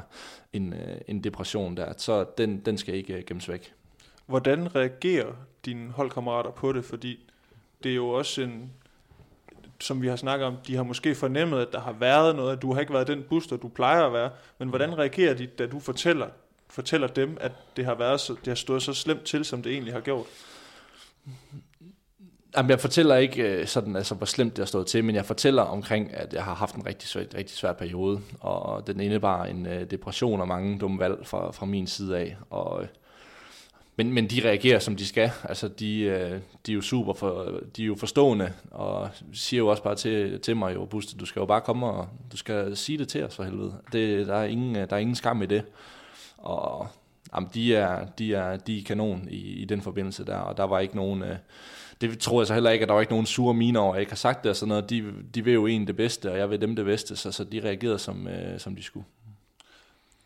en, 0.53 0.73
en 1.07 1.23
depression 1.23 1.77
der, 1.77 1.93
så 1.97 2.25
den, 2.37 2.59
den 2.59 2.77
skal 2.77 2.95
ikke 2.95 3.23
gemmes 3.27 3.49
væk. 3.49 3.73
Hvordan 4.25 4.75
reagerer 4.75 5.33
dine 5.65 5.91
holdkammerater 5.91 6.51
på 6.51 6.73
det? 6.73 6.85
Fordi 6.85 7.19
det 7.83 7.91
er 7.91 7.95
jo 7.95 8.09
også 8.09 8.41
en, 8.41 8.71
som 9.79 10.01
vi 10.01 10.07
har 10.07 10.15
snakket 10.15 10.47
om, 10.47 10.55
de 10.67 10.75
har 10.75 10.83
måske 10.83 11.15
fornemmet, 11.15 11.59
at 11.59 11.67
der 11.71 11.79
har 11.79 11.91
været 11.91 12.35
noget, 12.35 12.55
at 12.55 12.61
du 12.61 12.73
har 12.73 12.81
ikke 12.81 12.93
været 12.93 13.07
den 13.07 13.23
booster, 13.29 13.57
du 13.57 13.67
plejer 13.67 14.05
at 14.05 14.13
være. 14.13 14.29
Men 14.57 14.69
hvordan 14.69 14.97
reagerer 14.97 15.33
de, 15.33 15.47
da 15.47 15.65
du 15.65 15.79
fortæller, 15.79 16.27
fortæller 16.69 17.07
dem, 17.07 17.37
at 17.41 17.51
det 17.77 17.85
har, 17.85 17.95
været 17.95 18.19
så, 18.19 18.33
det 18.33 18.47
har 18.47 18.55
stået 18.55 18.83
så 18.83 18.93
slemt 18.93 19.23
til, 19.23 19.45
som 19.45 19.61
det 19.61 19.71
egentlig 19.71 19.93
har 19.93 20.01
gjort? 20.01 20.25
Jamen, 22.57 22.69
jeg 22.69 22.79
fortæller 22.79 23.15
ikke 23.15 23.43
øh, 23.43 23.67
sådan, 23.67 23.95
altså, 23.95 24.15
hvor 24.15 24.25
slemt 24.25 24.55
det 24.55 24.61
har 24.61 24.67
stået 24.67 24.87
til, 24.87 25.03
men 25.03 25.15
jeg 25.15 25.25
fortæller 25.25 25.61
omkring, 25.61 26.13
at 26.13 26.33
jeg 26.33 26.43
har 26.43 26.53
haft 26.53 26.75
en 26.75 26.85
rigtig 26.85 27.09
svær, 27.09 27.21
rigtig 27.21 27.57
svær 27.57 27.73
periode, 27.73 28.21
og 28.39 28.87
den 28.87 28.99
indebar 28.99 29.45
en 29.45 29.65
øh, 29.65 29.91
depression 29.91 30.41
og 30.41 30.47
mange 30.47 30.79
dumme 30.79 30.99
valg 30.99 31.27
fra, 31.27 31.51
fra 31.51 31.65
min 31.65 31.87
side 31.87 32.17
af, 32.17 32.37
og 32.49 32.81
øh, 32.81 32.87
men, 33.99 34.13
men 34.13 34.27
de 34.27 34.41
reagerer, 34.45 34.79
som 34.79 34.95
de 34.95 35.07
skal. 35.07 35.31
Altså, 35.43 35.67
de, 35.67 36.01
øh, 36.01 36.39
de 36.65 36.71
er 36.71 36.75
jo 36.75 36.81
super, 36.81 37.13
for, 37.13 37.59
de 37.77 37.81
er 37.81 37.85
jo 37.85 37.95
forstående, 37.95 38.53
og 38.71 39.09
siger 39.33 39.57
jo 39.57 39.67
også 39.67 39.83
bare 39.83 39.95
til, 39.95 40.39
til 40.39 40.57
mig, 40.57 40.75
jo, 40.75 40.85
Buster, 40.85 41.17
du 41.17 41.25
skal 41.25 41.39
jo 41.39 41.45
bare 41.45 41.61
komme 41.61 41.85
og 41.85 42.07
du 42.31 42.37
skal 42.37 42.77
sige 42.77 42.97
det 42.97 43.07
til 43.07 43.23
os 43.23 43.35
for 43.35 43.43
helvede. 43.43 43.73
Det, 43.91 44.27
der, 44.27 44.35
er 44.35 44.43
ingen, 44.43 44.75
øh, 44.75 44.89
der 44.89 44.95
er 44.95 44.99
ingen 44.99 45.15
skam 45.15 45.41
i 45.41 45.45
det. 45.45 45.63
Og 46.37 46.87
jamen, 47.35 47.49
de, 47.53 47.75
er, 47.75 48.05
de, 48.05 48.33
er, 48.33 48.57
de 48.57 48.79
er 48.79 48.83
kanon 48.83 49.27
i, 49.31 49.37
i 49.37 49.65
den 49.65 49.81
forbindelse 49.81 50.25
der, 50.25 50.37
og 50.37 50.57
der 50.57 50.63
var 50.63 50.79
ikke 50.79 50.95
nogen... 50.95 51.23
Øh, 51.23 51.35
det 52.01 52.19
tror 52.19 52.41
jeg 52.41 52.47
så 52.47 52.53
heller 52.53 52.69
ikke, 52.69 52.83
at 52.83 52.89
der 52.89 52.93
var 52.93 53.01
ikke 53.01 53.13
nogen 53.13 53.25
sure 53.25 53.53
miner 53.53 53.79
over, 53.79 53.95
jeg 53.95 54.01
ikke 54.01 54.11
har 54.11 54.15
sagt 54.15 54.43
det 54.43 54.49
og 54.49 54.55
sådan 54.55 54.69
noget. 54.69 54.89
De, 54.89 55.13
de 55.35 55.43
vil 55.43 55.53
jo 55.53 55.65
en 55.65 55.87
det 55.87 55.95
bedste, 55.95 56.31
og 56.31 56.37
jeg 56.37 56.49
vil 56.49 56.61
dem 56.61 56.75
det 56.75 56.85
bedste, 56.85 57.15
så, 57.15 57.31
så 57.31 57.43
de 57.43 57.61
reagerede, 57.63 57.99
som, 57.99 58.27
øh, 58.27 58.59
som 58.59 58.75
de 58.75 58.83
skulle 58.83 59.05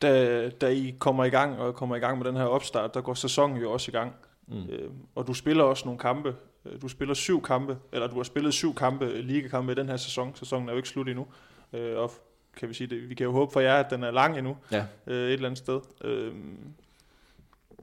da, 0.07 0.49
da 0.49 0.67
I 0.67 0.95
kommer 0.99 1.25
i 1.25 1.29
gang 1.29 1.59
og 1.59 1.75
kommer 1.75 1.95
i 1.95 1.99
gang 1.99 2.17
med 2.17 2.25
den 2.25 2.35
her 2.35 2.43
opstart, 2.43 2.93
der 2.93 3.01
går 3.01 3.13
sæsonen 3.13 3.57
jo 3.57 3.71
også 3.71 3.91
i 3.91 3.93
gang. 3.93 4.13
Mm. 4.47 4.69
Øh, 4.69 4.89
og 5.15 5.27
du 5.27 5.33
spiller 5.33 5.63
også 5.63 5.85
nogle 5.85 5.99
kampe. 5.99 6.35
Øh, 6.65 6.81
du 6.81 6.87
spiller 6.87 7.13
syv 7.13 7.43
kampe, 7.43 7.77
eller 7.91 8.07
du 8.07 8.15
har 8.15 8.23
spillet 8.23 8.53
syv 8.53 8.75
kampe, 8.75 9.21
ligakampe 9.21 9.71
i 9.71 9.75
den 9.75 9.89
her 9.89 9.97
sæson. 9.97 10.35
Sæsonen 10.35 10.69
er 10.69 10.73
jo 10.73 10.77
ikke 10.77 10.89
slut 10.89 11.07
endnu. 11.07 11.27
Øh, 11.73 11.97
og 11.97 12.11
kan 12.57 12.69
vi 12.69 12.73
sige 12.73 12.87
det, 12.87 13.09
vi 13.09 13.15
kan 13.15 13.23
jo 13.23 13.31
håbe 13.31 13.51
for 13.53 13.59
jer, 13.59 13.75
at 13.75 13.89
den 13.89 14.03
er 14.03 14.11
lang 14.11 14.37
endnu. 14.37 14.57
Ja. 14.71 14.85
Øh, 15.07 15.27
et 15.27 15.33
eller 15.33 15.45
andet 15.45 15.57
sted. 15.57 15.81
Øh, 16.03 16.33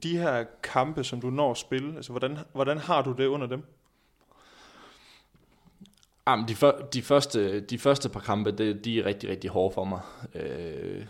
de 0.03 0.17
her 0.17 0.45
kampe, 0.63 1.03
som 1.03 1.21
du 1.21 1.29
når 1.29 1.51
at 1.51 1.57
spille, 1.57 1.95
altså 1.95 2.11
hvordan, 2.11 2.37
hvordan 2.53 2.77
har 2.77 3.01
du 3.01 3.11
det 3.11 3.25
under 3.25 3.47
dem? 3.47 3.63
Jamen, 6.27 6.47
de, 6.47 6.55
for, 6.55 6.71
de, 6.93 7.01
første, 7.01 7.59
de 7.59 7.79
første 7.79 8.09
par 8.09 8.19
kampe, 8.19 8.51
det, 8.51 8.85
de 8.85 8.99
er 8.99 9.05
rigtig, 9.05 9.29
rigtig 9.29 9.49
hårde 9.49 9.73
for 9.73 9.83
mig. 9.83 10.01
Øh, 10.35 11.05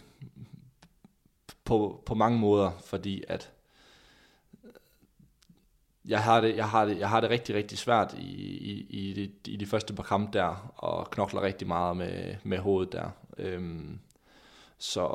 på, 1.72 2.04
på 2.06 2.16
mange 2.16 2.40
måder, 2.40 2.72
fordi 2.86 3.24
at 3.28 3.52
jeg 6.06 6.24
har 6.24 6.42
det, 6.42 6.56
jeg 6.56 6.70
har 6.70 6.86
det, 6.86 7.00
jeg 7.00 7.10
har 7.10 7.22
det 7.22 7.30
rigtig, 7.30 7.56
rigtig 7.56 7.78
svært 7.78 8.16
i, 8.20 8.32
i, 8.60 8.88
i, 8.90 9.14
de, 9.14 9.52
i 9.52 9.56
de 9.56 9.66
første 9.66 9.94
par 9.94 10.04
kampe 10.04 10.38
der, 10.38 10.74
og 10.78 11.12
knokler 11.12 11.42
rigtig 11.42 11.68
meget 11.68 11.98
med, 11.98 12.36
med 12.44 12.58
hovedet 12.58 12.94
der. 12.94 13.10
Øhm, 13.38 14.00
så 14.78 15.10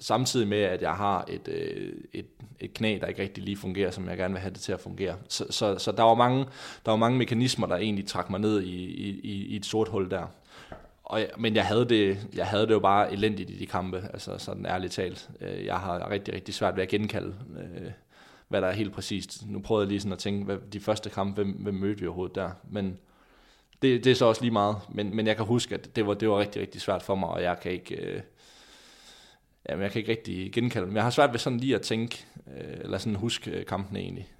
samtidig 0.00 0.48
med, 0.48 0.62
at 0.62 0.82
jeg 0.82 0.94
har 0.94 1.24
et, 1.28 1.48
øh, 1.48 1.92
et, 2.12 2.26
et 2.60 2.74
knæ, 2.74 2.98
der 3.00 3.06
ikke 3.06 3.22
rigtig 3.22 3.44
lige 3.44 3.56
fungerer, 3.56 3.90
som 3.90 4.08
jeg 4.08 4.16
gerne 4.16 4.34
vil 4.34 4.40
have 4.40 4.54
det 4.54 4.60
til 4.60 4.72
at 4.72 4.80
fungere. 4.80 5.16
Så, 5.28 5.46
så, 5.50 5.78
så 5.78 5.92
der, 5.92 6.02
var 6.02 6.14
mange, 6.14 6.44
der 6.84 6.90
var 6.90 6.96
mange 6.96 7.18
mekanismer, 7.18 7.66
der 7.66 7.76
egentlig 7.76 8.06
trak 8.06 8.30
mig 8.30 8.40
ned 8.40 8.62
i, 8.62 8.84
i, 8.84 9.46
i 9.46 9.56
et 9.56 9.66
sort 9.66 9.88
hul 9.88 10.10
der. 10.10 10.26
Og, 11.08 11.26
men 11.38 11.56
jeg 11.56 11.66
havde, 11.66 11.88
det, 11.88 12.28
jeg 12.34 12.46
havde 12.46 12.66
det 12.66 12.72
jo 12.72 12.78
bare 12.78 13.12
elendigt 13.12 13.50
i 13.50 13.58
de 13.58 13.66
kampe, 13.66 14.08
altså 14.12 14.38
sådan 14.38 14.66
ærligt 14.66 14.92
talt. 14.92 15.30
Øh, 15.40 15.64
jeg 15.64 15.76
har 15.76 16.10
rigtig, 16.10 16.34
rigtig 16.34 16.54
svært 16.54 16.76
ved 16.76 16.82
at 16.82 16.88
genkalde, 16.88 17.34
øh, 17.58 17.90
hvad 18.48 18.60
der 18.60 18.66
er 18.68 18.72
helt 18.72 18.92
præcist. 18.92 19.46
Nu 19.46 19.60
prøvede 19.60 19.84
jeg 19.84 19.88
lige 19.88 20.00
sådan 20.00 20.12
at 20.12 20.18
tænke, 20.18 20.44
hvad 20.44 20.58
de 20.72 20.80
første 20.80 21.10
kampe, 21.10 21.42
hvem, 21.42 21.52
hvem 21.52 21.74
mødte 21.74 22.00
vi 22.00 22.06
overhovedet 22.06 22.34
der? 22.34 22.50
Men 22.70 22.98
det, 23.82 24.04
det 24.04 24.10
er 24.10 24.14
så 24.14 24.24
også 24.24 24.42
lige 24.42 24.52
meget. 24.52 24.76
Men, 24.88 25.16
men 25.16 25.26
jeg 25.26 25.36
kan 25.36 25.44
huske, 25.44 25.74
at 25.74 25.96
det 25.96 26.06
var, 26.06 26.14
det 26.14 26.28
var 26.28 26.38
rigtig, 26.38 26.62
rigtig 26.62 26.80
svært 26.80 27.02
for 27.02 27.14
mig, 27.14 27.28
og 27.28 27.42
jeg 27.42 27.60
kan 27.60 27.72
ikke... 27.72 27.96
Øh, 27.96 28.20
jamen, 29.68 29.82
jeg 29.82 29.90
kan 29.90 29.98
ikke 29.98 30.10
rigtig 30.10 30.52
genkalde 30.52 30.86
dem. 30.86 30.96
Jeg 30.96 31.02
har 31.02 31.10
svært 31.10 31.32
ved 31.32 31.38
sådan 31.38 31.60
lige 31.60 31.74
at 31.74 31.82
tænke, 31.82 32.26
øh, 32.56 32.80
eller 32.80 32.98
sådan 32.98 33.14
huske 33.14 33.50
øh, 33.50 33.66
kampene 33.66 34.00
egentlig. 34.00 34.32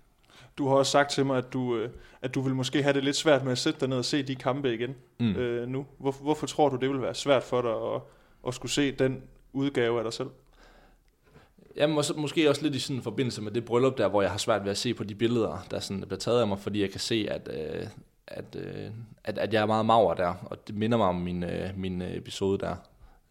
Du 0.59 0.69
har 0.69 0.75
også 0.75 0.93
sagt 0.93 1.11
til 1.11 1.27
mig, 1.27 1.39
at 1.39 1.53
du, 1.53 1.77
øh, 1.77 1.91
at 2.23 2.35
du 2.35 2.41
vil 2.41 2.55
måske 2.55 2.83
have 2.83 2.93
det 2.93 3.05
lidt 3.05 3.17
svært 3.17 3.45
med 3.45 3.53
at 3.53 3.59
sætte 3.59 3.81
dig 3.81 3.89
ned 3.89 3.99
og 3.99 4.05
se 4.05 4.23
de 4.23 4.35
kampe 4.35 4.75
igen 4.75 4.95
mm. 5.21 5.37
øh, 5.37 5.69
nu. 5.69 5.87
Hvor, 5.99 6.11
hvorfor 6.11 6.47
tror 6.47 6.69
du, 6.69 6.77
det 6.77 6.91
vil 6.91 7.03
være 7.03 7.15
svært 7.15 7.43
for 7.43 7.63
dig 7.63 7.95
at, 7.95 8.01
at 8.49 8.55
skulle 8.55 8.73
se 8.73 8.93
den 8.93 9.23
udgave 9.53 9.99
af 9.99 10.05
dig 10.05 10.13
selv? 10.13 10.29
Ja, 11.77 11.87
mås- 11.87 12.21
måske 12.21 12.49
også 12.49 12.63
lidt 12.63 12.75
i 12.75 12.79
sådan 12.79 12.97
en 12.97 13.03
forbindelse 13.03 13.43
med 13.43 13.53
det 13.53 13.65
bryllup 13.65 13.99
der, 13.99 14.09
hvor 14.09 14.23
jeg 14.23 14.31
har 14.31 14.39
svært 14.39 14.65
ved 14.65 14.71
at 14.71 14.79
se 14.79 14.95
på 14.95 15.05
de 15.05 15.15
billeder, 15.15 15.67
der 15.71 15.81
sådan 15.81 16.01
bliver 16.07 16.19
taget 16.19 16.41
af 16.41 16.49
mig, 16.49 16.59
fordi 16.59 16.81
jeg 16.81 16.91
kan 16.91 17.01
se, 17.01 17.27
at, 17.31 17.49
øh, 17.53 17.87
at, 18.27 18.57
øh, 18.57 18.91
at, 19.25 19.39
at 19.39 19.53
jeg 19.53 19.63
er 19.63 19.67
meget 19.67 19.87
maver 19.87 20.15
der, 20.15 20.35
og 20.45 20.69
det 20.69 20.75
minder 20.75 20.99
mig 20.99 21.07
om 21.07 21.15
min, 21.15 21.43
øh, 21.43 21.71
min 21.77 22.03
episode 22.03 22.59
der. 22.59 22.77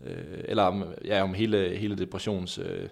Øh, 0.06 0.44
eller 0.44 0.64
om, 0.64 0.84
ja, 1.06 1.24
om 1.24 1.34
hele, 1.34 1.78
hele 1.78 1.98
depressions... 1.98 2.58
Øh, 2.58 2.90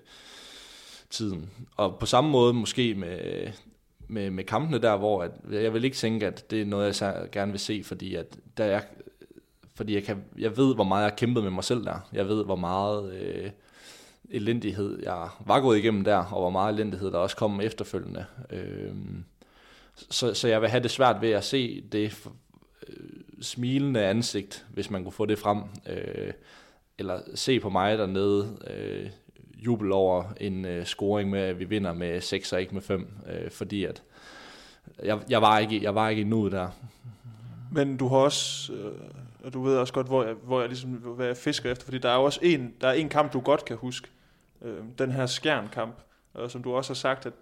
tiden. 1.10 1.50
Og 1.78 2.00
på 2.00 2.06
samme 2.06 2.30
måde 2.30 2.54
måske 2.54 2.96
med, 2.96 3.48
med, 4.08 4.32
med 4.32 4.44
kampene 4.44 4.80
der, 4.80 4.98
hvor 4.98 5.24
at, 5.24 5.32
jeg 5.52 5.74
vil 5.74 5.84
ikke 5.84 5.98
tænke, 5.98 6.28
at 6.28 6.52
det 6.52 6.62
er 6.62 6.66
noget, 6.66 7.02
jeg 7.02 7.28
gerne 7.32 7.52
vil 7.52 7.60
se, 7.60 7.84
fordi 7.84 8.16
at 8.16 8.38
der 8.58 8.66
er, 8.66 8.82
fordi 9.76 9.94
jeg, 9.94 10.04
kan, 10.04 10.24
jeg 10.38 10.58
ved, 10.58 10.76
hvor 10.76 10.84
meget 10.84 11.04
jeg 11.04 11.12
har 11.12 11.16
kæmpet 11.16 11.44
med 11.44 11.52
mig 11.52 11.64
selv 11.64 11.86
der. 11.86 12.10
Jeg 12.14 12.28
ved, 12.28 12.46
hvor 12.46 12.56
meget 12.56 13.14
øh, 13.14 13.50
elendighed 14.30 15.00
jeg 15.04 15.30
var 15.46 15.62
gået 15.62 15.78
igennem 15.78 16.04
der, 16.04 16.18
og 16.18 16.42
hvor 16.42 16.50
meget 16.50 16.74
elendighed 16.74 17.12
der 17.12 17.18
også 17.18 17.36
kom 17.36 17.62
efterfølgende. 17.62 18.26
Øh, 18.50 18.94
så, 19.96 20.34
så 20.34 20.48
jeg 20.48 20.62
vil 20.62 20.70
have 20.70 20.84
det 20.84 20.92
svært 20.92 21.22
ved 21.22 21.32
at 21.32 21.44
se 21.44 21.82
det 21.92 22.28
øh, 22.88 22.96
smilende 23.42 24.06
ansigt, 24.06 24.66
hvis 24.74 24.90
man 24.90 25.04
kunne 25.04 25.12
få 25.12 25.26
det 25.26 25.40
frem. 25.40 25.62
Øh, 25.90 26.34
eller 26.98 27.20
se 27.36 27.60
på 27.60 27.70
mig 27.70 27.98
dernede, 27.98 28.58
øh, 28.68 29.10
jubel 29.58 29.92
over 29.92 30.24
en 30.38 30.66
øh, 30.66 30.86
scoring 30.86 31.30
med, 31.30 31.40
at 31.40 31.60
vi 31.60 31.66
vinder 31.66 31.94
med 31.94 32.22
6 32.22 32.54
og 32.54 32.62
ikke 32.62 32.74
med 32.74 32.82
5, 32.82 33.08
øh, 33.30 33.52
fordi 33.52 33.84
at 33.84 34.04
jeg, 35.04 35.20
jeg, 35.30 35.42
var 35.42 35.60
ikke, 35.60 35.84
jeg 35.84 35.96
var 35.96 36.10
ikke 36.10 36.22
endnu 36.22 36.50
der. 36.50 36.70
Men 37.72 37.98
du 37.98 38.08
har 38.08 38.18
også, 38.18 38.74
øh, 38.74 38.92
og 39.44 39.54
du 39.54 39.62
ved 39.62 39.78
også 39.78 39.94
godt, 39.94 40.08
hvor 40.08 40.24
jeg, 40.24 40.34
hvor 40.34 40.60
jeg 40.60 40.70
ligesom, 40.70 40.90
hvad 40.90 41.26
jeg 41.26 41.38
fisker 41.38 41.72
efter, 41.72 41.86
fordi 41.86 41.98
der 41.98 42.10
er 42.10 42.16
jo 42.16 42.24
også 42.24 42.40
en, 42.44 42.74
der 42.82 42.88
er 42.88 42.94
en 42.94 43.10
kamp, 43.10 43.34
du 43.34 43.40
godt 43.40 43.66
kan 43.66 43.78
huske, 43.78 44.08
øh, 44.62 44.78
den 44.98 45.12
her 45.12 45.26
skærnkamp, 45.26 45.96
og 46.34 46.52
som 46.52 46.64
du 46.64 46.74
også 46.74 46.90
har 46.90 46.96
sagt, 46.96 47.26
at 47.26 47.34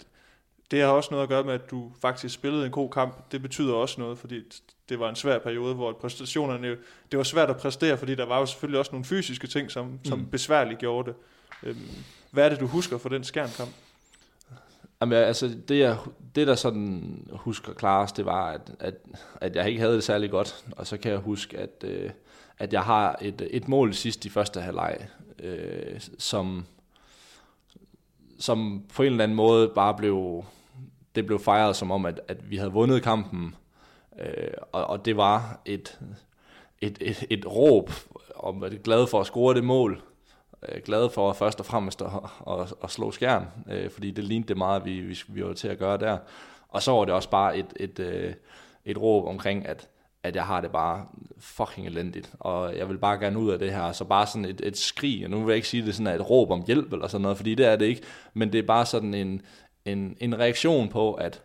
det 0.71 0.81
har 0.81 0.87
også 0.87 1.09
noget 1.11 1.23
at 1.23 1.29
gøre 1.29 1.43
med, 1.43 1.53
at 1.53 1.71
du 1.71 1.91
faktisk 2.01 2.33
spillede 2.33 2.65
en 2.65 2.71
god 2.71 2.89
kamp. 2.89 3.31
Det 3.31 3.41
betyder 3.41 3.73
også 3.73 4.01
noget, 4.01 4.17
fordi 4.17 4.43
det 4.89 4.99
var 4.99 5.09
en 5.09 5.15
svær 5.15 5.39
periode, 5.39 5.75
hvor 5.75 5.91
præstationerne, 5.91 6.77
det 7.11 7.17
var 7.17 7.23
svært 7.23 7.49
at 7.49 7.57
præstere, 7.57 7.97
fordi 7.97 8.15
der 8.15 8.25
var 8.25 8.39
jo 8.39 8.45
selvfølgelig 8.45 8.79
også 8.79 8.91
nogle 8.91 9.05
fysiske 9.05 9.47
ting, 9.47 9.71
som, 9.71 9.99
som 10.03 10.19
mm. 10.19 10.25
besværligt 10.25 10.79
gjorde 10.79 11.09
det. 11.09 11.15
Øhm, 11.63 11.89
hvad 12.31 12.45
er 12.45 12.49
det, 12.49 12.59
du 12.59 12.67
husker 12.67 12.97
for 12.97 13.09
den 13.09 13.23
skærnkamp? 13.23 13.71
Jamen, 15.01 15.17
altså, 15.17 15.57
det, 15.67 15.79
jeg, 15.79 15.97
det 16.35 16.47
der 16.47 16.55
sådan 16.55 17.27
husker 17.31 17.73
klarest, 17.73 18.17
det 18.17 18.25
var, 18.25 18.51
at, 18.51 18.71
at, 18.79 18.95
at 19.41 19.55
jeg 19.55 19.67
ikke 19.67 19.79
havde 19.79 19.95
det 19.95 20.03
særlig 20.03 20.31
godt. 20.31 20.65
Og 20.71 20.87
så 20.87 20.97
kan 20.97 21.11
jeg 21.11 21.19
huske, 21.19 21.57
at, 21.57 21.83
øh, 21.83 22.09
at 22.57 22.73
jeg 22.73 22.83
har 22.83 23.17
et, 23.21 23.47
et 23.51 23.67
mål 23.67 23.93
sidst 23.93 24.25
i 24.25 24.29
første 24.29 24.61
halvleg, 24.61 25.07
øh, 25.39 25.99
som, 26.17 26.65
som 28.39 28.83
på 28.95 29.03
en 29.03 29.11
eller 29.11 29.23
anden 29.23 29.35
måde 29.35 29.71
bare 29.75 29.93
blev, 29.93 30.43
det 31.15 31.25
blev 31.25 31.39
fejret 31.39 31.75
som 31.75 31.91
om, 31.91 32.05
at, 32.05 32.21
at 32.27 32.49
vi 32.49 32.57
havde 32.57 32.71
vundet 32.71 33.03
kampen. 33.03 33.55
Øh, 34.19 34.51
og, 34.71 34.85
og 34.85 35.05
det 35.05 35.17
var 35.17 35.61
et, 35.65 35.99
et, 36.81 36.97
et, 37.01 37.23
et 37.29 37.45
råb 37.45 37.91
om, 38.35 38.63
at 38.63 38.83
glad 38.83 39.07
for 39.07 39.19
at 39.19 39.25
score 39.25 39.55
det 39.55 39.63
mål 39.63 40.01
Øh, 40.69 40.81
glade 40.85 41.09
for 41.09 41.33
først 41.33 41.59
og 41.59 41.65
fremmest 41.65 42.01
at, 42.01 42.07
at, 42.49 42.73
at 42.83 42.91
slå 42.91 43.11
skærm, 43.11 43.45
øh, 43.71 43.89
fordi 43.89 44.11
det 44.11 44.23
lignede 44.23 44.47
det 44.47 44.57
meget, 44.57 44.85
vi, 44.85 44.99
vi, 44.99 45.19
vi 45.27 45.43
var 45.43 45.53
til 45.53 45.67
at 45.67 45.79
gøre 45.79 45.97
der. 45.97 46.17
Og 46.69 46.83
så 46.83 46.91
var 46.91 47.05
det 47.05 47.13
også 47.13 47.29
bare 47.29 47.57
et, 47.57 47.73
et, 47.75 47.99
øh, 47.99 48.33
et 48.85 49.01
råb 49.01 49.27
omkring, 49.27 49.67
at, 49.67 49.89
at 50.23 50.35
jeg 50.35 50.45
har 50.45 50.61
det 50.61 50.71
bare 50.71 51.05
fucking 51.39 51.87
elendigt, 51.87 52.33
og 52.39 52.77
jeg 52.77 52.89
vil 52.89 52.97
bare 52.97 53.17
gerne 53.17 53.39
ud 53.39 53.51
af 53.51 53.59
det 53.59 53.73
her. 53.73 53.91
Så 53.91 54.05
bare 54.05 54.27
sådan 54.27 54.45
et, 54.45 54.61
et 54.63 54.77
skrig, 54.77 55.23
og 55.25 55.31
nu 55.31 55.37
vil 55.39 55.47
jeg 55.47 55.55
ikke 55.55 55.67
sige 55.67 55.85
det 55.85 55.95
sådan 55.95 56.15
et 56.15 56.29
råb 56.29 56.51
om 56.51 56.63
hjælp 56.67 56.93
eller 56.93 57.07
sådan 57.07 57.21
noget, 57.21 57.37
fordi 57.37 57.55
det 57.55 57.65
er 57.65 57.75
det 57.75 57.85
ikke, 57.85 58.01
men 58.33 58.53
det 58.53 58.59
er 58.59 58.67
bare 58.67 58.85
sådan 58.85 59.13
en, 59.13 59.41
en, 59.85 60.17
en 60.19 60.39
reaktion 60.39 60.89
på, 60.89 61.13
at, 61.13 61.41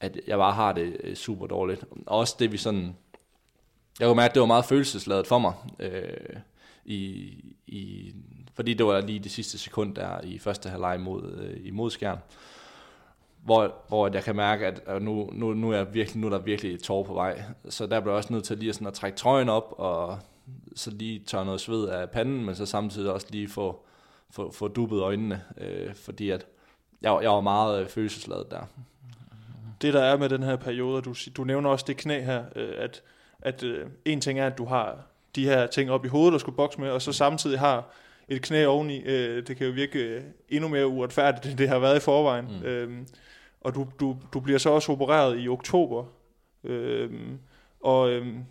at 0.00 0.20
jeg 0.26 0.38
bare 0.38 0.52
har 0.52 0.72
det 0.72 0.96
øh, 1.04 1.16
super 1.16 1.46
dårligt. 1.46 1.84
Også 2.06 2.36
det 2.38 2.52
vi 2.52 2.56
sådan, 2.56 2.96
jeg 4.00 4.08
kunne 4.08 4.16
mærke, 4.16 4.30
at 4.30 4.34
det 4.34 4.40
var 4.40 4.46
meget 4.46 4.64
følelsesladet 4.64 5.26
for 5.26 5.38
mig, 5.38 5.52
øh, 5.78 6.36
i, 6.84 7.34
i 7.66 8.12
fordi 8.54 8.74
det 8.74 8.86
var 8.86 9.00
lige 9.00 9.18
det 9.18 9.30
sidste 9.30 9.58
sekund 9.58 9.94
der 9.94 10.20
i 10.22 10.38
første 10.38 10.68
halvleg 10.68 11.00
mod, 11.00 11.32
øh, 11.32 11.66
imod 11.66 11.90
skærm. 11.90 12.18
Hvor, 13.42 13.74
hvor 13.88 14.10
jeg 14.12 14.24
kan 14.24 14.36
mærke, 14.36 14.66
at 14.66 15.02
nu, 15.02 15.30
nu, 15.32 15.54
nu, 15.54 15.70
er 15.70 15.84
virkelig, 15.84 16.20
nu 16.20 16.26
er 16.26 16.30
der 16.30 16.38
virkelig 16.38 16.74
et 16.74 16.82
tår 16.82 17.02
på 17.02 17.14
vej. 17.14 17.42
Så 17.68 17.86
der 17.86 18.00
blev 18.00 18.12
jeg 18.12 18.16
også 18.16 18.32
nødt 18.32 18.44
til 18.44 18.58
lige 18.58 18.68
at, 18.68 18.74
sådan 18.74 18.86
at 18.86 18.94
trække 18.94 19.18
trøjen 19.18 19.48
op, 19.48 19.74
og 19.78 20.18
så 20.76 20.90
lige 20.90 21.22
tørre 21.26 21.44
noget 21.44 21.60
sved 21.60 21.88
af 21.88 22.10
panden, 22.10 22.44
men 22.44 22.54
så 22.54 22.66
samtidig 22.66 23.12
også 23.12 23.26
lige 23.30 23.48
få, 23.48 23.84
få, 24.30 24.52
få 24.52 24.68
dubbet 24.68 25.00
øjnene, 25.00 25.42
øh, 25.58 25.94
fordi 25.94 26.30
at 26.30 26.46
jeg, 27.02 27.18
jeg 27.22 27.30
var 27.30 27.40
meget 27.40 27.80
øh, 27.80 27.88
følelsesladet 27.88 28.50
der. 28.50 28.60
Det 29.82 29.94
der 29.94 30.02
er 30.02 30.16
med 30.16 30.28
den 30.28 30.42
her 30.42 30.56
periode, 30.56 31.02
du, 31.02 31.14
du 31.36 31.44
nævner 31.44 31.70
også 31.70 31.84
det 31.88 31.96
knæ 31.96 32.20
her, 32.20 32.44
øh, 32.56 32.74
at, 32.78 33.02
at 33.40 33.62
øh, 33.62 33.86
en 34.04 34.20
ting 34.20 34.38
er, 34.38 34.46
at 34.46 34.58
du 34.58 34.64
har 34.64 34.96
de 35.36 35.44
her 35.44 35.66
ting 35.66 35.90
op 35.90 36.04
i 36.04 36.08
hovedet, 36.08 36.32
der 36.32 36.38
skulle 36.38 36.56
bokse 36.56 36.80
med, 36.80 36.90
og 36.90 37.02
så 37.02 37.12
samtidig 37.12 37.58
har 37.58 37.84
et 38.28 38.42
knæ 38.42 38.66
oveni. 38.66 39.02
Øh, 39.04 39.46
det 39.46 39.56
kan 39.56 39.66
jo 39.66 39.72
virke 39.72 39.98
øh, 39.98 40.22
endnu 40.48 40.68
mere 40.68 40.86
uretfærdigt, 40.86 41.46
end 41.46 41.58
det 41.58 41.68
har 41.68 41.78
været 41.78 41.96
i 41.96 42.00
forvejen. 42.00 42.46
Mm. 42.60 42.66
Øhm, 42.66 43.06
og 43.60 43.74
du, 43.74 43.86
du, 44.00 44.16
du 44.32 44.40
bliver 44.40 44.58
så 44.58 44.70
også 44.70 44.92
opereret 44.92 45.40
i 45.40 45.48
oktober. 45.48 46.04
Øhm, 46.64 47.38
og 47.80 48.10
øhm, 48.10 48.44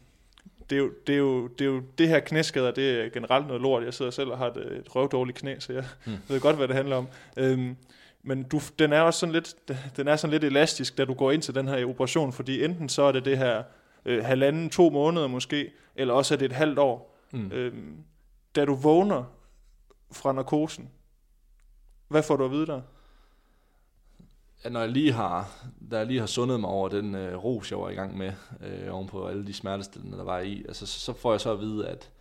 det, 0.70 0.76
er 0.76 0.80
jo, 0.80 0.92
det, 1.08 1.14
er 1.14 1.20
jo, 1.20 1.48
det 1.48 1.62
er 1.62 1.70
jo 1.70 1.82
det 1.98 2.08
her 2.08 2.20
knæskader, 2.20 2.72
det 2.72 3.06
er 3.06 3.10
generelt 3.10 3.48
noget 3.48 3.62
lort. 3.62 3.84
Jeg 3.84 3.94
sidder 3.94 4.12
selv 4.12 4.30
og 4.30 4.38
har 4.38 4.48
et, 4.48 4.58
et 4.58 4.96
røvdårligt 4.96 5.38
knæ, 5.38 5.56
så 5.60 5.74
jeg 5.74 5.86
mm. 6.06 6.14
ved 6.30 6.40
godt, 6.40 6.56
hvad 6.56 6.68
det 6.68 6.76
handler 6.76 6.96
om. 6.96 7.08
Øhm, 7.38 7.76
men 8.24 8.44
du, 8.44 8.62
den 8.80 8.94
er 8.94 9.02
også 9.02 9.20
sådan 9.20 9.34
lidt, 9.34 9.56
den 9.98 10.08
er 10.08 10.16
sådan 10.16 10.32
lidt 10.32 10.44
elastisk, 10.44 10.98
da 10.98 11.06
du 11.06 11.14
går 11.14 11.32
ind 11.32 11.42
til 11.42 11.56
den 11.56 11.68
her 11.68 11.86
operation, 11.86 12.34
fordi 12.34 12.64
enten 12.64 12.90
så 12.90 13.02
er 13.02 13.12
det 13.12 13.26
det 13.26 13.38
her 13.38 13.64
øh, 14.06 14.26
halvanden, 14.26 14.70
to 14.70 14.90
måneder 14.90 15.28
måske, 15.28 15.72
eller 15.96 16.14
også 16.14 16.34
er 16.34 16.38
det 16.38 16.46
et 16.46 16.52
halvt 16.52 16.80
år. 16.80 17.20
Mm. 17.32 17.52
Øhm, 17.52 17.98
da 18.56 18.66
du 18.66 18.76
vågner 18.76 19.24
fra 20.14 20.34
narkosen, 20.34 20.90
hvad 22.08 22.24
får 22.24 22.36
du 22.36 22.46
at 22.46 22.52
vide 22.52 22.66
der? 22.66 22.82
Ja, 24.64 24.70
når 24.70 24.80
jeg 24.80 24.90
lige 24.90 25.12
har, 25.12 25.66
da 25.92 25.98
jeg 25.98 26.08
lige 26.08 26.20
har 26.20 26.28
sundet 26.28 26.60
mig 26.60 26.70
over 26.70 26.90
den 26.90 27.16
øh, 27.16 27.44
ros, 27.44 27.72
jeg 27.72 27.80
var 27.80 27.90
i 27.90 27.94
gang 27.94 28.18
med, 28.18 28.34
øh, 28.62 28.94
ovenpå 28.94 29.28
alle 29.28 29.48
de 29.48 29.54
smertestillende, 29.54 30.18
der 30.18 30.24
var 30.24 30.40
i, 30.40 30.66
altså, 30.68 30.86
så, 30.86 31.00
så 31.00 31.14
får 31.14 31.34
jeg 31.34 31.42
så 31.42 31.52
at 31.52 31.60
vide, 31.60 31.88
at 31.88 32.12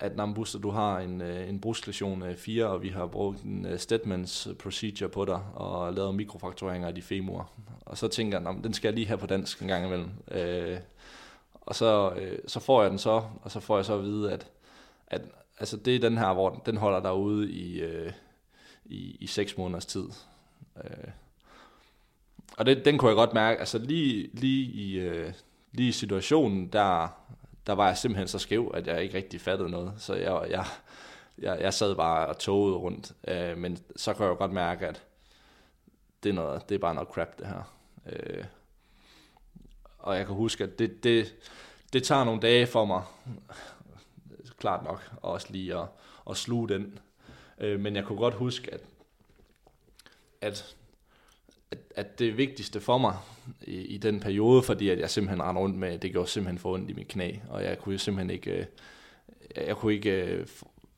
at 0.00 0.16
Nambuster, 0.16 0.58
du 0.58 0.70
har 0.70 0.98
en, 0.98 1.20
øh, 1.20 1.48
en 1.48 1.60
brusklesion 1.60 2.24
4, 2.36 2.64
øh, 2.64 2.70
og 2.70 2.82
vi 2.82 2.88
har 2.88 3.06
brugt 3.06 3.42
en 3.42 3.66
øh, 3.66 3.78
Stedmans 3.78 4.48
procedure 4.58 5.08
på 5.08 5.24
dig, 5.24 5.40
og 5.54 5.92
lavet 5.92 6.14
mikrofraktureringer 6.14 6.88
af 6.88 6.94
de 6.94 7.02
femur. 7.02 7.50
Og 7.86 7.98
så 7.98 8.08
tænker 8.08 8.40
jeg, 8.40 8.64
den 8.64 8.74
skal 8.74 8.88
jeg 8.88 8.94
lige 8.94 9.06
have 9.06 9.18
på 9.18 9.26
dansk 9.26 9.62
en 9.62 9.68
gang 9.68 9.86
imellem. 9.86 10.10
Øh, 10.30 10.78
og 11.60 11.74
så, 11.74 12.12
øh, 12.16 12.38
så 12.46 12.60
får 12.60 12.82
jeg 12.82 12.90
den 12.90 12.98
så, 12.98 13.22
og 13.42 13.50
så 13.50 13.60
får 13.60 13.76
jeg 13.76 13.84
så 13.84 13.94
at 13.94 14.02
vide, 14.02 14.32
at, 14.32 14.46
at 15.06 15.22
altså 15.60 15.76
det 15.76 15.96
er 15.96 16.00
den 16.00 16.18
her, 16.18 16.32
hvor 16.32 16.50
den 16.66 16.76
holder 16.76 17.00
dig 17.00 17.14
ude 17.14 17.50
i, 17.50 17.80
øh, 17.80 18.12
i, 18.84 19.16
i 19.20 19.26
seks 19.26 19.56
måneders 19.56 19.86
tid. 19.86 20.08
Øh, 20.84 21.10
og 22.56 22.66
det, 22.66 22.84
den 22.84 22.98
kunne 22.98 23.08
jeg 23.08 23.16
godt 23.16 23.34
mærke, 23.34 23.60
altså 23.60 23.78
lige, 23.78 24.30
lige, 24.32 24.70
i, 24.72 24.98
øh, 24.98 25.32
lige 25.72 25.88
i 25.88 25.92
situationen, 25.92 26.68
der, 26.68 27.08
der 27.66 27.72
var 27.72 27.86
jeg 27.86 27.98
simpelthen 27.98 28.28
så 28.28 28.38
skæv, 28.38 28.70
at 28.74 28.86
jeg 28.86 29.02
ikke 29.02 29.16
rigtig 29.16 29.40
fattede 29.40 29.70
noget. 29.70 29.92
Så 29.96 30.14
jeg, 30.14 30.46
jeg, 30.50 30.64
jeg, 31.38 31.60
jeg 31.60 31.74
sad 31.74 31.94
bare 31.94 32.26
og 32.26 32.38
togede 32.38 32.76
rundt. 32.76 33.12
Øh, 33.28 33.58
men 33.58 33.78
så 33.96 34.14
kan 34.14 34.26
jeg 34.26 34.36
godt 34.36 34.52
mærke, 34.52 34.86
at 34.86 35.02
det 36.22 36.28
er, 36.28 36.34
noget, 36.34 36.68
det 36.68 36.74
er 36.74 36.78
bare 36.78 36.94
noget 36.94 37.08
crap, 37.08 37.38
det 37.38 37.46
her. 37.46 37.76
Øh, 38.06 38.44
og 39.98 40.16
jeg 40.16 40.26
kan 40.26 40.34
huske, 40.34 40.64
at 40.64 40.78
det, 40.78 41.04
det, 41.04 41.34
det 41.92 42.02
tager 42.02 42.24
nogle 42.24 42.40
dage 42.40 42.66
for 42.66 42.84
mig, 42.84 43.02
klart 44.60 44.84
nok, 44.84 45.10
også 45.22 45.46
lige 45.50 45.78
at, 45.78 45.86
at 46.30 46.36
sluge 46.36 46.68
den. 46.68 46.98
Øh, 47.58 47.80
men 47.80 47.96
jeg 47.96 48.04
kunne 48.04 48.18
godt 48.18 48.34
huske, 48.34 48.74
at, 48.74 48.80
at, 50.40 50.76
at, 51.70 51.78
at 51.96 52.18
det 52.18 52.36
vigtigste 52.36 52.80
for 52.80 52.98
mig 52.98 53.16
i, 53.62 53.76
i 53.76 53.98
den 53.98 54.20
periode, 54.20 54.62
fordi 54.62 54.88
at 54.88 54.98
jeg 54.98 55.10
simpelthen 55.10 55.42
rendte 55.42 55.60
rundt 55.60 55.76
med, 55.76 55.98
det 55.98 56.12
gjorde 56.12 56.30
simpelthen 56.30 56.58
for 56.58 56.74
ondt 56.74 56.90
i 56.90 56.92
mit 56.92 57.08
knæ, 57.08 57.32
og 57.48 57.64
jeg 57.64 57.78
kunne 57.78 57.98
simpelthen 57.98 58.30
ikke, 58.30 58.50
øh, 58.50 58.66
jeg 59.66 59.76
kunne 59.76 59.94
ikke 59.94 60.24
øh, 60.24 60.46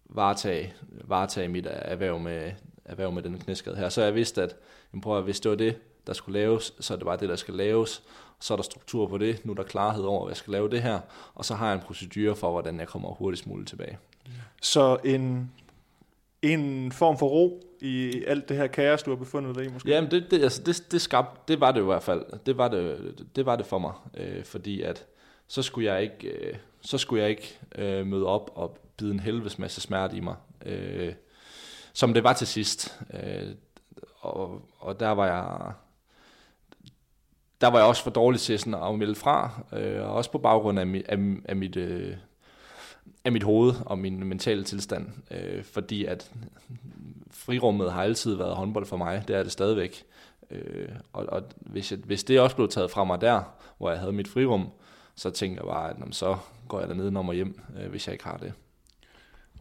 varetage, 0.05 0.75
varetage 0.89 1.49
mit 1.49 1.67
erhverv 1.71 2.19
med, 2.19 2.53
erhverv 2.85 3.13
med 3.13 3.23
den 3.23 3.39
knæskade 3.39 3.77
her. 3.77 3.89
Så 3.89 4.03
jeg 4.03 4.15
vidste, 4.15 4.43
at 4.43 4.57
jamen 4.93 5.01
prøv 5.01 5.19
at, 5.19 5.25
hvis 5.25 5.41
det 5.41 5.51
var 5.51 5.57
det, 5.57 5.77
der 6.07 6.13
skulle 6.13 6.41
laves, 6.41 6.75
så 6.81 6.97
det 6.97 7.05
var 7.05 7.17
det, 7.17 7.29
der 7.29 7.37
skal 7.37 7.55
laves. 7.55 8.03
Så 8.41 8.55
er 8.55 8.57
der 8.57 8.63
struktur 8.63 9.07
på 9.07 9.19
det. 9.19 9.45
Nu 9.45 9.53
er 9.53 9.57
der 9.57 9.63
klarhed 9.63 10.05
over, 10.05 10.25
at 10.25 10.29
jeg 10.29 10.37
skal 10.37 10.53
lave 10.53 10.71
det 10.71 10.83
her. 10.83 11.01
Og 11.35 11.45
så 11.45 11.55
har 11.55 11.67
jeg 11.67 11.75
en 11.75 11.81
procedure 11.81 12.37
for, 12.37 12.51
hvordan 12.51 12.81
jeg 12.81 12.89
kommer 12.89 13.09
hurtigst 13.09 13.47
muligt 13.47 13.69
tilbage. 13.69 13.99
Så 14.63 14.99
en, 15.05 15.53
en 16.43 16.93
form 16.93 17.19
for 17.19 17.27
ro 17.27 17.63
i 17.81 18.25
alt 18.27 18.49
det 18.49 18.57
her 18.57 18.67
kaos, 18.67 19.03
du 19.03 19.11
har 19.11 19.17
befundet 19.17 19.55
dig 19.57 19.65
i 19.65 19.69
måske? 19.69 19.91
Jamen, 19.91 20.11
det, 20.11 20.31
det, 20.31 20.43
altså, 20.43 20.63
det, 20.63 20.85
det, 20.91 21.01
skabte, 21.01 21.41
det 21.49 21.61
var 21.61 21.73
det 21.73 21.81
i 21.81 21.85
hvert 21.85 22.03
fald. 22.03 22.25
Det 22.47 22.59
var 22.59 22.69
det, 22.69 23.15
det, 23.37 23.47
var 23.47 23.57
det 23.57 23.67
for 23.67 23.79
mig. 23.79 23.93
Øh, 24.17 24.45
fordi 24.45 24.83
at 24.83 25.07
så 25.47 25.63
skulle 25.63 25.93
jeg 25.93 26.03
ikke, 26.03 26.29
øh, 26.29 26.55
så 26.81 26.99
skulle 26.99 27.23
jeg 27.23 27.31
ikke 27.31 27.59
øh, 27.75 28.07
møde 28.07 28.27
op 28.27 28.51
og 28.55 28.79
bide 28.97 29.11
en 29.11 29.21
helvedes 29.21 29.59
masse 29.59 29.81
smerte 29.81 30.17
i 30.17 30.21
mig. 30.21 30.35
Øh, 30.67 31.13
som 31.93 32.15
det 32.15 32.25
var 32.25 32.33
til 32.33 32.47
sidst. 32.47 33.01
Øh, 33.15 33.49
og, 34.21 34.63
og 34.79 35.01
der 35.01 35.09
var 35.09 35.27
jeg 35.27 35.73
der 37.63 37.69
var 37.69 37.79
jeg 37.79 37.87
også 37.87 38.03
for 38.03 38.11
dårlig 38.11 38.41
til 38.41 38.59
sådan 38.59 38.75
at 38.75 38.99
melde 38.99 39.15
fra, 39.15 39.63
øh, 39.73 40.03
og 40.03 40.15
også 40.15 40.31
på 40.31 40.39
baggrund 40.39 40.79
af, 40.79 40.87
mi, 40.87 41.03
af, 41.09 41.19
af 41.45 41.57
mit, 41.57 41.77
øh, 41.77 42.17
af 43.25 43.33
mit 43.33 43.43
hoved 43.43 43.75
og 43.87 43.99
min 43.99 44.25
mentale 44.25 44.65
tilstand, 44.65 45.09
øh, 45.31 45.65
fordi 45.65 46.05
at 46.05 46.33
frirummet 47.31 47.93
har 47.93 48.03
altid 48.03 48.35
været 48.35 48.57
håndbold 48.57 48.87
for 48.87 48.97
mig, 48.97 49.25
det 49.29 49.37
er 49.37 49.43
det 49.43 49.53
stadigvæk. 49.53 50.05
Øh, 50.51 50.89
og 51.13 51.27
og 51.29 51.43
hvis, 51.57 51.93
jeg, 51.93 52.01
hvis 52.05 52.25
det 52.25 52.41
også 52.41 52.57
blev 52.57 52.69
taget 52.69 52.91
fra 52.91 53.05
mig 53.05 53.21
der, 53.21 53.43
hvor 53.79 53.91
jeg 53.91 54.01
havde 54.01 54.13
mit 54.13 54.29
frirum, 54.29 54.69
så 55.15 55.31
tænkte 55.31 55.63
jeg 55.63 55.69
bare, 55.73 55.91
at 55.91 55.97
jamen, 55.99 56.13
så 56.13 56.37
går 56.69 56.81
jeg 56.81 56.89
dernede 56.89 57.11
når 57.11 57.29
og 57.29 57.35
hjem, 57.35 57.61
øh, 57.81 57.91
hvis 57.91 58.07
jeg 58.07 58.13
ikke 58.13 58.25
har 58.25 58.37
det. 58.37 58.53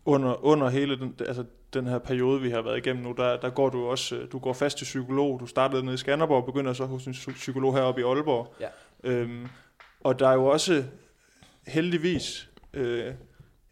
Under, 0.05 0.45
under 0.45 0.69
hele 0.69 0.99
den, 0.99 1.15
altså 1.19 1.45
den 1.73 1.87
her 1.87 1.97
periode, 1.97 2.41
vi 2.41 2.49
har 2.49 2.61
været 2.61 2.77
igennem 2.77 3.03
nu, 3.03 3.13
der, 3.17 3.37
der 3.37 3.49
går 3.49 3.69
du 3.69 3.85
også, 3.85 4.15
øh, 4.15 4.31
du 4.31 4.39
går 4.39 4.53
fast 4.53 4.77
til 4.77 4.85
psykolog. 4.85 5.39
Du 5.39 5.45
startede 5.45 5.83
nede 5.83 5.93
i 5.93 5.97
Skanderborg 5.97 6.37
og 6.37 6.45
begynder 6.45 6.73
så 6.73 6.85
hos 6.85 7.05
en 7.05 7.13
psykolog 7.33 7.73
heroppe 7.73 8.01
i 8.01 8.03
Aalborg. 8.03 8.55
Ja. 8.59 8.67
Øhm, 9.03 9.47
og 9.99 10.19
der 10.19 10.27
er 10.27 10.33
jo 10.33 10.45
også 10.45 10.83
heldigvis 11.67 12.49
øh, 12.73 13.13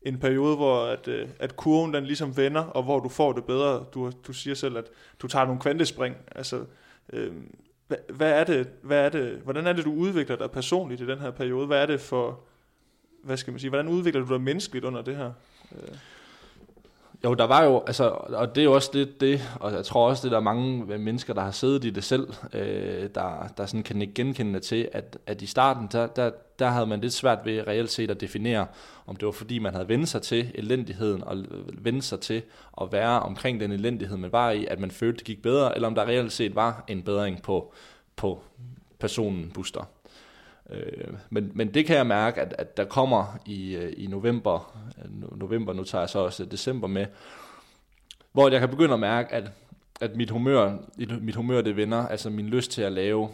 en 0.01 0.19
periode, 0.19 0.55
hvor 0.55 0.85
at, 0.85 1.07
øh, 1.07 1.27
at 1.39 1.55
kurven 1.55 1.93
den 1.93 2.05
ligesom 2.05 2.37
vender, 2.37 2.61
og 2.61 2.83
hvor 2.83 2.99
du 2.99 3.09
får 3.09 3.33
det 3.33 3.45
bedre. 3.45 3.85
Du, 3.93 4.11
du 4.27 4.33
siger 4.33 4.55
selv, 4.55 4.77
at 4.77 4.85
du 5.21 5.27
tager 5.27 5.45
nogle 5.45 5.61
kvantespring. 5.61 6.15
Altså, 6.35 6.65
øh, 7.13 7.33
hvad, 7.87 7.97
hvad, 8.09 8.31
er 8.31 8.43
det, 8.43 8.69
hvad 8.81 9.05
er 9.05 9.09
det, 9.09 9.41
hvordan 9.43 9.67
er 9.67 9.73
det, 9.73 9.85
du 9.85 9.93
udvikler 9.93 10.35
dig 10.35 10.51
personligt 10.51 11.01
i 11.01 11.05
den 11.05 11.19
her 11.19 11.31
periode? 11.31 11.67
Hvad 11.67 11.81
er 11.81 11.85
det 11.85 12.01
for, 12.01 12.39
hvad 13.23 13.37
skal 13.37 13.51
man 13.53 13.59
sige, 13.59 13.69
hvordan 13.69 13.87
udvikler 13.87 14.21
du 14.21 14.33
dig 14.33 14.41
menneskeligt 14.41 14.85
under 14.85 15.01
det 15.01 15.15
her? 15.15 15.31
Øh. 15.71 15.95
Jo, 17.23 17.33
der 17.33 17.43
var 17.43 17.63
jo, 17.63 17.83
altså, 17.87 18.09
og 18.09 18.55
det 18.55 18.61
er 18.61 18.65
jo 18.65 18.73
også 18.73 18.89
det, 18.93 19.21
det, 19.21 19.41
og 19.59 19.73
jeg 19.73 19.85
tror 19.85 20.09
også, 20.09 20.23
det 20.23 20.31
der 20.31 20.37
er 20.37 20.41
mange 20.41 20.97
mennesker, 20.97 21.33
der 21.33 21.41
har 21.41 21.51
siddet 21.51 21.85
i 21.85 21.89
det 21.89 22.03
selv, 22.03 22.33
øh, 22.53 23.09
der, 23.15 23.47
der 23.57 23.65
sådan 23.65 23.83
kan 23.83 24.01
ikke 24.01 24.13
genkende 24.13 24.59
til, 24.59 24.89
at, 24.91 25.17
at 25.25 25.41
i 25.41 25.45
starten, 25.45 25.87
der, 25.91 26.07
der, 26.07 26.31
der 26.59 26.67
havde 26.67 26.85
man 26.85 27.01
lidt 27.01 27.13
svært 27.13 27.39
ved 27.45 27.67
reelt 27.67 27.91
set 27.91 28.11
at 28.11 28.21
definere, 28.21 28.67
om 29.05 29.15
det 29.15 29.25
var 29.25 29.31
fordi, 29.31 29.59
man 29.59 29.73
havde 29.73 29.89
vendt 29.89 30.09
sig 30.09 30.21
til 30.21 30.51
elendigheden, 30.55 31.23
og 31.23 31.37
vendt 31.73 32.03
sig 32.03 32.19
til 32.19 32.41
at 32.81 32.91
være 32.91 33.19
omkring 33.19 33.59
den 33.59 33.71
elendighed, 33.71 34.17
man 34.17 34.31
var 34.31 34.51
i, 34.51 34.65
at 34.65 34.79
man 34.79 34.91
følte, 34.91 35.17
det 35.17 35.25
gik 35.25 35.41
bedre, 35.41 35.75
eller 35.75 35.87
om 35.87 35.95
der 35.95 36.05
reelt 36.05 36.31
set 36.31 36.55
var 36.55 36.83
en 36.87 37.01
bedring 37.01 37.41
på, 37.41 37.73
på 38.15 38.43
personen 38.99 39.51
Buster. 39.53 39.83
Øh, 40.71 41.13
men, 41.29 41.51
men 41.55 41.73
det 41.73 41.85
kan 41.85 41.95
jeg 41.95 42.07
mærke, 42.07 42.41
at, 42.41 42.55
at 42.57 42.77
der 42.77 42.85
kommer 42.85 43.37
i, 43.45 43.75
øh, 43.75 43.93
i 43.97 44.07
november, 44.07 44.81
øh, 45.05 45.39
november, 45.39 45.73
nu 45.73 45.83
tager 45.83 46.01
jeg 46.01 46.09
så 46.09 46.19
også 46.19 46.45
december 46.45 46.87
med, 46.87 47.05
hvor 48.31 48.49
jeg 48.49 48.59
kan 48.59 48.69
begynde 48.69 48.93
at 48.93 48.99
mærke, 48.99 49.33
at, 49.33 49.51
at 50.01 50.15
mit 50.15 50.29
humør, 50.29 50.77
mit 51.21 51.35
humør 51.35 51.61
det 51.61 51.75
vender, 51.75 52.07
altså 52.07 52.29
min 52.29 52.49
lyst 52.49 52.71
til 52.71 52.81
at 52.81 52.91
lave 52.91 53.29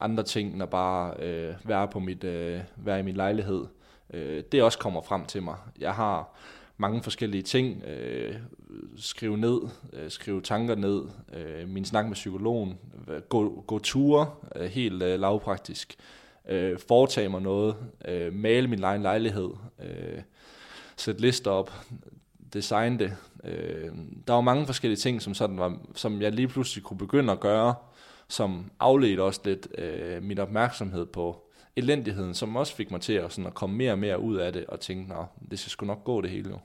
andre 0.00 0.22
ting, 0.22 0.52
end 0.52 0.62
at 0.62 0.70
bare 0.70 1.14
øh, 1.18 1.54
være, 1.64 1.88
på 1.88 1.98
mit, 1.98 2.24
øh, 2.24 2.60
være 2.76 2.98
i 3.00 3.02
min 3.02 3.14
lejlighed, 3.14 3.64
øh, 4.12 4.42
det 4.52 4.62
også 4.62 4.78
kommer 4.78 5.02
frem 5.02 5.24
til 5.24 5.42
mig. 5.42 5.56
Jeg 5.80 5.94
har 5.94 6.36
mange 6.76 7.02
forskellige 7.02 7.42
ting, 7.42 7.84
øh, 7.84 8.34
skrive 8.96 9.36
ned, 9.36 9.60
øh, 9.92 10.10
skrive 10.10 10.40
tanker 10.40 10.74
ned, 10.74 11.02
øh, 11.32 11.68
min 11.68 11.84
snak 11.84 12.06
med 12.06 12.14
psykologen, 12.14 12.78
gå, 13.28 13.64
gå 13.66 13.78
ture, 13.78 14.30
øh, 14.56 14.70
helt 14.70 15.02
øh, 15.02 15.20
lavpraktisk, 15.20 15.96
øh, 15.98 16.21
foretage 16.88 17.28
mig 17.28 17.42
noget, 17.42 17.76
øh, 18.08 18.32
male 18.32 18.68
min 18.68 18.82
egen 18.82 19.02
lejlighed, 19.02 19.50
øh, 19.82 20.22
sætte 20.96 21.20
lister 21.20 21.50
op, 21.50 21.72
designe 22.52 22.98
det. 22.98 23.16
Øh, 23.44 23.90
der 24.26 24.32
var 24.32 24.40
mange 24.40 24.66
forskellige 24.66 24.98
ting, 24.98 25.22
som, 25.22 25.34
sådan 25.34 25.58
var, 25.58 25.78
som 25.94 26.22
jeg 26.22 26.32
lige 26.32 26.48
pludselig 26.48 26.84
kunne 26.84 26.98
begynde 26.98 27.32
at 27.32 27.40
gøre, 27.40 27.74
som 28.28 28.70
afledte 28.80 29.20
også 29.20 29.40
lidt 29.44 29.68
øh, 29.78 30.22
min 30.22 30.38
opmærksomhed 30.38 31.06
på 31.06 31.48
elendigheden, 31.76 32.34
som 32.34 32.56
også 32.56 32.74
fik 32.74 32.90
mig 32.90 33.00
til 33.00 33.12
at, 33.12 33.32
sådan, 33.32 33.46
at 33.46 33.54
komme 33.54 33.76
mere 33.76 33.92
og 33.92 33.98
mere 33.98 34.20
ud 34.20 34.36
af 34.36 34.52
det, 34.52 34.66
og 34.66 34.80
tænke, 34.80 35.08
nå, 35.08 35.26
det 35.50 35.58
skal 35.58 35.70
sgu 35.70 35.86
nok 35.86 36.04
gå 36.04 36.20
det 36.20 36.30
hele 36.30 36.50
jo. 36.50 36.58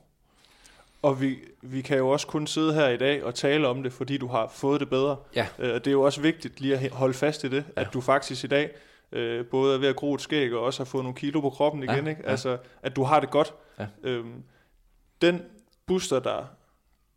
Og 1.02 1.20
vi, 1.20 1.36
vi 1.62 1.80
kan 1.80 1.98
jo 1.98 2.08
også 2.08 2.26
kun 2.26 2.46
sidde 2.46 2.74
her 2.74 2.88
i 2.88 2.96
dag 2.96 3.24
og 3.24 3.34
tale 3.34 3.68
om 3.68 3.82
det, 3.82 3.92
fordi 3.92 4.18
du 4.18 4.26
har 4.26 4.48
fået 4.48 4.80
det 4.80 4.90
bedre. 4.90 5.16
Ja. 5.36 5.46
Øh, 5.58 5.74
det 5.74 5.86
er 5.86 5.90
jo 5.90 6.02
også 6.02 6.20
vigtigt 6.20 6.60
lige 6.60 6.78
at 6.78 6.90
holde 6.90 7.14
fast 7.14 7.44
i 7.44 7.48
det, 7.48 7.64
ja. 7.76 7.80
at 7.80 7.88
du 7.92 8.00
faktisk 8.00 8.44
i 8.44 8.46
dag 8.46 8.70
øh, 9.12 9.46
både 9.46 9.74
er 9.74 9.78
ved 9.78 9.88
at 9.88 9.96
gro 9.96 10.14
et 10.14 10.20
skæg 10.20 10.54
og 10.54 10.62
også 10.62 10.80
har 10.80 10.84
fået 10.84 11.04
nogle 11.04 11.16
kilo 11.16 11.40
på 11.40 11.50
kroppen 11.50 11.82
igen. 11.82 12.04
Ja, 12.04 12.10
ikke? 12.10 12.22
ja. 12.24 12.30
Altså, 12.30 12.58
at 12.82 12.96
du 12.96 13.02
har 13.02 13.20
det 13.20 13.30
godt. 13.30 13.54
Ja. 13.78 13.86
Øhm, 14.02 14.42
den 15.22 15.42
booster 15.86 16.18
der, 16.20 16.44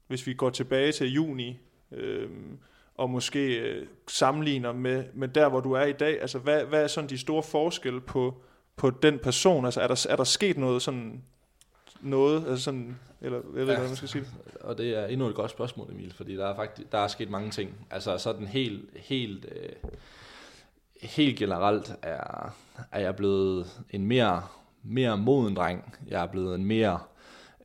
hvis 0.07 0.27
vi 0.27 0.33
går 0.33 0.49
tilbage 0.49 0.91
til 0.91 1.13
juni, 1.13 1.59
øhm, 1.91 2.57
og 2.95 3.09
måske 3.09 3.57
øh, 3.59 3.87
sammenligner 4.07 4.71
med, 4.73 5.03
med 5.13 5.27
der, 5.27 5.49
hvor 5.49 5.59
du 5.59 5.71
er 5.71 5.83
i 5.85 5.91
dag, 5.91 6.21
altså 6.21 6.39
hvad, 6.39 6.63
hvad 6.63 6.83
er 6.83 6.87
sådan 6.87 7.09
de 7.09 7.17
store 7.17 7.43
forskelle 7.43 8.01
på, 8.01 8.41
på 8.75 8.89
den 8.89 9.19
person? 9.19 9.65
Altså 9.65 9.81
er 9.81 9.87
der, 9.87 10.05
er 10.09 10.15
der 10.15 10.23
sket 10.23 10.57
noget 10.57 10.81
sådan, 10.81 11.23
noget, 12.01 12.47
altså 12.47 12.63
sådan, 12.63 12.99
eller 13.21 13.37
jeg 13.37 13.53
ved 13.53 13.61
ikke, 13.61 13.71
Ja. 13.71 13.77
hvordan 13.77 13.89
man 13.89 13.95
skal 13.97 14.09
sige 14.09 14.21
det. 14.21 14.57
Og 14.61 14.77
det 14.77 14.97
er 14.97 15.05
endnu 15.05 15.27
et 15.27 15.35
godt 15.35 15.51
spørgsmål, 15.51 15.91
Emil, 15.91 16.13
fordi 16.13 16.35
der 16.35 16.47
er 16.47 16.55
faktisk 16.55 16.91
der 16.91 16.97
er 16.97 17.07
sket 17.07 17.29
mange 17.29 17.49
ting. 17.51 17.87
Altså 17.91 18.17
sådan 18.17 18.47
helt, 18.47 18.89
helt, 18.95 19.45
øh, 19.51 19.69
helt 21.01 21.37
generelt 21.37 21.95
er, 22.01 22.55
er 22.91 22.99
jeg 22.99 23.15
blevet 23.15 23.81
en 23.89 24.05
mere, 24.05 24.43
mere 24.83 25.17
moden 25.17 25.55
dreng. 25.55 25.95
Jeg 26.07 26.23
er 26.23 26.27
blevet 26.27 26.55
en 26.55 26.65
mere, 26.65 26.99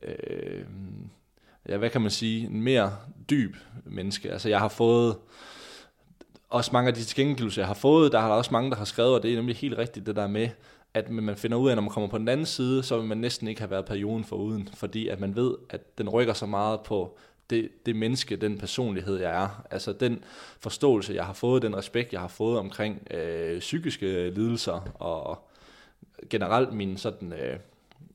øh, 0.03 0.65
ja, 1.69 1.77
hvad 1.77 1.89
kan 1.89 2.01
man 2.01 2.11
sige, 2.11 2.45
en 2.45 2.61
mere 2.61 2.97
dyb 3.29 3.55
menneske. 3.85 4.31
Altså 4.31 4.49
jeg 4.49 4.59
har 4.59 4.67
fået, 4.67 5.15
også 6.49 6.69
mange 6.73 6.87
af 6.87 6.93
de 6.93 7.03
tilkendegivelser, 7.03 7.61
jeg 7.61 7.67
har 7.67 7.73
fået, 7.73 8.11
der 8.11 8.19
har 8.19 8.27
der 8.27 8.35
også 8.35 8.51
mange, 8.51 8.69
der 8.69 8.75
har 8.75 8.85
skrevet, 8.85 9.13
og 9.13 9.23
det 9.23 9.31
er 9.31 9.35
nemlig 9.35 9.55
helt 9.55 9.77
rigtigt 9.77 10.05
det 10.05 10.15
der 10.15 10.27
med, 10.27 10.49
at 10.93 11.09
man 11.09 11.35
finder 11.35 11.57
ud 11.57 11.69
af, 11.69 11.75
når 11.75 11.81
man 11.81 11.91
kommer 11.91 12.09
på 12.09 12.17
den 12.17 12.27
anden 12.27 12.45
side, 12.45 12.83
så 12.83 12.97
vil 12.97 13.07
man 13.07 13.17
næsten 13.17 13.47
ikke 13.47 13.61
have 13.61 13.71
været 13.71 13.85
perioden 13.85 14.23
foruden, 14.23 14.69
fordi 14.73 15.07
at 15.07 15.19
man 15.19 15.35
ved, 15.35 15.55
at 15.69 15.97
den 15.97 16.09
rykker 16.09 16.33
så 16.33 16.45
meget 16.45 16.81
på 16.81 17.17
det, 17.49 17.69
det 17.85 17.95
menneske, 17.95 18.35
den 18.35 18.57
personlighed, 18.57 19.19
jeg 19.19 19.43
er. 19.43 19.63
Altså 19.71 19.93
den 19.93 20.23
forståelse, 20.59 21.13
jeg 21.13 21.25
har 21.25 21.33
fået, 21.33 21.61
den 21.61 21.77
respekt, 21.77 22.13
jeg 22.13 22.21
har 22.21 22.27
fået 22.27 22.59
omkring 22.59 23.07
øh, 23.11 23.59
psykiske 23.59 24.29
lidelser, 24.29 24.91
og 24.99 25.47
generelt 26.29 26.73
min 26.73 26.97
sådan, 26.97 27.33
øh, 27.33 27.59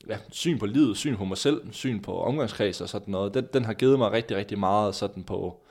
ja, 0.09 0.17
syn 0.31 0.59
på 0.59 0.65
livet, 0.65 0.97
syn 0.97 1.17
på 1.17 1.25
mig 1.25 1.37
selv, 1.37 1.61
syn 1.71 1.99
på 1.99 2.21
omgangskreds 2.21 2.81
og 2.81 2.89
sådan 2.89 3.11
noget, 3.11 3.33
den, 3.33 3.47
den 3.53 3.65
har 3.65 3.73
givet 3.73 3.99
mig 3.99 4.11
rigtig, 4.11 4.37
rigtig 4.37 4.59
meget 4.59 4.95
sådan 4.95 5.23
på, 5.23 5.61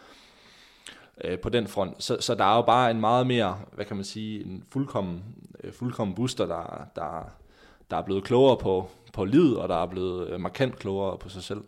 øh, 1.24 1.38
på 1.38 1.48
den 1.48 1.66
front. 1.66 2.02
Så, 2.02 2.16
så 2.20 2.34
der 2.34 2.44
er 2.44 2.56
jo 2.56 2.62
bare 2.62 2.90
en 2.90 3.00
meget 3.00 3.26
mere, 3.26 3.60
hvad 3.72 3.84
kan 3.84 3.96
man 3.96 4.04
sige, 4.04 4.44
en 4.44 4.64
fuldkommen, 4.68 5.22
øh, 5.64 5.72
fuldkommen 5.72 6.14
booster, 6.14 6.46
der, 6.46 6.86
der, 6.96 7.30
der 7.90 7.96
er 7.96 8.02
blevet 8.02 8.24
klogere 8.24 8.56
på, 8.56 8.88
på 9.12 9.24
livet, 9.24 9.58
og 9.58 9.68
der 9.68 9.82
er 9.82 9.86
blevet 9.86 10.28
øh, 10.28 10.40
markant 10.40 10.78
klogere 10.78 11.18
på 11.18 11.28
sig 11.28 11.42
selv. 11.42 11.60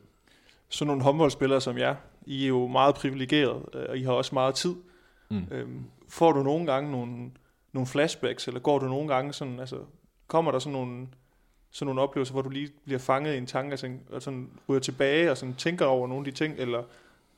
Sådan 0.75 0.87
nogle 0.87 1.03
håndboldspillere 1.03 1.61
som 1.61 1.79
jer, 1.79 1.95
I 2.27 2.45
er 2.45 2.49
jo 2.49 2.67
meget 2.67 2.95
privilegeret, 2.95 3.63
øh, 3.75 3.85
og 3.89 3.99
I 3.99 4.03
har 4.03 4.13
også 4.13 4.35
meget 4.35 4.55
tid. 4.55 4.75
Mm. 5.31 5.47
Øhm, 5.51 5.85
får 6.09 6.33
du 6.33 6.43
nogle 6.43 6.67
gange 6.67 6.91
nogle, 6.91 7.31
nogle 7.73 7.87
flashbacks, 7.87 8.49
eller 8.49 8.61
går 8.61 8.79
du 8.79 8.87
nogle 8.87 9.09
gange 9.09 9.33
sådan, 9.33 9.61
altså, 9.61 9.77
kommer 10.27 10.51
der 10.51 10.59
sådan 10.59 10.73
nogle, 10.73 11.07
sådan 11.71 11.87
nogle 11.87 12.01
oplevelser, 12.01 12.33
hvor 12.33 12.43
du 12.43 12.49
lige 12.49 12.69
bliver 12.85 12.99
fanget 12.99 13.35
i 13.35 13.39
en 13.39 13.47
tanke, 13.47 13.75
og 13.75 13.79
sådan, 13.79 14.01
og 14.13 14.23
sådan 14.23 14.51
ryger 14.69 14.81
tilbage 14.81 15.31
og 15.31 15.37
sådan 15.37 15.55
tænker 15.55 15.87
over 15.87 16.09
nogle 16.09 16.27
af 16.27 16.33
de 16.33 16.39
ting, 16.39 16.55
eller, 16.59 16.83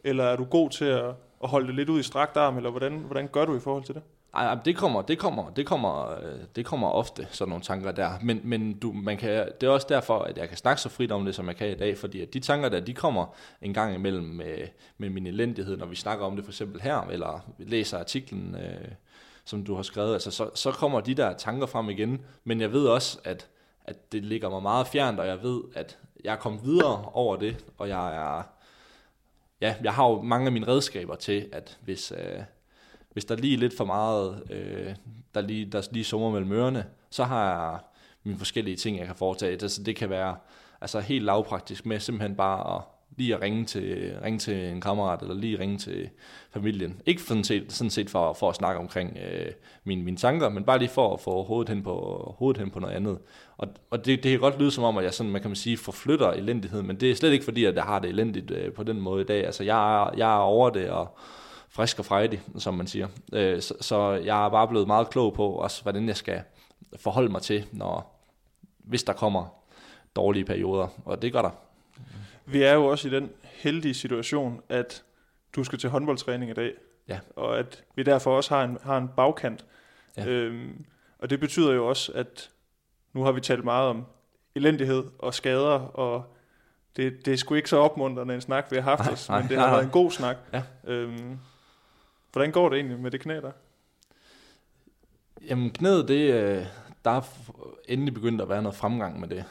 eller 0.05 0.25
er 0.25 0.37
du 0.37 0.45
god 0.45 0.71
til 0.71 0.85
at, 0.85 1.15
at 1.43 1.49
holde 1.49 1.67
det 1.67 1.75
lidt 1.75 1.89
ud 1.89 2.01
i 2.01 2.03
strakt 2.03 2.37
arm, 2.37 2.57
eller 2.57 2.71
hvordan, 2.71 2.99
hvordan 2.99 3.29
gør 3.29 3.45
du 3.45 3.57
i 3.57 3.61
forhold 3.61 3.85
til 3.85 3.95
det? 3.95 4.03
Ej, 4.37 4.59
det 4.65 4.77
kommer, 4.77 5.03
det 5.03 5.19
kommer, 5.19 5.51
det 5.51 5.67
kommer, 5.67 6.11
øh, 6.11 6.41
det 6.57 6.67
kommer 6.67 6.89
ofte, 6.89 7.27
sådan 7.31 7.49
nogle 7.49 7.65
tanker 7.65 7.93
der. 7.93 8.11
Men, 8.23 8.41
men 8.45 8.79
du, 8.79 8.93
man 8.93 9.17
kan, 9.17 9.49
det 9.61 9.67
er 9.67 9.71
også 9.71 9.87
derfor, 9.91 10.19
at 10.19 10.39
jeg 10.39 10.49
kan 10.49 10.57
snakke 10.57 10.83
så 10.83 10.89
frit 10.89 11.13
om 11.13 11.25
det, 11.25 11.35
som 11.35 11.49
jeg 11.49 11.57
kan 11.57 11.69
i 11.69 11.75
dag, 11.75 11.99
fordi 11.99 12.21
at 12.21 12.35
de 12.35 12.41
tanker 12.41 12.69
der, 12.69 12.81
de 12.81 12.95
kommer 12.95 13.35
en 13.63 13.75
gang 13.75 13.95
imellem 13.95 14.25
med, 14.25 14.59
med 14.99 15.11
min 15.11 15.27
elendighed, 15.27 15.77
når 15.77 15.87
vi 15.87 15.97
snakker 15.97 16.27
om 16.27 16.37
det 16.37 16.45
for 16.45 16.53
eksempel 16.53 16.81
her, 16.81 17.01
eller 17.01 17.41
læser 17.59 17.99
artiklen, 17.99 18.55
øh, 18.55 18.89
som 19.45 19.65
du 19.65 19.75
har 19.75 19.83
skrevet, 19.83 20.13
altså 20.13 20.31
så, 20.31 20.51
så 20.55 20.73
kommer 20.73 21.01
de 21.01 21.15
der 21.15 21.33
tanker 21.33 21.67
frem 21.67 21.91
igen. 21.91 22.21
Men 22.45 22.61
jeg 22.61 22.73
ved 22.73 22.87
også, 22.87 23.19
at, 23.25 23.49
at 23.85 24.13
det 24.13 24.25
ligger 24.25 24.51
mig 24.51 24.63
meget 24.63 24.87
fjernt, 24.87 25.21
og 25.21 25.27
jeg 25.27 25.43
ved, 25.43 25.63
at 25.75 25.99
jeg 26.25 26.33
er 26.33 26.39
kommet 26.39 26.65
videre 26.65 27.05
over 27.13 27.37
det, 27.37 27.65
og 27.79 27.89
jeg 27.89 28.17
er, 28.17 28.43
ja, 29.61 29.75
jeg 29.83 29.95
har 29.95 30.09
jo 30.09 30.23
mange 30.23 30.47
af 30.47 30.53
mine 30.53 30.69
redskaber 30.69 31.15
til, 31.15 31.49
at 31.53 31.79
hvis, 31.85 32.13
øh, 32.13 32.43
hvis 33.17 33.25
der 33.25 33.37
lige 33.37 33.55
er 33.55 33.59
lidt 33.59 33.77
for 33.77 33.85
meget, 33.85 34.43
øh, 34.51 34.95
der, 35.35 35.41
lige, 35.41 35.65
der 35.65 35.89
lige 35.91 36.05
summer 36.05 36.31
mellem 36.31 36.53
ørerne, 36.53 36.85
så 37.11 37.25
har 37.25 37.71
jeg 37.71 37.79
mine 38.25 38.39
forskellige 38.39 38.77
ting, 38.77 38.99
jeg 38.99 39.07
kan 39.07 39.17
foretage. 39.17 39.53
Altså, 39.53 39.83
det 39.83 39.97
kan 39.97 40.11
være 40.11 40.37
altså, 40.81 41.01
helt 41.01 41.25
lavpraktisk 41.25 41.87
med 41.87 42.01
simpelthen 42.01 42.37
bare 42.37 42.77
at 42.77 42.83
lige 43.17 43.35
at 43.35 43.41
ringe 43.41 43.65
til, 43.65 44.17
ringe 44.25 44.39
til 44.39 44.65
en 44.65 44.81
kammerat, 44.81 45.23
eller 45.23 45.35
lige 45.35 45.59
ringe 45.59 45.79
til 45.79 46.09
familien. 46.51 47.01
Ikke 47.07 47.23
sådan 47.23 47.45
set, 47.45 47.73
sådan 47.73 47.91
set 47.91 48.11
for, 48.11 48.33
for 48.33 48.49
at 48.49 48.57
snakke 48.57 48.81
omkring 48.81 49.19
øh, 49.19 49.53
mine, 49.85 50.03
mine 50.03 50.17
tanker, 50.17 50.49
men 50.49 50.65
bare 50.65 50.79
lige 50.79 50.89
for 50.89 51.15
at 51.15 51.21
få 51.21 51.43
hovedet 51.43 51.69
hen 51.69 51.83
på, 51.83 51.95
hovedet 52.39 52.61
hen 52.63 52.71
på 52.71 52.81
noget 52.81 52.95
andet. 52.95 53.19
Og, 53.59 53.69
og 53.91 54.07
det, 54.07 54.23
det 54.23 54.31
kan 54.31 54.41
godt 54.41 54.59
lyde 54.59 54.71
som 54.71 54.85
om, 54.85 54.99
at 54.99 55.05
jeg 55.05 55.15
sådan, 55.15 55.33
man 55.33 55.41
kan 55.41 55.51
man 55.51 55.57
sige, 55.57 55.77
forflytter 55.77 56.31
elendighed, 56.31 56.83
men 56.83 56.97
det 56.97 57.11
er 57.11 57.15
slet 57.15 57.33
ikke 57.33 57.45
fordi, 57.45 57.65
at 57.65 57.75
jeg 57.75 57.85
har 57.85 57.99
det 57.99 58.11
elendigt 58.11 58.51
øh, 58.51 58.73
på 58.73 58.83
den 58.83 59.01
måde 59.01 59.23
i 59.23 59.27
dag. 59.27 59.47
Altså, 59.47 59.65
jeg 59.65 60.11
jeg 60.17 60.35
er 60.35 60.41
over 60.41 60.71
det, 60.71 60.91
og 60.91 61.19
frisk 61.77 61.99
og 61.99 62.05
frejdig, 62.05 62.43
som 62.59 62.75
man 62.75 62.87
siger. 62.87 63.09
Øh, 63.33 63.63
så, 63.63 63.75
så 63.81 64.11
jeg 64.11 64.47
er 64.47 64.51
bare 64.51 64.69
blevet 64.69 64.87
meget 64.87 65.11
klog 65.11 65.35
på, 65.35 65.49
også 65.49 65.83
hvordan 65.83 66.09
jeg 66.09 66.17
skal 66.17 66.43
forholde 66.97 67.29
mig 67.29 67.43
til, 67.43 67.67
når, 67.73 68.21
hvis 68.79 69.03
der 69.03 69.13
kommer 69.13 69.47
dårlige 70.17 70.45
perioder, 70.45 70.89
og 71.05 71.23
det 71.23 71.33
gør 71.33 71.43
der. 71.43 71.51
Vi 72.47 72.63
er 72.63 72.73
jo 72.73 72.87
også 72.87 73.09
i 73.09 73.11
den 73.11 73.31
heldige 73.43 73.95
situation, 73.95 74.61
at 74.69 75.03
du 75.57 75.65
skal 75.65 75.79
til 75.79 75.91
håndboldtræning 75.91 76.51
i 76.51 76.55
dag. 76.55 76.73
Ja. 77.09 77.19
Og 77.37 77.59
at 77.59 77.85
vi 77.95 78.03
derfor 78.03 78.37
også 78.37 78.55
har 78.55 78.65
en, 78.65 78.79
har 78.83 78.99
en 78.99 79.09
bagkant. 79.17 79.65
Ja. 80.17 80.27
Øhm, 80.27 80.85
og 81.19 81.31
det 81.31 81.41
betyder 81.41 81.73
jo 81.73 81.89
også, 81.89 82.13
at 82.13 82.51
nu 83.13 83.23
har 83.23 83.33
vi 83.33 83.41
talt 83.41 83.65
meget 83.65 83.89
om 83.89 84.05
elendighed 84.55 85.05
og 85.19 85.35
skader, 85.35 85.79
og 85.79 86.25
det, 86.97 87.27
det 87.27 87.33
er 87.33 87.37
sgu 87.37 87.55
ikke 87.55 87.71
så 87.71 87.77
opmuntrende 87.77 88.35
en 88.35 88.41
snak, 88.41 88.71
vi 88.71 88.77
har 88.77 88.83
haft 88.83 89.01
Nej, 89.01 89.13
os, 89.13 89.29
nej, 89.29 89.41
men 89.41 89.49
det 89.49 89.57
nej, 89.57 89.67
har 89.67 89.73
været 89.73 89.83
nej. 89.83 89.87
en 89.87 89.93
god 89.93 90.11
snak. 90.11 90.37
Ja. 90.53 90.63
Øhm, 90.85 91.39
hvordan 92.37 92.53
går 92.53 92.69
det 92.69 92.77
egentlig 92.77 93.01
med 93.01 93.11
det 93.11 93.21
knæ 93.21 93.41
der? 93.41 93.51
Jamen 95.49 95.71
knæet, 95.71 96.09
det, 96.09 96.35
øh, 96.35 96.67
der 97.05 97.11
er 97.11 97.21
endelig 97.89 98.15
begyndt 98.15 98.41
at 98.41 98.49
være 98.49 98.63
noget 98.63 98.77
fremgang 98.77 99.21
med 99.21 99.29
det. 99.29 99.45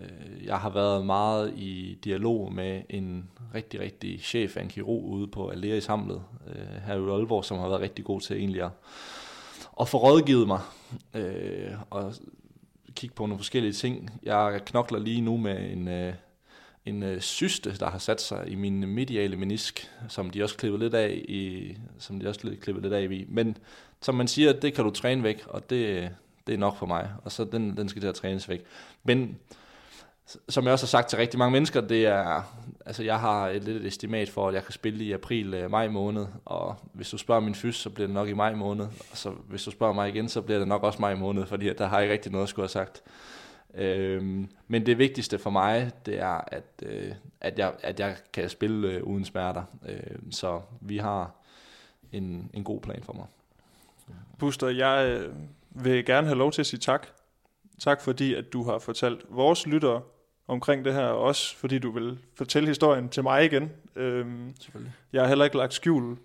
Øh, 0.00 0.46
jeg 0.46 0.58
har 0.58 0.70
været 0.70 1.06
meget 1.06 1.52
i 1.56 1.98
dialog 2.04 2.52
med 2.52 2.82
en 2.88 3.30
rigtig, 3.54 3.80
rigtig 3.80 4.20
chef 4.20 4.56
af 4.56 4.62
en 4.62 4.68
kirurg 4.68 5.04
ude 5.04 5.26
på 5.26 5.48
Aleris 5.48 5.86
Hamlet, 5.86 6.22
Samlet, 6.46 6.82
her 6.86 6.94
i 6.94 7.10
Aalborg, 7.18 7.44
som 7.44 7.58
har 7.58 7.68
været 7.68 7.80
rigtig 7.80 8.04
god 8.04 8.20
til 8.20 8.36
egentlig 8.36 8.62
at, 8.62 8.70
at 9.80 9.88
få 9.88 9.98
rådgivet 9.98 10.46
mig 10.46 10.60
øh, 11.14 11.72
og 11.90 12.14
kigge 12.94 13.14
på 13.14 13.26
nogle 13.26 13.38
forskellige 13.38 13.72
ting. 13.72 14.10
Jeg 14.22 14.60
knokler 14.66 14.98
lige 14.98 15.20
nu 15.20 15.36
med 15.36 15.72
en, 15.72 15.88
en 16.88 17.02
øh, 17.02 17.20
syste, 17.20 17.76
der 17.76 17.90
har 17.90 17.98
sat 17.98 18.20
sig 18.20 18.44
i 18.46 18.54
min 18.54 18.88
mediale 18.88 19.36
menisk, 19.36 19.90
som 20.08 20.30
de 20.30 20.42
også 20.42 20.56
klippede 20.56 20.82
lidt 20.82 20.94
af 20.94 21.24
i, 21.28 21.76
som 21.98 22.20
de 22.20 22.28
også 22.28 22.40
klippede 22.40 22.82
lidt 22.82 22.94
af 22.94 23.02
i. 23.02 23.24
Men 23.28 23.56
som 24.00 24.14
man 24.14 24.28
siger, 24.28 24.52
det 24.52 24.74
kan 24.74 24.84
du 24.84 24.90
træne 24.90 25.22
væk, 25.22 25.42
og 25.46 25.70
det, 25.70 26.10
det 26.46 26.54
er 26.54 26.58
nok 26.58 26.76
for 26.76 26.86
mig. 26.86 27.10
Og 27.24 27.32
så 27.32 27.44
den, 27.44 27.76
den 27.76 27.88
skal 27.88 28.02
til 28.02 28.08
at 28.08 28.14
trænes 28.14 28.48
væk. 28.48 28.64
Men 29.04 29.38
som 30.48 30.64
jeg 30.64 30.72
også 30.72 30.86
har 30.86 30.88
sagt 30.88 31.08
til 31.08 31.18
rigtig 31.18 31.38
mange 31.38 31.52
mennesker, 31.52 31.80
det 31.80 32.06
er, 32.06 32.42
altså 32.86 33.02
jeg 33.02 33.20
har 33.20 33.48
et 33.48 33.64
lidt 33.64 33.76
et 33.76 33.86
estimat 33.86 34.28
for, 34.28 34.48
at 34.48 34.54
jeg 34.54 34.64
kan 34.64 34.72
spille 34.72 35.04
i 35.04 35.12
april-maj 35.12 35.86
øh, 35.86 35.92
måned, 35.92 36.26
og 36.44 36.76
hvis 36.92 37.10
du 37.10 37.18
spørger 37.18 37.40
min 37.40 37.54
fys, 37.54 37.76
så 37.76 37.90
bliver 37.90 38.06
det 38.06 38.14
nok 38.14 38.28
i 38.28 38.32
maj 38.32 38.54
måned, 38.54 38.84
og 38.84 39.16
så 39.16 39.30
hvis 39.30 39.62
du 39.62 39.70
spørger 39.70 39.92
mig 39.92 40.08
igen, 40.08 40.28
så 40.28 40.40
bliver 40.40 40.58
det 40.58 40.68
nok 40.68 40.82
også 40.82 41.00
maj 41.00 41.14
måned, 41.14 41.46
fordi 41.46 41.72
der 41.72 41.86
har 41.86 41.96
jeg 41.96 42.04
ikke 42.04 42.12
rigtig 42.12 42.32
noget 42.32 42.42
at 42.42 42.48
skulle 42.48 42.64
have 42.64 42.68
sagt. 42.68 43.02
Øhm, 43.74 44.48
men 44.68 44.86
det 44.86 44.98
vigtigste 44.98 45.38
for 45.38 45.50
mig, 45.50 45.90
det 46.06 46.18
er, 46.18 46.40
at, 46.46 46.64
øh, 46.82 47.12
at, 47.40 47.58
jeg, 47.58 47.74
at 47.82 48.00
jeg 48.00 48.16
kan 48.32 48.48
spille 48.48 48.88
øh, 48.88 49.02
uden 49.02 49.24
smerter. 49.24 49.62
Øh, 49.88 50.18
så 50.30 50.60
vi 50.80 50.98
har 50.98 51.34
en, 52.12 52.50
en 52.54 52.64
god 52.64 52.80
plan 52.80 53.02
for 53.02 53.12
mig. 53.12 53.26
Buster, 54.38 54.68
jeg 54.68 55.08
øh, 55.08 55.34
vil 55.70 56.04
gerne 56.04 56.26
have 56.26 56.38
lov 56.38 56.52
til 56.52 56.62
at 56.62 56.66
sige 56.66 56.80
tak. 56.80 57.06
Tak 57.78 58.00
fordi, 58.00 58.34
at 58.34 58.52
du 58.52 58.62
har 58.64 58.78
fortalt 58.78 59.24
vores 59.28 59.66
lyttere 59.66 60.02
omkring 60.48 60.84
det 60.84 60.94
her, 60.94 61.06
og 61.06 61.20
også 61.20 61.56
fordi 61.56 61.78
du 61.78 61.90
vil 61.90 62.18
fortælle 62.34 62.68
historien 62.68 63.08
til 63.08 63.22
mig 63.22 63.44
igen. 63.44 63.72
Øhm, 63.96 64.54
Selvfølgelig. 64.60 64.92
jeg 65.12 65.22
har 65.22 65.28
heller 65.28 65.44
ikke 65.44 65.56
lagt 65.56 65.74
skjul 65.74 66.16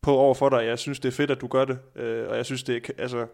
på 0.00 0.16
over 0.16 0.34
for 0.34 0.48
dig. 0.48 0.66
Jeg 0.66 0.78
synes, 0.78 1.00
det 1.00 1.08
er 1.08 1.12
fedt, 1.12 1.30
at 1.30 1.40
du 1.40 1.46
gør 1.46 1.64
det, 1.64 1.78
øh, 1.96 2.28
og 2.28 2.36
jeg 2.36 2.46
synes, 2.46 2.62
det 2.62 2.76
er 2.76 3.02
altså, 3.02 3.26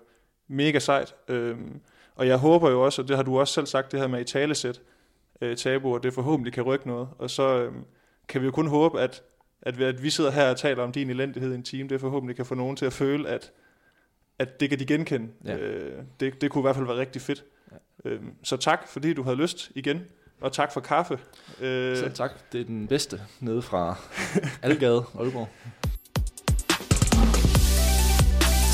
mega 0.49 0.79
sejt. 0.79 1.14
Øhm, 1.29 1.81
og 2.21 2.27
jeg 2.27 2.37
håber 2.37 2.71
jo 2.71 2.83
også, 2.83 3.03
og 3.03 3.09
det 3.09 3.16
har 3.16 3.23
du 3.23 3.41
også 3.41 3.55
selv 3.55 3.66
sagt, 3.66 3.93
det 3.93 4.01
her 4.01 4.07
med 4.07 4.21
i 4.21 4.25
talesæt 4.25 4.81
øh, 5.41 5.57
tabuer, 5.57 5.99
det 5.99 6.14
forhåbentlig 6.14 6.53
kan 6.53 6.62
rykke 6.62 6.89
noget. 6.89 7.09
Og 7.18 7.31
så 7.31 7.59
øhm, 7.59 7.85
kan 8.29 8.41
vi 8.41 8.47
jo 8.47 8.53
kun 8.53 8.66
håbe, 8.66 9.01
at, 9.01 9.23
at, 9.62 9.79
vi, 9.79 9.85
at 9.85 10.03
vi 10.03 10.11
sidder 10.11 10.31
her 10.31 10.51
og 10.51 10.57
taler 10.57 10.83
om 10.83 10.93
din 10.93 11.11
elendighed 11.11 11.53
i 11.53 11.55
en 11.55 11.62
time, 11.62 11.89
det 11.89 12.01
forhåbentlig 12.01 12.37
kan 12.37 12.47
få 12.47 12.55
nogen 12.55 12.77
til 12.77 12.87
at 12.87 12.93
føle, 12.93 13.29
at, 13.29 13.53
at 14.39 14.61
det 14.61 14.71
kan 14.71 14.79
de 14.79 14.87
genkende. 14.87 15.29
Ja. 15.45 15.57
Øh, 15.57 16.03
det, 16.21 16.41
det 16.41 16.51
kunne 16.51 16.61
i 16.61 16.62
hvert 16.62 16.77
fald 16.77 16.87
være 16.87 16.97
rigtig 16.97 17.23
fedt. 17.23 17.45
Ja. 17.73 18.11
Øhm, 18.11 18.33
så 18.43 18.57
tak, 18.57 18.89
fordi 18.89 19.12
du 19.14 19.23
havde 19.23 19.37
lyst 19.37 19.71
igen, 19.75 20.05
og 20.41 20.53
tak 20.53 20.73
for 20.73 20.81
kaffe. 20.81 21.18
Øh, 21.61 21.97
Selv 21.97 22.12
tak. 22.12 22.31
Det 22.53 22.61
er 22.61 22.64
den 22.64 22.87
bedste 22.87 23.21
nede 23.41 23.62
fra 23.62 23.97
Algade, 24.62 25.05
Aalborg. 25.18 25.49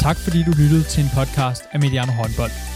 Tak 0.00 0.16
fordi 0.16 0.38
du 0.42 0.50
lyttede 0.50 0.82
til 0.82 1.02
en 1.02 1.10
podcast 1.14 1.64
af 1.72 1.80
Mediano 1.80 2.12
Håndbold. 2.12 2.75